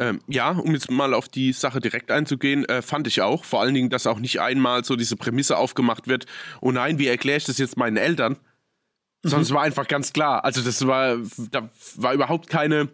Ähm, 0.00 0.20
ja, 0.26 0.50
um 0.52 0.72
jetzt 0.72 0.90
mal 0.90 1.12
auf 1.12 1.28
die 1.28 1.52
Sache 1.52 1.78
direkt 1.78 2.10
einzugehen, 2.10 2.64
äh, 2.68 2.80
fand 2.80 3.06
ich 3.06 3.20
auch. 3.20 3.44
Vor 3.44 3.60
allen 3.60 3.74
Dingen, 3.74 3.90
dass 3.90 4.06
auch 4.06 4.18
nicht 4.18 4.40
einmal 4.40 4.82
so 4.82 4.96
diese 4.96 5.14
Prämisse 5.16 5.58
aufgemacht 5.58 6.08
wird, 6.08 6.24
oh 6.62 6.72
nein, 6.72 6.98
wie 6.98 7.06
erkläre 7.06 7.36
ich 7.36 7.44
das 7.44 7.58
jetzt 7.58 7.76
meinen 7.76 7.98
Eltern? 7.98 8.38
Sondern 9.22 9.42
es 9.42 9.50
war 9.50 9.60
einfach 9.62 9.86
ganz 9.86 10.14
klar. 10.14 10.42
Also 10.44 10.62
das 10.62 10.86
war, 10.86 11.18
da 11.50 11.68
war 11.96 12.14
überhaupt 12.14 12.48
keine 12.48 12.88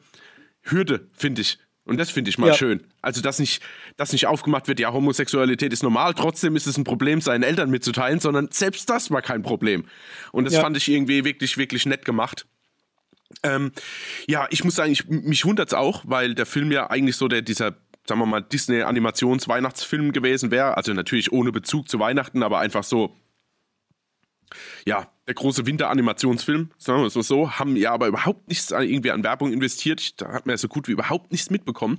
Hürde, 0.62 1.09
finde 1.12 1.42
ich. 1.42 1.59
Und 1.84 1.98
das 1.98 2.11
finde 2.11 2.30
ich 2.30 2.38
mal 2.38 2.48
Ja. 2.48 2.54
schön. 2.54 2.84
Also, 3.00 3.22
dass 3.22 3.38
nicht, 3.38 3.62
dass 3.96 4.11
nicht 4.11 4.26
aufgemacht 4.26 4.66
wird, 4.66 4.80
ja, 4.80 4.92
Homosexualität 4.92 5.72
ist 5.72 5.84
normal, 5.84 6.14
trotzdem 6.14 6.57
ist 6.57 6.66
es 6.66 6.76
ein 6.76 6.82
Problem, 6.82 7.20
seinen 7.20 7.44
Eltern 7.44 7.70
mitzuteilen, 7.70 8.18
sondern 8.18 8.48
selbst 8.50 8.90
das 8.90 9.12
war 9.12 9.22
kein 9.22 9.42
Problem. 9.44 9.84
Und 10.32 10.46
das 10.46 10.54
Ja. 10.54 10.62
fand 10.62 10.76
ich 10.76 10.88
irgendwie 10.88 11.24
wirklich, 11.24 11.57
wirklich 11.57 11.86
nett 11.86 12.04
gemacht. 12.04 12.46
Ähm, 13.47 13.72
ja, 14.26 14.47
ich 14.51 14.64
muss 14.64 14.74
sagen, 14.74 14.92
ich, 14.92 15.09
mich 15.09 15.44
wundert's 15.44 15.74
auch, 15.74 16.03
weil 16.07 16.34
der 16.34 16.47
Film 16.47 16.70
ja 16.72 16.90
eigentlich 16.90 17.16
so 17.16 17.28
der, 17.28 17.42
dieser 17.42 17.76
sagen 18.09 18.20
wir 18.20 18.26
mal, 18.26 18.40
Disney-Animations-Weihnachtsfilm 18.40 20.12
gewesen 20.12 20.51
wäre. 20.51 20.76
Also 20.76 20.92
natürlich 20.92 21.32
ohne 21.32 21.53
Bezug 21.53 21.88
zu 21.88 21.99
Weihnachten, 21.99 22.42
aber 22.42 22.61
einfach 22.61 22.84
so, 22.84 23.16
ja, 24.84 25.11
der 25.26 25.34
große 25.34 25.66
Winter-Animationsfilm, 25.66 26.70
sagen 26.78 27.01
wir 27.01 27.07
es 27.07 27.16
mal 27.16 27.22
so, 27.22 27.51
haben 27.51 27.74
ja 27.74 27.92
aber 27.92 28.07
überhaupt 28.07 28.49
nichts 28.49 28.70
irgendwie 28.70 29.11
an 29.11 29.24
Werbung 29.24 29.53
investiert. 29.53 30.20
Da 30.20 30.32
hat 30.32 30.47
man 30.47 30.53
ja 30.53 30.59
so 30.59 30.68
gut 30.68 30.86
wie 30.86 30.92
überhaupt 30.92 31.32
nichts 31.32 31.51
mitbekommen. 31.51 31.99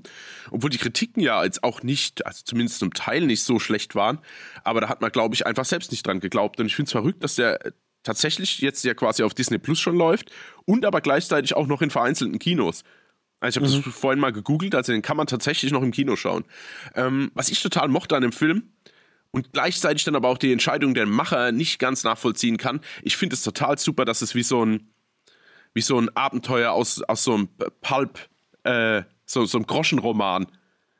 Obwohl 0.49 0.69
die 0.69 0.77
Kritiken 0.77 1.21
ja 1.21 1.43
jetzt 1.43 1.63
auch 1.63 1.83
nicht, 1.83 2.25
also 2.25 2.41
zumindest 2.45 2.79
zum 2.79 2.93
Teil 2.93 3.25
nicht 3.25 3.43
so 3.43 3.59
schlecht 3.59 3.95
waren. 3.95 4.19
Aber 4.63 4.79
da 4.79 4.87
hat 4.87 5.01
man, 5.01 5.11
glaube 5.11 5.35
ich, 5.35 5.45
einfach 5.45 5.65
selbst 5.65 5.91
nicht 5.91 6.07
dran 6.07 6.21
geglaubt. 6.21 6.59
Und 6.61 6.67
ich 6.67 6.75
finde 6.75 6.87
es 6.87 6.93
verrückt, 6.93 7.21
dass 7.23 7.35
der 7.35 7.59
tatsächlich 8.07 8.59
jetzt 8.59 8.83
ja 8.85 8.93
quasi 8.93 9.23
auf 9.23 9.33
Disney 9.33 9.57
Plus 9.57 9.79
schon 9.79 9.97
läuft 9.97 10.31
und 10.65 10.85
aber 10.85 11.01
gleichzeitig 11.01 11.55
auch 11.55 11.67
noch 11.67 11.81
in 11.81 11.89
vereinzelten 11.89 12.39
Kinos. 12.39 12.83
Also 13.39 13.59
ich 13.59 13.63
habe 13.63 13.77
mhm. 13.77 13.83
das 13.83 13.93
vorhin 13.93 14.19
mal 14.19 14.31
gegoogelt, 14.31 14.73
also 14.73 14.93
den 14.93 15.01
kann 15.01 15.17
man 15.17 15.27
tatsächlich 15.27 15.71
noch 15.71 15.83
im 15.83 15.91
Kino 15.91 16.15
schauen. 16.15 16.45
Ähm, 16.95 17.31
was 17.35 17.49
ich 17.49 17.61
total 17.61 17.89
mochte 17.89 18.15
an 18.15 18.21
dem 18.21 18.31
Film 18.31 18.71
und 19.31 19.51
gleichzeitig 19.51 20.05
dann 20.05 20.15
aber 20.15 20.29
auch 20.29 20.37
die 20.37 20.51
Entscheidung 20.51 20.93
der 20.93 21.05
Macher 21.05 21.51
nicht 21.51 21.79
ganz 21.79 22.03
nachvollziehen 22.03 22.57
kann, 22.57 22.79
ich 23.03 23.17
finde 23.17 23.35
es 23.35 23.43
total 23.43 23.77
super, 23.77 24.05
dass 24.05 24.21
es 24.21 24.33
wie 24.33 24.43
so 24.43 24.65
ein, 24.65 24.87
wie 25.73 25.81
so 25.81 25.99
ein 25.99 26.09
Abenteuer 26.15 26.71
aus, 26.71 27.03
aus 27.03 27.23
so 27.23 27.33
einem 27.33 27.49
Pulp, 27.81 28.19
äh, 28.63 29.03
so, 29.25 29.45
so 29.45 29.57
einem 29.57 29.67
Groschenroman 29.67 30.47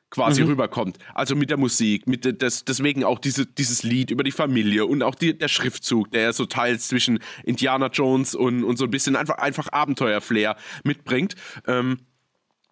quasi 0.10 0.43
mhm. 0.43 0.49
rüberkommt. 0.49 0.97
Also 1.14 1.36
mit 1.36 1.49
der 1.49 1.58
Musik, 1.58 2.08
mit 2.08 2.41
des, 2.41 2.66
deswegen 2.66 3.03
auch 3.03 3.20
diese, 3.20 3.45
dieses 3.45 3.84
Lied 3.84 4.12
über 4.12 4.24
die 4.24 4.32
Familie 4.32 4.86
und 4.86 5.03
auch 5.03 5.16
die, 5.16 5.38
der 5.38 5.47
Schriftzug, 5.47 6.12
der 6.12 6.34
so 6.34 6.45
teils 6.45 6.88
zwischen 6.88 7.20
Indiana 7.43 7.88
Jones 7.88 8.34
und, 8.36 8.64
und 8.64 8.78
so 8.78 8.86
ein 8.86 8.91
bisschen 8.91 9.16
einfach, 9.16 9.38
einfach 9.38 9.72
Abenteuer-Flair 9.72 10.55
mitbringt. 10.84 11.36
Ähm, 11.66 11.99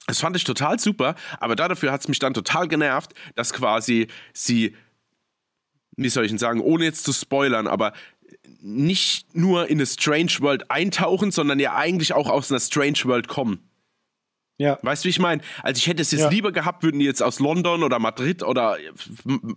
das 0.08 0.20
fand 0.20 0.36
ich 0.36 0.44
total 0.44 0.80
super, 0.80 1.16
aber 1.40 1.56
dafür 1.56 1.92
hat 1.92 2.02
es 2.02 2.08
mich 2.08 2.20
dann 2.20 2.34
total 2.34 2.68
genervt, 2.68 3.14
dass 3.36 3.54
quasi 3.54 4.08
sie, 4.34 4.76
wie 5.98 6.10
soll 6.10 6.26
ich 6.26 6.32
denn 6.32 6.38
sagen, 6.38 6.62
ohne 6.62 6.86
jetzt 6.86 7.04
zu 7.04 7.12
spoilern, 7.12 7.68
aber 7.68 7.94
nicht 8.62 9.36
nur 9.36 9.68
in 9.68 9.78
eine 9.78 9.86
Strange 9.86 10.32
World 10.40 10.70
eintauchen, 10.70 11.32
sondern 11.32 11.60
ja 11.60 11.76
eigentlich 11.76 12.14
auch 12.14 12.30
aus 12.30 12.52
einer 12.52 12.60
Strange 12.60 13.00
World 13.06 13.28
kommen. 13.28 13.68
Ja. 14.58 14.80
Weißt 14.82 15.04
du, 15.04 15.08
wie 15.08 15.10
ich 15.12 15.20
meine? 15.20 15.42
Also 15.64 15.80
ich 15.80 15.88
hätte 15.88 16.02
es 16.02 16.12
jetzt 16.12 16.22
ja. 16.22 16.30
lieber 16.30 16.52
gehabt, 16.52 16.84
würden 16.84 17.00
die 17.00 17.06
jetzt 17.06 17.22
aus 17.22 17.40
London 17.40 17.84
oder 17.84 18.00
Madrid 18.00 18.42
oder 18.42 18.78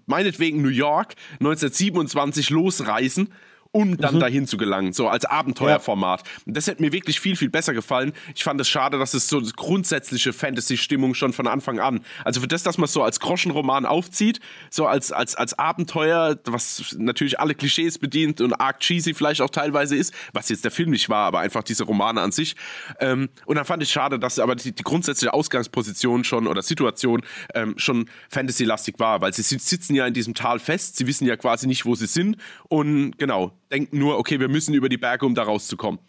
meinetwegen 0.07 0.61
New 0.61 0.69
York 0.69 1.15
1927 1.41 2.51
losreisen 2.51 3.33
um 3.71 3.97
dann 3.99 4.17
mhm. 4.17 4.21
dahin 4.21 4.47
zu 4.47 4.57
gelangen, 4.57 4.93
so 4.93 5.09
als 5.09 5.25
Abenteuerformat. 5.25 6.23
Ja. 6.27 6.53
Das 6.53 6.67
hätte 6.67 6.83
mir 6.83 6.93
wirklich 6.93 7.21
viel, 7.21 7.37
viel 7.37 7.51
besser 7.51 7.75
gefallen. 7.75 8.13
Ich 8.35 8.45
fand 8.45 8.61
es 8.61 8.69
schade, 8.69 8.99
dass 8.99 9.15
es 9.15 9.29
so 9.29 9.39
eine 9.39 9.51
grundsätzliche 9.51 10.33
Fantasy-Stimmung 10.33 11.15
schon 11.15 11.33
von 11.33 11.47
Anfang 11.47 11.79
an, 11.79 12.01
also 12.25 12.41
für 12.41 12.49
das, 12.49 12.63
dass 12.63 12.79
man 12.79 12.87
es 12.87 12.93
so 12.93 13.03
als 13.03 13.21
Groschenroman 13.21 13.85
aufzieht, 13.85 14.41
so 14.71 14.87
als, 14.87 15.13
als, 15.13 15.35
als 15.35 15.59
Abenteuer, 15.59 16.39
was 16.47 16.97
natürlich 16.99 17.41
alle 17.41 17.55
Klischees 17.55 17.99
bedient 17.99 18.41
und 18.41 18.55
arg 18.55 18.81
cheesy 18.81 19.13
vielleicht 19.13 19.43
auch 19.43 19.51
teilweise 19.51 19.97
ist, 19.97 20.15
was 20.33 20.49
jetzt 20.49 20.65
der 20.65 20.71
Film 20.71 20.91
nicht 20.91 21.09
war, 21.09 21.27
aber 21.27 21.41
einfach 21.41 21.63
diese 21.63 21.85
Romane 21.85 22.21
an 22.21 22.33
sich. 22.33 22.57
Ähm, 23.01 23.29
und 23.45 23.57
dann 23.57 23.65
fand 23.65 23.83
ich 23.83 23.91
schade, 23.91 24.19
dass 24.19 24.39
aber 24.39 24.57
die, 24.57 24.73
die 24.73 24.83
grundsätzliche 24.83 25.35
Ausgangsposition 25.35 26.25
schon 26.25 26.47
oder 26.47 26.63
Situation 26.63 27.23
ähm, 27.55 27.75
schon 27.77 28.09
Fantasy-lastig 28.31 28.99
war, 28.99 29.21
weil 29.21 29.35
sie 29.35 29.43
sitzen 29.43 29.95
ja 29.95 30.07
in 30.07 30.15
diesem 30.15 30.35
Tal 30.35 30.59
fest, 30.59 30.97
sie 30.97 31.07
wissen 31.07 31.27
ja 31.27 31.37
quasi 31.37 31.67
nicht, 31.67 31.85
wo 31.85 31.95
sie 31.95 32.07
sind 32.07 32.37
und 32.69 33.19
genau, 33.19 33.58
denken 33.71 33.99
nur, 33.99 34.19
okay, 34.19 34.41
wir 34.41 34.49
müssen 34.49 34.75
über 34.75 34.89
die 34.89 34.99
Berge, 34.99 35.27
um 35.27 35.35
da 35.35 35.43
rauszukommen. 35.43 36.01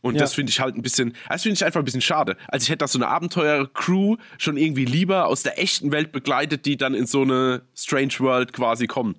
Und 0.00 0.14
ja. 0.14 0.20
das 0.20 0.34
finde 0.34 0.50
ich 0.50 0.60
halt 0.60 0.76
ein 0.76 0.82
bisschen, 0.82 1.14
das 1.28 1.42
finde 1.42 1.54
ich 1.54 1.64
einfach 1.64 1.80
ein 1.80 1.84
bisschen 1.84 2.00
schade. 2.00 2.36
Also 2.48 2.64
ich 2.64 2.70
hätte 2.70 2.78
da 2.78 2.88
so 2.88 2.98
eine 2.98 3.08
Abenteuer-Crew 3.08 4.16
schon 4.38 4.56
irgendwie 4.56 4.84
lieber 4.84 5.26
aus 5.26 5.42
der 5.42 5.58
echten 5.58 5.92
Welt 5.92 6.12
begleitet, 6.12 6.66
die 6.66 6.76
dann 6.76 6.94
in 6.94 7.06
so 7.06 7.22
eine 7.22 7.62
Strange 7.74 8.14
World 8.18 8.52
quasi 8.52 8.86
kommen. 8.86 9.14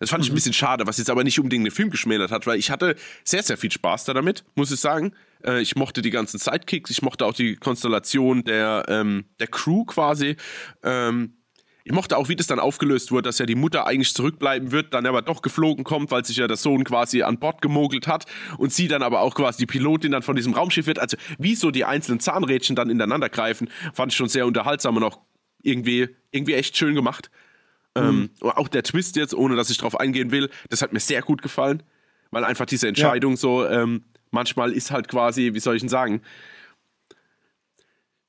Das 0.00 0.10
fand 0.10 0.20
mhm. 0.20 0.24
ich 0.24 0.30
ein 0.30 0.32
mhm. 0.32 0.36
bisschen 0.36 0.52
schade, 0.52 0.86
was 0.86 0.98
jetzt 0.98 1.10
aber 1.10 1.24
nicht 1.24 1.38
unbedingt 1.38 1.64
den 1.64 1.70
Film 1.70 1.90
geschmälert 1.90 2.30
hat, 2.30 2.46
weil 2.46 2.58
ich 2.58 2.70
hatte 2.70 2.96
sehr, 3.24 3.42
sehr 3.42 3.56
viel 3.56 3.70
Spaß 3.70 4.04
da 4.04 4.14
damit, 4.14 4.44
muss 4.54 4.72
ich 4.72 4.80
sagen. 4.80 5.12
Äh, 5.44 5.62
ich 5.62 5.76
mochte 5.76 6.02
die 6.02 6.10
ganzen 6.10 6.38
Sidekicks, 6.38 6.90
ich 6.90 7.02
mochte 7.02 7.24
auch 7.24 7.34
die 7.34 7.56
Konstellation 7.56 8.44
der, 8.44 8.84
ähm, 8.88 9.26
der 9.38 9.46
Crew 9.46 9.84
quasi. 9.84 10.36
Ähm, 10.82 11.34
ich 11.84 11.92
mochte 11.92 12.16
auch, 12.16 12.28
wie 12.28 12.36
das 12.36 12.46
dann 12.46 12.60
aufgelöst 12.60 13.10
wurde, 13.10 13.22
dass 13.22 13.38
ja 13.38 13.46
die 13.46 13.54
Mutter 13.54 13.86
eigentlich 13.86 14.14
zurückbleiben 14.14 14.70
wird, 14.70 14.94
dann 14.94 15.06
aber 15.06 15.22
doch 15.22 15.42
geflogen 15.42 15.84
kommt, 15.84 16.10
weil 16.10 16.24
sich 16.24 16.36
ja 16.36 16.46
der 16.46 16.56
Sohn 16.56 16.84
quasi 16.84 17.22
an 17.22 17.38
Bord 17.38 17.60
gemogelt 17.60 18.06
hat 18.06 18.26
und 18.58 18.72
sie 18.72 18.88
dann 18.88 19.02
aber 19.02 19.20
auch 19.20 19.34
quasi 19.34 19.58
die 19.58 19.66
Pilotin 19.66 20.12
dann 20.12 20.22
von 20.22 20.36
diesem 20.36 20.54
Raumschiff 20.54 20.86
wird. 20.86 20.98
Also 20.98 21.16
wie 21.38 21.54
so 21.54 21.70
die 21.70 21.84
einzelnen 21.84 22.20
Zahnrädchen 22.20 22.76
dann 22.76 22.90
ineinander 22.90 23.28
greifen, 23.28 23.68
fand 23.94 24.12
ich 24.12 24.16
schon 24.16 24.28
sehr 24.28 24.46
unterhaltsam 24.46 24.96
und 24.96 25.02
auch 25.02 25.18
irgendwie, 25.62 26.08
irgendwie 26.30 26.54
echt 26.54 26.76
schön 26.76 26.94
gemacht. 26.94 27.30
Ähm, 27.94 28.04
mhm. 28.04 28.30
Ähm, 28.42 28.50
auch 28.50 28.68
der 28.68 28.82
Twist 28.84 29.16
jetzt, 29.16 29.34
ohne 29.34 29.56
dass 29.56 29.70
ich 29.70 29.78
drauf 29.78 29.98
eingehen 29.98 30.30
will, 30.30 30.50
das 30.70 30.82
hat 30.82 30.92
mir 30.92 31.00
sehr 31.00 31.22
gut 31.22 31.42
gefallen, 31.42 31.82
weil 32.30 32.44
einfach 32.44 32.66
diese 32.66 32.88
Entscheidung 32.88 33.32
ja. 33.32 33.36
so, 33.36 33.66
ähm, 33.66 34.04
manchmal 34.30 34.72
ist 34.72 34.90
halt 34.90 35.08
quasi, 35.08 35.52
wie 35.54 35.60
soll 35.60 35.76
ich 35.76 35.82
denn 35.82 35.88
sagen, 35.88 36.22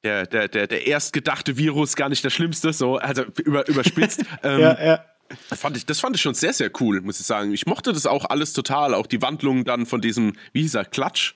der, 0.04 0.26
der, 0.26 0.47
der, 0.47 0.68
der 0.68 0.88
erst 0.88 1.14
gedachte 1.14 1.58
Virus 1.58 1.95
gar 1.95 2.10
nicht 2.10 2.24
der 2.24 2.30
schlimmste, 2.30 2.74
so, 2.74 2.97
also 2.97 3.24
über, 3.43 3.68
überspitzt. 3.68 4.24
ähm, 4.43 4.60
ja, 4.60 4.86
ja. 4.86 5.06
Das 5.49 5.60
fand, 5.60 5.78
ich, 5.78 5.86
das 5.86 5.99
fand 5.99 6.16
ich 6.16 6.22
schon 6.22 6.34
sehr, 6.34 6.54
sehr 6.54 6.70
cool, 6.80 7.01
muss 7.01 7.20
ich 7.20 7.26
sagen. 7.26 7.54
Ich 7.54 7.66
mochte 7.66 7.93
das 7.93 8.06
auch 8.06 8.26
alles 8.26 8.54
total, 8.54 8.93
auch 8.93 9.08
die 9.08 9.22
Wandlung 9.22 9.64
dann 9.64 9.86
von 9.86 10.01
diesem, 10.01 10.34
wie 10.51 10.62
hieß 10.62 10.76
er, 10.76 10.86
Klatsch? 10.86 11.36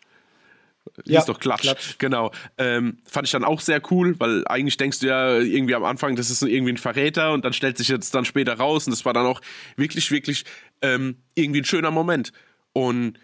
Ja, 1.05 1.20
ist 1.20 1.30
doch 1.30 1.39
Klatsch, 1.39 1.63
Klatsch. 1.63 1.95
genau. 1.97 2.32
Ähm, 2.57 2.99
fand 3.05 3.28
ich 3.28 3.32
dann 3.32 3.43
auch 3.43 3.59
sehr 3.59 3.82
cool, 3.91 4.15
weil 4.20 4.47
eigentlich 4.47 4.78
denkst 4.78 4.99
du 4.99 5.07
ja 5.07 5.38
irgendwie 5.38 5.76
am 5.76 5.84
Anfang, 5.84 6.15
das 6.15 6.30
ist 6.30 6.41
irgendwie 6.41 6.74
ein 6.74 6.78
Verräter 6.78 7.34
und 7.34 7.43
dann 7.43 7.53
stellt 7.53 7.78
sich 7.78 7.88
jetzt 7.88 8.13
dann 8.15 8.26
später 8.26 8.53
raus 8.53 8.88
und 8.88 8.91
das 8.91 9.03
war 9.03 9.13
dann 9.13 9.26
auch 9.26 9.41
wirklich, 9.76 10.11
wirklich 10.11 10.45
ähm, 10.82 11.18
irgendwie 11.36 11.61
ein 11.61 11.65
schöner 11.65 11.91
Moment. 11.91 12.32
Und 12.74 13.18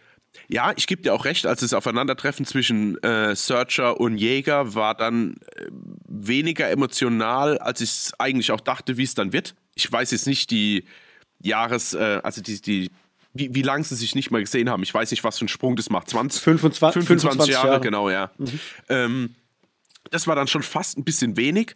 ja, 0.47 0.73
ich 0.75 0.88
gebe 0.88 1.01
dir 1.01 1.13
auch 1.13 1.25
recht, 1.25 1.45
als 1.45 1.61
das 1.61 1.73
Aufeinandertreffen 1.73 2.45
zwischen 2.45 3.01
äh, 3.03 3.36
Searcher 3.36 3.99
und 3.99 4.17
Jäger 4.17 4.75
war 4.75 4.95
dann 4.95 5.36
äh, 5.55 5.67
weniger 6.07 6.69
emotional, 6.69 7.57
als 7.57 7.81
ich 7.81 7.89
es 7.89 8.13
eigentlich 8.19 8.51
auch 8.51 8.59
dachte, 8.59 8.97
wie 8.97 9.03
es 9.03 9.15
dann 9.15 9.34
wird. 9.34 9.55
Ich 9.75 9.91
weiß 9.91 10.11
jetzt 10.11 10.27
nicht 10.27 10.51
die 10.51 10.86
Jahres, 11.39 11.93
äh, 11.93 12.19
also 12.23 12.41
die, 12.41 12.61
die 12.61 12.91
wie, 13.34 13.53
wie 13.55 13.61
lange 13.63 13.84
sie 13.84 13.95
sich 13.95 14.15
nicht 14.15 14.31
mal 14.31 14.41
gesehen 14.41 14.69
haben. 14.69 14.84
Ich 14.84 14.93
weiß 14.93 15.09
nicht, 15.11 15.23
was 15.23 15.39
für 15.39 15.45
ein 15.45 15.49
Sprung 15.49 15.75
das 15.75 15.89
macht. 15.89 16.09
20, 16.09 16.41
25, 16.41 16.93
25, 16.93 17.07
25 17.07 17.53
Jahre, 17.53 17.67
Jahre, 17.67 17.81
genau, 17.81 18.09
ja. 18.09 18.31
Mhm. 18.38 18.59
Ähm, 18.89 19.36
das 20.11 20.27
war 20.27 20.36
dann 20.36 20.47
schon 20.47 20.61
fast 20.61 20.97
ein 20.97 21.03
bisschen 21.03 21.36
wenig. 21.36 21.75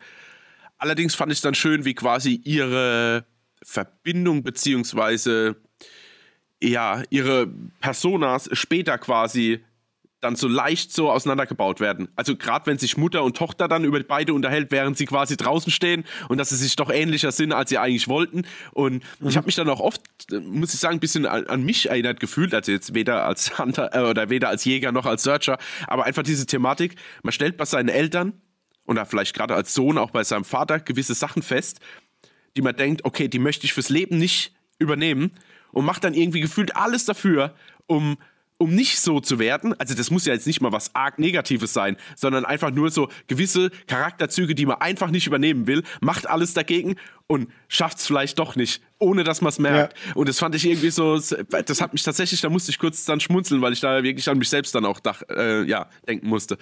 Allerdings 0.77 1.15
fand 1.15 1.31
ich 1.31 1.39
es 1.39 1.41
dann 1.41 1.55
schön, 1.55 1.85
wie 1.85 1.95
quasi 1.95 2.39
ihre 2.43 3.25
Verbindung 3.63 4.43
beziehungsweise 4.43 5.55
ja, 6.61 7.03
ihre 7.09 7.47
Personas 7.81 8.49
später 8.53 8.97
quasi 8.97 9.63
dann 10.19 10.35
so 10.35 10.47
leicht 10.47 10.91
so 10.91 11.11
auseinandergebaut 11.11 11.79
werden. 11.79 12.07
Also 12.15 12.35
gerade 12.35 12.65
wenn 12.65 12.79
sich 12.79 12.97
Mutter 12.97 13.23
und 13.23 13.37
Tochter 13.37 13.67
dann 13.67 13.83
über 13.83 14.01
beide 14.01 14.33
unterhält, 14.33 14.71
während 14.71 14.97
sie 14.97 15.05
quasi 15.05 15.37
draußen 15.37 15.71
stehen 15.71 16.05
und 16.27 16.39
dass 16.39 16.49
sie 16.49 16.55
sich 16.55 16.75
doch 16.75 16.89
ähnlicher 16.89 17.31
sind, 17.31 17.53
als 17.53 17.69
sie 17.69 17.77
eigentlich 17.77 18.07
wollten. 18.07 18.43
Und 18.71 19.03
mhm. 19.19 19.27
ich 19.27 19.37
habe 19.37 19.45
mich 19.45 19.55
dann 19.55 19.69
auch 19.69 19.79
oft, 19.79 20.01
muss 20.31 20.73
ich 20.73 20.79
sagen, 20.79 20.97
ein 20.97 20.99
bisschen 20.99 21.27
an, 21.27 21.45
an, 21.45 21.63
mich 21.63 21.89
erinnert 21.89 22.19
gefühlt, 22.19 22.53
also 22.55 22.71
jetzt 22.71 22.95
weder 22.95 23.25
als 23.25 23.57
Hunter 23.59 23.93
äh, 23.93 24.09
oder 24.09 24.31
weder 24.31 24.49
als 24.49 24.65
Jäger 24.65 24.91
noch 24.91 25.05
als 25.05 25.21
Searcher, 25.21 25.59
aber 25.85 26.05
einfach 26.05 26.23
diese 26.23 26.47
Thematik, 26.47 26.95
man 27.21 27.31
stellt 27.31 27.55
bei 27.55 27.65
seinen 27.65 27.89
Eltern 27.89 28.33
oder 28.85 29.05
vielleicht 29.05 29.35
gerade 29.35 29.53
als 29.53 29.73
Sohn 29.75 29.99
auch 29.99 30.11
bei 30.11 30.23
seinem 30.23 30.45
Vater 30.45 30.79
gewisse 30.79 31.13
Sachen 31.13 31.43
fest, 31.43 31.79
die 32.55 32.63
man 32.63 32.75
denkt, 32.75 33.05
okay, 33.05 33.27
die 33.27 33.39
möchte 33.39 33.65
ich 33.65 33.73
fürs 33.73 33.89
Leben 33.89 34.17
nicht 34.17 34.53
übernehmen 34.79 35.31
und 35.71 35.85
macht 35.85 36.03
dann 36.03 36.13
irgendwie 36.13 36.39
gefühlt 36.39 36.75
alles 36.75 37.05
dafür, 37.05 37.53
um 37.85 38.17
um 38.59 38.73
nicht 38.73 38.99
so 38.99 39.19
zu 39.19 39.39
werden, 39.39 39.79
also 39.79 39.93
das 39.93 40.09
muss 40.09 40.25
ja 40.25 40.33
jetzt 40.33 40.47
nicht 40.47 40.61
mal 40.61 40.71
was 40.71 40.95
arg 40.95 41.19
Negatives 41.19 41.73
sein, 41.73 41.95
sondern 42.15 42.43
einfach 42.43 42.71
nur 42.71 42.89
so 42.89 43.09
gewisse 43.27 43.69
Charakterzüge, 43.85 44.55
die 44.55 44.65
man 44.65 44.77
einfach 44.77 45.11
nicht 45.11 45.27
übernehmen 45.27 45.67
will, 45.67 45.83
macht 46.01 46.27
alles 46.27 46.53
dagegen 46.53 46.95
und 47.27 47.51
schafft 47.67 47.99
es 47.99 48.07
vielleicht 48.07 48.39
doch 48.39 48.55
nicht, 48.55 48.81
ohne 48.97 49.23
dass 49.23 49.41
man 49.41 49.49
es 49.49 49.59
merkt. 49.59 49.95
Ja. 50.07 50.13
Und 50.15 50.27
das 50.27 50.39
fand 50.39 50.55
ich 50.55 50.65
irgendwie 50.65 50.89
so, 50.89 51.17
das 51.17 51.81
hat 51.81 51.93
mich 51.93 52.03
tatsächlich, 52.03 52.41
da 52.41 52.49
musste 52.49 52.71
ich 52.71 52.79
kurz 52.79 53.05
dann 53.05 53.19
schmunzeln, 53.19 53.61
weil 53.61 53.73
ich 53.73 53.79
da 53.79 54.01
wirklich 54.01 54.27
an 54.27 54.39
mich 54.39 54.49
selbst 54.49 54.73
dann 54.73 54.85
auch 54.85 54.99
dach, 54.99 55.21
äh, 55.29 55.63
ja, 55.63 55.89
denken 56.07 56.27
musste. 56.27 56.57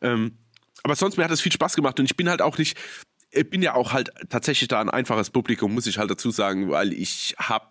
Ähm, 0.00 0.38
aber 0.82 0.94
sonst 0.94 1.16
mir 1.16 1.24
hat 1.24 1.30
es 1.32 1.40
viel 1.40 1.52
Spaß 1.52 1.74
gemacht 1.74 1.98
und 1.98 2.06
ich 2.06 2.16
bin 2.16 2.28
halt 2.28 2.42
auch 2.42 2.58
nicht, 2.58 2.78
ich 3.32 3.50
bin 3.50 3.60
ja 3.60 3.74
auch 3.74 3.92
halt 3.92 4.10
tatsächlich 4.28 4.68
da 4.68 4.80
ein 4.80 4.88
einfaches 4.90 5.30
Publikum, 5.30 5.74
muss 5.74 5.86
ich 5.86 5.98
halt 5.98 6.10
dazu 6.10 6.30
sagen, 6.30 6.70
weil 6.70 6.92
ich 6.92 7.34
habe 7.38 7.66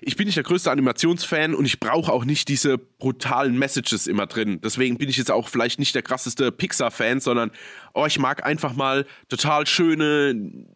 ich 0.00 0.16
bin 0.16 0.26
nicht 0.26 0.36
der 0.36 0.44
größte 0.44 0.70
Animationsfan 0.70 1.54
und 1.54 1.64
ich 1.64 1.80
brauche 1.80 2.12
auch 2.12 2.24
nicht 2.24 2.48
diese 2.48 2.78
brutalen 2.78 3.58
Messages 3.58 4.06
immer 4.06 4.26
drin. 4.26 4.60
Deswegen 4.62 4.98
bin 4.98 5.08
ich 5.08 5.16
jetzt 5.16 5.30
auch 5.30 5.48
vielleicht 5.48 5.78
nicht 5.78 5.94
der 5.94 6.02
krasseste 6.02 6.52
Pixar-Fan, 6.52 7.20
sondern 7.20 7.50
oh, 7.94 8.06
ich 8.06 8.18
mag 8.18 8.44
einfach 8.44 8.74
mal 8.74 9.06
total 9.28 9.66
schöne 9.66 10.66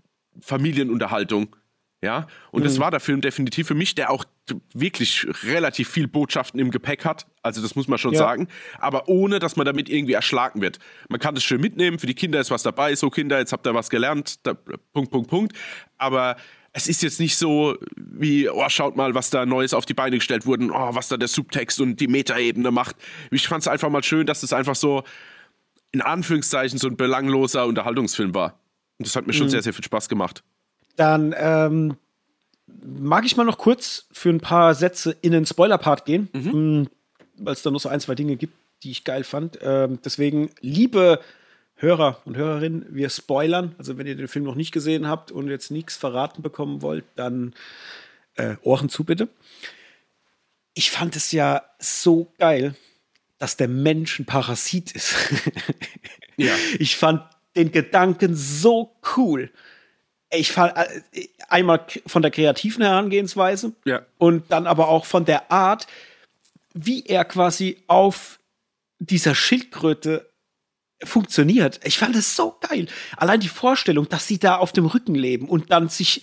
Familienunterhaltung. 0.40 1.54
Ja, 2.02 2.28
und 2.50 2.60
mhm. 2.60 2.64
das 2.64 2.78
war 2.78 2.90
der 2.90 3.00
Film 3.00 3.20
definitiv 3.20 3.66
für 3.66 3.74
mich, 3.74 3.94
der 3.94 4.10
auch 4.10 4.24
wirklich 4.72 5.26
relativ 5.44 5.90
viel 5.90 6.08
Botschaften 6.08 6.58
im 6.58 6.70
Gepäck 6.70 7.04
hat. 7.04 7.26
Also 7.42 7.60
das 7.60 7.76
muss 7.76 7.88
man 7.88 7.98
schon 7.98 8.14
Ja. 8.14 8.20
sagen. 8.20 8.48
Aber 8.78 9.08
ohne, 9.08 9.38
dass 9.38 9.56
man 9.56 9.66
damit 9.66 9.90
irgendwie 9.90 10.14
erschlagen 10.14 10.62
wird. 10.62 10.78
Man 11.10 11.20
kann 11.20 11.34
das 11.34 11.44
schön 11.44 11.60
mitnehmen. 11.60 11.98
Für 11.98 12.06
die 12.06 12.14
Kinder 12.14 12.40
ist 12.40 12.50
was 12.50 12.62
dabei. 12.62 12.94
So 12.94 13.10
Kinder, 13.10 13.38
jetzt 13.38 13.52
habt 13.52 13.66
ihr 13.66 13.74
was 13.74 13.90
gelernt. 13.90 14.46
Da, 14.46 14.54
Punkt, 14.54 15.10
Punkt, 15.10 15.28
Punkt. 15.28 15.56
Aber 15.98 16.36
es 16.72 16.86
ist 16.86 17.02
jetzt 17.02 17.18
nicht 17.18 17.36
so 17.36 17.76
wie, 17.96 18.48
oh, 18.48 18.68
schaut 18.68 18.96
mal, 18.96 19.14
was 19.14 19.30
da 19.30 19.44
Neues 19.44 19.74
auf 19.74 19.86
die 19.86 19.94
Beine 19.94 20.16
gestellt 20.16 20.46
wurden. 20.46 20.70
Oh, 20.70 20.94
was 20.94 21.08
da 21.08 21.16
der 21.16 21.28
Subtext 21.28 21.80
und 21.80 21.98
die 21.98 22.06
Metaebene 22.06 22.70
macht. 22.70 22.96
Ich 23.30 23.48
fand 23.48 23.62
es 23.62 23.68
einfach 23.68 23.90
mal 23.90 24.04
schön, 24.04 24.26
dass 24.26 24.42
es 24.42 24.52
einfach 24.52 24.76
so 24.76 25.02
in 25.92 26.00
Anführungszeichen 26.00 26.78
so 26.78 26.86
ein 26.86 26.96
belangloser 26.96 27.66
Unterhaltungsfilm 27.66 28.34
war. 28.34 28.60
Und 28.98 29.08
das 29.08 29.16
hat 29.16 29.26
mir 29.26 29.32
schon 29.32 29.46
Mhm. 29.46 29.50
sehr, 29.50 29.62
sehr 29.62 29.72
viel 29.72 29.84
Spaß 29.84 30.08
gemacht. 30.08 30.44
Dann 30.94 31.34
ähm, 31.36 31.96
mag 32.84 33.24
ich 33.24 33.36
mal 33.36 33.44
noch 33.44 33.58
kurz 33.58 34.06
für 34.12 34.30
ein 34.30 34.40
paar 34.40 34.74
Sätze 34.74 35.16
in 35.22 35.32
den 35.32 35.46
Spoiler-Part 35.46 36.04
gehen, 36.04 36.28
mhm. 36.32 36.88
weil 37.38 37.54
es 37.54 37.62
da 37.62 37.70
noch 37.72 37.80
so 37.80 37.88
ein, 37.88 38.00
zwei 38.00 38.14
Dinge 38.14 38.36
gibt, 38.36 38.54
die 38.84 38.92
ich 38.92 39.02
geil 39.02 39.24
fand. 39.24 39.58
Ähm, 39.62 39.98
deswegen, 40.04 40.50
liebe 40.60 41.18
Hörer 41.80 42.20
und 42.24 42.36
Hörerinnen, 42.36 42.86
wir 42.90 43.08
spoilern. 43.10 43.74
Also, 43.78 43.96
wenn 43.98 44.06
ihr 44.06 44.16
den 44.16 44.28
Film 44.28 44.44
noch 44.44 44.54
nicht 44.54 44.72
gesehen 44.72 45.08
habt 45.08 45.32
und 45.32 45.48
jetzt 45.48 45.70
nichts 45.70 45.96
verraten 45.96 46.42
bekommen 46.42 46.82
wollt, 46.82 47.04
dann 47.16 47.54
äh, 48.36 48.56
Ohren 48.62 48.88
zu, 48.88 49.04
bitte. 49.04 49.28
Ich 50.74 50.90
fand 50.90 51.16
es 51.16 51.32
ja 51.32 51.62
so 51.78 52.32
geil, 52.38 52.74
dass 53.38 53.56
der 53.56 53.68
Mensch 53.68 54.18
ein 54.18 54.26
Parasit 54.26 54.92
ist. 54.92 55.14
Ja. 56.36 56.54
Ich 56.78 56.96
fand 56.96 57.22
den 57.54 57.70
Gedanken 57.70 58.34
so 58.34 58.96
cool. 59.14 59.50
Ich 60.32 60.52
fand 60.52 60.74
äh, 60.74 61.28
einmal 61.50 61.84
von 62.06 62.22
der 62.22 62.30
kreativen 62.30 62.82
Herangehensweise 62.82 63.74
Ja. 63.84 64.06
und 64.16 64.50
dann 64.50 64.66
aber 64.66 64.88
auch 64.88 65.04
von 65.04 65.26
der 65.26 65.52
Art, 65.52 65.86
wie 66.72 67.04
er 67.04 67.26
quasi 67.26 67.76
auf 67.88 68.38
dieser 69.00 69.34
Schildkröte 69.34 70.29
funktioniert. 71.02 71.80
Ich 71.84 71.98
fand 71.98 72.16
es 72.16 72.36
so 72.36 72.56
geil. 72.60 72.86
Allein 73.16 73.40
die 73.40 73.48
Vorstellung, 73.48 74.08
dass 74.08 74.26
sie 74.26 74.38
da 74.38 74.56
auf 74.56 74.72
dem 74.72 74.86
Rücken 74.86 75.14
leben 75.14 75.48
und 75.48 75.70
dann 75.70 75.88
sich, 75.88 76.22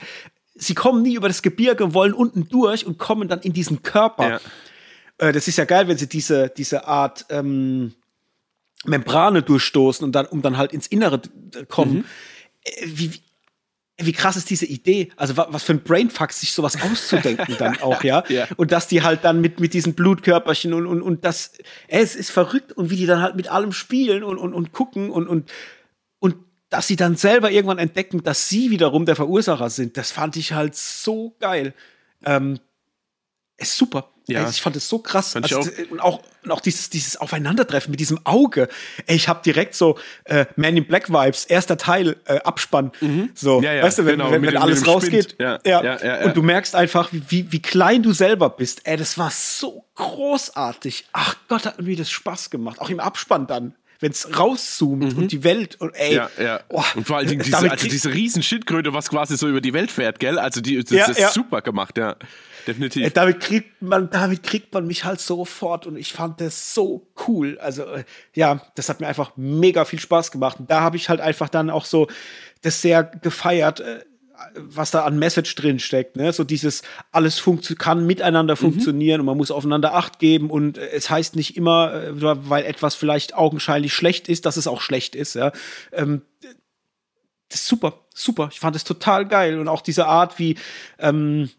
sie 0.56 0.76
kommen 0.76 1.02
nie 1.02 1.16
über 1.16 1.28
das 1.28 1.42
Gebirge, 1.42 1.94
wollen 1.94 2.14
unten 2.14 2.48
durch 2.48 2.86
und 2.86 2.98
kommen 2.98 3.28
dann 3.28 3.42
in 3.42 3.54
diesen 3.54 3.84
Körper. 3.84 4.30
Ja. 4.30 4.40
Äh, 5.18 5.32
das 5.32 5.48
ist 5.48 5.58
ja 5.58 5.66
geil, 5.66 5.88
wenn 5.88 5.98
sie 5.98 6.08
diese, 6.08 6.50
diese 6.50 6.88
Art 6.88 7.26
ähm, 7.30 7.96
Membrane 8.86 9.42
durchstoßen 9.42 10.04
und 10.06 10.14
dann, 10.14 10.28
um 10.28 10.42
dann 10.42 10.58
halt 10.58 10.74
ins 10.74 10.88
Innere 10.88 11.22
kommen. 11.68 12.06
Äh, 12.64 12.86
Wie, 12.86 13.12
wie, 14.00 14.12
krass 14.12 14.38
ist 14.38 14.50
diese 14.50 14.66
Idee? 14.66 15.10
Also 15.16 15.38
wa, 15.38 15.48
was 15.50 15.64
für 15.64 15.74
ein 15.74 15.82
Brainfuck, 15.82 16.32
sich 16.32 16.52
sowas 16.52 16.82
auszudenken 16.82 17.56
dann 17.58 17.78
auch, 17.82 18.04
ja? 18.04 18.24
Ja. 18.30 18.48
Und 18.56 18.72
dass 18.72 18.88
die 18.88 19.02
halt 19.02 19.24
dann 19.24 19.42
mit, 19.42 19.60
mit 19.60 19.74
diesen 19.74 19.94
Blutkörperchen 19.94 20.74
und, 20.74 20.86
und, 20.86 21.02
und 21.02 21.26
das, 21.26 21.54
ey, 21.88 22.04
es 22.04 22.16
ist 22.16 22.30
verrückt 22.30 22.74
und 22.74 22.90
wie 22.90 22.96
die 22.96 23.08
dann 23.08 23.22
halt 23.22 23.36
mit 23.36 23.50
allem 23.50 23.72
spielen 23.72 24.24
und, 24.24 24.38
und, 24.38 24.54
und 24.54 24.72
gucken 24.72 25.10
und, 25.10 25.28
und, 25.28 25.52
und 26.20 26.36
dass 26.70 26.88
sie 26.88 26.96
dann 26.96 27.16
selber 27.16 27.50
irgendwann 27.50 27.80
entdecken, 27.80 28.24
dass 28.24 28.50
sie 28.50 28.70
wiederum 28.70 29.06
der 29.06 29.16
Verursacher 29.16 29.70
sind, 29.70 29.98
das 29.98 30.12
fand 30.12 30.36
ich 30.36 30.54
halt 30.54 30.76
so 30.76 31.36
geil. 31.40 31.74
Ähm, 32.26 32.60
ist 33.58 33.76
super. 33.78 34.10
Ja. 34.30 34.44
Ey, 34.44 34.50
Ich 34.50 34.62
fand 34.62 34.76
es 34.76 34.88
so 34.90 35.00
krass. 35.00 35.34
Fand 35.34 35.46
ich 35.46 35.56
Also, 35.56 35.72
und 35.90 36.02
auch, 36.02 36.22
und 36.44 36.52
auch 36.52 36.60
dieses, 36.60 36.90
dieses 36.90 37.16
Aufeinandertreffen 37.16 37.92
mit 37.92 38.00
diesem 38.02 38.20
Auge. 38.26 38.68
Ey, 39.06 39.16
ich 39.16 39.30
habe 39.30 39.42
direkt 39.44 39.74
so 39.74 39.98
äh, 40.26 40.46
Man 40.58 40.76
in 40.76 40.86
Black 40.86 41.10
Vibes, 41.10 41.46
erster 41.46 41.78
Teil, 41.78 42.18
äh, 42.26 42.40
Abspann. 42.40 42.92
So, 43.36 43.58
Mhm. 43.60 43.64
Ja, 43.64 43.74
ja, 43.74 43.84
weißt 43.84 44.00
du, 44.00 44.06
wenn, 44.06 44.18
genau, 44.18 44.32
wenn, 44.32 44.42
wenn 44.42 44.52
dem- 44.52 44.62
alles 44.62 44.86
rausgeht. 44.86 45.38
Ja, 45.40 45.60
ja. 45.66 46.26
Und 46.26 46.36
du 46.36 46.42
merkst 46.44 46.76
einfach, 46.76 47.10
wie, 47.14 47.52
wie, 47.52 47.62
klein 47.62 48.04
du 48.04 48.12
selber 48.12 48.50
bist. 48.50 48.82
Ey, 48.84 48.98
das 48.98 49.18
war 49.18 49.32
so 49.32 49.86
großartig. 49.96 51.06
Ach 51.14 51.36
Gott, 51.48 51.66
hat 51.66 51.82
mir 51.82 51.96
das 51.96 52.10
Spaß 52.12 52.50
gemacht. 52.50 52.80
Auch 52.80 52.90
im 52.90 53.00
Abspann 53.00 53.48
dann. 53.48 53.74
Wenn 54.00 54.12
es 54.12 54.38
rauszoomt 54.38 55.16
und 55.18 55.32
die 55.32 55.44
Welt 55.44 55.76
und 55.80 55.96
ey. 55.96 56.12
Mhm. 56.12 56.16
Ja, 56.16 56.30
ja. 56.40 56.60
oh, 56.70 56.84
und 56.96 57.08
vor 57.08 57.18
allen 57.18 57.28
Dingen 57.28 57.42
diese, 57.42 57.58
damit 57.58 57.72
also 57.72 57.88
diese 57.88 58.14
riesen 58.14 58.44
Schildkröte, 58.44 58.94
was 58.94 59.10
quasi 59.10 59.36
so 59.38 59.48
über 59.48 59.60
die 59.60 59.74
Welt 59.74 59.90
fährt, 59.90 60.20
gell? 60.20 60.38
Also 60.38 60.62
die, 60.62 60.84
das 60.84 60.92
Ja, 60.92 61.06
ist 61.08 61.34
super 61.34 61.62
gemacht, 61.64 61.98
ja. 61.98 62.16
Definitiv. 62.68 63.06
Ey, 63.06 63.12
damit 63.12 63.40
kriegt 63.40 63.82
man, 63.82 64.10
damit 64.10 64.44
kriegt 64.44 64.74
man 64.74 64.86
mich 64.86 65.06
halt 65.06 65.22
sofort 65.22 65.88
und 65.88 65.96
ich 65.96 66.12
fand 66.12 66.42
das 66.42 66.74
so 66.74 67.08
cool. 67.28 67.58
Also 67.60 67.84
äh, 67.84 68.04
ja, 68.36 68.62
das 68.76 68.90
hat 68.90 69.00
mir 69.00 69.08
einfach 69.08 69.32
mega 69.38 69.86
viel 69.86 70.00
Spaß 70.00 70.32
gemacht. 70.32 70.60
Und 70.60 70.70
da 70.70 70.82
habe 70.82 70.98
ich 70.98 71.08
halt 71.08 71.22
einfach 71.22 71.48
dann 71.48 71.70
auch 71.70 71.86
so 71.86 72.08
das 72.62 72.82
sehr 72.82 73.04
gefeiert, 73.04 73.80
äh, 73.80 74.04
was 74.56 74.92
da 74.92 75.06
an 75.06 75.18
Message 75.18 75.56
drin 75.56 75.80
steckt. 75.80 76.18
Ne? 76.18 76.34
So 76.34 76.44
dieses 76.44 76.82
alles 77.14 77.42
kann 77.78 78.06
miteinander 78.06 78.58
funktionieren 78.58 79.22
und 79.22 79.26
man 79.26 79.38
muss 79.38 79.50
aufeinander 79.50 79.96
Acht 79.96 80.20
geben 80.20 80.50
und 80.50 80.78
äh, 80.78 80.90
es 80.90 81.10
heißt 81.10 81.38
nicht 81.38 81.56
immer, 81.56 81.94
äh, 81.94 82.12
weil 82.14 82.66
etwas 82.66 82.96
vielleicht 82.96 83.34
augenscheinlich 83.34 83.94
schlecht 83.94 84.28
ist, 84.28 84.46
dass 84.46 84.58
es 84.58 84.68
auch 84.68 84.82
schlecht 84.82 85.16
ist. 85.16 85.36
Ja? 85.36 85.54
Ähm, 85.94 86.24
das 87.50 87.62
ist 87.62 87.68
super, 87.68 88.06
super. 88.14 88.50
Ich 88.52 88.60
fand 88.60 88.76
es 88.76 88.84
total 88.84 89.26
geil 89.26 89.58
und 89.58 89.70
auch 89.70 89.82
diese 89.82 90.06
Art, 90.06 90.38
wie 90.38 90.58
ähm, 91.00 91.50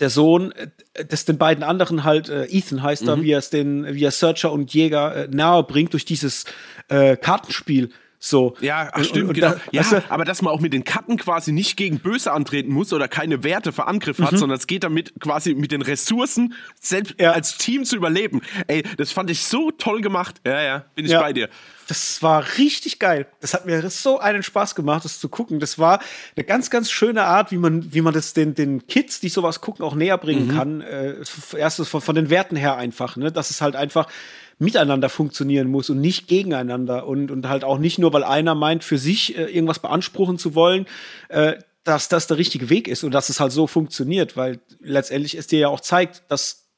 der 0.00 0.10
Sohn 0.10 0.52
äh, 0.52 0.68
das 1.08 1.24
den 1.24 1.38
beiden 1.38 1.64
anderen 1.64 2.04
halt, 2.04 2.28
äh, 2.28 2.44
Ethan 2.46 2.82
heißt 2.82 3.02
Mhm. 3.02 3.08
er, 3.08 3.22
wie 3.22 3.30
er 3.32 3.38
es 3.38 3.50
den, 3.50 3.94
wie 3.94 4.04
er 4.04 4.10
Searcher 4.10 4.52
und 4.52 4.72
Jäger 4.74 5.14
äh, 5.16 5.28
nahe 5.30 5.62
bringt 5.62 5.92
durch 5.92 6.04
dieses 6.04 6.44
äh, 6.88 7.16
Kartenspiel. 7.16 7.90
So. 8.24 8.54
Ja, 8.60 8.88
ach, 8.92 8.98
Und- 8.98 9.04
stimmt, 9.06 9.28
und 9.30 9.34
genau. 9.34 9.50
da- 9.50 9.60
ja, 9.72 9.80
weißt 9.80 9.92
du, 9.94 10.04
aber 10.08 10.24
dass 10.24 10.42
man 10.42 10.54
auch 10.54 10.60
mit 10.60 10.72
den 10.72 10.84
Karten 10.84 11.16
quasi 11.16 11.50
nicht 11.50 11.76
gegen 11.76 11.98
Böse 11.98 12.30
antreten 12.30 12.72
muss 12.72 12.92
oder 12.92 13.08
keine 13.08 13.42
Werte 13.42 13.72
für 13.72 13.88
Angriff 13.88 14.20
Mhm. 14.20 14.24
hat, 14.26 14.38
sondern 14.38 14.56
es 14.58 14.68
geht 14.68 14.84
damit 14.84 15.12
quasi 15.18 15.56
mit 15.56 15.72
den 15.72 15.82
Ressourcen 15.82 16.54
selbst 16.80 17.16
Ja. 17.18 17.32
als 17.32 17.58
Team 17.58 17.84
zu 17.84 17.96
überleben. 17.96 18.40
Ey, 18.68 18.84
das 18.96 19.10
fand 19.10 19.28
ich 19.28 19.42
so 19.42 19.72
toll 19.72 20.02
gemacht. 20.02 20.40
Ja, 20.46 20.62
ja, 20.62 20.84
bin 20.94 21.04
ich 21.04 21.10
Ja. 21.10 21.20
bei 21.20 21.32
dir. 21.32 21.48
Das 21.88 22.22
war 22.22 22.44
richtig 22.58 23.00
geil. 23.00 23.26
Das 23.40 23.54
hat 23.54 23.66
mir 23.66 23.90
so 23.90 24.20
einen 24.20 24.44
Spaß 24.44 24.76
gemacht, 24.76 25.04
das 25.04 25.18
zu 25.18 25.28
gucken. 25.28 25.58
Das 25.58 25.80
war 25.80 25.98
eine 26.36 26.44
ganz, 26.44 26.70
ganz 26.70 26.92
schöne 26.92 27.24
Art, 27.24 27.50
wie 27.50 27.56
man, 27.58 27.92
wie 27.92 28.02
man 28.02 28.14
das 28.14 28.34
den, 28.34 28.54
den 28.54 28.86
Kids, 28.86 29.18
die 29.18 29.30
sowas 29.30 29.60
gucken, 29.60 29.84
auch 29.84 29.96
näher 29.96 30.16
bringen 30.16 30.46
Mhm. 30.46 30.56
kann. 30.56 30.80
Äh, 30.80 31.16
erstes 31.58 31.88
von, 31.88 32.00
von 32.00 32.14
den 32.14 32.30
Werten 32.30 32.54
her 32.54 32.76
einfach, 32.76 33.16
ne? 33.16 33.32
Dass 33.32 33.50
es 33.50 33.60
halt 33.60 33.74
einfach 33.74 34.06
miteinander 34.58 35.08
funktionieren 35.08 35.68
muss 35.68 35.90
und 35.90 36.00
nicht 36.00 36.28
gegeneinander. 36.28 37.06
Und, 37.06 37.30
und 37.30 37.48
halt 37.48 37.64
auch 37.64 37.78
nicht 37.78 37.98
nur, 37.98 38.12
weil 38.12 38.24
einer 38.24 38.54
meint, 38.54 38.84
für 38.84 38.98
sich 38.98 39.36
äh, 39.36 39.44
irgendwas 39.44 39.78
beanspruchen 39.80 40.38
zu 40.38 40.54
wollen, 40.54 40.86
äh, 41.28 41.54
dass 41.84 42.08
das 42.08 42.26
der 42.28 42.38
richtige 42.38 42.70
Weg 42.70 42.86
ist 42.86 43.02
und 43.02 43.12
dass 43.12 43.28
es 43.28 43.40
halt 43.40 43.52
so 43.52 43.66
funktioniert, 43.66 44.36
weil 44.36 44.60
letztendlich 44.80 45.36
es 45.36 45.48
dir 45.48 45.58
ja 45.58 45.68
auch 45.68 45.80
zeigt, 45.80 46.22
dass 46.28 46.68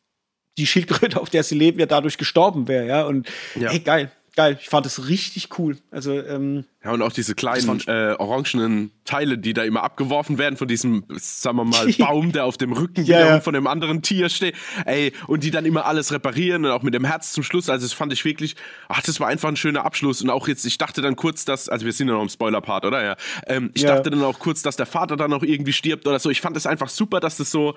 die 0.57 0.66
Schildkröte, 0.66 1.20
auf 1.20 1.31
der 1.31 1.43
sie 1.43 1.57
leben, 1.57 1.79
ja 1.79 1.87
dadurch 1.87 2.16
gestorben 2.18 2.68
wäre, 2.68 2.87
ja. 2.87 3.05
Und 3.05 3.29
Ja. 3.55 3.70
ey, 3.70 3.81
geil, 3.81 4.11
geil. 4.37 4.59
Ich 4.61 4.68
fand 4.68 4.87
es 4.87 5.09
richtig 5.09 5.59
cool. 5.59 5.76
Also, 5.91 6.12
ähm, 6.12 6.64
Ja, 6.85 6.93
und 6.93 7.03
auch 7.03 7.12
diese 7.12 7.35
kleinen 7.35 7.80
äh, 7.87 8.14
orangenen 8.18 8.91
Teile, 9.05 9.39
die 9.39 9.53
da 9.53 9.62
immer 9.64 9.82
abgeworfen 9.82 10.39
werden 10.39 10.57
von 10.57 10.68
diesem, 10.68 11.05
sagen 11.16 11.57
wir 11.59 11.64
mal, 11.64 11.87
Baum, 11.99 12.32
der 12.32 12.45
auf 12.45 12.57
dem 12.57 12.72
Rücken 12.72 13.05
Ja, 13.05 13.20
ja. 13.20 13.41
von 13.41 13.55
dem 13.55 13.66
anderen 13.66 14.03
Tier 14.03 14.28
steht. 14.28 14.55
Ey, 14.87 15.12
und 15.26 15.45
die 15.45 15.51
dann 15.51 15.64
immer 15.64 15.87
alles 15.87 16.12
reparieren 16.12 16.64
und 16.64 16.70
auch 16.70 16.82
mit 16.82 16.95
dem 16.95 17.05
Herz 17.05 17.32
zum 17.32 17.43
Schluss. 17.43 17.68
Also 17.68 17.85
das 17.87 17.93
fand 17.93 18.12
ich 18.12 18.24
wirklich, 18.24 18.57
ach, 18.89 19.03
das 19.03 19.20
war 19.20 19.28
einfach 19.28 19.49
ein 19.49 19.57
schöner 19.57 19.85
Abschluss. 19.85 20.20
Und 20.22 20.30
auch 20.30 20.49
jetzt, 20.49 20.64
ich 20.64 20.78
dachte 20.78 21.01
dann 21.03 21.16
kurz, 21.16 21.45
dass, 21.45 21.68
also 21.68 21.85
wir 21.87 21.93
sind 21.93 22.09
ja 22.09 22.14
noch 22.14 22.22
im 22.22 22.28
Spoiler-Part, 22.28 22.85
oder? 22.85 23.03
Ja. 23.05 23.16
Ähm, 23.47 23.70
ich 23.74 23.82
Ja. 23.82 23.95
dachte 23.95 24.11
dann 24.11 24.22
auch 24.22 24.39
kurz, 24.39 24.62
dass 24.62 24.76
der 24.76 24.87
Vater 24.87 25.16
dann 25.16 25.32
auch 25.32 25.43
irgendwie 25.43 25.72
stirbt 25.72 26.07
oder 26.07 26.18
so. 26.18 26.30
Ich 26.30 26.41
fand 26.41 26.57
es 26.57 26.66
einfach 26.66 26.89
super, 26.89 27.20
dass 27.20 27.37
das 27.37 27.51
so, 27.51 27.76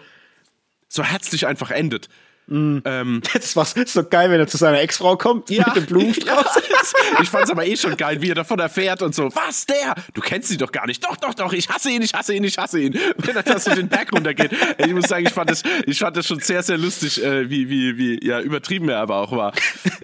so 0.89 1.03
herzlich 1.03 1.45
einfach 1.47 1.71
endet. 1.71 2.09
Ähm, 2.49 3.21
das 3.33 3.55
war 3.55 3.65
so 3.65 4.03
geil, 4.03 4.29
wenn 4.29 4.39
er 4.39 4.47
zu 4.47 4.57
seiner 4.57 4.79
Ex-Frau 4.79 5.17
kommt 5.17 5.49
mit 5.49 5.75
dem 5.75 5.85
Blumenstrauß. 5.85 6.45
Ja, 6.67 6.77
ich 7.21 7.29
fand's 7.29 7.49
aber 7.49 7.65
eh 7.65 7.75
schon 7.75 7.97
geil, 7.97 8.21
wie 8.21 8.29
er 8.29 8.35
davon 8.35 8.59
erfährt 8.59 9.01
und 9.01 9.13
so. 9.13 9.29
Was, 9.33 9.65
der? 9.65 9.95
Du 10.13 10.21
kennst 10.21 10.49
sie 10.49 10.57
doch 10.57 10.71
gar 10.71 10.85
nicht. 10.85 11.03
Doch, 11.03 11.17
doch, 11.17 11.33
doch, 11.33 11.53
ich 11.53 11.69
hasse 11.69 11.89
ihn, 11.89 12.01
ich 12.01 12.13
hasse 12.13 12.33
ihn, 12.33 12.43
ich 12.43 12.57
hasse 12.57 12.79
ihn. 12.79 12.97
Wenn 13.17 13.35
er 13.35 13.43
da 13.43 13.59
so 13.59 13.73
den 13.73 13.87
Berg 13.87 14.11
runtergeht. 14.13 14.51
Ich 14.77 14.93
muss 14.93 15.07
sagen, 15.07 15.25
ich 15.25 15.33
fand 15.33 15.49
das, 15.49 15.63
ich 15.85 15.99
fand 15.99 16.15
das 16.17 16.27
schon 16.27 16.39
sehr, 16.39 16.63
sehr 16.63 16.77
lustig, 16.77 17.23
äh, 17.23 17.49
wie, 17.49 17.69
wie, 17.69 17.97
wie, 17.97 18.25
ja, 18.25 18.41
übertrieben 18.41 18.89
er 18.89 18.99
aber 18.99 19.17
auch 19.17 19.31
war. 19.31 19.53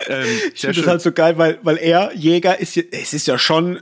Ähm, 0.07 0.27
Ich 0.53 0.61
finde 0.61 0.81
das 0.81 0.87
halt 0.87 1.01
so 1.01 1.11
geil, 1.11 1.37
weil, 1.37 1.59
weil 1.63 1.77
er, 1.77 2.13
Jäger, 2.13 2.59
ist 2.59 2.75
ja, 2.75 2.83
es 2.91 3.13
ist 3.13 3.27
ja 3.27 3.37
schon 3.37 3.81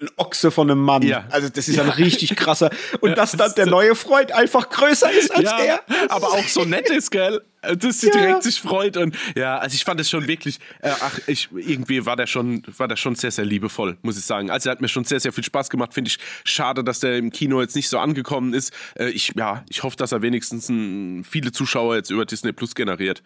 ein 0.00 0.08
Ochse 0.16 0.50
von 0.50 0.70
einem 0.70 0.80
Mann. 0.80 1.02
Ja. 1.02 1.24
Also 1.30 1.48
das 1.48 1.68
ist 1.68 1.78
ein 1.78 1.88
richtig 1.88 2.34
krasser. 2.36 2.70
Und 3.00 3.16
dass 3.16 3.32
dann 3.32 3.54
der 3.54 3.66
neue 3.66 3.94
Freund 3.94 4.32
einfach 4.32 4.68
größer 4.68 5.10
ist 5.12 5.34
als 5.34 5.44
ja, 5.44 5.58
er. 5.58 5.80
aber 6.08 6.28
auch 6.28 6.48
so 6.48 6.64
nett 6.64 6.90
ist, 6.90 7.10
gell? 7.10 7.42
Dass 7.62 8.00
sie 8.00 8.08
Ja. 8.08 8.12
direkt 8.12 8.42
sich 8.42 8.60
freut 8.60 8.96
und 8.96 9.16
ja, 9.36 9.56
also 9.58 9.74
ich 9.74 9.84
fand 9.84 10.00
es 10.00 10.10
schon 10.10 10.26
wirklich, 10.26 10.58
äh, 10.80 10.90
ach, 11.00 11.20
ich 11.28 11.48
irgendwie 11.54 12.04
war 12.04 12.16
der 12.16 12.26
schon, 12.26 12.62
war 12.76 12.88
der 12.88 12.96
schon 12.96 13.14
sehr, 13.14 13.30
sehr 13.30 13.44
liebevoll, 13.44 13.96
muss 14.02 14.18
ich 14.18 14.24
sagen. 14.24 14.50
Also 14.50 14.68
er 14.68 14.72
hat 14.72 14.80
mir 14.80 14.88
schon 14.88 15.04
sehr, 15.04 15.20
sehr 15.20 15.32
viel 15.32 15.44
Spaß 15.44 15.70
gemacht. 15.70 15.94
Finde 15.94 16.08
ich 16.08 16.18
schade, 16.44 16.82
dass 16.82 17.00
der 17.00 17.16
im 17.18 17.30
Kino 17.30 17.60
jetzt 17.60 17.76
nicht 17.76 17.88
so 17.88 17.98
angekommen 17.98 18.52
ist. 18.52 18.72
Äh, 18.98 19.10
ich, 19.10 19.32
ja, 19.36 19.64
ich 19.68 19.82
hoffe, 19.84 19.96
dass 19.96 20.12
er 20.12 20.22
wenigstens 20.22 20.68
ein, 20.68 21.24
viele 21.24 21.52
Zuschauer 21.52 21.94
jetzt 21.96 22.10
über 22.10 22.24
Disney 22.26 22.52
Plus 22.52 22.74
generiert. 22.74 23.22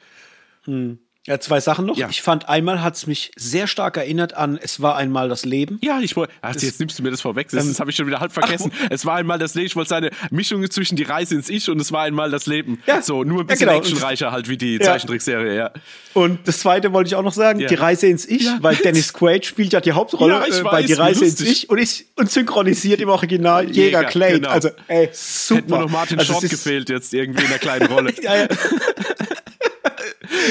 Ja, 1.26 1.40
zwei 1.40 1.60
Sachen 1.60 1.86
noch. 1.86 1.96
Ja. 1.96 2.08
Ich 2.08 2.22
fand 2.22 2.48
einmal 2.48 2.82
hat 2.82 2.94
es 2.94 3.06
mich 3.06 3.32
sehr 3.36 3.66
stark 3.66 3.96
erinnert 3.96 4.34
an 4.34 4.58
Es 4.62 4.80
war 4.80 4.96
einmal 4.96 5.28
das 5.28 5.44
Leben. 5.44 5.78
Ja, 5.82 6.00
ich 6.00 6.14
wollte. 6.16 6.32
Also 6.40 6.64
jetzt 6.66 6.78
nimmst 6.80 6.98
du 6.98 7.02
mir 7.02 7.10
das 7.10 7.20
vorweg. 7.20 7.48
Das, 7.50 7.66
das 7.66 7.80
habe 7.80 7.90
ich 7.90 7.96
schon 7.96 8.06
wieder 8.06 8.20
halb 8.20 8.32
vergessen. 8.32 8.70
es 8.90 9.04
war 9.04 9.16
einmal 9.16 9.38
das 9.38 9.54
Leben. 9.54 9.66
Ich 9.66 9.76
wollte 9.76 9.88
seine 9.90 10.10
Mischung 10.30 10.68
zwischen 10.70 10.96
die 10.96 11.02
Reise 11.02 11.34
ins 11.34 11.48
Ich 11.48 11.68
und 11.68 11.80
es 11.80 11.90
war 11.92 12.02
einmal 12.04 12.30
das 12.30 12.46
Leben. 12.46 12.80
Ja. 12.86 13.02
So, 13.02 13.24
nur 13.24 13.40
ein 13.40 13.46
bisschen 13.46 13.66
Ja, 13.68 13.74
genau. 13.74 13.84
actionreicher 13.84 14.30
halt 14.32 14.48
wie 14.48 14.56
die 14.56 14.78
Zeichentrickserie, 14.78 15.56
ja. 15.56 15.70
Und 16.14 16.46
das 16.46 16.60
zweite 16.60 16.92
wollte 16.92 17.08
ich 17.08 17.14
auch 17.16 17.22
noch 17.22 17.32
sagen, 17.34 17.60
Ja. 17.60 17.68
die 17.68 17.74
Reise 17.74 18.06
ins 18.06 18.24
Ich, 18.24 18.44
Ja. 18.44 18.58
weil 18.60 18.76
Dennis 18.76 19.12
Quaid 19.12 19.44
spielt 19.44 19.72
ja 19.72 19.80
die 19.80 19.92
Hauptrolle 19.92 20.32
Ja, 20.34 20.46
ich 20.46 20.58
äh, 20.60 20.62
bei 20.62 20.72
weiß, 20.72 20.86
die 20.86 20.92
Reise 20.92 21.24
ins. 21.24 21.40
Ich 21.40 21.68
und 21.68 21.78
ist 21.78 22.04
und 22.14 22.30
synchronisiert 22.30 23.00
im 23.00 23.08
Original 23.08 23.64
Jäger, 23.66 23.98
Jäger, 23.98 24.04
Clay. 24.04 24.32
genau. 24.34 24.50
Also, 24.50 24.70
ey, 24.88 25.08
super. 25.12 25.58
Hätte 25.60 25.70
nur 25.70 25.78
noch 25.80 25.90
Martin 25.90 26.18
also, 26.18 26.32
Short 26.34 26.48
gefehlt 26.48 26.88
jetzt 26.88 27.12
irgendwie 27.12 27.42
in 27.42 27.48
einer 27.48 27.58
kleinen 27.58 27.86
Rolle. 27.92 28.14
Ja, 28.22 28.36
ja. 28.36 28.46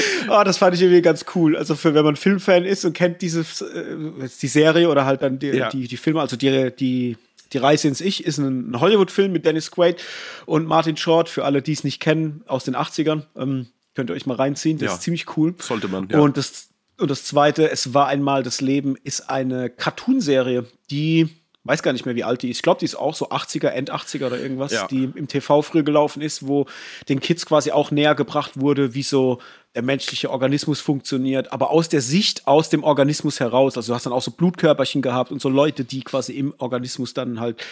Ah, 0.28 0.42
das 0.44 0.58
fand 0.58 0.74
ich 0.74 0.82
irgendwie 0.82 1.02
ganz 1.02 1.24
cool. 1.34 1.56
Also 1.56 1.74
für 1.76 1.94
wenn 1.94 2.04
man 2.04 2.16
Filmfan 2.16 2.64
ist 2.64 2.84
und 2.84 2.92
kennt 2.94 3.22
diese 3.22 3.40
äh, 3.40 4.28
die 4.42 4.48
Serie 4.48 4.88
oder 4.88 5.04
halt 5.06 5.22
dann 5.22 5.38
die, 5.38 5.48
Ja. 5.48 5.68
die, 5.70 5.86
die 5.88 5.96
Filme, 5.96 6.20
also 6.20 6.36
die, 6.36 6.70
die, 6.76 7.16
die 7.52 7.58
Reise 7.58 7.86
ins 7.88 8.00
Ich 8.00 8.24
ist 8.24 8.38
ein, 8.38 8.70
ein 8.72 8.80
Hollywood-Film 8.80 9.30
mit 9.32 9.46
Dennis 9.46 9.70
Quaid 9.70 10.02
und 10.46 10.66
Martin 10.66 10.96
Short, 10.96 11.28
für 11.28 11.44
alle, 11.44 11.62
die 11.62 11.72
es 11.72 11.84
nicht 11.84 12.00
kennen, 12.00 12.42
aus 12.46 12.64
den 12.64 12.74
80ern. 12.74 13.22
Ähm, 13.36 13.66
könnt 13.94 14.10
ihr 14.10 14.14
euch 14.14 14.26
mal 14.26 14.34
reinziehen. 14.34 14.78
Das 14.78 14.86
Ja. 14.86 14.94
ist 14.94 15.02
ziemlich 15.02 15.36
cool. 15.36 15.54
Sollte 15.60 15.86
man, 15.88 16.08
ja. 16.10 16.18
Und 16.18 16.36
das, 16.36 16.68
und 16.98 17.10
das 17.10 17.24
zweite, 17.24 17.70
es 17.70 17.94
war 17.94 18.08
einmal 18.08 18.42
das 18.42 18.60
Leben, 18.60 18.96
ist 19.04 19.30
eine 19.30 19.70
Cartoon-Serie, 19.70 20.66
die 20.90 21.28
weiß 21.66 21.82
gar 21.82 21.92
nicht 21.92 22.06
mehr, 22.06 22.14
wie 22.14 22.24
alt 22.24 22.42
die 22.42 22.50
ist. 22.50 22.58
Ich 22.58 22.62
glaube, 22.62 22.78
die 22.80 22.84
ist 22.84 22.94
auch 22.94 23.14
so 23.14 23.28
80er, 23.30 23.68
End 23.68 23.90
80er 23.92 24.26
oder 24.26 24.38
irgendwas, 24.38 24.72
Ja. 24.72 24.86
die 24.86 25.04
im 25.14 25.28
TV 25.28 25.62
früh 25.62 25.82
gelaufen 25.82 26.22
ist, 26.22 26.46
wo 26.46 26.66
den 27.08 27.20
Kids 27.20 27.46
quasi 27.46 27.70
auch 27.72 27.90
näher 27.90 28.14
gebracht 28.14 28.52
wurde, 28.60 28.94
wie 28.94 29.02
so 29.02 29.38
der 29.74 29.82
menschliche 29.82 30.30
Organismus 30.30 30.80
funktioniert, 30.80 31.52
aber 31.52 31.70
aus 31.70 31.88
der 31.90 32.00
Sicht 32.00 32.46
aus 32.46 32.70
dem 32.70 32.82
Organismus 32.82 33.40
heraus. 33.40 33.76
Also 33.76 33.92
du 33.92 33.94
hast 33.94 34.06
dann 34.06 34.12
auch 34.14 34.22
so 34.22 34.30
Blutkörperchen 34.30 35.02
gehabt 35.02 35.30
und 35.32 35.40
so 35.42 35.48
Leute, 35.50 35.84
die 35.84 36.00
quasi 36.02 36.32
im 36.32 36.54
Organismus 36.58 37.12
dann 37.12 37.40
halt 37.40 37.62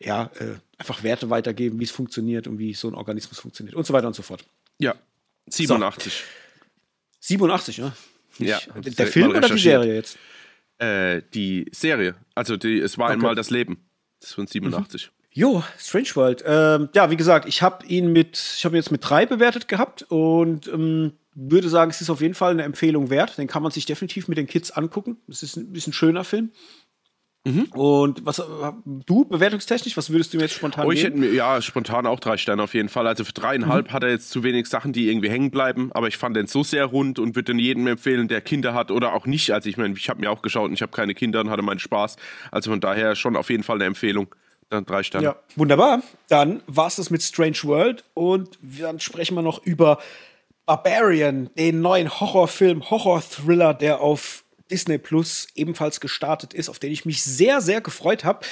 ja 0.00 0.30
äh, 0.40 0.54
einfach 0.78 1.02
Werte 1.04 1.30
weitergeben, 1.30 1.78
wie 1.78 1.84
es 1.84 1.92
funktioniert 1.92 2.48
und 2.48 2.58
wie 2.58 2.74
so 2.74 2.88
ein 2.88 2.94
Organismus 2.94 3.38
funktioniert 3.38 3.76
und 3.76 3.86
so 3.86 3.92
weiter 3.92 4.08
und 4.08 4.14
so 4.16 4.22
fort. 4.22 4.44
Ja. 4.78 4.94
87. 5.48 6.24
87, 7.20 7.78
ne? 7.78 7.92
Ja, 8.38 8.58
Ich- 8.58 8.68
hab's 8.74 8.96
der 8.96 9.06
Film 9.06 9.30
oder 9.30 9.48
die. 9.48 9.58
Serie 9.58 9.94
jetzt? 9.94 10.18
Äh, 10.78 11.22
die 11.34 11.66
Serie. 11.72 12.14
Also 12.34 12.56
die, 12.56 12.78
es 12.78 12.98
war 12.98 13.06
Okay. 13.06 13.14
einmal 13.14 13.34
das 13.34 13.50
Leben. 13.50 13.78
Das 14.20 14.30
ist 14.30 14.34
von 14.34 14.46
87. 14.46 15.10
Jo, 15.32 15.62
Strange 15.78 16.08
World. 16.14 16.44
Ähm, 16.46 16.88
ja, 16.94 17.10
wie 17.10 17.16
gesagt, 17.16 17.48
ich 17.48 17.60
habe 17.62 17.84
ihn 17.86 18.12
mit, 18.12 18.38
ich 18.56 18.64
habe 18.64 18.76
ihn 18.76 18.78
jetzt 18.78 18.92
mit 18.92 19.08
drei 19.08 19.26
bewertet 19.26 19.66
gehabt 19.66 20.02
und 20.08 20.68
ähm, 20.68 21.12
würde 21.34 21.68
sagen, 21.68 21.90
es 21.90 22.00
ist 22.00 22.10
auf 22.10 22.20
jeden 22.20 22.34
Fall 22.34 22.52
eine 22.52 22.62
Empfehlung 22.62 23.10
wert. 23.10 23.36
Den 23.38 23.48
kann 23.48 23.62
man 23.62 23.72
sich 23.72 23.84
definitiv 23.86 24.28
mit 24.28 24.38
den 24.38 24.46
Kids 24.46 24.70
angucken. 24.70 25.16
Es 25.28 25.42
ist 25.42 25.56
ein, 25.56 25.74
ist 25.74 25.88
ein 25.88 25.92
schöner 25.92 26.22
Film. 26.22 26.52
Mhm. 27.46 27.64
Und 27.72 28.24
was 28.24 28.42
du 29.06 29.24
bewertungstechnisch, 29.26 29.96
was 29.98 30.08
würdest 30.08 30.32
du 30.32 30.38
mir 30.38 30.44
jetzt 30.44 30.54
spontan 30.54 30.86
Oh, 30.86 30.90
ich 30.90 31.00
hätte 31.02 31.12
geben? 31.18 31.20
mir, 31.30 31.34
ja, 31.34 31.60
spontan 31.60 32.06
auch 32.06 32.18
drei 32.18 32.38
Sterne 32.38 32.62
auf 32.62 32.72
jeden 32.72 32.88
Fall. 32.88 33.06
Also 33.06 33.22
für 33.24 33.32
Mhm. 33.32 33.40
dreieinhalb 33.42 33.92
hat 33.92 34.02
er 34.02 34.08
jetzt 34.10 34.30
zu 34.30 34.42
wenig 34.42 34.66
Sachen, 34.66 34.94
die 34.94 35.10
irgendwie 35.10 35.28
hängen 35.28 35.50
bleiben. 35.50 35.90
Aber 35.92 36.08
ich 36.08 36.16
fand 36.16 36.36
den 36.36 36.46
so 36.46 36.62
sehr 36.64 36.86
rund 36.86 37.18
und 37.18 37.36
würde 37.36 37.52
den 37.52 37.58
jedem 37.58 37.86
empfehlen, 37.86 38.28
der 38.28 38.40
Kinder 38.40 38.72
hat 38.72 38.90
oder 38.90 39.12
auch 39.12 39.26
nicht. 39.26 39.50
Also 39.50 39.68
ich 39.68 39.76
meine, 39.76 39.94
ich 39.94 40.08
habe 40.08 40.20
mir 40.20 40.30
auch 40.30 40.40
geschaut 40.40 40.68
und 40.68 40.72
ich 40.74 40.80
habe 40.82 40.92
keine 40.92 41.14
Kinder 41.14 41.40
und 41.40 41.50
hatte 41.50 41.62
meinen 41.62 41.80
Spaß. 41.80 42.16
Also 42.50 42.70
von 42.70 42.80
daher 42.80 43.14
schon 43.14 43.36
auf 43.36 43.50
jeden 43.50 43.62
Fall 43.62 43.76
eine 43.76 43.84
Empfehlung. 43.84 44.34
Dann 44.70 44.86
drei 44.86 45.02
Sterne. 45.02 45.24
Ja, 45.26 45.36
wunderbar. 45.56 46.00
Dann 46.30 46.62
war 46.66 46.86
es 46.86 46.96
das 46.96 47.10
mit 47.10 47.22
Strange 47.22 47.58
World 47.64 48.04
und 48.14 48.58
dann 48.62 48.98
sprechen 49.00 49.34
wir 49.34 49.42
noch 49.42 49.62
über 49.62 49.98
Barbarian, 50.64 51.50
den 51.58 51.82
neuen 51.82 52.08
Horrorfilm, 52.08 52.88
Horror-Thriller, 52.88 53.74
der 53.74 54.00
auf 54.00 54.43
Disney 54.70 54.98
Plus 54.98 55.48
ebenfalls 55.54 56.00
gestartet 56.00 56.54
ist, 56.54 56.68
auf 56.68 56.78
den 56.78 56.92
ich 56.92 57.04
mich 57.04 57.22
sehr, 57.22 57.60
sehr 57.60 57.80
gefreut 57.80 58.24
habe. 58.24 58.44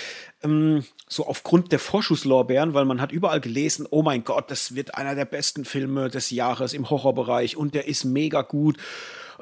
Ähm, 0.43 0.85
so 1.09 1.27
aufgrund 1.27 1.73
der 1.73 1.79
Vorschusslorbeeren, 1.79 2.75
weil 2.75 2.85
man 2.85 3.01
hat 3.01 3.13
überall 3.13 3.41
gelesen, 3.41 3.87
oh 3.91 4.03
mein 4.03 4.25
Gott, 4.25 4.51
das 4.51 4.75
wird 4.75 4.95
einer 4.95 5.15
der 5.15 5.25
besten 5.25 5.65
Filme 5.65 6.09
des 6.09 6.31
Jahres 6.31 6.73
im 6.73 6.89
Horrorbereich 6.89 7.57
und 7.57 7.75
der 7.75 7.87
ist 7.87 8.05
mega 8.05 8.43
gut. 8.43 8.79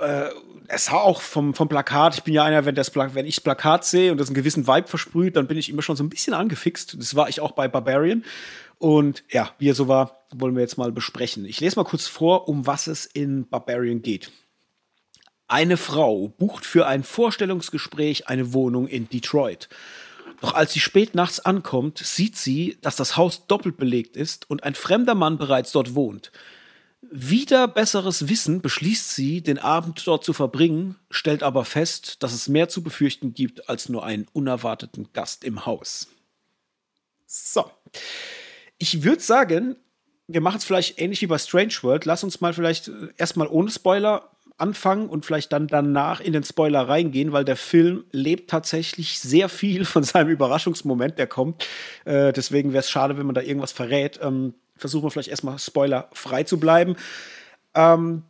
Äh, 0.01 0.31
es 0.69 0.87
sah 0.87 0.99
auch 0.99 1.21
vom, 1.21 1.55
vom 1.55 1.69
Plakat, 1.69 2.15
ich 2.15 2.23
bin 2.23 2.35
ja 2.35 2.45
einer, 2.45 2.65
wenn, 2.65 2.75
das 2.75 2.95
wenn 2.95 3.27
ich 3.27 3.37
das 3.37 3.45
Plakat 3.45 3.85
sehe 3.85 4.13
und 4.13 4.19
das 4.19 4.29
einen 4.29 4.35
gewissen 4.35 4.67
Vibe 4.67 4.89
versprüht, 4.89 5.37
dann 5.37 5.47
bin 5.47 5.59
ich 5.59 5.69
immer 5.69 5.83
schon 5.83 5.97
so 5.97 6.05
ein 6.05 6.09
bisschen 6.11 6.35
angefixt. 6.35 6.97
Das 6.99 7.17
war 7.17 7.29
ich 7.29 7.41
auch 7.41 7.53
bei 7.53 7.69
Barbarian. 7.69 8.25
Und 8.79 9.25
ja, 9.31 9.51
wie 9.59 9.69
er 9.69 9.75
so 9.75 9.89
war, 9.89 10.25
wollen 10.33 10.55
wir 10.55 10.63
jetzt 10.63 10.79
mal 10.79 10.91
besprechen. 10.93 11.45
Ich 11.45 11.61
lese 11.61 11.77
mal 11.77 11.85
kurz 11.85 12.07
vor, 12.07 12.49
um 12.49 12.67
was 12.67 12.87
es 12.87 13.05
in 13.05 13.49
Barbarian 13.49 14.01
geht. 14.01 14.31
Eine 15.51 15.77
Frau 15.77 16.29
bucht 16.29 16.65
für 16.65 16.87
ein 16.87 17.03
Vorstellungsgespräch 17.03 18.29
eine 18.29 18.53
Wohnung 18.53 18.87
in 18.87 19.09
Detroit. 19.09 19.69
Doch 20.41 20.55
als 20.55 20.73
sie 20.73 20.79
spät 20.79 21.17
nachts 21.17 21.41
ankommt, 21.41 21.99
sieht 21.99 22.37
sie, 22.37 22.79
dass 22.83 22.95
das 22.95 23.17
Haus 23.17 23.49
doppelt 23.49 23.77
belegt 23.77 24.17
ist 24.17 24.49
und 24.49 24.63
ein 24.63 24.77
fremder 24.77 25.17
Mann 25.17 25.39
bereits 25.39 25.73
dort 25.73 25.97
wohnt. 25.97 26.31
Wieder 27.03 27.67
besseres 27.67 28.29
Wissen 28.29 28.61
beschließt 28.61 29.13
sie, 29.13 29.41
den 29.41 29.59
Abend 29.59 30.07
dort 30.07 30.23
zu 30.23 30.33
verbringen, 30.33 30.95
stellt 31.11 31.43
aber 31.43 31.65
fest, 31.65 32.23
dass 32.23 32.33
es 32.33 32.47
mehr 32.47 32.69
zu 32.69 32.85
befürchten 32.85 33.35
gibt 33.35 33.69
als 33.69 33.89
nur 33.89 34.05
einen 34.05 34.29
unerwarteten 34.33 35.09
Gast 35.13 35.43
im 35.43 35.67
Haus. 35.67 36.07
So. 37.27 37.69
Ich 38.79 39.03
würde 39.03 39.21
sagen, 39.21 39.75
wir 40.29 40.41
machen 40.41 40.59
es 40.59 40.65
vielleicht 40.65 41.01
ähnlich 41.01 41.23
wie 41.23 41.27
bei 41.27 41.39
Strange 41.39 41.75
World. 41.83 42.05
Lass 42.05 42.23
uns 42.23 42.41
mal 42.41 42.55
vielleicht 42.55 42.87
äh, 42.87 43.09
erstmal 43.17 43.49
ohne 43.49 43.73
Spoiler 43.73 44.31
anfangen 44.61 45.09
und 45.09 45.27
vielleicht 45.27 45.53
dann 45.53 45.67
danach 45.67 46.21
in 46.21 46.33
den 46.33 46.45
Spoiler 46.45 46.89
reingehen, 46.89 47.33
weil 47.33 47.45
der 47.45 47.57
Film 47.57 48.05
lebt 48.13 48.51
tatsächlich 48.51 49.19
sehr 49.21 49.49
viel 49.49 49.85
von 49.85 50.03
seinem 50.03 50.31
Überraschungsmoment, 50.31 51.19
der 51.19 51.27
kommt. 51.27 51.67
Äh, 52.05 52.33
deswegen 52.33 52.73
wäre 52.73 52.81
es 52.81 52.91
schade, 52.91 53.19
wenn 53.19 53.27
man 53.27 53.35
da 53.35 53.41
irgendwas 53.41 53.73
verrät. 53.73 54.21
Ähm, 54.23 54.55
versuchen 54.77 55.05
wir 55.05 55.11
vielleicht 55.11 55.29
erstmal 55.29 55.59
spoilerfrei 55.59 56.45
zu 56.45 56.59
bleiben. 56.59 56.97
Ähm, 57.75 58.23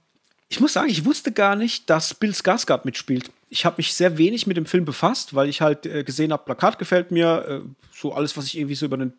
ich 0.48 0.60
muss 0.60 0.72
sagen, 0.72 0.90
ich 0.90 1.04
wusste 1.04 1.30
gar 1.30 1.54
nicht, 1.54 1.88
dass 1.88 2.14
Bill 2.14 2.32
Skarsgård 2.32 2.84
mitspielt. 2.84 3.30
Ich 3.50 3.64
habe 3.64 3.76
mich 3.78 3.94
sehr 3.94 4.18
wenig 4.18 4.46
mit 4.46 4.56
dem 4.56 4.66
Film 4.66 4.84
befasst, 4.84 5.34
weil 5.34 5.48
ich 5.48 5.60
halt 5.60 5.86
äh, 5.86 6.02
gesehen 6.02 6.32
habe, 6.32 6.44
Plakat 6.44 6.78
gefällt 6.78 7.12
mir, 7.12 7.46
äh, 7.48 7.60
so 7.92 8.12
alles, 8.12 8.36
was 8.36 8.46
ich 8.46 8.58
irgendwie 8.58 8.74
so 8.74 8.86
über 8.86 8.96
den 8.96 9.12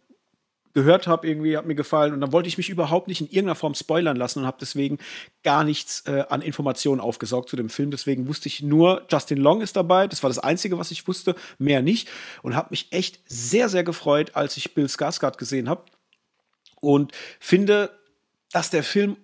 gehört 0.73 1.07
habe, 1.07 1.27
irgendwie 1.27 1.57
hat 1.57 1.65
mir 1.65 1.75
gefallen. 1.75 2.13
Und 2.13 2.21
dann 2.21 2.31
wollte 2.31 2.47
ich 2.47 2.57
mich 2.57 2.69
überhaupt 2.69 3.07
nicht 3.07 3.21
in 3.21 3.27
irgendeiner 3.27 3.55
Form 3.55 3.73
spoilern 3.73 4.15
lassen 4.15 4.39
und 4.39 4.45
habe 4.45 4.57
deswegen 4.59 4.97
gar 5.43 5.63
nichts 5.63 6.01
äh, 6.07 6.23
an 6.29 6.41
Informationen 6.41 7.01
aufgesaugt 7.01 7.49
zu 7.49 7.55
dem 7.55 7.69
Film. 7.69 7.91
Deswegen 7.91 8.27
wusste 8.27 8.47
ich 8.47 8.61
nur, 8.61 9.05
Justin 9.09 9.37
Long 9.37 9.61
ist 9.61 9.75
dabei. 9.75 10.07
Das 10.07 10.23
war 10.23 10.29
das 10.29 10.39
Einzige, 10.39 10.77
was 10.77 10.91
ich 10.91 11.07
wusste, 11.07 11.35
mehr 11.57 11.81
nicht. 11.81 12.09
Und 12.41 12.55
habe 12.55 12.69
mich 12.71 12.91
echt 12.91 13.19
sehr, 13.25 13.69
sehr 13.69 13.83
gefreut, 13.83 14.35
als 14.35 14.57
ich 14.57 14.73
Bill 14.73 14.85
Skarsgård 14.85 15.37
gesehen 15.37 15.69
habe. 15.69 15.83
Und 16.79 17.11
finde, 17.39 17.91
dass 18.51 18.69
der 18.69 18.83
Film 18.83 19.17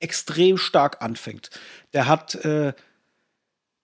extrem 0.00 0.58
stark 0.58 1.02
anfängt. 1.02 1.50
Der 1.92 2.08
hat 2.08 2.34
äh, 2.44 2.72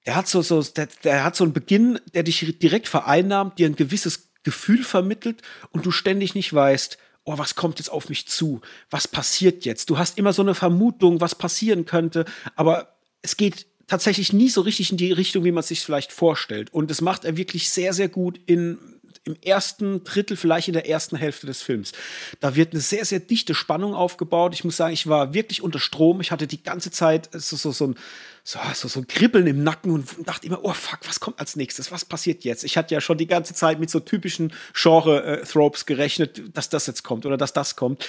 der 0.06 0.16
hat 0.16 0.28
so, 0.28 0.42
so 0.42 0.62
der, 0.62 0.88
der 1.04 1.24
hat 1.24 1.36
so 1.36 1.44
einen 1.44 1.52
Beginn, 1.52 2.00
der 2.14 2.22
dich 2.22 2.58
direkt 2.58 2.88
vereinnahmt, 2.88 3.58
dir 3.58 3.66
ein 3.66 3.76
gewisses 3.76 4.30
Gefühl 4.42 4.82
vermittelt 4.82 5.42
und 5.70 5.84
du 5.84 5.90
ständig 5.90 6.34
nicht 6.34 6.52
weißt, 6.52 6.98
oh, 7.24 7.38
was 7.38 7.54
kommt 7.54 7.78
jetzt 7.78 7.90
auf 7.90 8.08
mich 8.08 8.26
zu? 8.26 8.60
Was 8.90 9.06
passiert 9.06 9.64
jetzt? 9.64 9.90
Du 9.90 9.98
hast 9.98 10.18
immer 10.18 10.32
so 10.32 10.42
eine 10.42 10.54
Vermutung, 10.54 11.20
was 11.20 11.34
passieren 11.34 11.84
könnte, 11.84 12.24
aber 12.56 12.96
es 13.22 13.36
geht 13.36 13.66
tatsächlich 13.86 14.32
nie 14.32 14.48
so 14.48 14.60
richtig 14.60 14.92
in 14.92 14.96
die 14.96 15.12
Richtung, 15.12 15.44
wie 15.44 15.50
man 15.50 15.60
es 15.60 15.68
sich 15.68 15.80
vielleicht 15.80 16.12
vorstellt. 16.12 16.72
Und 16.72 16.90
das 16.90 17.00
macht 17.00 17.24
er 17.24 17.36
wirklich 17.36 17.70
sehr, 17.70 17.92
sehr 17.92 18.08
gut 18.08 18.40
in, 18.46 18.78
im 19.24 19.36
ersten 19.42 20.02
Drittel, 20.02 20.36
vielleicht 20.36 20.68
in 20.68 20.74
der 20.74 20.88
ersten 20.88 21.16
Hälfte 21.16 21.46
des 21.46 21.60
Films. 21.60 21.92
Da 22.40 22.56
wird 22.56 22.72
eine 22.72 22.80
sehr, 22.80 23.04
sehr 23.04 23.20
dichte 23.20 23.54
Spannung 23.54 23.94
aufgebaut. 23.94 24.54
Ich 24.54 24.64
muss 24.64 24.76
sagen, 24.76 24.94
ich 24.94 25.08
war 25.08 25.34
wirklich 25.34 25.62
unter 25.62 25.78
Strom. 25.78 26.20
Ich 26.20 26.30
hatte 26.30 26.46
die 26.46 26.62
ganze 26.62 26.90
Zeit 26.90 27.28
so, 27.32 27.56
so, 27.56 27.70
so 27.72 27.88
ein 27.88 27.96
so, 28.42 28.58
so, 28.74 28.88
so 28.88 29.00
ein 29.00 29.06
Kribbeln 29.06 29.46
im 29.46 29.62
Nacken 29.62 29.92
und 29.92 30.26
dachte 30.26 30.46
immer, 30.46 30.64
oh 30.64 30.72
fuck, 30.72 31.00
was 31.06 31.20
kommt 31.20 31.38
als 31.38 31.56
nächstes? 31.56 31.92
Was 31.92 32.06
passiert 32.06 32.44
jetzt? 32.44 32.64
Ich 32.64 32.78
hatte 32.78 32.94
ja 32.94 33.00
schon 33.00 33.18
die 33.18 33.26
ganze 33.26 33.54
Zeit 33.54 33.78
mit 33.78 33.90
so 33.90 34.00
typischen 34.00 34.52
Genre-Tropes 34.74 35.84
gerechnet, 35.84 36.56
dass 36.56 36.70
das 36.70 36.86
jetzt 36.86 37.02
kommt 37.02 37.26
oder 37.26 37.36
dass 37.36 37.52
das 37.52 37.76
kommt. 37.76 38.08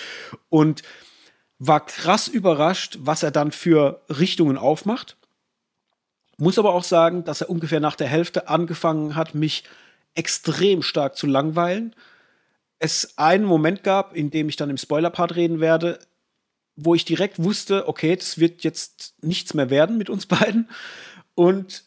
Und 0.50 0.84
war 1.60 1.86
krass 1.86 2.28
überrascht, 2.28 2.98
was 3.02 3.22
er 3.22 3.32
dann 3.32 3.52
für 3.52 4.02
Richtungen 4.10 4.58
aufmacht. 4.58 5.18
Muss 6.38 6.58
aber 6.58 6.74
auch 6.74 6.84
sagen, 6.84 7.24
dass 7.24 7.42
er 7.42 7.50
ungefähr 7.50 7.80
nach 7.80 7.96
der 7.96 8.08
Hälfte 8.08 8.48
angefangen 8.48 9.16
hat, 9.16 9.36
mich 9.36 9.64
extrem 10.16 10.82
stark 10.82 11.16
zu 11.16 11.28
langweilen. 11.28 11.96
Es 12.80 13.18
einen 13.18 13.46
Moment 13.46 13.84
gab, 13.84 14.16
in 14.16 14.32
dem 14.32 14.50
ich 14.50 14.56
dann 14.56 14.70
im 14.70 14.78
Spoiler-Part 14.78 15.36
reden 15.36 15.60
werde, 15.60 16.00
wo 16.76 16.96
ich 16.96 17.06
direkt 17.06 17.44
wusste, 17.44 17.88
okay, 17.88 18.16
das 18.16 18.40
wird 18.40 18.64
jetzt 18.64 19.16
nichts 19.22 19.54
mehr 19.54 19.70
werden 19.70 19.98
mit 19.98 20.10
uns 20.10 20.26
beiden. 20.26 20.70
Und 21.36 21.84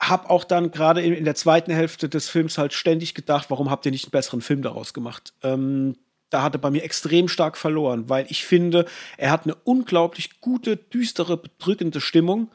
habe 0.00 0.30
auch 0.30 0.44
dann 0.44 0.72
gerade 0.72 1.00
in, 1.00 1.24
der 1.24 1.36
zweiten 1.36 1.72
Hälfte 1.72 2.08
des 2.08 2.28
Films 2.28 2.58
halt 2.58 2.72
ständig 2.72 3.14
gedacht, 3.14 3.50
warum 3.50 3.70
habt 3.70 3.86
ihr 3.86 3.92
nicht 3.92 4.06
einen 4.06 4.10
besseren 4.10 4.40
Film 4.40 4.62
daraus 4.62 4.94
gemacht? 4.94 5.32
Ähm, 5.42 5.96
da 6.28 6.42
hat 6.42 6.54
er 6.54 6.60
bei 6.60 6.70
mir 6.70 6.82
extrem 6.82 7.28
stark 7.28 7.56
verloren, 7.56 8.08
weil 8.08 8.26
ich 8.28 8.44
finde, 8.44 8.86
er 9.16 9.30
hat 9.30 9.44
eine 9.44 9.54
unglaublich 9.54 10.40
gute, 10.40 10.76
düstere, 10.76 11.36
bedrückende 11.36 12.00
Stimmung, 12.00 12.50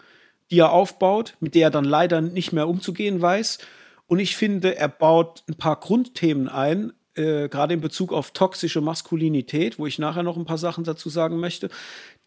die 0.52 0.60
er 0.60 0.72
aufbaut, 0.72 1.36
mit 1.40 1.56
der 1.56 1.68
er 1.68 1.72
dann 1.72 1.86
leider 1.86 2.20
nicht 2.20 2.52
mehr 2.52 2.68
umzugehen 2.68 3.22
weiß. 3.22 3.60
Und 4.08 4.20
ich 4.20 4.36
finde, 4.36 4.76
er 4.76 4.88
baut 4.88 5.44
ein 5.48 5.56
paar 5.56 5.80
Grundthemen 5.80 6.48
ein, 6.48 6.94
äh, 7.16 7.50
gerade 7.50 7.74
in 7.74 7.82
Bezug 7.82 8.14
auf 8.14 8.32
toxische 8.32 8.82
Maskulinität, 8.82 9.80
wo 9.80 9.88
ich 9.88 10.00
nachher 10.00 10.24
noch 10.24 10.38
ein 10.38 10.46
paar 10.46 10.58
Sachen 10.58 10.84
dazu 10.84 11.10
sagen 11.10 11.38
möchte, 11.38 11.70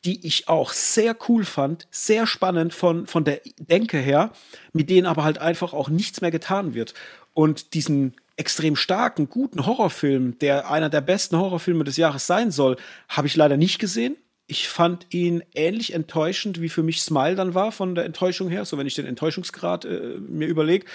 die 0.05 0.27
ich 0.27 0.48
auch 0.48 0.73
sehr 0.73 1.16
cool 1.28 1.44
fand, 1.44 1.86
sehr 1.90 2.27
spannend 2.27 2.74
von, 2.74 3.07
von 3.07 3.24
der 3.24 3.40
Denke 3.59 3.98
her, 3.98 4.32
mit 4.73 4.90
denen 4.90 5.07
aber 5.07 5.24
halt 5.24 5.39
einfach 5.39 5.73
auch 5.73 5.89
nichts 5.89 6.20
mehr 6.20 6.31
getan 6.31 6.74
wird. 6.74 6.94
Und 7.35 7.74
diesen 7.74 8.15
extrem 8.36 8.77
starken, 8.77 9.28
guten 9.28 9.66
Horrorfilm, 9.66 10.39
der 10.39 10.70
einer 10.70 10.89
der 10.89 11.02
besten 11.02 11.36
Horrorfilme 11.36 11.85
des 11.85 11.97
Jahres 11.97 12.27
sein 12.27 12.51
soll, 12.51 12.77
habe 13.09 13.27
ich 13.27 13.36
leider 13.36 13.59
nicht 13.59 13.78
gesehen. 13.78 14.16
Ich 14.47 14.69
fand 14.69 15.07
ihn 15.11 15.44
ähnlich 15.55 15.93
enttäuschend, 15.93 16.61
wie 16.61 16.70
für 16.70 16.82
mich 16.82 17.02
Smile 17.02 17.36
dann 17.36 17.55
war, 17.55 17.70
von 17.70 17.94
der 17.94 18.07
Enttäuschung 18.07 18.48
her, 18.48 18.65
so 18.65 18.78
wenn 18.78 18.86
ich 18.86 18.94
den 18.94 19.07
Enttäuschungsgrad 19.07 19.85
äh, 19.85 20.19
mir 20.19 20.48
überlege. 20.48 20.86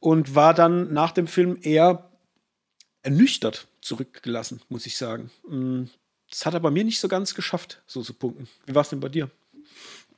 Und 0.00 0.34
war 0.34 0.54
dann 0.54 0.92
nach 0.92 1.12
dem 1.12 1.26
Film 1.26 1.58
eher 1.60 2.10
ernüchtert 3.02 3.68
zurückgelassen, 3.80 4.60
muss 4.68 4.86
ich 4.86 4.96
sagen. 4.96 5.30
Mm, 5.48 5.84
das 6.30 6.46
hat 6.46 6.54
er 6.54 6.60
bei 6.60 6.70
mir 6.70 6.84
nicht 6.84 7.00
so 7.00 7.08
ganz 7.08 7.34
geschafft, 7.34 7.82
so 7.86 8.02
zu 8.02 8.14
punkten. 8.14 8.48
Wie 8.66 8.74
war 8.74 8.82
es 8.82 8.90
denn 8.90 9.00
bei 9.00 9.08
dir? 9.08 9.30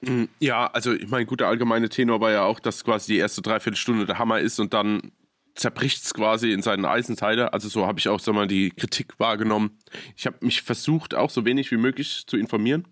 Mm, 0.01 0.25
ja, 0.39 0.67
also 0.67 0.93
ich 0.93 1.09
meine, 1.09 1.27
gut, 1.27 1.41
der 1.41 1.49
allgemeine 1.49 1.89
Tenor 1.89 2.21
war 2.21 2.31
ja 2.31 2.45
auch, 2.45 2.61
dass 2.61 2.85
quasi 2.85 3.13
die 3.13 3.19
erste 3.19 3.43
Dreiviertelstunde 3.43 4.07
der 4.07 4.19
Hammer 4.19 4.41
ist 4.41 4.59
und 4.59 4.75
dann 4.75 5.13
zerbricht 5.55 6.05
es 6.05 6.15
quasi 6.15 6.53
in 6.53 6.63
seinen 6.63 6.85
Eisenteile. 6.85 7.53
Also 7.53 7.69
so 7.69 7.87
habe 7.87 7.99
ich 7.99 8.09
auch 8.09 8.21
sag 8.21 8.35
mal, 8.35 8.47
die 8.47 8.71
Kritik 8.71 9.19
wahrgenommen. 9.19 9.79
Ich 10.17 10.27
habe 10.27 10.39
mich 10.41 10.63
versucht, 10.63 11.15
auch 11.15 11.31
so 11.31 11.45
wenig 11.45 11.71
wie 11.71 11.77
möglich 11.77 12.25
zu 12.27 12.37
informieren. 12.37 12.89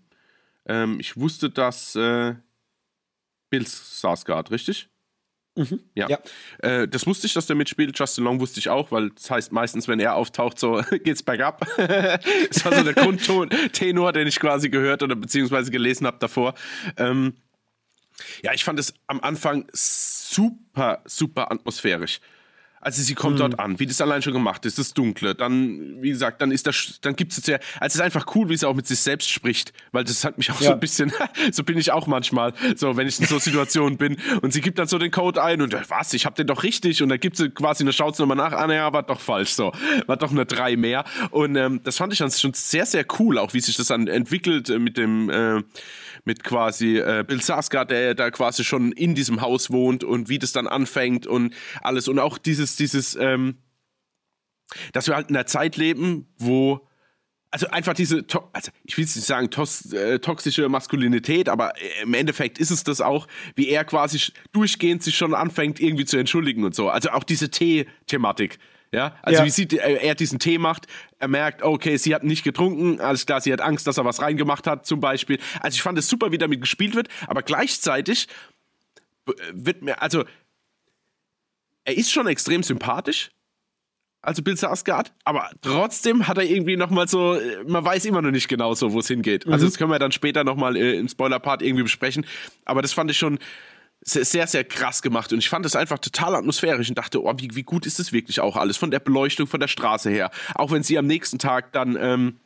Ähm, 0.65 0.99
ich 0.99 1.17
wusste, 1.17 1.49
dass 1.49 1.95
äh, 1.95 2.35
Bill 3.49 3.65
Sarsgaard, 3.65 4.51
richtig? 4.51 4.89
Mhm. 5.55 5.79
Ja. 5.95 6.07
ja. 6.09 6.19
Äh, 6.59 6.87
das 6.87 7.05
wusste 7.05 7.27
ich, 7.27 7.33
dass 7.33 7.47
der 7.47 7.55
mitspielt. 7.55 7.97
Justin 7.97 8.23
Long 8.23 8.39
wusste 8.39 8.59
ich 8.59 8.69
auch, 8.69 8.91
weil 8.91 9.09
das 9.09 9.29
heißt 9.29 9.51
meistens, 9.51 9.87
wenn 9.87 9.99
er 9.99 10.15
auftaucht, 10.15 10.59
so 10.59 10.81
geht's 11.03 11.23
bergab. 11.23 11.65
das 11.77 12.65
war 12.65 12.73
so 12.73 12.83
der 12.83 12.93
Grundtenor, 12.93 14.11
den 14.13 14.27
ich 14.27 14.39
quasi 14.39 14.69
gehört 14.69 15.03
oder 15.03 15.15
beziehungsweise 15.15 15.71
gelesen 15.71 16.07
habe 16.07 16.17
davor. 16.19 16.53
Ähm, 16.97 17.33
ja, 18.43 18.53
ich 18.53 18.63
fand 18.63 18.79
es 18.79 18.93
am 19.07 19.21
Anfang 19.21 19.67
super, 19.73 21.01
super 21.05 21.51
atmosphärisch. 21.51 22.19
Also 22.81 23.01
sie 23.01 23.15
kommt 23.15 23.35
mhm. 23.35 23.39
dort 23.39 23.59
an, 23.59 23.79
wie 23.79 23.85
das 23.85 23.99
allein 23.99 24.21
schon 24.21 24.33
gemacht 24.33 24.65
ist, 24.65 24.77
das 24.77 24.93
Dunkle. 24.93 25.35
Dann, 25.35 26.01
wie 26.01 26.09
gesagt, 26.09 26.41
dann 26.41 26.51
ist 26.51 26.65
das, 26.65 26.99
dann 27.01 27.15
gibt 27.15 27.33
es 27.33 27.45
ja, 27.45 27.57
also 27.79 27.87
es 27.87 27.95
ist 27.95 28.01
einfach 28.01 28.25
cool, 28.35 28.49
wie 28.49 28.55
sie 28.55 28.67
auch 28.67 28.73
mit 28.73 28.87
sich 28.87 28.99
selbst 28.99 29.29
spricht, 29.29 29.73
weil 29.91 30.03
das 30.03 30.23
hat 30.23 30.37
mich 30.37 30.51
auch 30.51 30.61
ja. 30.61 30.67
so 30.67 30.73
ein 30.73 30.79
bisschen, 30.79 31.11
so 31.51 31.63
bin 31.63 31.77
ich 31.77 31.91
auch 31.91 32.07
manchmal, 32.07 32.53
so 32.75 32.95
wenn 32.95 33.07
ich 33.07 33.19
in 33.19 33.25
so 33.25 33.39
Situationen 33.39 33.97
bin 33.97 34.17
und 34.41 34.53
sie 34.53 34.61
gibt 34.61 34.79
dann 34.79 34.87
so 34.87 34.97
den 34.97 35.11
Code 35.11 35.43
ein 35.43 35.61
und 35.61 35.75
was, 35.89 36.13
ich 36.13 36.25
hab 36.25 36.35
den 36.35 36.47
doch 36.47 36.63
richtig 36.63 37.03
und 37.03 37.09
dann 37.09 37.19
gibt 37.19 37.37
sie 37.37 37.49
quasi 37.49 37.83
eine 37.83 37.93
schaut 37.93 38.17
nochmal 38.19 38.37
nach, 38.37 38.53
ah 38.53 38.67
naja, 38.67 38.91
war 38.93 39.03
doch 39.03 39.19
falsch, 39.19 39.51
so, 39.51 39.73
war 40.07 40.17
doch 40.17 40.31
eine 40.31 40.45
drei 40.45 40.77
mehr 40.77 41.03
und 41.31 41.55
ähm, 41.55 41.81
das 41.83 41.97
fand 41.97 42.13
ich 42.13 42.19
dann 42.19 42.31
schon 42.31 42.53
sehr, 42.53 42.85
sehr 42.85 43.05
cool, 43.19 43.37
auch 43.37 43.53
wie 43.53 43.59
sich 43.59 43.75
das 43.75 43.87
dann 43.87 44.07
entwickelt 44.07 44.69
äh, 44.69 44.79
mit 44.79 44.97
dem, 44.97 45.29
äh, 45.29 45.61
mit 46.25 46.43
quasi 46.43 46.97
äh, 46.97 47.23
Bill 47.27 47.41
Saska, 47.41 47.85
der 47.85 48.15
da 48.15 48.31
quasi 48.31 48.63
schon 48.63 48.91
in 48.91 49.15
diesem 49.15 49.41
Haus 49.41 49.71
wohnt 49.71 50.03
und 50.03 50.29
wie 50.29 50.39
das 50.39 50.51
dann 50.51 50.67
anfängt 50.67 51.27
und 51.27 51.53
alles 51.81 52.07
und 52.07 52.19
auch 52.19 52.37
dieses, 52.37 52.75
dieses, 52.75 53.15
ähm, 53.15 53.57
dass 54.93 55.07
wir 55.07 55.15
halt 55.15 55.29
in 55.29 55.35
einer 55.35 55.45
Zeit 55.45 55.77
leben, 55.77 56.27
wo 56.37 56.87
also 57.51 57.67
einfach 57.67 57.93
diese, 57.93 58.25
also 58.53 58.71
ich 58.83 58.97
will 58.97 59.05
jetzt 59.05 59.15
nicht 59.15 59.25
sagen 59.25 59.49
tos, 59.49 59.91
äh, 59.91 60.19
toxische 60.19 60.69
Maskulinität, 60.69 61.49
aber 61.49 61.73
äh, 61.81 62.03
im 62.03 62.13
Endeffekt 62.13 62.59
ist 62.59 62.69
es 62.69 62.83
das 62.83 63.01
auch, 63.01 63.27
wie 63.55 63.69
er 63.69 63.85
quasi 63.85 64.31
durchgehend 64.51 65.01
sich 65.03 65.17
schon 65.17 65.33
anfängt 65.33 65.79
irgendwie 65.79 66.05
zu 66.05 66.17
entschuldigen 66.17 66.63
und 66.63 66.75
so. 66.75 66.89
Also 66.89 67.09
auch 67.09 67.23
diese 67.23 67.49
Tee-Thematik. 67.49 68.59
Ja, 68.91 69.15
also 69.21 69.41
ja. 69.41 69.45
wie 69.45 69.51
sieht 69.51 69.73
äh, 69.73 69.97
er 69.97 70.15
diesen 70.15 70.39
Tee 70.39 70.57
macht, 70.57 70.87
er 71.19 71.27
merkt, 71.27 71.61
okay, 71.61 71.97
sie 71.97 72.15
hat 72.15 72.23
nicht 72.23 72.43
getrunken, 72.43 72.99
alles 72.99 73.25
klar, 73.25 73.39
sie 73.39 73.53
hat 73.53 73.61
Angst, 73.61 73.85
dass 73.85 73.97
er 73.97 74.05
was 74.05 74.21
reingemacht 74.21 74.65
hat, 74.65 74.87
zum 74.87 74.99
Beispiel. 74.99 75.37
Also 75.59 75.75
ich 75.75 75.81
fand 75.83 75.97
es 75.99 76.07
super, 76.07 76.31
wie 76.31 76.39
damit 76.39 76.61
gespielt 76.61 76.95
wird, 76.95 77.07
aber 77.27 77.43
gleichzeitig 77.43 78.27
wird 79.53 79.83
mir, 79.83 80.01
also 80.01 80.23
er 81.83 81.97
ist 81.97 82.11
schon 82.11 82.25
extrem 82.25 82.63
sympathisch, 82.63 83.29
also 84.21 84.41
Bill 84.41 84.57
Sarsgaard, 84.57 85.13
aber 85.23 85.49
trotzdem 85.61 86.27
hat 86.27 86.37
er 86.37 86.43
irgendwie 86.43 86.75
nochmal 86.75 87.07
so, 87.07 87.35
äh, 87.35 87.63
man 87.65 87.85
weiß 87.85 88.05
immer 88.05 88.23
noch 88.23 88.31
nicht 88.31 88.47
genau 88.47 88.73
so, 88.73 88.91
wo 88.91 88.99
es 88.99 89.07
hingeht. 89.07 89.43
Also 89.43 89.49
mhm. 89.49 89.53
Also 89.53 89.65
das 89.67 89.77
können 89.77 89.91
wir 89.91 89.99
dann 89.99 90.11
später 90.11 90.43
nochmal 90.43 90.75
äh, 90.75 90.97
im 90.97 91.07
Spoiler-Part 91.07 91.61
irgendwie 91.61 91.83
besprechen, 91.83 92.25
aber 92.65 92.81
das 92.81 92.91
fand 92.91 93.11
ich 93.11 93.17
schon 93.17 93.37
sehr, 94.09 94.47
sehr 94.47 94.63
krass 94.63 95.01
gemacht 95.01 95.31
und 95.33 95.39
ich 95.39 95.49
fand 95.49 95.65
es 95.65 95.75
einfach 95.75 95.99
total 95.99 96.35
atmosphärisch 96.35 96.89
und 96.89 96.97
dachte, 96.97 97.23
oh, 97.23 97.33
wie, 97.37 97.49
wie 97.53 97.63
gut 97.63 97.85
ist 97.85 97.99
das 97.99 98.11
wirklich 98.11 98.39
auch 98.39 98.55
alles 98.55 98.77
von 98.77 98.91
der 98.91 98.99
Beleuchtung, 98.99 99.47
von 99.47 99.59
der 99.59 99.67
Straße 99.67 100.09
her. 100.09 100.31
Auch 100.55 100.71
wenn 100.71 100.83
sie 100.83 100.97
am 100.97 101.05
nächsten 101.05 101.39
Tag 101.39 101.71
dann 101.73 101.97
ähm, 101.99 102.39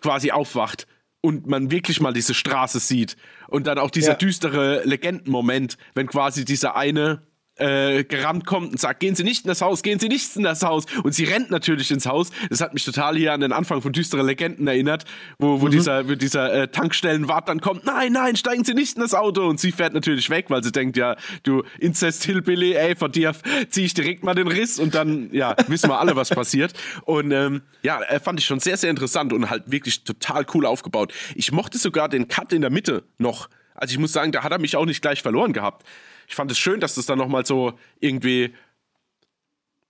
quasi 0.00 0.32
aufwacht 0.32 0.86
und 1.20 1.46
man 1.46 1.70
wirklich 1.70 2.00
mal 2.00 2.12
diese 2.12 2.34
Straße 2.34 2.80
sieht 2.80 3.16
und 3.48 3.66
dann 3.66 3.78
auch 3.78 3.90
dieser 3.90 4.12
ja. 4.12 4.18
düstere 4.18 4.82
Legendenmoment, 4.84 5.78
wenn 5.94 6.06
quasi 6.06 6.44
dieser 6.44 6.76
eine 6.76 7.22
äh, 7.56 8.04
gerannt 8.04 8.46
kommt 8.46 8.72
und 8.72 8.80
sagt, 8.80 9.00
gehen 9.00 9.14
Sie 9.14 9.24
nicht 9.24 9.44
in 9.44 9.48
das 9.48 9.60
Haus, 9.60 9.82
gehen 9.82 9.98
Sie 9.98 10.08
nicht 10.08 10.36
in 10.36 10.42
das 10.42 10.62
Haus. 10.62 10.84
Und 11.02 11.14
sie 11.14 11.24
rennt 11.24 11.50
natürlich 11.50 11.90
ins 11.90 12.06
Haus. 12.06 12.30
Das 12.48 12.60
hat 12.60 12.72
mich 12.72 12.84
total 12.84 13.16
hier 13.16 13.32
an 13.32 13.40
den 13.40 13.52
Anfang 13.52 13.82
von 13.82 13.92
Düstere 13.92 14.22
Legenden 14.22 14.66
erinnert, 14.66 15.04
wo, 15.38 15.60
wo 15.60 15.66
mhm. 15.66 15.70
dieser, 15.70 16.08
wo 16.08 16.14
dieser 16.14 16.52
äh, 16.52 16.68
Tankstellenwart 16.68 17.48
dann 17.48 17.60
kommt, 17.60 17.84
nein, 17.84 18.12
nein, 18.12 18.36
steigen 18.36 18.64
Sie 18.64 18.74
nicht 18.74 18.96
in 18.96 19.02
das 19.02 19.14
Auto. 19.14 19.46
Und 19.46 19.60
sie 19.60 19.70
fährt 19.70 19.92
natürlich 19.92 20.30
weg, 20.30 20.46
weil 20.48 20.64
sie 20.64 20.72
denkt, 20.72 20.96
ja, 20.96 21.16
du 21.42 21.62
Incest 21.78 22.24
Hillbilly, 22.24 22.72
ey, 22.72 22.96
von 22.96 23.12
dir 23.12 23.34
ziehe 23.68 23.86
ich 23.86 23.94
direkt 23.94 24.24
mal 24.24 24.34
den 24.34 24.48
Riss 24.48 24.78
und 24.78 24.94
dann, 24.94 25.28
ja, 25.32 25.54
wissen 25.68 25.90
wir 25.90 26.00
alle, 26.00 26.16
was 26.16 26.30
passiert. 26.30 26.72
Und 27.04 27.32
ähm, 27.32 27.62
ja, 27.82 28.00
äh, 28.02 28.18
fand 28.18 28.40
ich 28.40 28.46
schon 28.46 28.60
sehr, 28.60 28.76
sehr 28.76 28.90
interessant 28.90 29.32
und 29.32 29.50
halt 29.50 29.70
wirklich 29.70 30.04
total 30.04 30.46
cool 30.54 30.64
aufgebaut. 30.64 31.12
Ich 31.34 31.52
mochte 31.52 31.78
sogar 31.78 32.08
den 32.08 32.28
Cut 32.28 32.52
in 32.52 32.62
der 32.62 32.70
Mitte 32.70 33.04
noch. 33.18 33.48
Also 33.74 33.92
ich 33.92 33.98
muss 33.98 34.12
sagen, 34.12 34.32
da 34.32 34.42
hat 34.42 34.52
er 34.52 34.58
mich 34.58 34.76
auch 34.76 34.86
nicht 34.86 35.02
gleich 35.02 35.22
verloren 35.22 35.52
gehabt 35.52 35.84
ich 36.28 36.34
fand 36.34 36.50
es 36.50 36.58
schön, 36.58 36.80
dass 36.80 36.94
das 36.94 37.06
dann 37.06 37.18
nochmal 37.18 37.46
so 37.46 37.78
irgendwie, 38.00 38.54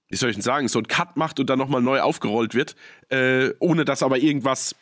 wie 0.08 0.16
soll 0.16 0.30
ich 0.30 0.36
denn 0.36 0.42
sagen, 0.42 0.68
so 0.68 0.78
ein 0.78 0.86
Cut 0.86 1.16
macht 1.16 1.40
und 1.40 1.48
dann 1.48 1.58
nochmal 1.58 1.82
neu 1.82 2.00
aufgerollt 2.00 2.54
wird, 2.54 2.76
äh, 3.08 3.50
ohne 3.58 3.84
dass 3.84 4.02
aber 4.02 4.18
irgendwas 4.18 4.74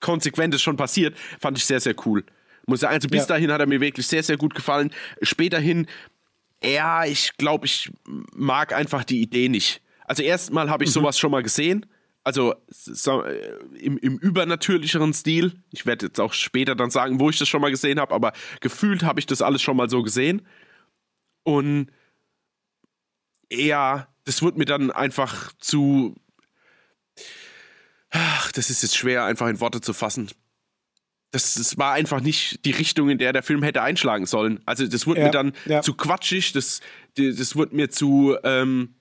Konsequentes 0.00 0.62
schon 0.62 0.76
passiert, 0.76 1.16
fand 1.40 1.58
ich 1.58 1.64
sehr, 1.64 1.80
sehr 1.80 1.94
cool. 2.04 2.24
Muss 2.66 2.80
sagen, 2.80 2.94
also 2.94 3.08
bis 3.08 3.22
ja. 3.22 3.26
dahin 3.26 3.52
hat 3.52 3.60
er 3.60 3.66
mir 3.66 3.80
wirklich 3.80 4.06
sehr, 4.06 4.22
sehr 4.22 4.36
gut 4.36 4.54
gefallen. 4.54 4.90
Späterhin, 5.22 5.86
ja, 6.62 7.04
ich 7.04 7.36
glaube, 7.36 7.66
ich 7.66 7.92
mag 8.34 8.72
einfach 8.72 9.04
die 9.04 9.20
Idee 9.20 9.48
nicht. 9.48 9.80
Also 10.04 10.22
erstmal 10.22 10.68
habe 10.68 10.84
ich 10.84 10.90
mhm. 10.90 10.94
sowas 10.94 11.18
schon 11.18 11.30
mal 11.30 11.42
gesehen 11.42 11.86
also 12.26 12.56
so, 12.66 13.22
äh, 13.22 13.56
im, 13.78 13.98
im 13.98 14.18
übernatürlicheren 14.18 15.14
Stil. 15.14 15.62
Ich 15.70 15.86
werde 15.86 16.06
jetzt 16.06 16.18
auch 16.18 16.32
später 16.32 16.74
dann 16.74 16.90
sagen, 16.90 17.20
wo 17.20 17.30
ich 17.30 17.38
das 17.38 17.48
schon 17.48 17.60
mal 17.60 17.70
gesehen 17.70 18.00
habe, 18.00 18.12
aber 18.12 18.32
gefühlt 18.60 19.04
habe 19.04 19.20
ich 19.20 19.26
das 19.26 19.42
alles 19.42 19.62
schon 19.62 19.76
mal 19.76 19.88
so 19.88 20.02
gesehen. 20.02 20.44
Und 21.44 21.86
ja, 23.48 24.08
das 24.24 24.42
wird 24.42 24.58
mir 24.58 24.64
dann 24.64 24.90
einfach 24.90 25.52
zu. 25.60 26.16
Ach, 28.10 28.50
das 28.50 28.70
ist 28.70 28.82
jetzt 28.82 28.96
schwer, 28.96 29.24
einfach 29.24 29.46
in 29.46 29.60
Worte 29.60 29.80
zu 29.80 29.92
fassen. 29.92 30.28
Das, 31.30 31.54
das 31.54 31.78
war 31.78 31.92
einfach 31.92 32.20
nicht 32.20 32.64
die 32.64 32.72
Richtung, 32.72 33.08
in 33.08 33.18
der 33.18 33.34
der 33.34 33.44
Film 33.44 33.62
hätte 33.62 33.82
einschlagen 33.82 34.26
sollen. 34.26 34.58
Also, 34.66 34.84
das 34.88 35.06
wurde 35.06 35.20
ja, 35.20 35.26
mir 35.26 35.32
dann 35.32 35.52
ja. 35.64 35.80
zu 35.80 35.94
quatschig, 35.94 36.52
das, 36.52 36.80
das 37.14 37.54
wurde 37.54 37.76
mir 37.76 37.88
zu. 37.88 38.36
Ähm, 38.42 38.96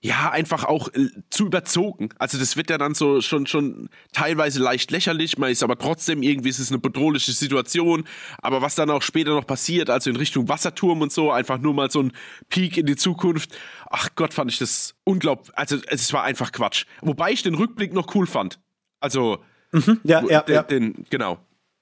ja, 0.00 0.30
einfach 0.30 0.64
auch 0.64 0.88
äh, 0.94 1.08
zu 1.28 1.46
überzogen. 1.46 2.10
Also 2.18 2.38
das 2.38 2.56
wird 2.56 2.70
ja 2.70 2.78
dann 2.78 2.94
so 2.94 3.20
schon, 3.20 3.46
schon 3.46 3.88
teilweise 4.12 4.60
leicht 4.60 4.92
lächerlich, 4.92 5.38
man 5.38 5.50
ist 5.50 5.64
aber 5.64 5.76
trotzdem 5.76 6.22
irgendwie 6.22 6.50
ist 6.50 6.60
es 6.60 6.70
eine 6.70 6.78
bedrohliche 6.78 7.32
Situation. 7.32 8.04
Aber 8.40 8.62
was 8.62 8.76
dann 8.76 8.90
auch 8.90 9.02
später 9.02 9.34
noch 9.34 9.46
passiert, 9.46 9.90
also 9.90 10.10
in 10.10 10.16
Richtung 10.16 10.48
Wasserturm 10.48 11.02
und 11.02 11.12
so, 11.12 11.32
einfach 11.32 11.58
nur 11.58 11.74
mal 11.74 11.90
so 11.90 12.02
ein 12.02 12.12
Peak 12.48 12.76
in 12.76 12.86
die 12.86 12.96
Zukunft. 12.96 13.58
Ach 13.90 14.10
Gott, 14.14 14.34
fand 14.34 14.52
ich 14.52 14.58
das 14.58 14.94
unglaublich. 15.02 15.50
Also 15.58 15.78
es 15.88 16.12
war 16.12 16.22
einfach 16.22 16.52
Quatsch. 16.52 16.84
Wobei 17.00 17.32
ich 17.32 17.42
den 17.42 17.54
Rückblick 17.54 17.92
noch 17.92 18.14
cool 18.14 18.26
fand. 18.28 18.60
Also, 19.00 19.38
mhm, 19.72 20.00
ja, 20.04 20.22
ja, 20.28 20.42
den, 20.42 20.54
ja. 20.54 20.62
Den, 20.62 21.04
genau. 21.10 21.38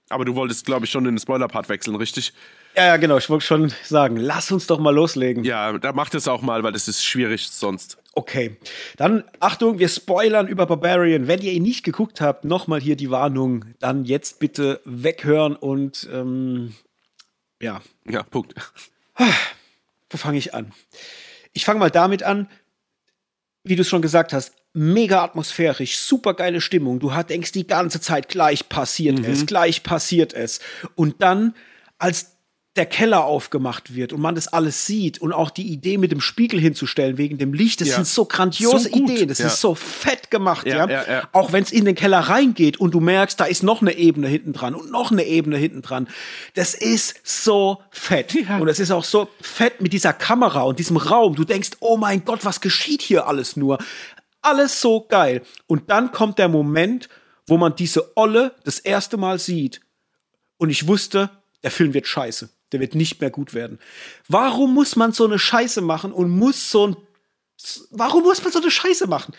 Aber 0.08 0.24
du 0.24 0.34
wolltest, 0.34 0.66
glaube 0.66 0.86
ich, 0.86 0.92
schon 0.92 1.04
in 1.06 1.14
den 1.14 1.18
Spoiler-Part 1.18 1.68
wechseln, 1.68 1.96
richtig? 1.96 2.32
Ja, 2.76 2.86
ja, 2.86 2.96
genau. 2.96 3.16
Ich 3.16 3.28
wollte 3.28 3.44
schon 3.44 3.72
sagen, 3.82 4.16
lass 4.16 4.52
uns 4.52 4.66
doch 4.66 4.78
mal 4.78 4.94
loslegen. 4.94 5.44
Ja, 5.44 5.78
da 5.78 5.92
macht 5.92 6.14
es 6.14 6.28
auch 6.28 6.42
mal, 6.42 6.62
weil 6.62 6.72
das 6.72 6.88
ist 6.88 7.04
schwierig 7.04 7.48
sonst. 7.48 7.98
Okay, 8.14 8.56
dann 8.96 9.24
Achtung, 9.40 9.78
wir 9.78 9.88
spoilern 9.88 10.46
über 10.46 10.66
Barbarian. 10.66 11.26
Wenn 11.26 11.42
ihr 11.42 11.52
ihn 11.52 11.62
nicht 11.62 11.84
geguckt 11.84 12.20
habt, 12.20 12.44
nochmal 12.44 12.80
hier 12.80 12.96
die 12.96 13.10
Warnung. 13.10 13.64
Dann 13.80 14.04
jetzt 14.04 14.38
bitte 14.38 14.80
weghören 14.84 15.56
und 15.56 16.08
ähm, 16.12 16.74
ja. 17.60 17.80
Ja, 18.08 18.22
Punkt. 18.22 18.54
Wo 20.10 20.16
fange 20.16 20.38
ich 20.38 20.54
an? 20.54 20.72
Ich 21.52 21.64
fange 21.64 21.80
mal 21.80 21.90
damit 21.90 22.22
an, 22.22 22.48
wie 23.64 23.74
du 23.74 23.82
es 23.82 23.88
schon 23.88 24.02
gesagt 24.02 24.32
hast. 24.32 24.54
Mega 24.76 25.24
atmosphärisch, 25.24 25.98
super 25.98 26.34
geile 26.34 26.60
Stimmung. 26.60 27.00
Du 27.00 27.10
denkst 27.10 27.52
die 27.52 27.66
ganze 27.66 28.00
Zeit, 28.00 28.28
gleich 28.28 28.68
passiert 28.68 29.18
mhm. 29.18 29.24
es, 29.24 29.46
gleich 29.46 29.82
passiert 29.82 30.34
es. 30.34 30.60
Und 30.94 31.22
dann, 31.22 31.54
als 31.98 32.36
der 32.76 32.84
Keller 32.84 33.24
aufgemacht 33.24 33.94
wird 33.94 34.12
und 34.12 34.20
man 34.20 34.34
das 34.34 34.48
alles 34.48 34.84
sieht 34.84 35.18
und 35.18 35.32
auch 35.32 35.48
die 35.48 35.72
Idee 35.72 35.96
mit 35.96 36.12
dem 36.12 36.20
Spiegel 36.20 36.60
hinzustellen 36.60 37.16
wegen 37.16 37.38
dem 37.38 37.54
Licht, 37.54 37.80
das 37.80 37.88
ja. 37.88 37.94
sind 37.94 38.06
so 38.06 38.26
grandiose 38.26 38.90
so 38.90 38.96
Ideen, 38.96 39.28
das 39.28 39.38
ja. 39.38 39.46
ist 39.46 39.62
so 39.62 39.74
fett 39.74 40.30
gemacht, 40.30 40.66
ja. 40.66 40.86
ja? 40.86 41.28
Auch 41.32 41.52
wenn 41.52 41.62
es 41.62 41.72
in 41.72 41.86
den 41.86 41.94
Keller 41.94 42.20
reingeht 42.20 42.76
und 42.76 42.92
du 42.92 43.00
merkst, 43.00 43.40
da 43.40 43.46
ist 43.46 43.62
noch 43.62 43.80
eine 43.80 43.96
Ebene 43.96 44.28
hinten 44.28 44.52
dran 44.52 44.74
und 44.74 44.90
noch 44.90 45.10
eine 45.10 45.24
Ebene 45.24 45.56
hinten 45.56 45.80
dran. 45.80 46.06
Das 46.52 46.74
ist 46.74 47.20
so 47.24 47.78
fett. 47.90 48.36
Und 48.60 48.68
es 48.68 48.78
ist 48.78 48.90
auch 48.90 49.04
so 49.04 49.28
fett 49.40 49.80
mit 49.80 49.94
dieser 49.94 50.12
Kamera 50.12 50.62
und 50.62 50.78
diesem 50.78 50.98
Raum. 50.98 51.34
Du 51.34 51.44
denkst, 51.44 51.70
oh 51.80 51.96
mein 51.96 52.26
Gott, 52.26 52.44
was 52.44 52.60
geschieht 52.60 53.00
hier 53.00 53.26
alles 53.26 53.56
nur? 53.56 53.78
Alles 54.46 54.80
so 54.80 55.00
geil. 55.00 55.42
Und 55.66 55.90
dann 55.90 56.12
kommt 56.12 56.38
der 56.38 56.48
Moment, 56.48 57.08
wo 57.48 57.56
man 57.56 57.74
diese 57.74 58.16
Olle 58.16 58.54
das 58.62 58.78
erste 58.78 59.16
Mal 59.16 59.40
sieht. 59.40 59.80
Und 60.56 60.70
ich 60.70 60.86
wusste, 60.86 61.30
der 61.64 61.72
Film 61.72 61.94
wird 61.94 62.06
scheiße. 62.06 62.48
Der 62.70 62.78
wird 62.78 62.94
nicht 62.94 63.20
mehr 63.20 63.30
gut 63.30 63.54
werden. 63.54 63.80
Warum 64.28 64.72
muss 64.72 64.94
man 64.94 65.10
so 65.10 65.24
eine 65.24 65.40
Scheiße 65.40 65.80
machen 65.80 66.12
und 66.12 66.30
muss 66.30 66.70
so 66.70 66.86
ein. 66.86 66.96
Warum 67.90 68.22
muss 68.22 68.42
man 68.42 68.52
so 68.52 68.60
eine 68.60 68.70
Scheiße 68.70 69.06
machen? 69.06 69.34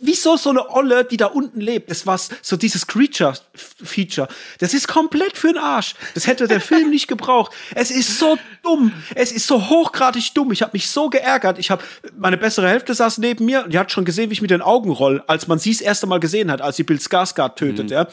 Wieso 0.00 0.36
so 0.36 0.50
eine 0.50 0.70
Olle, 0.70 1.04
die 1.04 1.18
da 1.18 1.26
unten 1.26 1.60
lebt? 1.60 1.90
Das 1.90 2.06
war 2.06 2.18
so 2.18 2.56
dieses 2.56 2.86
Creature-Feature. 2.86 4.26
Das 4.58 4.74
ist 4.74 4.88
komplett 4.88 5.36
für 5.36 5.48
den 5.48 5.58
Arsch. 5.58 5.94
Das 6.14 6.26
hätte 6.26 6.48
der 6.48 6.60
Film 6.60 6.90
nicht 6.90 7.06
gebraucht. 7.08 7.52
Es 7.74 7.90
ist 7.90 8.18
so 8.18 8.38
dumm. 8.64 8.92
Es 9.14 9.30
ist 9.30 9.46
so 9.46 9.68
hochgradig 9.68 10.32
dumm. 10.34 10.50
Ich 10.50 10.62
habe 10.62 10.72
mich 10.72 10.88
so 10.88 11.10
geärgert. 11.10 11.58
Ich 11.58 11.70
habe 11.70 11.84
meine 12.16 12.38
bessere 12.38 12.68
Hälfte 12.68 12.94
saß 12.94 13.18
neben 13.18 13.44
mir 13.44 13.64
und 13.64 13.72
die 13.72 13.78
hat 13.78 13.92
schon 13.92 14.04
gesehen, 14.04 14.30
wie 14.30 14.34
ich 14.34 14.42
mit 14.42 14.50
den 14.50 14.62
Augen 14.62 14.90
roll, 14.90 15.22
als 15.26 15.46
man 15.46 15.58
sie 15.58 15.72
das 15.72 15.82
erste 15.82 16.06
Mal 16.06 16.18
gesehen 16.18 16.50
hat, 16.50 16.60
als 16.60 16.76
sie 16.76 16.82
Bill 16.84 16.98
Skarsgård 16.98 17.54
tötet. 17.54 17.86
Mhm. 17.86 17.92
Ja. 17.92 18.08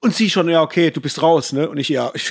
Und 0.00 0.14
sie 0.14 0.28
schon, 0.28 0.48
ja, 0.48 0.62
okay, 0.62 0.90
du 0.90 1.00
bist 1.00 1.22
raus, 1.22 1.52
ne? 1.52 1.68
Und 1.68 1.78
ich, 1.78 1.90
ja. 1.90 2.12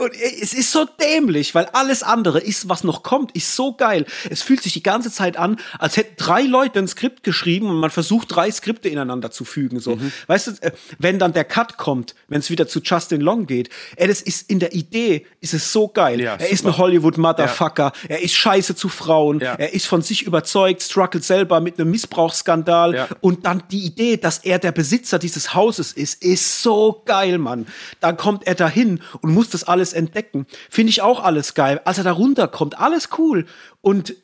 und 0.00 0.14
es 0.14 0.54
ist 0.54 0.72
so 0.72 0.86
dämlich, 1.00 1.54
weil 1.54 1.66
alles 1.66 2.02
andere 2.02 2.40
ist, 2.40 2.68
was 2.68 2.84
noch 2.84 3.02
kommt, 3.02 3.32
ist 3.32 3.54
so 3.54 3.74
geil. 3.74 4.06
Es 4.30 4.42
fühlt 4.42 4.62
sich 4.62 4.72
die 4.72 4.82
ganze 4.82 5.12
Zeit 5.12 5.36
an, 5.36 5.58
als 5.78 5.96
hätten 5.96 6.14
drei 6.16 6.42
Leute 6.42 6.78
ein 6.78 6.88
Skript 6.88 7.22
geschrieben 7.22 7.68
und 7.68 7.76
man 7.76 7.90
versucht, 7.90 8.34
drei 8.34 8.50
Skripte 8.50 8.88
ineinander 8.88 9.30
zu 9.30 9.44
fügen, 9.44 9.78
so. 9.78 9.96
Mhm. 9.96 10.12
Weißt 10.26 10.46
du, 10.46 10.50
äh, 10.62 10.72
wenn 10.98 11.18
dann 11.18 11.32
der 11.32 11.44
Cut 11.44 11.76
kommt, 11.76 12.14
wenn 12.28 12.40
es 12.40 12.50
wieder 12.50 12.66
zu 12.66 12.80
Justin 12.80 13.20
Long 13.20 13.46
geht, 13.46 13.68
ey, 13.96 14.08
das 14.08 14.22
ist 14.22 14.50
in 14.50 14.58
der 14.58 14.72
Idee, 14.74 15.26
ist 15.40 15.54
es 15.54 15.72
so 15.72 15.88
geil. 15.88 16.20
Ja, 16.20 16.32
er 16.32 16.38
super. 16.40 16.52
ist 16.52 16.66
ein 16.66 16.78
Hollywood-Motherfucker. 16.78 17.92
Ja. 18.02 18.16
Er 18.16 18.22
ist 18.22 18.34
scheiße 18.34 18.74
zu 18.74 18.88
Frauen. 18.88 19.40
Ja. 19.40 19.54
Er 19.54 19.74
ist 19.74 19.86
von 19.86 20.02
sich 20.02 20.22
überzeugt, 20.22 20.82
struggelt 20.82 21.24
selber 21.24 21.60
mit 21.60 21.78
einem 21.78 21.90
Missbrauchsskandal. 21.90 23.08
Und 23.20 23.44
dann 23.46 23.62
die 23.70 23.84
Idee, 23.84 24.16
dass 24.16 24.38
er 24.38 24.58
der 24.58 24.72
Besitzer 24.72 25.18
dieses 25.18 25.54
Hauses 25.54 25.92
ist, 25.92 26.22
ist 26.22 26.62
so 26.62 27.02
geil, 27.04 27.38
Mann. 27.38 27.66
Dann 28.00 28.16
kommt 28.16 28.46
er 28.46 28.54
dahin 28.54 29.00
und 29.20 29.32
muss 29.32 29.50
das 29.50 29.64
alles 29.64 29.89
entdecken. 29.92 30.46
Finde 30.68 30.90
ich 30.90 31.02
auch 31.02 31.22
alles 31.22 31.54
geil. 31.54 31.80
Als 31.84 31.98
er 31.98 32.04
da 32.04 32.12
runterkommt, 32.12 32.78
alles 32.78 33.08
cool. 33.18 33.46
Und 33.80 34.14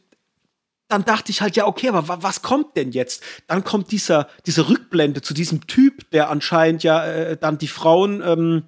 dann 0.89 1.05
dachte 1.05 1.33
ich 1.33 1.41
halt, 1.41 1.57
ja, 1.57 1.67
okay, 1.67 1.89
aber 1.89 2.23
was 2.23 2.43
kommt 2.43 2.77
denn 2.77 2.93
jetzt? 2.93 3.23
Dann 3.49 3.65
kommt 3.65 3.91
dieser, 3.91 4.29
diese 4.47 4.69
Rückblende 4.69 5.21
zu 5.21 5.35
diesem 5.35 5.67
Typ, 5.67 6.11
der 6.11 6.31
anscheinend 6.31 6.83
ja 6.83 7.05
äh, 7.05 7.37
dann 7.37 7.59
die 7.59 7.69
Frauen 7.69 8.23
ähm, 8.25 8.63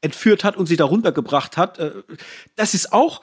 entführt 0.00 0.44
hat 0.44 0.56
und 0.56 0.66
sie 0.66 0.76
da 0.76 0.84
runtergebracht 0.84 1.56
hat. 1.56 1.78
Äh, 1.78 1.92
das 2.54 2.74
ist 2.74 2.92
auch 2.92 3.22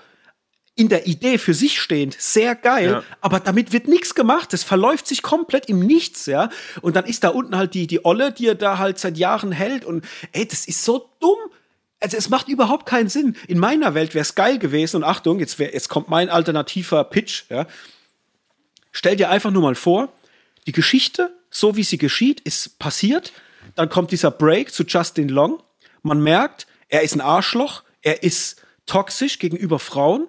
in 0.76 0.90
der 0.90 1.06
Idee 1.06 1.38
für 1.38 1.54
sich 1.54 1.80
stehend 1.80 2.16
sehr 2.20 2.56
geil, 2.56 2.92
ja. 2.92 3.04
aber 3.20 3.40
damit 3.40 3.74
wird 3.74 3.88
nichts 3.88 4.16
gemacht. 4.16 4.54
Das 4.54 4.64
verläuft 4.64 5.06
sich 5.08 5.22
komplett 5.22 5.68
im 5.68 5.80
Nichts, 5.80 6.26
ja. 6.26 6.50
Und 6.82 6.96
dann 6.96 7.06
ist 7.06 7.24
da 7.24 7.30
unten 7.30 7.58
halt 7.58 7.74
die, 7.74 7.88
die 7.88 8.06
Olle, 8.06 8.32
die 8.32 8.48
er 8.48 8.56
da 8.56 8.78
halt 8.78 8.98
seit 8.98 9.18
Jahren 9.18 9.52
hält. 9.52 9.86
Und 9.86 10.06
ey, 10.32 10.48
das 10.48 10.66
ist 10.66 10.84
so 10.84 11.10
dumm. 11.20 11.38
Also 12.02 12.18
es 12.18 12.30
macht 12.30 12.50
überhaupt 12.50 12.86
keinen 12.86 13.10
Sinn. 13.10 13.36
In 13.48 13.60
meiner 13.60 13.94
Welt 13.94 14.14
wäre 14.14 14.24
es 14.24 14.36
geil 14.36 14.60
gewesen. 14.60 14.98
Und 14.98 15.04
Achtung, 15.04 15.40
jetzt, 15.40 15.60
wär, 15.60 15.74
jetzt 15.74 15.88
kommt 15.88 16.10
mein 16.10 16.30
alternativer 16.30 17.04
Pitch, 17.06 17.44
ja. 17.50 17.68
Stell 18.92 19.16
dir 19.16 19.30
einfach 19.30 19.52
nur 19.52 19.62
mal 19.62 19.76
vor, 19.76 20.12
die 20.68 20.74
Geschichte, 20.74 21.34
so 21.50 21.78
wie 21.78 21.84
sie 21.84 21.98
geschieht, 21.98 22.42
ist 22.42 22.78
passiert. 22.78 23.32
Dann 23.76 23.88
kommt 23.88 24.12
dieser 24.12 24.32
Break 24.32 24.74
zu 24.74 24.84
Justin 24.84 25.30
Long. 25.30 25.64
Man 26.02 26.22
merkt, 26.22 26.68
er 26.90 27.04
ist 27.04 27.16
ein 27.16 27.22
Arschloch, 27.22 27.84
er 28.02 28.24
ist 28.24 28.62
toxisch 28.86 29.40
gegenüber 29.40 29.80
Frauen 29.80 30.28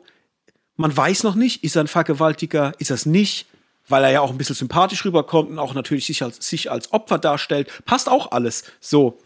man 0.76 0.96
weiß 0.96 1.22
noch 1.22 1.34
nicht, 1.34 1.64
ist 1.64 1.76
er 1.76 1.84
ein 1.84 1.88
Vergewaltiger, 1.88 2.72
ist 2.78 2.90
er 2.90 2.94
es 2.94 3.06
nicht, 3.06 3.46
weil 3.88 4.04
er 4.04 4.10
ja 4.10 4.20
auch 4.20 4.30
ein 4.30 4.38
bisschen 4.38 4.56
sympathisch 4.56 5.04
rüberkommt 5.04 5.50
und 5.50 5.58
auch 5.58 5.74
natürlich 5.74 6.06
sich 6.06 6.22
als, 6.22 6.48
sich 6.48 6.70
als 6.70 6.92
Opfer 6.92 7.18
darstellt. 7.18 7.70
Passt 7.84 8.08
auch 8.08 8.32
alles. 8.32 8.64
So. 8.80 9.18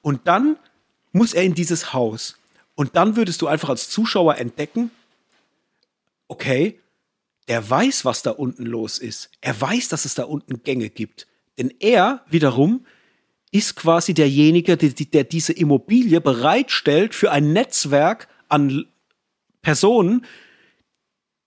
Und 0.00 0.26
dann 0.26 0.56
muss 1.12 1.34
er 1.34 1.42
in 1.42 1.54
dieses 1.54 1.92
Haus. 1.92 2.36
Und 2.74 2.96
dann 2.96 3.16
würdest 3.16 3.42
du 3.42 3.46
einfach 3.46 3.68
als 3.68 3.88
Zuschauer 3.90 4.36
entdecken, 4.36 4.90
okay, 6.28 6.80
der 7.48 7.68
weiß, 7.68 8.04
was 8.04 8.22
da 8.22 8.30
unten 8.30 8.64
los 8.64 8.98
ist. 8.98 9.30
Er 9.40 9.60
weiß, 9.60 9.88
dass 9.88 10.04
es 10.04 10.14
da 10.14 10.24
unten 10.24 10.62
Gänge 10.62 10.88
gibt. 10.88 11.26
Denn 11.58 11.72
er 11.80 12.24
wiederum 12.28 12.86
ist 13.50 13.76
quasi 13.76 14.14
derjenige, 14.14 14.76
der, 14.76 14.90
der 14.90 15.24
diese 15.24 15.52
Immobilie 15.52 16.20
bereitstellt 16.20 17.14
für 17.14 17.30
ein 17.30 17.52
Netzwerk 17.52 18.28
an 18.48 18.86
Personen, 19.60 20.24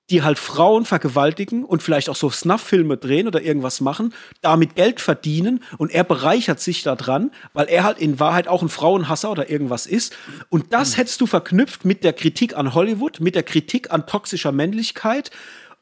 die 0.09 0.21
halt 0.21 0.37
Frauen 0.37 0.85
vergewaltigen 0.85 1.65
und 1.65 1.81
vielleicht 1.81 2.09
auch 2.09 2.15
so 2.15 2.29
Snuff-Filme 2.29 2.97
drehen 2.97 3.27
oder 3.27 3.41
irgendwas 3.41 3.81
machen, 3.81 4.13
damit 4.41 4.75
Geld 4.75 5.01
verdienen 5.01 5.63
und 5.77 5.91
er 5.91 6.03
bereichert 6.03 6.59
sich 6.59 6.83
daran, 6.83 7.31
weil 7.53 7.65
er 7.67 7.83
halt 7.83 7.97
in 7.97 8.19
Wahrheit 8.19 8.47
auch 8.47 8.61
ein 8.61 8.69
Frauenhasser 8.69 9.31
oder 9.31 9.49
irgendwas 9.49 9.87
ist. 9.87 10.15
Und 10.49 10.73
das 10.73 10.91
mhm. 10.91 10.97
hättest 10.97 11.21
du 11.21 11.25
verknüpft 11.25 11.85
mit 11.85 12.03
der 12.03 12.13
Kritik 12.13 12.55
an 12.55 12.75
Hollywood, 12.75 13.19
mit 13.19 13.33
der 13.33 13.41
Kritik 13.43 13.91
an 13.91 14.05
toxischer 14.05 14.51
Männlichkeit, 14.51 15.31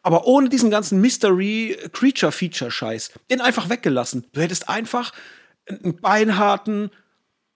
aber 0.03 0.25
ohne 0.25 0.47
diesen 0.49 0.69
ganzen 0.69 1.01
Mystery-Creature-Feature-Scheiß. 1.01 3.11
Den 3.29 3.41
einfach 3.41 3.67
weggelassen. 3.69 4.25
Du 4.33 4.41
hättest 4.41 4.69
einfach 4.69 5.11
einen 5.67 5.99
beinharten, 5.99 6.91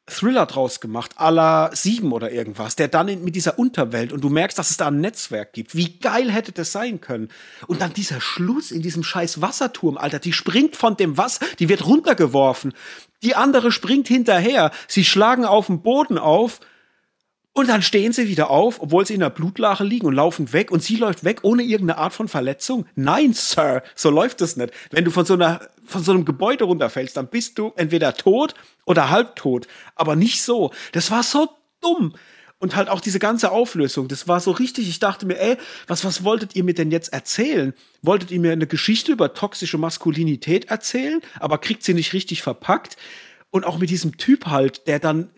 Thriller 0.10 0.46
draus 0.46 0.80
gemacht, 0.80 1.20
à 1.20 1.32
la 1.32 1.70
Sieben 1.74 2.14
oder 2.14 2.32
irgendwas, 2.32 2.78
der 2.78 2.88
dann 2.88 3.10
in, 3.10 3.24
mit 3.26 3.36
dieser 3.36 3.60
Unterwelt 3.60 4.14
und 4.14 4.22
du 4.22 4.30
merkst, 4.30 4.58
dass 4.58 4.70
es 4.70 4.78
da 4.78 4.88
ein 4.88 5.02
Netzwerk 5.02 5.52
gibt. 5.52 5.76
Wie 5.76 6.00
geil 6.00 6.32
hätte 6.32 6.54
das 6.54 6.72
sein 6.72 7.02
können? 7.02 7.30
Und 7.68 7.82
dann 7.82 7.94
dieser 7.94 8.22
Schluss 8.22 8.72
in 8.72 8.82
diesem 8.82 9.04
scheiß 9.04 9.42
Wasserturm, 9.42 9.98
Alter, 9.98 10.20
die 10.20 10.32
springt 10.32 10.78
von 10.78 10.96
dem 10.96 11.18
Wasser, 11.18 11.46
die 11.60 11.68
wird 11.68 11.86
runtergeworfen. 11.86 12.74
Die 13.22 13.36
andere 13.36 13.72
springt 13.72 14.08
hinterher. 14.08 14.72
Sie 14.88 15.04
schlagen 15.04 15.44
auf 15.44 15.66
dem 15.66 15.82
Boden 15.82 16.18
auf 16.18 16.62
und 17.58 17.68
dann 17.70 17.82
stehen 17.82 18.14
sie 18.14 18.28
wieder 18.28 18.52
auf, 18.52 18.80
obwohl 18.84 19.08
sie 19.08 19.16
in 19.16 19.20
der 19.22 19.32
Blutlache 19.32 19.84
liegen 19.84 20.06
und 20.06 20.14
laufen 20.14 20.54
weg 20.54 20.70
und 20.70 20.84
sie 20.84 20.96
läuft 20.96 21.24
weg 21.24 21.40
ohne 21.42 21.64
irgendeine 21.64 21.98
Art 21.98 22.14
von 22.14 22.28
Verletzung. 22.28 22.86
Nein, 22.94 23.34
Sir, 23.34 23.82
so 23.96 24.12
läuft 24.12 24.42
das 24.42 24.58
nicht. 24.58 24.72
Wenn 24.92 25.06
du 25.06 25.10
von 25.10 25.26
so 25.26 25.34
einer 25.34 25.62
von 25.84 26.04
so 26.04 26.12
einem 26.12 26.24
Gebäude 26.24 26.66
runterfällst, 26.66 27.18
dann 27.18 27.30
bist 27.30 27.58
du 27.58 27.74
entweder 27.76 28.14
tot 28.14 28.54
oder 28.86 29.10
halbtot, 29.10 29.66
aber 29.96 30.16
nicht 30.16 30.44
so. 30.44 30.72
Das 30.92 31.10
war 31.10 31.24
so 31.24 31.50
dumm. 31.82 32.14
Und 32.60 32.76
halt 32.76 32.90
auch 32.90 33.02
diese 33.02 33.18
ganze 33.18 33.52
Auflösung, 33.52 34.08
das 34.08 34.28
war 34.28 34.40
so 34.40 34.52
richtig. 34.52 34.88
Ich 34.88 35.00
dachte 35.00 35.26
mir, 35.26 35.40
ey, 35.40 35.58
was, 35.88 36.06
was 36.06 36.24
wolltet 36.24 36.56
ihr 36.56 36.64
mir 36.64 36.76
denn 36.76 36.92
jetzt 36.92 37.12
erzählen? 37.12 37.74
Wolltet 38.04 38.30
ihr 38.30 38.40
mir 38.40 38.52
eine 38.52 38.68
Geschichte 38.68 39.12
über 39.12 39.34
toxische 39.34 39.80
Maskulinität 39.80 40.66
erzählen, 40.66 41.22
aber 41.40 41.58
kriegt 41.58 41.84
sie 41.84 41.96
nicht 41.96 42.14
richtig 42.14 42.44
verpackt? 42.44 42.98
Und 43.50 43.66
auch 43.66 43.80
mit 43.80 43.90
diesem 43.90 44.18
Typ 44.18 44.46
halt, 44.46 44.88
der 44.88 45.00
dann 45.00 45.30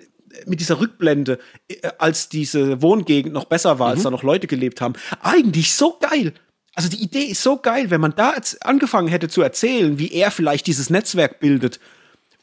mit 0.46 0.60
dieser 0.60 0.80
Rückblende, 0.80 1.40
äh, 1.68 1.90
als 1.98 2.30
diese 2.30 2.82
Wohngegend 2.82 3.34
noch 3.34 3.46
besser 3.46 3.80
war, 3.80 3.88
mhm. 3.88 3.94
als 3.94 4.04
da 4.04 4.12
noch 4.12 4.24
Leute 4.24 4.48
gelebt 4.48 4.82
haben, 4.82 4.94
eigentlich 5.22 5.74
so 5.74 5.98
geil. 6.00 6.34
Also 6.76 6.90
die 6.90 7.02
Idee 7.02 7.24
ist 7.24 7.44
so 7.44 7.58
geil, 7.58 7.90
wenn 7.90 8.02
man 8.02 8.16
da 8.16 8.36
jetzt 8.36 8.66
angefangen 8.66 9.08
hätte 9.08 9.28
zu 9.28 9.42
erzählen, 9.42 10.00
wie 10.00 10.12
er 10.12 10.32
vielleicht 10.32 10.68
dieses 10.68 10.90
Netzwerk 10.90 11.40
bildet 11.40 11.80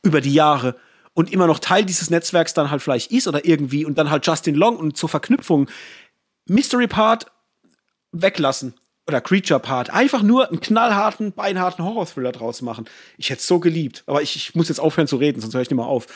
über 0.03 0.21
die 0.21 0.35
Jahre 0.35 0.77
und 1.15 1.33
immer 1.33 1.47
noch 1.47 1.59
Teil 1.59 1.85
dieses 1.85 2.11
Netzwerks 2.11 2.53
dann 2.53 2.71
halt 2.71 2.83
vielleicht 2.83 3.13
ist 3.13 3.29
oder 3.29 3.47
irgendwie 3.47 3.85
und 3.87 3.97
dann 3.97 4.11
halt 4.11 4.27
Justin 4.27 4.55
Long 4.55 4.77
und 4.77 4.97
zur 4.97 5.09
Verknüpfung 5.09 5.69
Mystery 6.47 6.87
Part 6.87 7.27
weglassen 8.13 8.75
oder 9.07 9.21
Creature 9.21 9.61
Part. 9.61 9.91
Einfach 9.91 10.23
nur 10.23 10.49
einen 10.49 10.61
knallharten, 10.61 11.33
beinharten 11.33 11.85
Horror-Thriller 11.85 12.33
draus 12.33 12.61
machen. 12.61 12.87
Ich 13.17 13.31
hätte 13.31 13.41
es 13.41 13.47
so 13.47 13.61
geliebt. 13.61 14.03
Aber 14.07 14.23
ich, 14.23 14.37
ich, 14.37 14.55
muss 14.55 14.69
jetzt 14.69 14.81
aufhören 14.81 15.07
zu 15.07 15.17
reden, 15.17 15.41
sonst 15.41 15.55
höre 15.55 15.63
ich 15.63 15.71
nicht 15.71 15.77
mehr 15.77 15.87
auf. 15.87 16.07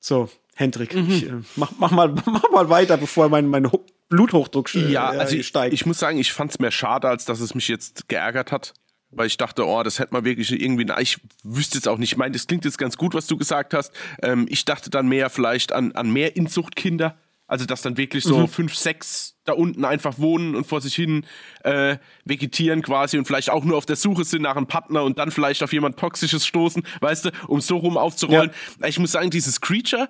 So, 0.00 0.28
Hendrik, 0.54 0.94
mhm. 0.94 1.10
ich, 1.10 1.26
äh, 1.26 1.32
mach, 1.56 1.72
mach, 1.78 1.90
mal, 1.90 2.08
mach 2.26 2.50
mal 2.50 2.68
weiter, 2.68 2.96
bevor 2.96 3.28
mein, 3.28 3.46
mein 3.48 3.70
Bluthochdruck 4.08 4.74
äh, 4.74 4.90
ja, 4.90 5.08
also 5.08 5.36
ich, 5.36 5.46
steigt. 5.46 5.74
Ich 5.74 5.86
muss 5.86 5.98
sagen, 5.98 6.18
ich 6.18 6.32
fand 6.32 6.50
es 6.50 6.58
mehr 6.58 6.70
schade, 6.70 7.08
als 7.08 7.24
dass 7.24 7.40
es 7.40 7.54
mich 7.54 7.68
jetzt 7.68 8.08
geärgert 8.08 8.52
hat. 8.52 8.74
Weil 9.10 9.26
ich 9.26 9.38
dachte, 9.38 9.66
oh, 9.66 9.82
das 9.82 9.98
hätte 10.00 10.12
man 10.12 10.26
wirklich 10.26 10.52
irgendwie. 10.52 10.84
Na, 10.84 11.00
ich 11.00 11.18
wüsste 11.42 11.78
jetzt 11.78 11.88
auch 11.88 11.96
nicht. 11.96 12.12
Ich 12.12 12.18
meine, 12.18 12.32
das 12.32 12.46
klingt 12.46 12.66
jetzt 12.66 12.76
ganz 12.76 12.98
gut, 12.98 13.14
was 13.14 13.26
du 13.26 13.38
gesagt 13.38 13.72
hast. 13.72 13.90
Ähm, 14.22 14.46
ich 14.50 14.66
dachte 14.66 14.90
dann 14.90 15.08
mehr 15.08 15.30
vielleicht 15.30 15.72
an, 15.72 15.92
an 15.92 16.10
mehr 16.12 16.36
Inzuchtkinder 16.36 17.16
Also, 17.48 17.64
dass 17.64 17.82
dann 17.82 17.96
wirklich 17.96 18.24
so 18.24 18.38
mhm. 18.38 18.48
fünf, 18.48 18.74
sechs 18.76 19.36
da 19.44 19.54
unten 19.54 19.84
einfach 19.84 20.18
wohnen 20.18 20.54
und 20.54 20.66
vor 20.66 20.80
sich 20.80 20.94
hin 20.94 21.24
äh, 21.64 21.96
vegetieren 22.24 22.82
quasi 22.82 23.18
und 23.18 23.24
vielleicht 23.24 23.50
auch 23.50 23.64
nur 23.64 23.78
auf 23.78 23.86
der 23.86 23.96
Suche 23.96 24.24
sind 24.24 24.42
nach 24.42 24.56
einem 24.56 24.66
Partner 24.66 25.02
und 25.02 25.18
dann 25.18 25.30
vielleicht 25.30 25.62
auf 25.62 25.72
jemand 25.72 25.98
Toxisches 25.98 26.46
stoßen, 26.46 26.82
weißt 27.00 27.24
du, 27.24 27.30
um 27.48 27.60
so 27.60 27.78
rum 27.78 27.96
aufzurollen. 27.96 28.50
Ja. 28.80 28.88
Ich 28.88 28.98
muss 28.98 29.12
sagen, 29.12 29.30
dieses 29.30 29.60
Creature 29.60 30.08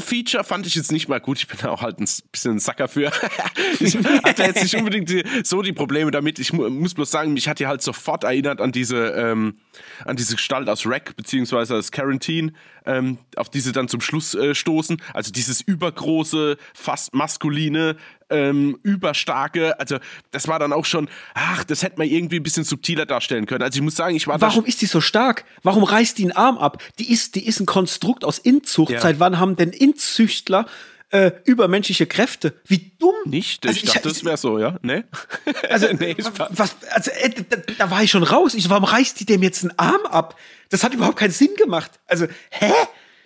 Feature 0.00 0.44
fand 0.44 0.66
ich 0.66 0.74
jetzt 0.74 0.92
nicht 0.92 1.08
mal 1.08 1.18
gut. 1.18 1.38
Ich 1.38 1.48
bin 1.48 1.58
auch 1.66 1.80
halt 1.80 1.98
ein 1.98 2.06
bisschen 2.30 2.52
ein 2.52 2.58
Sacker 2.58 2.88
für. 2.88 3.10
ich 3.80 3.96
hatte 3.96 4.42
jetzt 4.42 4.62
nicht 4.62 4.76
unbedingt 4.76 5.08
die, 5.08 5.24
so 5.44 5.62
die 5.62 5.72
Probleme 5.72 6.10
damit. 6.10 6.38
Ich 6.38 6.52
mu 6.52 6.68
muss 6.68 6.92
bloß 6.92 7.10
sagen, 7.10 7.32
mich 7.32 7.48
hat 7.48 7.58
die 7.58 7.66
halt 7.66 7.80
sofort 7.80 8.24
erinnert 8.24 8.60
an 8.60 8.70
diese, 8.70 9.08
ähm, 9.12 9.56
an 10.04 10.16
diese 10.16 10.36
Gestalt 10.36 10.68
aus 10.68 10.86
Rack, 10.86 11.16
beziehungsweise 11.16 11.76
aus 11.76 11.90
Quarantine, 11.90 12.52
ähm, 12.84 13.16
auf 13.36 13.48
die 13.48 13.60
sie 13.60 13.72
dann 13.72 13.88
zum 13.88 14.02
Schluss 14.02 14.34
äh, 14.34 14.54
stoßen. 14.54 15.00
Also 15.14 15.32
dieses 15.32 15.62
übergroße, 15.62 16.58
fast 16.74 17.14
maskuline, 17.14 17.96
ähm, 18.32 18.78
überstarke. 18.82 19.78
Also 19.78 19.98
das 20.30 20.48
war 20.48 20.58
dann 20.58 20.72
auch 20.72 20.84
schon, 20.84 21.08
ach, 21.34 21.64
das 21.64 21.82
hätte 21.82 21.98
man 21.98 22.08
irgendwie 22.08 22.36
ein 22.36 22.42
bisschen 22.42 22.64
subtiler 22.64 23.06
darstellen 23.06 23.46
können. 23.46 23.62
Also 23.62 23.76
ich 23.76 23.82
muss 23.82 23.96
sagen, 23.96 24.16
ich 24.16 24.26
war 24.26 24.40
Warum 24.40 24.64
ist 24.64 24.82
die 24.82 24.86
so 24.86 25.00
stark? 25.00 25.44
Warum 25.62 25.84
reißt 25.84 26.18
die 26.18 26.24
einen 26.24 26.32
Arm 26.32 26.58
ab? 26.58 26.82
Die 26.98 27.12
ist, 27.12 27.34
die 27.34 27.46
ist 27.46 27.60
ein 27.60 27.66
Konstrukt 27.66 28.24
aus 28.24 28.38
Inzucht. 28.38 28.92
Ja. 28.92 29.00
Seit 29.00 29.20
wann 29.20 29.38
haben 29.38 29.56
denn 29.56 29.70
Inzüchtler 29.70 30.66
äh, 31.12 31.32
übermenschliche 31.44 32.06
Kräfte. 32.06 32.54
Wie 32.66 32.92
dumm. 32.98 33.14
Nicht? 33.26 33.66
Also 33.66 33.76
ich, 33.76 33.84
dachte, 33.84 34.08
das 34.08 34.24
wäre 34.24 34.36
so, 34.36 34.58
ja? 34.58 34.78
Nee? 34.82 35.04
Also, 35.68 35.88
nee, 35.92 36.16
was, 36.50 36.76
also 36.90 37.10
äh, 37.10 37.30
da, 37.48 37.56
da, 37.78 37.90
war 37.90 38.02
ich 38.02 38.10
schon 38.10 38.22
raus. 38.22 38.54
Ich, 38.54 38.68
warum 38.70 38.84
reißt 38.84 39.20
die 39.20 39.26
dem 39.26 39.42
jetzt 39.42 39.62
einen 39.62 39.78
Arm 39.78 40.06
ab? 40.06 40.38
Das 40.70 40.82
hat 40.82 40.94
überhaupt 40.94 41.18
keinen 41.18 41.30
Sinn 41.30 41.54
gemacht. 41.56 41.92
Also, 42.06 42.26
hä? 42.50 42.72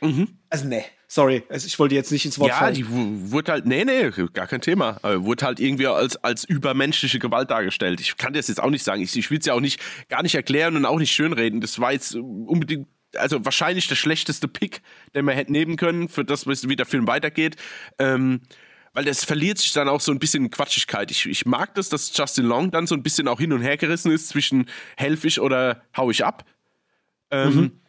Mhm. 0.00 0.28
Also, 0.50 0.66
nee. 0.66 0.84
Sorry, 1.08 1.44
ich 1.50 1.78
wollte 1.78 1.94
jetzt 1.94 2.10
nicht 2.10 2.24
ins 2.24 2.38
Wort 2.38 2.50
ja, 2.50 2.56
fallen. 2.56 2.74
Ja, 2.74 2.82
die 2.82 3.30
wurde 3.30 3.52
halt, 3.52 3.66
nee, 3.66 3.84
nee, 3.84 4.10
gar 4.32 4.48
kein 4.48 4.60
Thema. 4.60 4.98
Aber 5.02 5.24
wurde 5.24 5.46
halt 5.46 5.60
irgendwie 5.60 5.86
als, 5.86 6.16
als 6.16 6.42
übermenschliche 6.44 7.20
Gewalt 7.20 7.50
dargestellt. 7.50 8.00
Ich 8.00 8.16
kann 8.16 8.32
das 8.32 8.48
jetzt 8.48 8.60
auch 8.60 8.70
nicht 8.70 8.82
sagen. 8.82 9.02
Ich, 9.02 9.16
ich 9.16 9.30
will 9.30 9.38
es 9.38 9.46
ja 9.46 9.54
auch 9.54 9.60
nicht, 9.60 9.80
gar 10.08 10.22
nicht 10.22 10.34
erklären 10.34 10.74
und 10.74 10.84
auch 10.84 10.98
nicht 10.98 11.12
schönreden. 11.12 11.60
Das 11.60 11.78
war 11.78 11.92
jetzt 11.92 12.16
unbedingt 12.16 12.88
also 13.16 13.44
wahrscheinlich 13.44 13.86
der 13.86 13.94
schlechteste 13.94 14.48
Pick, 14.48 14.82
den 15.14 15.24
wir 15.26 15.32
hätten 15.32 15.52
nehmen 15.52 15.76
können, 15.76 16.08
für 16.08 16.24
das, 16.24 16.46
wie 16.46 16.76
der 16.76 16.86
Film 16.86 17.06
weitergeht. 17.06 17.56
Ähm, 17.98 18.40
weil 18.92 19.04
das 19.04 19.24
verliert 19.24 19.58
sich 19.58 19.72
dann 19.72 19.88
auch 19.88 20.00
so 20.00 20.10
ein 20.10 20.18
bisschen 20.18 20.44
in 20.44 20.50
Quatschigkeit. 20.50 21.10
Ich, 21.12 21.26
ich 21.26 21.46
mag 21.46 21.74
das, 21.76 21.88
dass 21.88 22.16
Justin 22.16 22.46
Long 22.46 22.72
dann 22.72 22.86
so 22.86 22.96
ein 22.96 23.02
bisschen 23.02 23.28
auch 23.28 23.38
hin 23.38 23.52
und 23.52 23.62
her 23.62 23.76
gerissen 23.76 24.10
ist 24.10 24.28
zwischen 24.28 24.68
helfe 24.96 25.28
ich 25.28 25.40
oder 25.40 25.82
hau 25.96 26.10
ich 26.10 26.24
ab. 26.24 26.44
Ähm, 27.30 27.54
mhm 27.54 27.80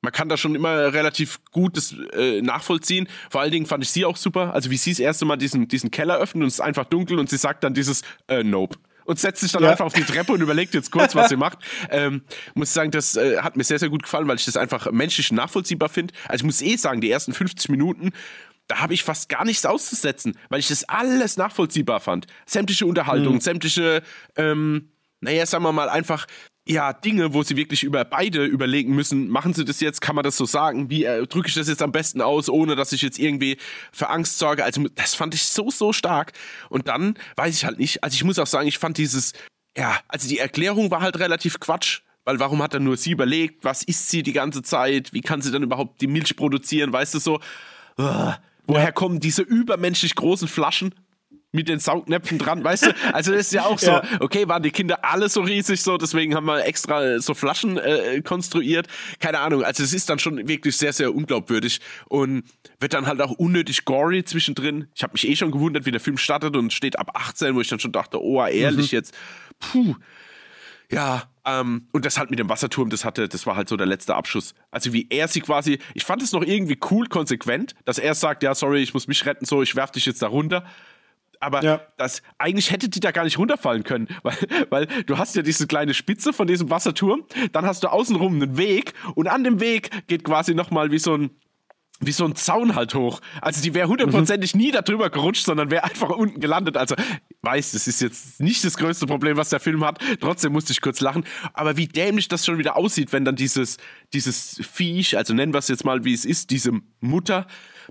man 0.00 0.12
kann 0.12 0.28
da 0.28 0.36
schon 0.36 0.54
immer 0.54 0.92
relativ 0.92 1.40
gut 1.50 1.76
das 1.76 1.94
äh, 2.12 2.40
nachvollziehen. 2.40 3.08
Vor 3.30 3.40
allen 3.40 3.50
Dingen 3.50 3.66
fand 3.66 3.82
ich 3.82 3.90
sie 3.90 4.04
auch 4.04 4.16
super. 4.16 4.54
Also 4.54 4.70
wie 4.70 4.76
sie 4.76 4.90
das 4.90 5.00
erste 5.00 5.24
Mal 5.24 5.36
diesen, 5.36 5.68
diesen 5.68 5.90
Keller 5.90 6.18
öffnet 6.18 6.42
und 6.42 6.48
es 6.48 6.54
ist 6.54 6.60
einfach 6.60 6.84
dunkel 6.84 7.18
und 7.18 7.28
sie 7.28 7.36
sagt 7.36 7.64
dann 7.64 7.74
dieses 7.74 8.02
äh, 8.28 8.44
Nope 8.44 8.78
und 9.08 9.18
setzt 9.18 9.40
sich 9.40 9.52
dann 9.52 9.62
ja. 9.62 9.70
einfach 9.70 9.86
auf 9.86 9.94
die 9.94 10.04
Treppe 10.04 10.32
und 10.32 10.42
überlegt 10.42 10.74
jetzt 10.74 10.92
kurz, 10.92 11.14
was 11.14 11.30
sie 11.30 11.36
macht. 11.38 11.58
Ähm, 11.90 12.22
muss 12.54 12.74
sagen, 12.74 12.90
das 12.90 13.16
äh, 13.16 13.38
hat 13.38 13.56
mir 13.56 13.64
sehr, 13.64 13.78
sehr 13.78 13.88
gut 13.88 14.02
gefallen, 14.02 14.28
weil 14.28 14.36
ich 14.36 14.44
das 14.44 14.58
einfach 14.58 14.90
menschlich 14.92 15.32
nachvollziehbar 15.32 15.88
finde. 15.88 16.12
Also 16.28 16.42
ich 16.42 16.44
muss 16.44 16.60
eh 16.60 16.76
sagen, 16.76 17.00
die 17.00 17.10
ersten 17.10 17.32
50 17.32 17.70
Minuten, 17.70 18.12
da 18.66 18.80
habe 18.80 18.92
ich 18.92 19.02
fast 19.02 19.30
gar 19.30 19.46
nichts 19.46 19.64
auszusetzen, 19.64 20.36
weil 20.50 20.60
ich 20.60 20.68
das 20.68 20.84
alles 20.84 21.38
nachvollziehbar 21.38 22.00
fand. 22.00 22.26
Sämtliche 22.44 22.84
Unterhaltung, 22.84 23.36
mhm. 23.36 23.40
sämtliche, 23.40 24.02
ähm, 24.36 24.90
naja, 25.20 25.46
sagen 25.46 25.64
wir 25.64 25.72
mal 25.72 25.88
einfach 25.88 26.26
ja, 26.68 26.92
Dinge, 26.92 27.32
wo 27.32 27.42
sie 27.42 27.56
wirklich 27.56 27.82
über 27.82 28.04
beide 28.04 28.44
überlegen 28.44 28.94
müssen, 28.94 29.28
machen 29.28 29.54
sie 29.54 29.64
das 29.64 29.80
jetzt, 29.80 30.00
kann 30.02 30.14
man 30.14 30.22
das 30.22 30.36
so 30.36 30.44
sagen, 30.44 30.90
wie 30.90 31.04
äh, 31.04 31.26
drücke 31.26 31.48
ich 31.48 31.54
das 31.54 31.66
jetzt 31.66 31.82
am 31.82 31.92
besten 31.92 32.20
aus, 32.20 32.50
ohne 32.50 32.76
dass 32.76 32.92
ich 32.92 33.00
jetzt 33.00 33.18
irgendwie 33.18 33.56
für 33.90 34.10
Angst 34.10 34.38
sorge. 34.38 34.64
Also 34.64 34.84
das 34.94 35.14
fand 35.14 35.34
ich 35.34 35.44
so, 35.44 35.70
so 35.70 35.94
stark. 35.94 36.32
Und 36.68 36.86
dann 36.88 37.14
weiß 37.36 37.56
ich 37.56 37.64
halt 37.64 37.78
nicht, 37.78 38.04
also 38.04 38.14
ich 38.14 38.22
muss 38.22 38.38
auch 38.38 38.46
sagen, 38.46 38.68
ich 38.68 38.78
fand 38.78 38.98
dieses, 38.98 39.32
ja, 39.76 39.98
also 40.08 40.28
die 40.28 40.38
Erklärung 40.38 40.90
war 40.90 41.00
halt 41.00 41.18
relativ 41.18 41.58
Quatsch. 41.58 42.00
Weil 42.24 42.38
warum 42.40 42.62
hat 42.62 42.74
er 42.74 42.80
nur 42.80 42.98
sie 42.98 43.12
überlegt? 43.12 43.64
Was 43.64 43.82
isst 43.82 44.10
sie 44.10 44.22
die 44.22 44.34
ganze 44.34 44.62
Zeit? 44.62 45.14
Wie 45.14 45.22
kann 45.22 45.40
sie 45.40 45.50
dann 45.50 45.62
überhaupt 45.62 46.02
die 46.02 46.06
Milch 46.06 46.36
produzieren? 46.36 46.92
Weißt 46.92 47.14
du 47.14 47.20
so? 47.20 47.40
Uh, 47.98 48.32
woher 48.66 48.92
kommen 48.92 49.18
diese 49.18 49.40
übermenschlich 49.40 50.14
großen 50.14 50.46
Flaschen? 50.46 50.94
Mit 51.52 51.68
den 51.68 51.78
Saugnäpfen 51.78 52.38
dran, 52.38 52.62
weißt 52.62 52.86
du? 52.86 52.94
Also 53.12 53.32
das 53.32 53.42
ist 53.42 53.52
ja 53.52 53.64
auch 53.64 53.78
so, 53.78 53.90
ja. 53.90 54.02
okay, 54.20 54.48
waren 54.48 54.62
die 54.62 54.70
Kinder 54.70 55.04
alle 55.04 55.28
so 55.28 55.40
riesig 55.40 55.82
so, 55.82 55.96
deswegen 55.96 56.34
haben 56.34 56.46
wir 56.46 56.64
extra 56.64 57.20
so 57.20 57.34
Flaschen 57.34 57.78
äh, 57.78 58.20
konstruiert. 58.22 58.86
Keine 59.18 59.40
Ahnung, 59.40 59.64
also 59.64 59.82
es 59.82 59.92
ist 59.92 60.10
dann 60.10 60.18
schon 60.18 60.46
wirklich 60.48 60.76
sehr, 60.76 60.92
sehr 60.92 61.14
unglaubwürdig 61.14 61.80
und 62.06 62.44
wird 62.80 62.92
dann 62.92 63.06
halt 63.06 63.20
auch 63.22 63.32
unnötig 63.32 63.84
gory 63.84 64.24
zwischendrin. 64.24 64.88
Ich 64.94 65.02
habe 65.02 65.14
mich 65.14 65.26
eh 65.26 65.36
schon 65.36 65.50
gewundert, 65.50 65.86
wie 65.86 65.90
der 65.90 66.00
Film 66.00 66.18
startet 66.18 66.54
und 66.54 66.72
steht 66.72 66.98
ab 66.98 67.12
18, 67.14 67.54
wo 67.54 67.60
ich 67.60 67.68
dann 67.68 67.80
schon 67.80 67.92
dachte, 67.92 68.22
oh, 68.22 68.44
ehrlich 68.44 68.92
mhm. 68.92 68.96
jetzt, 68.96 69.16
puh. 69.58 69.94
Ja, 70.90 71.24
ähm, 71.44 71.86
und 71.92 72.06
das 72.06 72.18
halt 72.18 72.30
mit 72.30 72.38
dem 72.38 72.48
Wasserturm, 72.48 72.88
das 72.88 73.04
hatte, 73.04 73.28
das 73.28 73.46
war 73.46 73.56
halt 73.56 73.68
so 73.68 73.76
der 73.76 73.86
letzte 73.86 74.14
Abschuss. 74.14 74.54
Also 74.70 74.94
wie 74.94 75.06
er 75.10 75.28
sie 75.28 75.40
quasi, 75.42 75.78
ich 75.92 76.04
fand 76.04 76.22
es 76.22 76.32
noch 76.32 76.42
irgendwie 76.42 76.78
cool, 76.90 77.06
konsequent, 77.08 77.74
dass 77.84 77.98
er 77.98 78.14
sagt, 78.14 78.42
ja, 78.42 78.54
sorry, 78.54 78.82
ich 78.82 78.94
muss 78.94 79.06
mich 79.06 79.24
retten, 79.26 79.44
so, 79.44 79.62
ich 79.62 79.76
werf 79.76 79.90
dich 79.90 80.06
jetzt 80.06 80.22
da 80.22 80.28
runter 80.28 80.64
aber 81.40 81.62
ja. 81.62 81.80
das 81.96 82.22
eigentlich 82.38 82.70
hätte 82.70 82.88
die 82.88 83.00
da 83.00 83.10
gar 83.10 83.24
nicht 83.24 83.38
runterfallen 83.38 83.84
können, 83.84 84.08
weil, 84.22 84.36
weil 84.70 84.86
du 85.04 85.18
hast 85.18 85.36
ja 85.36 85.42
diese 85.42 85.66
kleine 85.66 85.94
Spitze 85.94 86.32
von 86.32 86.46
diesem 86.46 86.70
Wasserturm, 86.70 87.24
dann 87.52 87.66
hast 87.66 87.84
du 87.84 87.88
außenrum 87.88 88.34
einen 88.34 88.56
Weg 88.56 88.94
und 89.14 89.28
an 89.28 89.44
dem 89.44 89.60
Weg 89.60 90.06
geht 90.06 90.24
quasi 90.24 90.54
nochmal 90.54 90.90
wie 90.90 90.98
so 90.98 91.16
ein 91.16 91.30
wie 92.00 92.12
so 92.12 92.24
ein 92.24 92.36
Zaun 92.36 92.74
halt 92.74 92.94
hoch. 92.94 93.20
Also 93.40 93.60
die 93.60 93.74
wäre 93.74 93.88
hundertprozentig 93.88 94.54
mhm. 94.54 94.60
nie 94.60 94.70
darüber 94.70 95.10
gerutscht, 95.10 95.44
sondern 95.44 95.70
wäre 95.70 95.84
einfach 95.84 96.10
unten 96.10 96.40
gelandet. 96.40 96.76
Also 96.76 96.94
weiß, 97.42 97.72
das 97.72 97.88
ist 97.88 98.00
jetzt 98.00 98.40
nicht 98.40 98.64
das 98.64 98.76
größte 98.76 99.06
Problem, 99.06 99.36
was 99.36 99.48
der 99.48 99.60
Film 99.60 99.84
hat. 99.84 99.98
Trotzdem 100.20 100.52
musste 100.52 100.72
ich 100.72 100.80
kurz 100.80 101.00
lachen. 101.00 101.24
Aber 101.54 101.76
wie 101.76 101.88
dämlich 101.88 102.28
das 102.28 102.46
schon 102.46 102.58
wieder 102.58 102.76
aussieht, 102.76 103.12
wenn 103.12 103.24
dann 103.24 103.36
dieses, 103.36 103.78
dieses 104.12 104.60
Viech, 104.64 105.16
also 105.16 105.34
nennen 105.34 105.52
wir 105.52 105.58
es 105.58 105.68
jetzt 105.68 105.84
mal, 105.84 106.04
wie 106.04 106.14
es 106.14 106.24
ist, 106.24 106.50
diese 106.50 106.72
Mutter 107.00 107.46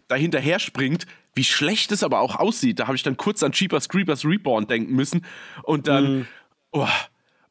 da 0.07 0.15
hinterher 0.15 0.59
springt, 0.59 1.05
wie 1.37 1.45
schlecht 1.45 1.93
es 1.93 2.03
aber 2.03 2.19
auch 2.19 2.35
aussieht. 2.35 2.79
Da 2.79 2.87
habe 2.87 2.97
ich 2.97 3.03
dann 3.03 3.15
kurz 3.15 3.41
an 3.43 3.53
Cheapers 3.53 3.87
Creepers 3.87 4.25
Reborn 4.25 4.67
denken 4.67 4.93
müssen. 4.93 5.25
Und 5.63 5.87
dann, 5.87 6.17
mhm. 6.17 6.27
oh, 6.71 6.87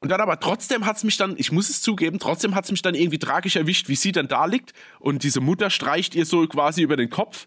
und 0.00 0.10
dann 0.10 0.20
aber 0.20 0.38
trotzdem 0.40 0.84
hat 0.84 0.98
es 0.98 1.04
mich 1.04 1.16
dann, 1.16 1.36
ich 1.38 1.52
muss 1.52 1.70
es 1.70 1.80
zugeben, 1.80 2.18
trotzdem 2.18 2.54
hat 2.54 2.64
es 2.64 2.70
mich 2.70 2.82
dann 2.82 2.94
irgendwie 2.94 3.18
tragisch 3.18 3.56
erwischt, 3.56 3.88
wie 3.88 3.96
sie 3.96 4.12
dann 4.12 4.28
da 4.28 4.44
liegt 4.44 4.74
und 5.00 5.22
diese 5.22 5.40
Mutter 5.40 5.70
streicht 5.70 6.14
ihr 6.14 6.26
so 6.26 6.46
quasi 6.46 6.82
über 6.82 6.96
den 6.96 7.08
Kopf 7.08 7.46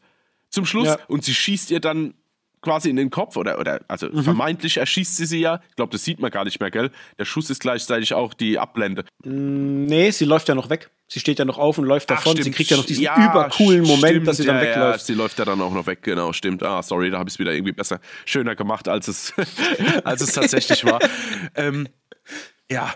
zum 0.50 0.66
Schluss 0.66 0.88
ja. 0.88 1.00
und 1.08 1.24
sie 1.24 1.36
schießt 1.36 1.70
ihr 1.70 1.80
dann 1.80 2.16
quasi 2.62 2.90
in 2.90 2.96
den 2.96 3.10
Kopf 3.10 3.38
oder, 3.38 3.60
oder 3.60 3.82
also 3.88 4.08
mhm. 4.10 4.24
vermeintlich 4.24 4.78
erschießt 4.78 5.16
sie 5.16 5.26
sie 5.26 5.40
ja. 5.40 5.62
Ich 5.70 5.76
glaube, 5.76 5.92
das 5.92 6.04
sieht 6.04 6.20
man 6.20 6.32
gar 6.32 6.44
nicht 6.44 6.60
mehr, 6.60 6.72
gell? 6.72 6.92
Der 7.18 7.26
Schuss 7.26 7.50
ist 7.50 7.60
gleichzeitig 7.60 8.14
auch 8.14 8.34
die 8.34 8.60
Abblende. 8.60 9.06
Mm, 9.24 9.86
nee, 9.86 10.12
sie 10.12 10.26
läuft 10.26 10.50
ja 10.50 10.56
noch 10.56 10.70
weg. 10.70 10.90
Sie 11.08 11.20
steht 11.20 11.40
ja 11.40 11.46
noch 11.46 11.58
auf 11.58 11.78
und 11.78 11.86
läuft 11.86 12.12
davon. 12.12 12.36
Ach, 12.38 12.44
sie 12.44 12.52
kriegt 12.52 12.70
ja 12.70 12.78
noch 12.78 12.86
diesen 12.86 13.04
ja, 13.04 13.32
übercoolen 13.32 13.82
Moment, 13.82 14.08
stimmt, 14.08 14.28
dass 14.28 14.38
sie 14.38 14.46
dann 14.46 14.58
ja, 14.58 14.62
wegläuft. 14.62 15.00
Ja, 15.00 15.06
sie 15.06 15.14
läuft 15.14 15.40
ja 15.40 15.46
dann 15.46 15.60
auch 15.62 15.74
noch 15.74 15.88
weg, 15.88 16.04
genau, 16.04 16.34
stimmt. 16.34 16.62
Ah, 16.62 16.84
sorry, 16.84 17.10
da 17.10 17.18
habe 17.18 17.30
ich 17.30 17.36
es 17.36 17.40
wieder 17.40 17.54
irgendwie 17.54 17.72
besser, 17.72 18.00
schöner 18.26 18.56
gemacht, 18.56 18.88
als 18.88 19.08
es, 19.08 19.34
als 20.04 20.22
es 20.22 20.34
tatsächlich 20.34 20.86
war. 20.86 21.00
Ähm, 21.56 21.88
ja. 22.70 22.94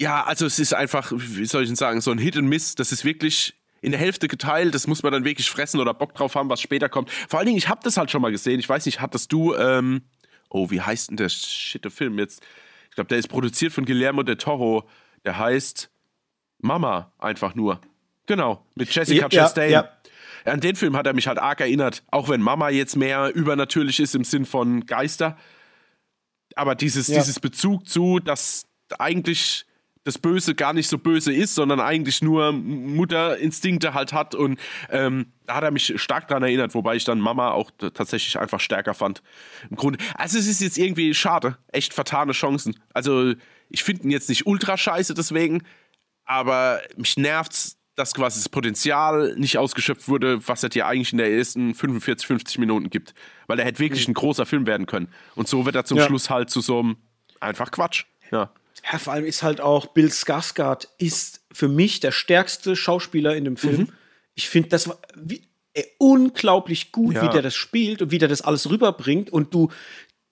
Ja, 0.00 0.24
also 0.24 0.46
es 0.46 0.58
ist 0.58 0.74
einfach, 0.74 1.12
wie 1.14 1.44
soll 1.44 1.64
ich 1.64 1.68
denn 1.68 1.76
sagen, 1.76 2.00
so 2.00 2.12
ein 2.12 2.18
Hit 2.18 2.36
and 2.36 2.48
Miss. 2.48 2.76
Das 2.76 2.92
ist 2.92 3.04
wirklich 3.04 3.57
in 3.80 3.92
der 3.92 4.00
Hälfte 4.00 4.28
geteilt. 4.28 4.74
Das 4.74 4.86
muss 4.86 5.02
man 5.02 5.12
dann 5.12 5.24
wirklich 5.24 5.50
fressen 5.50 5.80
oder 5.80 5.94
Bock 5.94 6.14
drauf 6.14 6.34
haben, 6.34 6.48
was 6.48 6.60
später 6.60 6.88
kommt. 6.88 7.10
Vor 7.10 7.38
allen 7.38 7.46
Dingen, 7.46 7.58
ich 7.58 7.68
habe 7.68 7.80
das 7.82 7.96
halt 7.96 8.10
schon 8.10 8.22
mal 8.22 8.32
gesehen. 8.32 8.60
Ich 8.60 8.68
weiß 8.68 8.86
nicht, 8.86 9.00
hattest 9.00 9.32
du, 9.32 9.54
ähm, 9.54 10.02
oh, 10.50 10.70
wie 10.70 10.80
heißt 10.80 11.10
denn 11.10 11.16
der 11.16 11.28
shitte 11.28 11.90
Film 11.90 12.18
jetzt? 12.18 12.42
Ich 12.90 12.94
glaube, 12.94 13.08
der 13.08 13.18
ist 13.18 13.28
produziert 13.28 13.72
von 13.72 13.84
Guillermo 13.84 14.22
del 14.22 14.36
Toro. 14.36 14.88
Der 15.24 15.38
heißt 15.38 15.90
Mama 16.58 17.12
einfach 17.18 17.54
nur. 17.54 17.80
Genau, 18.26 18.64
mit 18.74 18.94
Jessica 18.94 19.22
ja, 19.22 19.28
Chastain. 19.28 19.70
Ja, 19.70 19.88
ja. 20.44 20.52
An 20.52 20.60
den 20.60 20.76
Film 20.76 20.96
hat 20.96 21.06
er 21.06 21.14
mich 21.14 21.26
halt 21.26 21.38
arg 21.38 21.60
erinnert, 21.60 22.02
auch 22.10 22.28
wenn 22.28 22.40
Mama 22.40 22.70
jetzt 22.70 22.96
mehr 22.96 23.34
übernatürlich 23.34 24.00
ist 24.00 24.14
im 24.14 24.24
Sinn 24.24 24.44
von 24.44 24.86
Geister. 24.86 25.36
Aber 26.54 26.74
dieses, 26.74 27.06
dieses 27.06 27.40
Bezug 27.40 27.88
zu, 27.88 28.18
dass 28.18 28.66
eigentlich 28.98 29.66
das 30.08 30.18
Böse 30.18 30.54
gar 30.54 30.72
nicht 30.72 30.88
so 30.88 30.96
böse 30.96 31.32
ist, 31.32 31.54
sondern 31.54 31.80
eigentlich 31.80 32.22
nur 32.22 32.52
Mutterinstinkte 32.52 33.92
halt 33.92 34.14
hat. 34.14 34.34
Und 34.34 34.58
ähm, 34.90 35.26
da 35.46 35.56
hat 35.56 35.64
er 35.64 35.70
mich 35.70 35.92
stark 36.00 36.28
daran 36.28 36.42
erinnert, 36.42 36.74
wobei 36.74 36.96
ich 36.96 37.04
dann 37.04 37.20
Mama 37.20 37.50
auch 37.50 37.70
tatsächlich 37.78 38.38
einfach 38.38 38.58
stärker 38.58 38.94
fand. 38.94 39.22
Im 39.68 39.76
Grunde. 39.76 39.98
Also 40.14 40.38
es 40.38 40.46
ist 40.46 40.62
jetzt 40.62 40.78
irgendwie 40.78 41.12
schade. 41.12 41.58
Echt 41.68 41.92
vertane 41.92 42.32
Chancen. 42.32 42.74
Also 42.94 43.34
ich 43.68 43.84
finde 43.84 44.04
ihn 44.04 44.10
jetzt 44.10 44.30
nicht 44.30 44.46
ultra 44.46 44.78
scheiße 44.78 45.12
deswegen, 45.12 45.62
aber 46.24 46.80
mich 46.96 47.18
nervt's, 47.18 47.76
dass 47.94 48.14
quasi 48.14 48.40
das 48.40 48.48
Potenzial 48.48 49.34
nicht 49.36 49.58
ausgeschöpft 49.58 50.08
wurde, 50.08 50.46
was 50.48 50.62
er 50.62 50.70
dir 50.70 50.86
eigentlich 50.86 51.12
in 51.12 51.18
der 51.18 51.30
ersten 51.30 51.74
45, 51.74 52.26
50 52.26 52.58
Minuten 52.58 52.88
gibt. 52.88 53.12
Weil 53.46 53.58
er 53.58 53.66
hätte 53.66 53.80
wirklich 53.80 54.08
mhm. 54.08 54.12
ein 54.12 54.14
großer 54.14 54.46
Film 54.46 54.66
werden 54.66 54.86
können. 54.86 55.08
Und 55.34 55.48
so 55.48 55.66
wird 55.66 55.74
er 55.74 55.84
zum 55.84 55.98
ja. 55.98 56.06
Schluss 56.06 56.30
halt 56.30 56.48
zu 56.48 56.62
so 56.62 56.78
einem 56.78 56.96
einfach 57.40 57.70
Quatsch. 57.70 58.04
Ja. 58.30 58.50
Ja, 58.90 58.98
vor 58.98 59.12
allem 59.12 59.24
ist 59.24 59.42
halt 59.42 59.60
auch 59.60 59.86
Bill 59.86 60.08
Skarsgård 60.08 60.88
ist 60.98 61.40
für 61.52 61.68
mich 61.68 62.00
der 62.00 62.12
stärkste 62.12 62.76
Schauspieler 62.76 63.34
in 63.36 63.44
dem 63.44 63.56
Film. 63.56 63.80
Mhm. 63.82 63.92
Ich 64.34 64.48
finde, 64.48 64.68
das 64.70 64.88
war, 64.88 64.98
wie, 65.16 65.42
ey, 65.74 65.86
unglaublich 65.98 66.92
gut, 66.92 67.14
Ja. 67.16 67.22
wie 67.22 67.28
der 67.28 67.42
das 67.42 67.54
spielt 67.54 68.02
und 68.02 68.10
wie 68.10 68.18
der 68.18 68.28
das 68.28 68.42
alles 68.42 68.68
rüberbringt 68.70 69.30
und 69.30 69.52
du 69.54 69.70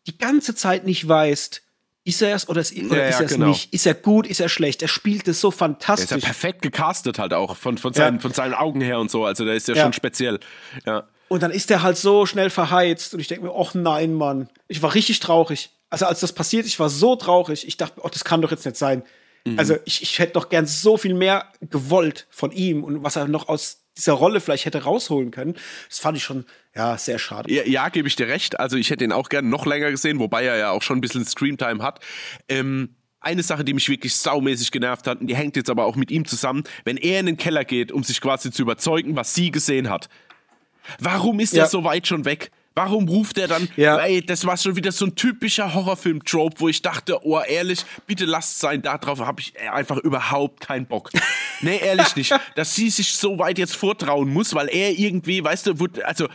die 0.06 0.16
ganze 0.18 0.55
Zeit 0.55 0.85
nicht 0.86 1.06
weißt, 1.09 1.62
ist 2.05 2.23
er 2.23 2.36
es 2.36 2.48
oder, 2.48 2.60
ist, 2.60 2.73
oder 2.77 3.02
Ja, 3.02 3.09
ist 3.09 3.18
er 3.20 3.27
es 3.27 3.32
genau. 3.32 3.48
nicht? 3.48 3.74
Ist 3.74 3.85
er 3.86 3.94
gut, 3.94 4.28
ist 4.28 4.39
er 4.40 4.48
schlecht? 4.48 4.81
Er 4.82 4.86
spielt 4.89 5.27
es 5.27 5.40
so 5.40 5.48
Der 5.48 5.55
ist 5.55 5.59
fantastisch. 5.59 6.10
ja 6.10 6.18
perfekt 6.18 6.62
gecastet 6.62 7.18
halt 7.18 7.32
auch, 7.32 7.56
von, 7.56 7.78
von, 7.78 7.93
seinen, 7.93 8.20
von 8.20 8.32
seinen 8.32 8.55
Augen 8.55 8.81
her 8.81 9.01
und 9.01 9.10
so. 9.10 9.24
Also 9.24 9.44
der 9.44 9.55
ist 9.55 9.66
ja, 9.66 9.74
Ja. 9.74 9.82
schon 9.82 9.93
speziell. 9.93 10.39
Ja. 10.86 11.09
Und 11.28 11.43
dann 11.43 11.51
ist 11.51 11.70
der 11.70 11.82
halt 11.82 11.97
so 11.97 12.24
schnell 12.24 12.51
verheizt 12.51 13.12
und 13.12 13.18
ich 13.18 13.27
denke 13.27 13.44
mir, 13.47 13.52
ach 13.59 13.74
nein, 13.74 14.14
Mann. 14.14 14.48
Ich 14.68 14.81
war 14.82 14.94
richtig 14.94 15.18
traurig. 15.18 15.70
Also 15.90 16.06
als 16.06 16.20
das 16.20 16.32
passiert, 16.32 16.66
ich 16.66 16.78
war 16.80 16.88
so 16.90 17.16
traurig. 17.16 17.66
Ich 17.66 17.76
dachte, 17.76 18.00
oh, 18.02 18.08
das 18.08 18.24
kann 18.24 18.42
doch 18.42 18.50
jetzt 18.50 18.64
nicht 18.64 18.76
sein. 18.76 19.02
Mhm. 19.44 19.58
Also 19.58 19.76
ich, 19.84 20.02
ich 20.02 20.18
hätte 20.18 20.32
doch 20.34 20.48
gern 20.48 20.66
so 20.66 20.96
viel 20.96 21.14
mehr 21.14 21.52
gewollt 21.60 22.26
von 22.30 22.50
ihm 22.52 22.82
und 22.84 23.02
was 23.04 23.16
er 23.16 23.28
noch 23.28 23.48
aus 23.48 23.82
dieser 23.96 24.12
Rolle 24.12 24.40
vielleicht 24.40 24.66
hätte 24.66 24.82
rausholen 24.82 25.30
können. 25.30 25.54
Das 25.88 26.00
fand 26.00 26.18
ich 26.18 26.24
schon, 26.24 26.44
ja, 26.74 26.98
sehr 26.98 27.18
schade. 27.18 27.50
Ja, 27.50 27.62
ja, 27.64 27.88
gebe 27.88 28.08
ich 28.08 28.16
dir 28.16 28.28
recht. 28.28 28.60
Also 28.60 28.76
ich 28.76 28.90
hätte 28.90 29.04
ihn 29.04 29.12
auch 29.12 29.28
gerne 29.30 29.48
noch 29.48 29.64
länger 29.64 29.90
gesehen, 29.90 30.18
wobei 30.18 30.44
er 30.44 30.56
ja 30.56 30.70
auch 30.70 30.82
schon 30.82 30.98
ein 30.98 31.00
bisschen 31.00 31.24
Screamtime 31.24 31.82
hat. 31.82 32.00
Ähm, 32.48 32.96
eine 33.20 33.42
Sache, 33.42 33.64
die 33.64 33.72
mich 33.72 33.88
wirklich 33.88 34.14
saumäßig 34.14 34.70
genervt 34.70 35.06
hat, 35.06 35.20
und 35.20 35.28
die 35.28 35.34
hängt 35.34 35.56
jetzt 35.56 35.70
aber 35.70 35.86
auch 35.86 35.96
mit 35.96 36.10
ihm 36.10 36.26
zusammen, 36.26 36.64
wenn 36.84 36.96
er 36.96 37.20
in 37.20 37.26
den 37.26 37.36
Keller 37.38 37.64
geht, 37.64 37.90
um 37.90 38.04
sich 38.04 38.20
quasi 38.20 38.50
zu 38.50 38.62
überzeugen, 38.62 39.16
was 39.16 39.34
sie 39.34 39.50
gesehen 39.50 39.88
hat. 39.88 40.08
Warum 41.00 41.40
ist 41.40 41.54
Ja. 41.54 41.64
er 41.64 41.68
so 41.68 41.82
weit 41.82 42.06
schon 42.06 42.24
weg? 42.24 42.50
Warum 42.77 43.09
ruft 43.09 43.39
er 43.39 43.48
dann, 43.48 43.69
Ja. 43.77 43.97
ey, 44.01 44.20
das 44.24 44.44
war 44.44 44.59
schon 44.59 44.77
wieder 44.77 44.93
so 44.93 45.07
ein 45.07 45.15
typischer 45.15 45.73
Horrorfilm-Trope, 45.73 46.61
wo 46.61 46.69
ich 46.69 46.82
dachte, 46.82 47.19
oh, 47.24 47.40
ehrlich, 47.40 47.86
bitte 48.07 48.27
lasst 48.27 48.59
sein, 48.59 48.82
darauf 48.82 49.19
habe 49.20 49.40
ich 49.40 49.59
einfach 49.73 49.97
überhaupt 49.97 50.61
keinen 50.61 50.85
Bock. 50.86 51.11
nee, 51.62 51.78
ehrlich 51.78 52.15
nicht, 52.16 52.39
dass 52.55 52.74
sie 52.74 52.90
sich 52.90 53.15
so 53.15 53.39
weit 53.39 53.57
jetzt 53.59 53.74
vortrauen 53.74 54.31
muss, 54.31 54.55
weil 54.55 54.69
er 54.69 54.90
irgendwie, 54.90 55.43
weißt 55.43 55.69
du, 55.69 55.81
wurde, 55.81 56.07
also, 56.07 56.28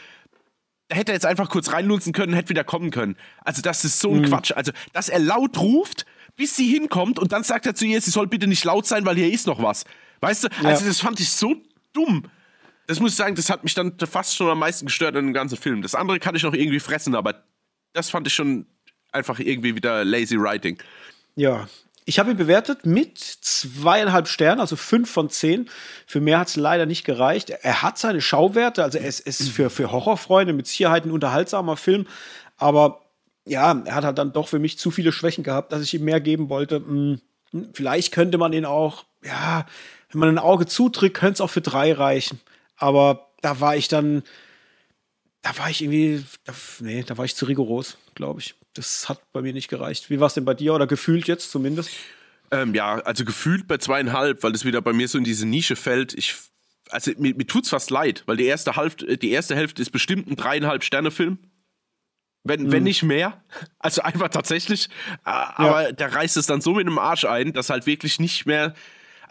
da 0.88 0.96
hätte 0.96 1.12
er 1.12 1.16
jetzt 1.16 1.28
einfach 1.28 1.48
kurz 1.48 1.72
reinlunzen 1.72 2.12
können, 2.12 2.34
hätte 2.34 2.50
wieder 2.50 2.64
kommen 2.64 2.90
können. 2.90 3.18
Also, 3.46 3.62
das 3.62 3.86
ist 3.86 4.00
so 4.00 4.12
ein 4.12 4.24
Quatsch. 4.24 4.52
Also, 4.52 4.72
dass 4.94 5.10
er 5.10 5.20
laut 5.20 5.60
ruft, 5.60 6.08
bis 6.38 6.56
sie 6.56 6.68
hinkommt 6.68 7.20
und 7.20 7.34
dann 7.34 7.44
sagt 7.44 7.68
er 7.68 7.76
zu 7.76 7.86
ihr, 7.86 8.02
sie 8.02 8.10
soll 8.10 8.26
bitte 8.26 8.48
nicht 8.48 8.64
laut 8.66 8.88
sein, 8.88 9.06
weil 9.06 9.16
hier 9.16 9.32
ist 9.32 9.46
noch 9.46 9.62
was. 9.62 9.84
Weißt 10.22 10.46
du, 10.46 10.48
also, 10.64 10.88
das 10.88 11.00
fand 11.02 11.20
ich 11.20 11.30
so 11.30 11.56
dumm. 11.94 12.24
Das 12.88 13.00
muss 13.00 13.12
ich 13.12 13.18
sagen, 13.18 13.36
das 13.36 13.50
hat 13.50 13.64
mich 13.64 13.74
dann 13.74 13.98
fast 14.00 14.36
schon 14.36 14.50
am 14.50 14.60
meisten 14.60 14.86
gestört 14.86 15.16
an 15.16 15.26
dem 15.26 15.34
ganzen 15.34 15.58
Film. 15.58 15.82
Das 15.82 15.96
andere 15.96 16.20
kann 16.20 16.36
ich 16.36 16.44
noch 16.44 16.54
irgendwie 16.54 16.80
fressen, 16.80 17.16
aber 17.16 17.44
das 17.94 18.10
fand 18.10 18.28
ich 18.28 18.34
schon 18.34 18.66
einfach 19.12 19.40
irgendwie 19.40 19.76
wieder 19.76 20.04
lazy 20.06 20.40
writing. 20.40 20.78
Ja. 21.36 21.68
Ich 22.06 22.18
habe 22.18 22.32
ihn 22.32 22.38
bewertet 22.38 22.86
mit 22.86 23.20
zweieinhalb 23.20 24.28
Sternen, 24.28 24.60
also 24.60 24.76
fünf 24.76 25.10
von 25.10 25.30
zehn. 25.30 25.70
Für 26.08 26.20
mehr 26.20 26.40
hat 26.40 26.48
es 26.48 26.56
leider 26.56 26.86
nicht 26.86 27.06
gereicht. 27.06 27.52
Er 27.52 27.84
hat 27.84 28.00
seine 28.00 28.22
Schauwerte, 28.22 28.84
also 28.84 28.98
es 28.98 29.20
ist 29.20 29.50
für, 29.50 29.70
für 29.70 29.92
Horrorfreunde 29.92 30.52
mit 30.52 30.66
Sicherheit 30.66 31.06
ein 31.06 31.12
unterhaltsamer 31.12 31.78
Film. 31.78 32.08
Aber 32.58 33.02
ja, 33.46 33.82
er 33.86 33.96
hat 33.96 34.04
halt 34.04 34.18
dann 34.18 34.34
doch 34.34 34.48
für 34.48 34.60
mich 34.60 34.80
zu 34.80 34.92
viele 34.92 35.12
Schwächen 35.12 35.44
gehabt, 35.44 35.72
dass 35.72 35.84
ich 35.84 35.94
ihm 35.94 36.04
mehr 36.04 36.20
geben 36.20 36.50
wollte. 36.50 36.78
Hm, 36.78 37.22
vielleicht 37.74 38.12
könnte 38.12 38.38
man 38.38 38.52
ihn 38.54 38.66
auch, 38.66 39.06
ja, 39.24 39.66
wenn 40.12 40.20
man 40.20 40.30
ein 40.30 40.40
Auge 40.40 40.66
zudrückt, 40.66 41.18
könnte 41.18 41.36
es 41.36 41.42
auch 41.42 41.50
für 41.50 41.62
drei 41.62 41.94
reichen. 41.94 42.40
Aber 42.82 43.32
da 43.42 43.60
war 43.60 43.76
ich 43.76 43.88
dann, 43.88 44.24
da 45.44 45.56
war 45.58 45.70
ich 45.70 45.84
irgendwie, 45.84 46.26
da, 46.46 46.54
nee, 46.80 47.04
da 47.04 47.18
war 47.18 47.26
ich 47.26 47.36
zu 47.36 47.46
rigoros, 47.46 47.98
glaube 48.16 48.42
ich. 48.42 48.56
Das 48.74 49.08
hat 49.08 49.22
bei 49.34 49.42
mir 49.42 49.54
nicht 49.54 49.68
gereicht. 49.68 50.10
Wie 50.10 50.20
war 50.20 50.28
es 50.28 50.34
denn 50.34 50.46
bei 50.46 50.56
dir 50.56 50.74
oder 50.74 50.88
gefühlt 50.88 51.28
jetzt 51.28 51.52
zumindest? 51.52 51.92
Ähm, 52.50 52.74
ja, 52.74 52.96
also 52.96 53.24
gefühlt 53.24 53.68
bei 53.68 53.78
zweieinhalb, 53.78 54.42
weil 54.44 54.52
das 54.52 54.66
wieder 54.66 54.82
bei 54.82 54.94
mir 54.94 55.08
so 55.08 55.18
in 55.18 55.24
diese 55.24 55.46
Nische 55.46 55.76
fällt. 55.76 56.14
Ich, 56.16 56.36
also 56.90 57.12
mir, 57.18 57.36
mir 57.36 57.46
tut's 57.46 57.70
fast 57.70 57.92
leid, 57.92 58.24
weil 58.26 58.38
die 58.38 58.46
erste, 58.46 58.76
Half, 58.76 58.96
die 58.96 59.32
erste 59.32 59.56
Hälfte 59.56 59.82
ist 59.82 59.92
bestimmt 59.92 60.28
ein 60.28 60.36
dreieinhalb 60.36 60.84
Sterne 60.84 61.12
Film. 61.12 61.38
Wenn, 62.44 62.72
wenn 62.72 62.84
nicht 62.84 63.04
mehr. 63.04 63.44
Also 63.78 64.02
einfach 64.02 64.30
tatsächlich. 64.30 64.88
Äh, 65.26 65.30
Aber 65.30 65.94
da 65.94 66.08
reißt 66.08 66.38
es 66.38 66.48
dann 66.48 66.62
so 66.62 66.74
mit 66.74 66.88
dem 66.88 66.98
Arsch 66.98 67.26
ein, 67.26 67.54
dass 67.54 67.70
halt 67.70 67.86
wirklich 67.86 68.20
nicht 68.20 68.46
mehr. 68.46 68.74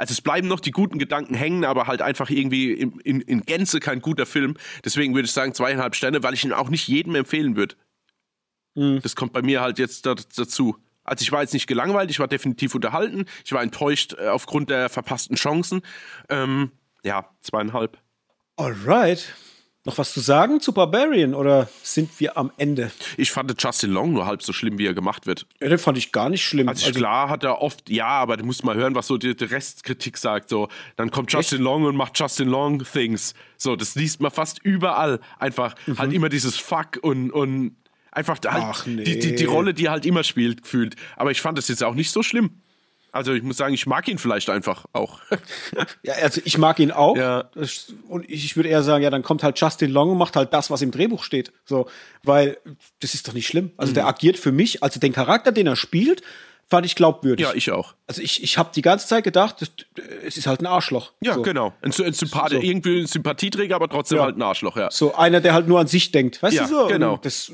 Also 0.00 0.12
es 0.12 0.22
bleiben 0.22 0.48
noch 0.48 0.60
die 0.60 0.70
guten 0.70 0.98
Gedanken 0.98 1.34
hängen, 1.34 1.66
aber 1.66 1.86
halt 1.86 2.00
einfach 2.00 2.30
irgendwie 2.30 2.72
in, 2.72 2.98
in, 3.00 3.20
in 3.20 3.42
Gänze 3.42 3.80
kein 3.80 4.00
guter 4.00 4.24
Film. 4.24 4.56
Deswegen 4.82 5.14
würde 5.14 5.26
ich 5.26 5.32
sagen 5.32 5.52
zweieinhalb 5.52 5.94
Sterne, 5.94 6.22
weil 6.22 6.32
ich 6.32 6.42
ihn 6.42 6.54
auch 6.54 6.70
nicht 6.70 6.88
jedem 6.88 7.14
empfehlen 7.14 7.54
würde. 7.54 7.76
Das 9.02 9.14
kommt 9.14 9.34
bei 9.34 9.42
mir 9.42 9.60
halt 9.60 9.78
jetzt 9.78 10.06
da, 10.06 10.14
dazu. 10.14 10.78
Also 11.04 11.22
ich 11.22 11.32
war 11.32 11.42
jetzt 11.42 11.52
nicht 11.52 11.66
gelangweilt, 11.66 12.10
ich 12.10 12.18
war 12.18 12.28
definitiv 12.28 12.74
unterhalten, 12.74 13.26
ich 13.44 13.52
war 13.52 13.62
enttäuscht 13.62 14.14
äh, 14.14 14.28
aufgrund 14.28 14.70
der 14.70 14.88
verpassten 14.88 15.36
Chancen. 15.36 15.82
Ähm, 16.30 16.72
ja, 17.04 17.28
zweieinhalb. 17.42 17.98
Alright. 18.56 19.34
Noch 19.86 19.96
was 19.96 20.12
zu 20.12 20.20
sagen 20.20 20.60
zu 20.60 20.74
Barbarian 20.74 21.34
oder 21.34 21.66
sind 21.82 22.20
wir 22.20 22.36
am 22.36 22.52
Ende? 22.58 22.90
Ich 23.16 23.30
fand 23.30 23.50
Justin 23.62 23.90
Long 23.90 24.12
nur 24.12 24.26
halb 24.26 24.42
so 24.42 24.52
schlimm, 24.52 24.76
wie 24.76 24.86
er 24.86 24.92
gemacht 24.92 25.26
wird. 25.26 25.46
Ja, 25.58 25.70
den 25.70 25.78
fand 25.78 25.96
ich 25.96 26.12
gar 26.12 26.28
nicht 26.28 26.44
schlimm. 26.44 26.68
Also, 26.68 26.90
klar 26.92 27.30
hat 27.30 27.44
er 27.44 27.62
oft, 27.62 27.88
ja, 27.88 28.06
aber 28.08 28.36
du 28.36 28.44
musst 28.44 28.62
mal 28.62 28.76
hören, 28.76 28.94
was 28.94 29.06
so 29.06 29.16
die, 29.16 29.34
die 29.34 29.44
Restkritik 29.44 30.18
sagt. 30.18 30.50
So, 30.50 30.68
dann 30.96 31.10
kommt 31.10 31.32
Justin 31.32 31.62
Long 31.62 31.84
und 31.84 31.96
macht 31.96 32.18
Justin 32.18 32.48
Long 32.48 32.84
Things. 32.84 33.32
So, 33.56 33.74
das 33.74 33.94
liest 33.94 34.20
man 34.20 34.30
fast 34.30 34.62
überall. 34.62 35.18
Einfach 35.38 35.74
halt 35.96 36.12
immer 36.12 36.28
dieses 36.28 36.58
Fuck 36.58 36.98
und, 37.00 37.30
und 37.30 37.74
einfach 38.12 38.38
halt 38.46 38.86
nee. 38.86 39.04
die, 39.04 39.18
die, 39.18 39.34
die 39.34 39.44
Rolle, 39.46 39.72
die 39.72 39.86
er 39.86 39.92
halt 39.92 40.04
immer 40.04 40.24
spielt, 40.24 40.62
gefühlt. 40.62 40.96
Aber 41.16 41.30
ich 41.30 41.40
fand 41.40 41.56
das 41.56 41.68
jetzt 41.68 41.82
auch 41.82 41.94
nicht 41.94 42.10
so 42.10 42.22
schlimm. 42.22 42.59
Also 43.12 43.32
ich 43.32 43.42
muss 43.42 43.56
sagen, 43.56 43.74
ich 43.74 43.86
mag 43.86 44.06
ihn 44.08 44.18
vielleicht 44.18 44.50
einfach 44.50 44.84
auch. 44.92 45.20
ja, 46.02 46.14
also 46.14 46.40
ich 46.44 46.58
mag 46.58 46.78
ihn 46.78 46.90
auch. 46.92 47.16
Ja. 47.16 47.50
Und 48.08 48.28
ich 48.30 48.56
würde 48.56 48.68
eher 48.68 48.82
sagen, 48.82 49.02
ja, 49.02 49.10
dann 49.10 49.22
kommt 49.22 49.42
halt 49.42 49.58
Justin 49.60 49.90
Long 49.90 50.10
und 50.10 50.18
macht 50.18 50.36
halt 50.36 50.52
das, 50.52 50.70
was 50.70 50.82
im 50.82 50.90
Drehbuch 50.90 51.24
steht. 51.24 51.52
So, 51.64 51.88
weil 52.22 52.58
das 53.00 53.14
ist 53.14 53.26
doch 53.28 53.32
nicht 53.32 53.46
schlimm. 53.46 53.72
Also 53.76 53.90
Mhm. 53.90 53.94
der 53.94 54.06
agiert 54.06 54.38
für 54.38 54.52
mich, 54.52 54.82
also 54.82 55.00
den 55.00 55.12
Charakter, 55.12 55.52
den 55.52 55.66
er 55.66 55.76
spielt, 55.76 56.22
fand 56.68 56.86
ich 56.86 56.94
glaubwürdig. 56.94 57.44
ja, 57.44 57.52
ich 57.52 57.72
auch. 57.72 57.94
also 58.06 58.22
ich, 58.22 58.44
ich 58.44 58.56
habe 58.56 58.70
die 58.72 58.80
ganze 58.82 59.08
Zeit 59.08 59.24
gedacht, 59.24 59.56
das, 59.60 59.72
es 60.24 60.36
ist 60.36 60.46
halt 60.46 60.60
ein 60.60 60.66
Arschloch. 60.66 61.12
Ja, 61.20 61.34
so. 61.34 61.42
genau. 61.42 61.72
Ein, 61.82 61.90
ein 61.92 62.12
Sympath 62.12 62.50
So. 62.50 62.60
irgendwie 62.60 63.00
ein 63.00 63.06
Sympathieträger, 63.06 63.74
aber 63.74 63.88
trotzdem 63.88 64.18
Ja. 64.18 64.24
halt 64.24 64.36
ein 64.36 64.42
Arschloch, 64.42 64.76
ja. 64.76 64.88
So 64.92 65.14
einer, 65.16 65.40
der 65.40 65.52
halt 65.52 65.66
nur 65.66 65.80
an 65.80 65.88
sich 65.88 66.12
denkt. 66.12 66.40
Weißt 66.40 66.54
Ja, 66.54 66.62
du 66.62 66.68
so? 66.68 66.86
genau. 66.86 67.14
Und 67.14 67.24
Das, 67.26 67.50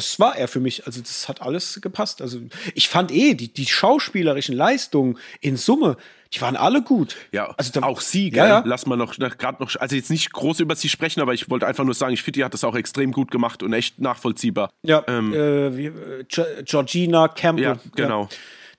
das 0.00 0.18
war 0.18 0.36
er 0.36 0.48
für 0.48 0.60
mich. 0.60 0.86
Also, 0.86 1.00
das 1.00 1.28
hat 1.28 1.42
alles 1.42 1.80
gepasst. 1.80 2.20
Also, 2.22 2.40
ich 2.74 2.88
fand 2.88 3.10
eh, 3.12 3.34
die, 3.34 3.52
die 3.52 3.66
schauspielerischen 3.66 4.54
Leistungen 4.56 5.18
in 5.40 5.56
Summe, 5.56 5.96
die 6.32 6.40
waren 6.40 6.56
alle 6.56 6.82
gut. 6.82 7.16
Ja, 7.32 7.52
also 7.56 7.72
da- 7.72 7.82
auch 7.86 8.00
sie, 8.00 8.30
gell? 8.30 8.38
Ja, 8.44 8.48
ja. 8.48 8.62
Lass 8.64 8.86
mal 8.86 8.96
noch 8.96 9.16
gerade 9.16 9.62
noch, 9.62 9.74
also 9.76 9.96
jetzt 9.96 10.10
nicht 10.10 10.32
groß 10.32 10.60
über 10.60 10.76
sie 10.76 10.88
sprechen, 10.88 11.20
aber 11.20 11.34
ich 11.34 11.50
wollte 11.50 11.66
einfach 11.66 11.84
nur 11.84 11.94
sagen, 11.94 12.12
ich 12.14 12.22
finde, 12.22 12.38
die 12.38 12.44
hat 12.44 12.54
das 12.54 12.62
auch 12.62 12.76
extrem 12.76 13.10
gut 13.12 13.30
gemacht 13.32 13.62
und 13.64 13.72
echt 13.72 13.98
nachvollziehbar. 14.00 14.70
Ja, 14.84 15.02
Ähm, 15.08 15.34
äh, 15.34 15.76
wie, 15.76 15.86
äh, 15.86 16.24
Ge- 16.28 16.62
Georgina 16.64 17.26
Campbell. 17.28 17.64
Ja, 17.64 17.80
genau. 17.96 18.28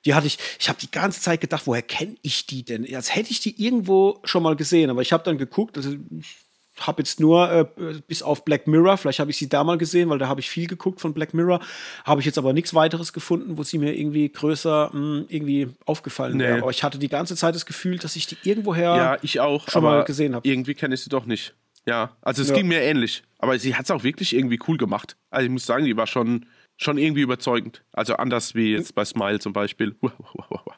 Die 0.06 0.14
hatte 0.15 0.27
ich, 0.27 0.38
ich 0.60 0.68
habe 0.69 0.80
die 0.81 0.89
ganze 0.89 1.22
Zeit 1.22 1.41
gedacht, 1.41 1.64
woher 1.68 1.81
kenne 1.84 2.15
ich 2.22 2.48
die 2.48 2.64
denn? 2.64 2.88
Als 2.95 3.14
hätte 3.14 3.31
ich 3.31 3.41
die 3.41 3.61
irgendwo 3.64 4.19
schon 4.23 4.41
mal 4.43 4.56
gesehen, 4.56 4.89
aber 4.89 5.02
ich 5.02 5.11
habe 5.14 5.23
dann 5.23 5.38
geguckt, 5.38 5.77
also 5.77 5.91
ich 5.91 6.38
habe 6.87 7.01
jetzt 7.01 7.19
nur 7.19 7.51
äh, 7.51 7.65
bis 8.07 8.23
auf 8.23 8.45
Black 8.45 8.67
Mirror, 8.67 8.97
vielleicht 8.97 9.19
habe 9.19 9.31
ich 9.31 9.37
sie 9.37 9.49
da 9.49 9.63
mal 9.63 9.77
gesehen, 9.77 10.09
weil 10.09 10.17
da 10.17 10.27
habe 10.27 10.39
ich 10.39 10.49
viel 10.49 10.67
geguckt 10.67 11.01
von 11.01 11.13
Black 11.13 11.33
Mirror, 11.33 11.59
habe 12.05 12.21
ich 12.21 12.25
jetzt 12.25 12.37
aber 12.37 12.53
nichts 12.53 12.73
weiteres 12.73 13.13
gefunden, 13.13 13.57
wo 13.57 13.63
sie 13.63 13.77
mir 13.77 13.97
irgendwie 13.97 14.29
größer 14.29 14.89
mh, 14.93 15.25
irgendwie 15.29 15.69
aufgefallen 15.85 16.37
Nee. 16.37 16.43
wäre. 16.45 16.61
Aber 16.61 16.71
ich 16.71 16.83
hatte 16.83 16.97
die 16.99 17.09
ganze 17.09 17.35
Zeit 17.35 17.55
das 17.55 17.65
Gefühl, 17.65 17.97
dass 17.97 18.15
ich 18.15 18.27
die 18.27 18.37
irgendwoher 18.43 18.95
Ja, 18.95 19.17
ich 19.21 19.39
auch, 19.39 19.67
schon 19.69 19.83
mal 19.83 20.03
gesehen 20.03 20.35
habe. 20.35 20.47
irgendwie 20.47 20.73
kenne 20.73 20.95
ich 20.95 21.01
sie 21.01 21.09
doch 21.09 21.25
nicht. 21.25 21.53
Ja, 21.87 22.15
also 22.21 22.41
es 22.41 22.49
Ja. 22.49 22.55
ging 22.55 22.67
mir 22.67 22.81
ähnlich. 22.81 23.23
Aber 23.39 23.57
sie 23.57 23.75
hat 23.75 23.85
es 23.85 23.91
auch 23.91 24.03
wirklich 24.03 24.35
irgendwie 24.35 24.59
cool 24.67 24.77
gemacht. 24.77 25.15
Also 25.31 25.45
ich 25.45 25.51
muss 25.51 25.65
sagen, 25.65 25.85
die 25.85 25.97
war 25.97 26.05
schon, 26.05 26.45
schon 26.77 26.99
irgendwie 26.99 27.21
überzeugend. 27.21 27.81
Also 27.91 28.15
anders 28.17 28.53
wie 28.53 28.73
jetzt 28.73 28.93
bei 28.93 29.03
Smile 29.05 29.39
zum 29.39 29.53
Beispiel. 29.53 29.95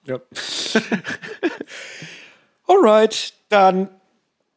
Ja. 0.05 0.19
Alright, 2.67 3.33
dann 3.49 3.89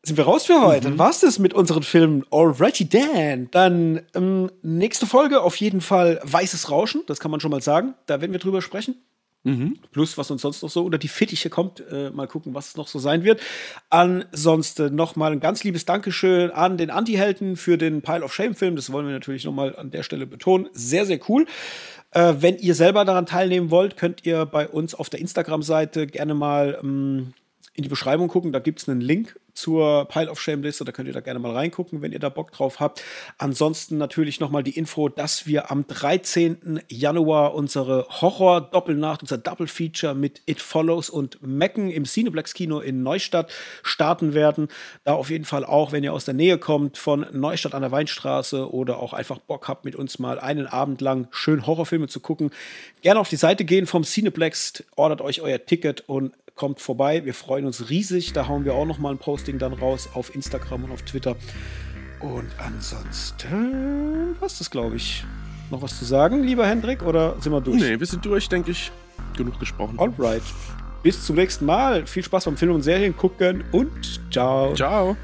sind 0.07 0.17
wir 0.17 0.25
raus 0.25 0.47
für 0.47 0.63
heute. 0.63 0.89
Dann 0.89 0.99
war's 0.99 1.21
das 1.21 1.39
mit 1.39 1.53
unseren 1.53 1.83
Filmen. 1.83 2.25
Alrighty 2.31 2.89
Dan. 2.89 3.49
Dann 3.51 4.03
ähm, 4.15 4.51
nächste 4.63 5.07
Folge 5.07 5.43
auf 5.43 5.57
jeden 5.57 5.81
Fall 5.81 6.21
Weißes 6.23 6.71
Rauschen. 6.71 7.03
Das 7.07 7.19
kann 7.19 7.31
man 7.31 7.41
schon 7.41 7.51
mal 7.51 7.61
sagen. 7.61 7.95
Da 8.07 8.21
werden 8.21 8.33
wir 8.33 8.39
drüber 8.39 8.63
sprechen. 8.63 8.97
Plus, 9.93 10.19
was 10.19 10.31
uns 10.33 10.43
sonst 10.43 10.63
noch 10.63 10.71
so 10.71 10.85
unter 10.85 10.99
die 10.99 11.07
Fittiche 11.09 11.51
kommt. 11.51 11.81
Äh, 11.91 12.11
mal 12.11 12.27
gucken, 12.27 12.55
was 12.55 12.69
es 12.69 12.77
noch 12.77 12.89
so 12.89 12.99
sein 12.99 13.23
wird. 13.23 13.41
Ansonsten 13.91 14.95
noch 14.95 15.15
mal 15.15 15.31
ein 15.31 15.39
ganz 15.39 15.63
liebes 15.63 15.85
Dankeschön 15.85 16.51
an 16.51 16.77
den 16.77 16.91
Anti-Helden 16.91 17.57
für 17.57 17.79
den 17.79 18.03
Pile 18.03 18.25
of 18.25 18.35
Shame-Film. 18.35 18.75
Das 18.75 18.91
wollen 18.91 19.07
wir 19.07 19.13
natürlich 19.13 19.45
noch 19.45 19.53
mal 19.53 19.77
an 19.77 19.93
der 19.93 20.03
Stelle 20.03 20.27
betonen. 20.27 20.69
Sehr, 20.73 21.07
sehr 21.07 21.21
cool. 21.29 21.47
Äh, 22.11 22.35
wenn 22.41 22.59
ihr 22.59 22.75
selber 22.75 23.05
daran 23.05 23.27
teilnehmen 23.27 23.71
wollt, 23.71 23.97
könnt 23.97 24.27
ihr 24.27 24.47
bei 24.47 24.67
uns 24.69 24.97
auf 24.97 25.11
der 25.11 25.21
Instagram-Seite 25.21 26.09
gerne 26.09 26.35
mal 26.35 26.79
ähm, 26.83 27.33
in 27.75 27.85
die 27.85 27.89
Beschreibung 27.89 28.27
gucken. 28.27 28.51
Da 28.51 28.59
gibt 28.59 28.81
es 28.81 28.89
einen 28.89 29.01
Link 29.01 29.39
zur 29.57 30.07
Pile 30.07 30.31
of 30.31 30.41
Shame 30.41 30.63
Liste. 30.63 30.85
Da 30.85 30.93
könnt 30.93 31.09
ihr 31.09 31.15
da 31.15 31.21
gerne 31.21 31.41
mal 31.41 31.53
reingucken, 31.53 32.03
wenn 32.03 32.13
ihr 32.13 32.19
da 32.19 32.29
Bock 32.29 32.53
drauf 32.53 32.79
habt. 32.79 33.03
Ansonsten 33.39 33.99
natürlich 33.99 34.39
nochmal 34.39 34.63
die 34.63 34.77
Info, 34.77 35.09
dass 35.09 35.47
wir 35.47 35.71
am 35.71 35.87
13. 35.87 36.83
Januar 36.89 37.55
unsere 37.55 38.07
Horror-Doppelnacht, 38.09 39.23
unser 39.23 39.39
Double 39.39 39.67
Feature 39.67 40.15
mit 40.15 40.43
It 40.47 40.61
Follows 40.61 41.11
und 41.11 41.43
Mecken 41.43 41.91
im 41.91 42.05
Cineplex 42.05 42.55
Kino 42.55 42.81
in 42.81 43.03
Neustadt 43.03 43.51
starten 43.83 44.35
werden. 44.35 44.69
Da 45.05 45.15
auf 45.15 45.31
jeden 45.31 45.45
Fall 45.45 45.65
auch, 45.65 45.93
wenn 45.93 46.05
ihr 46.05 46.13
aus 46.13 46.25
der 46.25 46.35
Nähe 46.35 46.59
kommt 46.59 46.99
von 46.99 47.27
Neustadt 47.33 47.75
an 47.75 47.83
der 47.83 47.93
Weinstraße 47.93 48.73
oder 48.73 48.99
auch 48.99 49.13
einfach 49.13 49.39
Bock 49.39 49.69
habt, 49.69 49.85
mit 49.85 49.97
uns 49.97 50.19
mal 50.19 50.39
einen 50.39 50.67
Abend 50.67 51.01
lang 51.01 51.29
schön 51.31 51.67
Horrorfilme 51.67 52.09
zu 52.09 52.21
gucken, 52.21 52.51
gerne 53.03 53.21
auf 53.21 53.29
die 53.29 53.37
Seite 53.37 53.65
gehen 53.65 53.87
vom 53.87 54.03
Cineplex, 54.03 54.85
ordert 54.97 55.21
euch 55.23 55.41
euer 55.41 55.65
Ticket 55.65 56.09
und 56.09 56.35
kommt 56.57 56.81
vorbei. 56.81 57.25
Wir 57.25 57.35
freuen 57.35 57.67
uns 57.67 57.91
riesig. 57.91 58.33
Da 58.33 58.49
hauen 58.49 58.65
wir 58.65 58.75
auch 58.75 58.87
noch 58.87 58.99
mal 58.99 59.11
ein 59.11 59.19
Posting 59.47 59.59
dann 59.59 59.73
raus 59.75 60.09
auf 60.15 60.35
Instagram 60.35 60.85
und 60.85 60.93
auf 60.93 61.03
Twitter. 61.03 61.37
Und 62.19 62.49
ansonsten 62.59 64.35
passt 64.41 64.61
es, 64.61 64.71
glaube 64.71 64.97
ich. 64.97 65.25
Noch 65.71 65.83
was 65.83 65.99
zu 65.99 66.05
sagen, 66.05 66.43
lieber 66.43 66.67
Hendrik, 66.67 67.03
oder 67.03 67.37
sind 67.41 67.53
wir 67.53 67.61
durch? 67.61 67.81
Nee, 67.81 67.99
wir 67.99 68.07
sind 68.07 68.25
durch, 68.25 68.49
denke 68.49 68.73
ich. 68.73 68.91
Genug 69.37 69.59
gesprochen. 69.61 69.99
Alright. 69.99 70.43
Bis 71.03 71.25
zum 71.25 71.37
nächsten 71.37 71.65
Mal. 71.65 72.07
Viel 72.07 72.25
Spaß 72.25 72.47
beim 72.47 72.57
Film 72.57 72.73
und 72.73 72.83
Serien 72.83 73.17
gucken 73.17 73.65
und 73.73 74.21
ciao. 74.33 74.75
Ciao. 74.75 75.17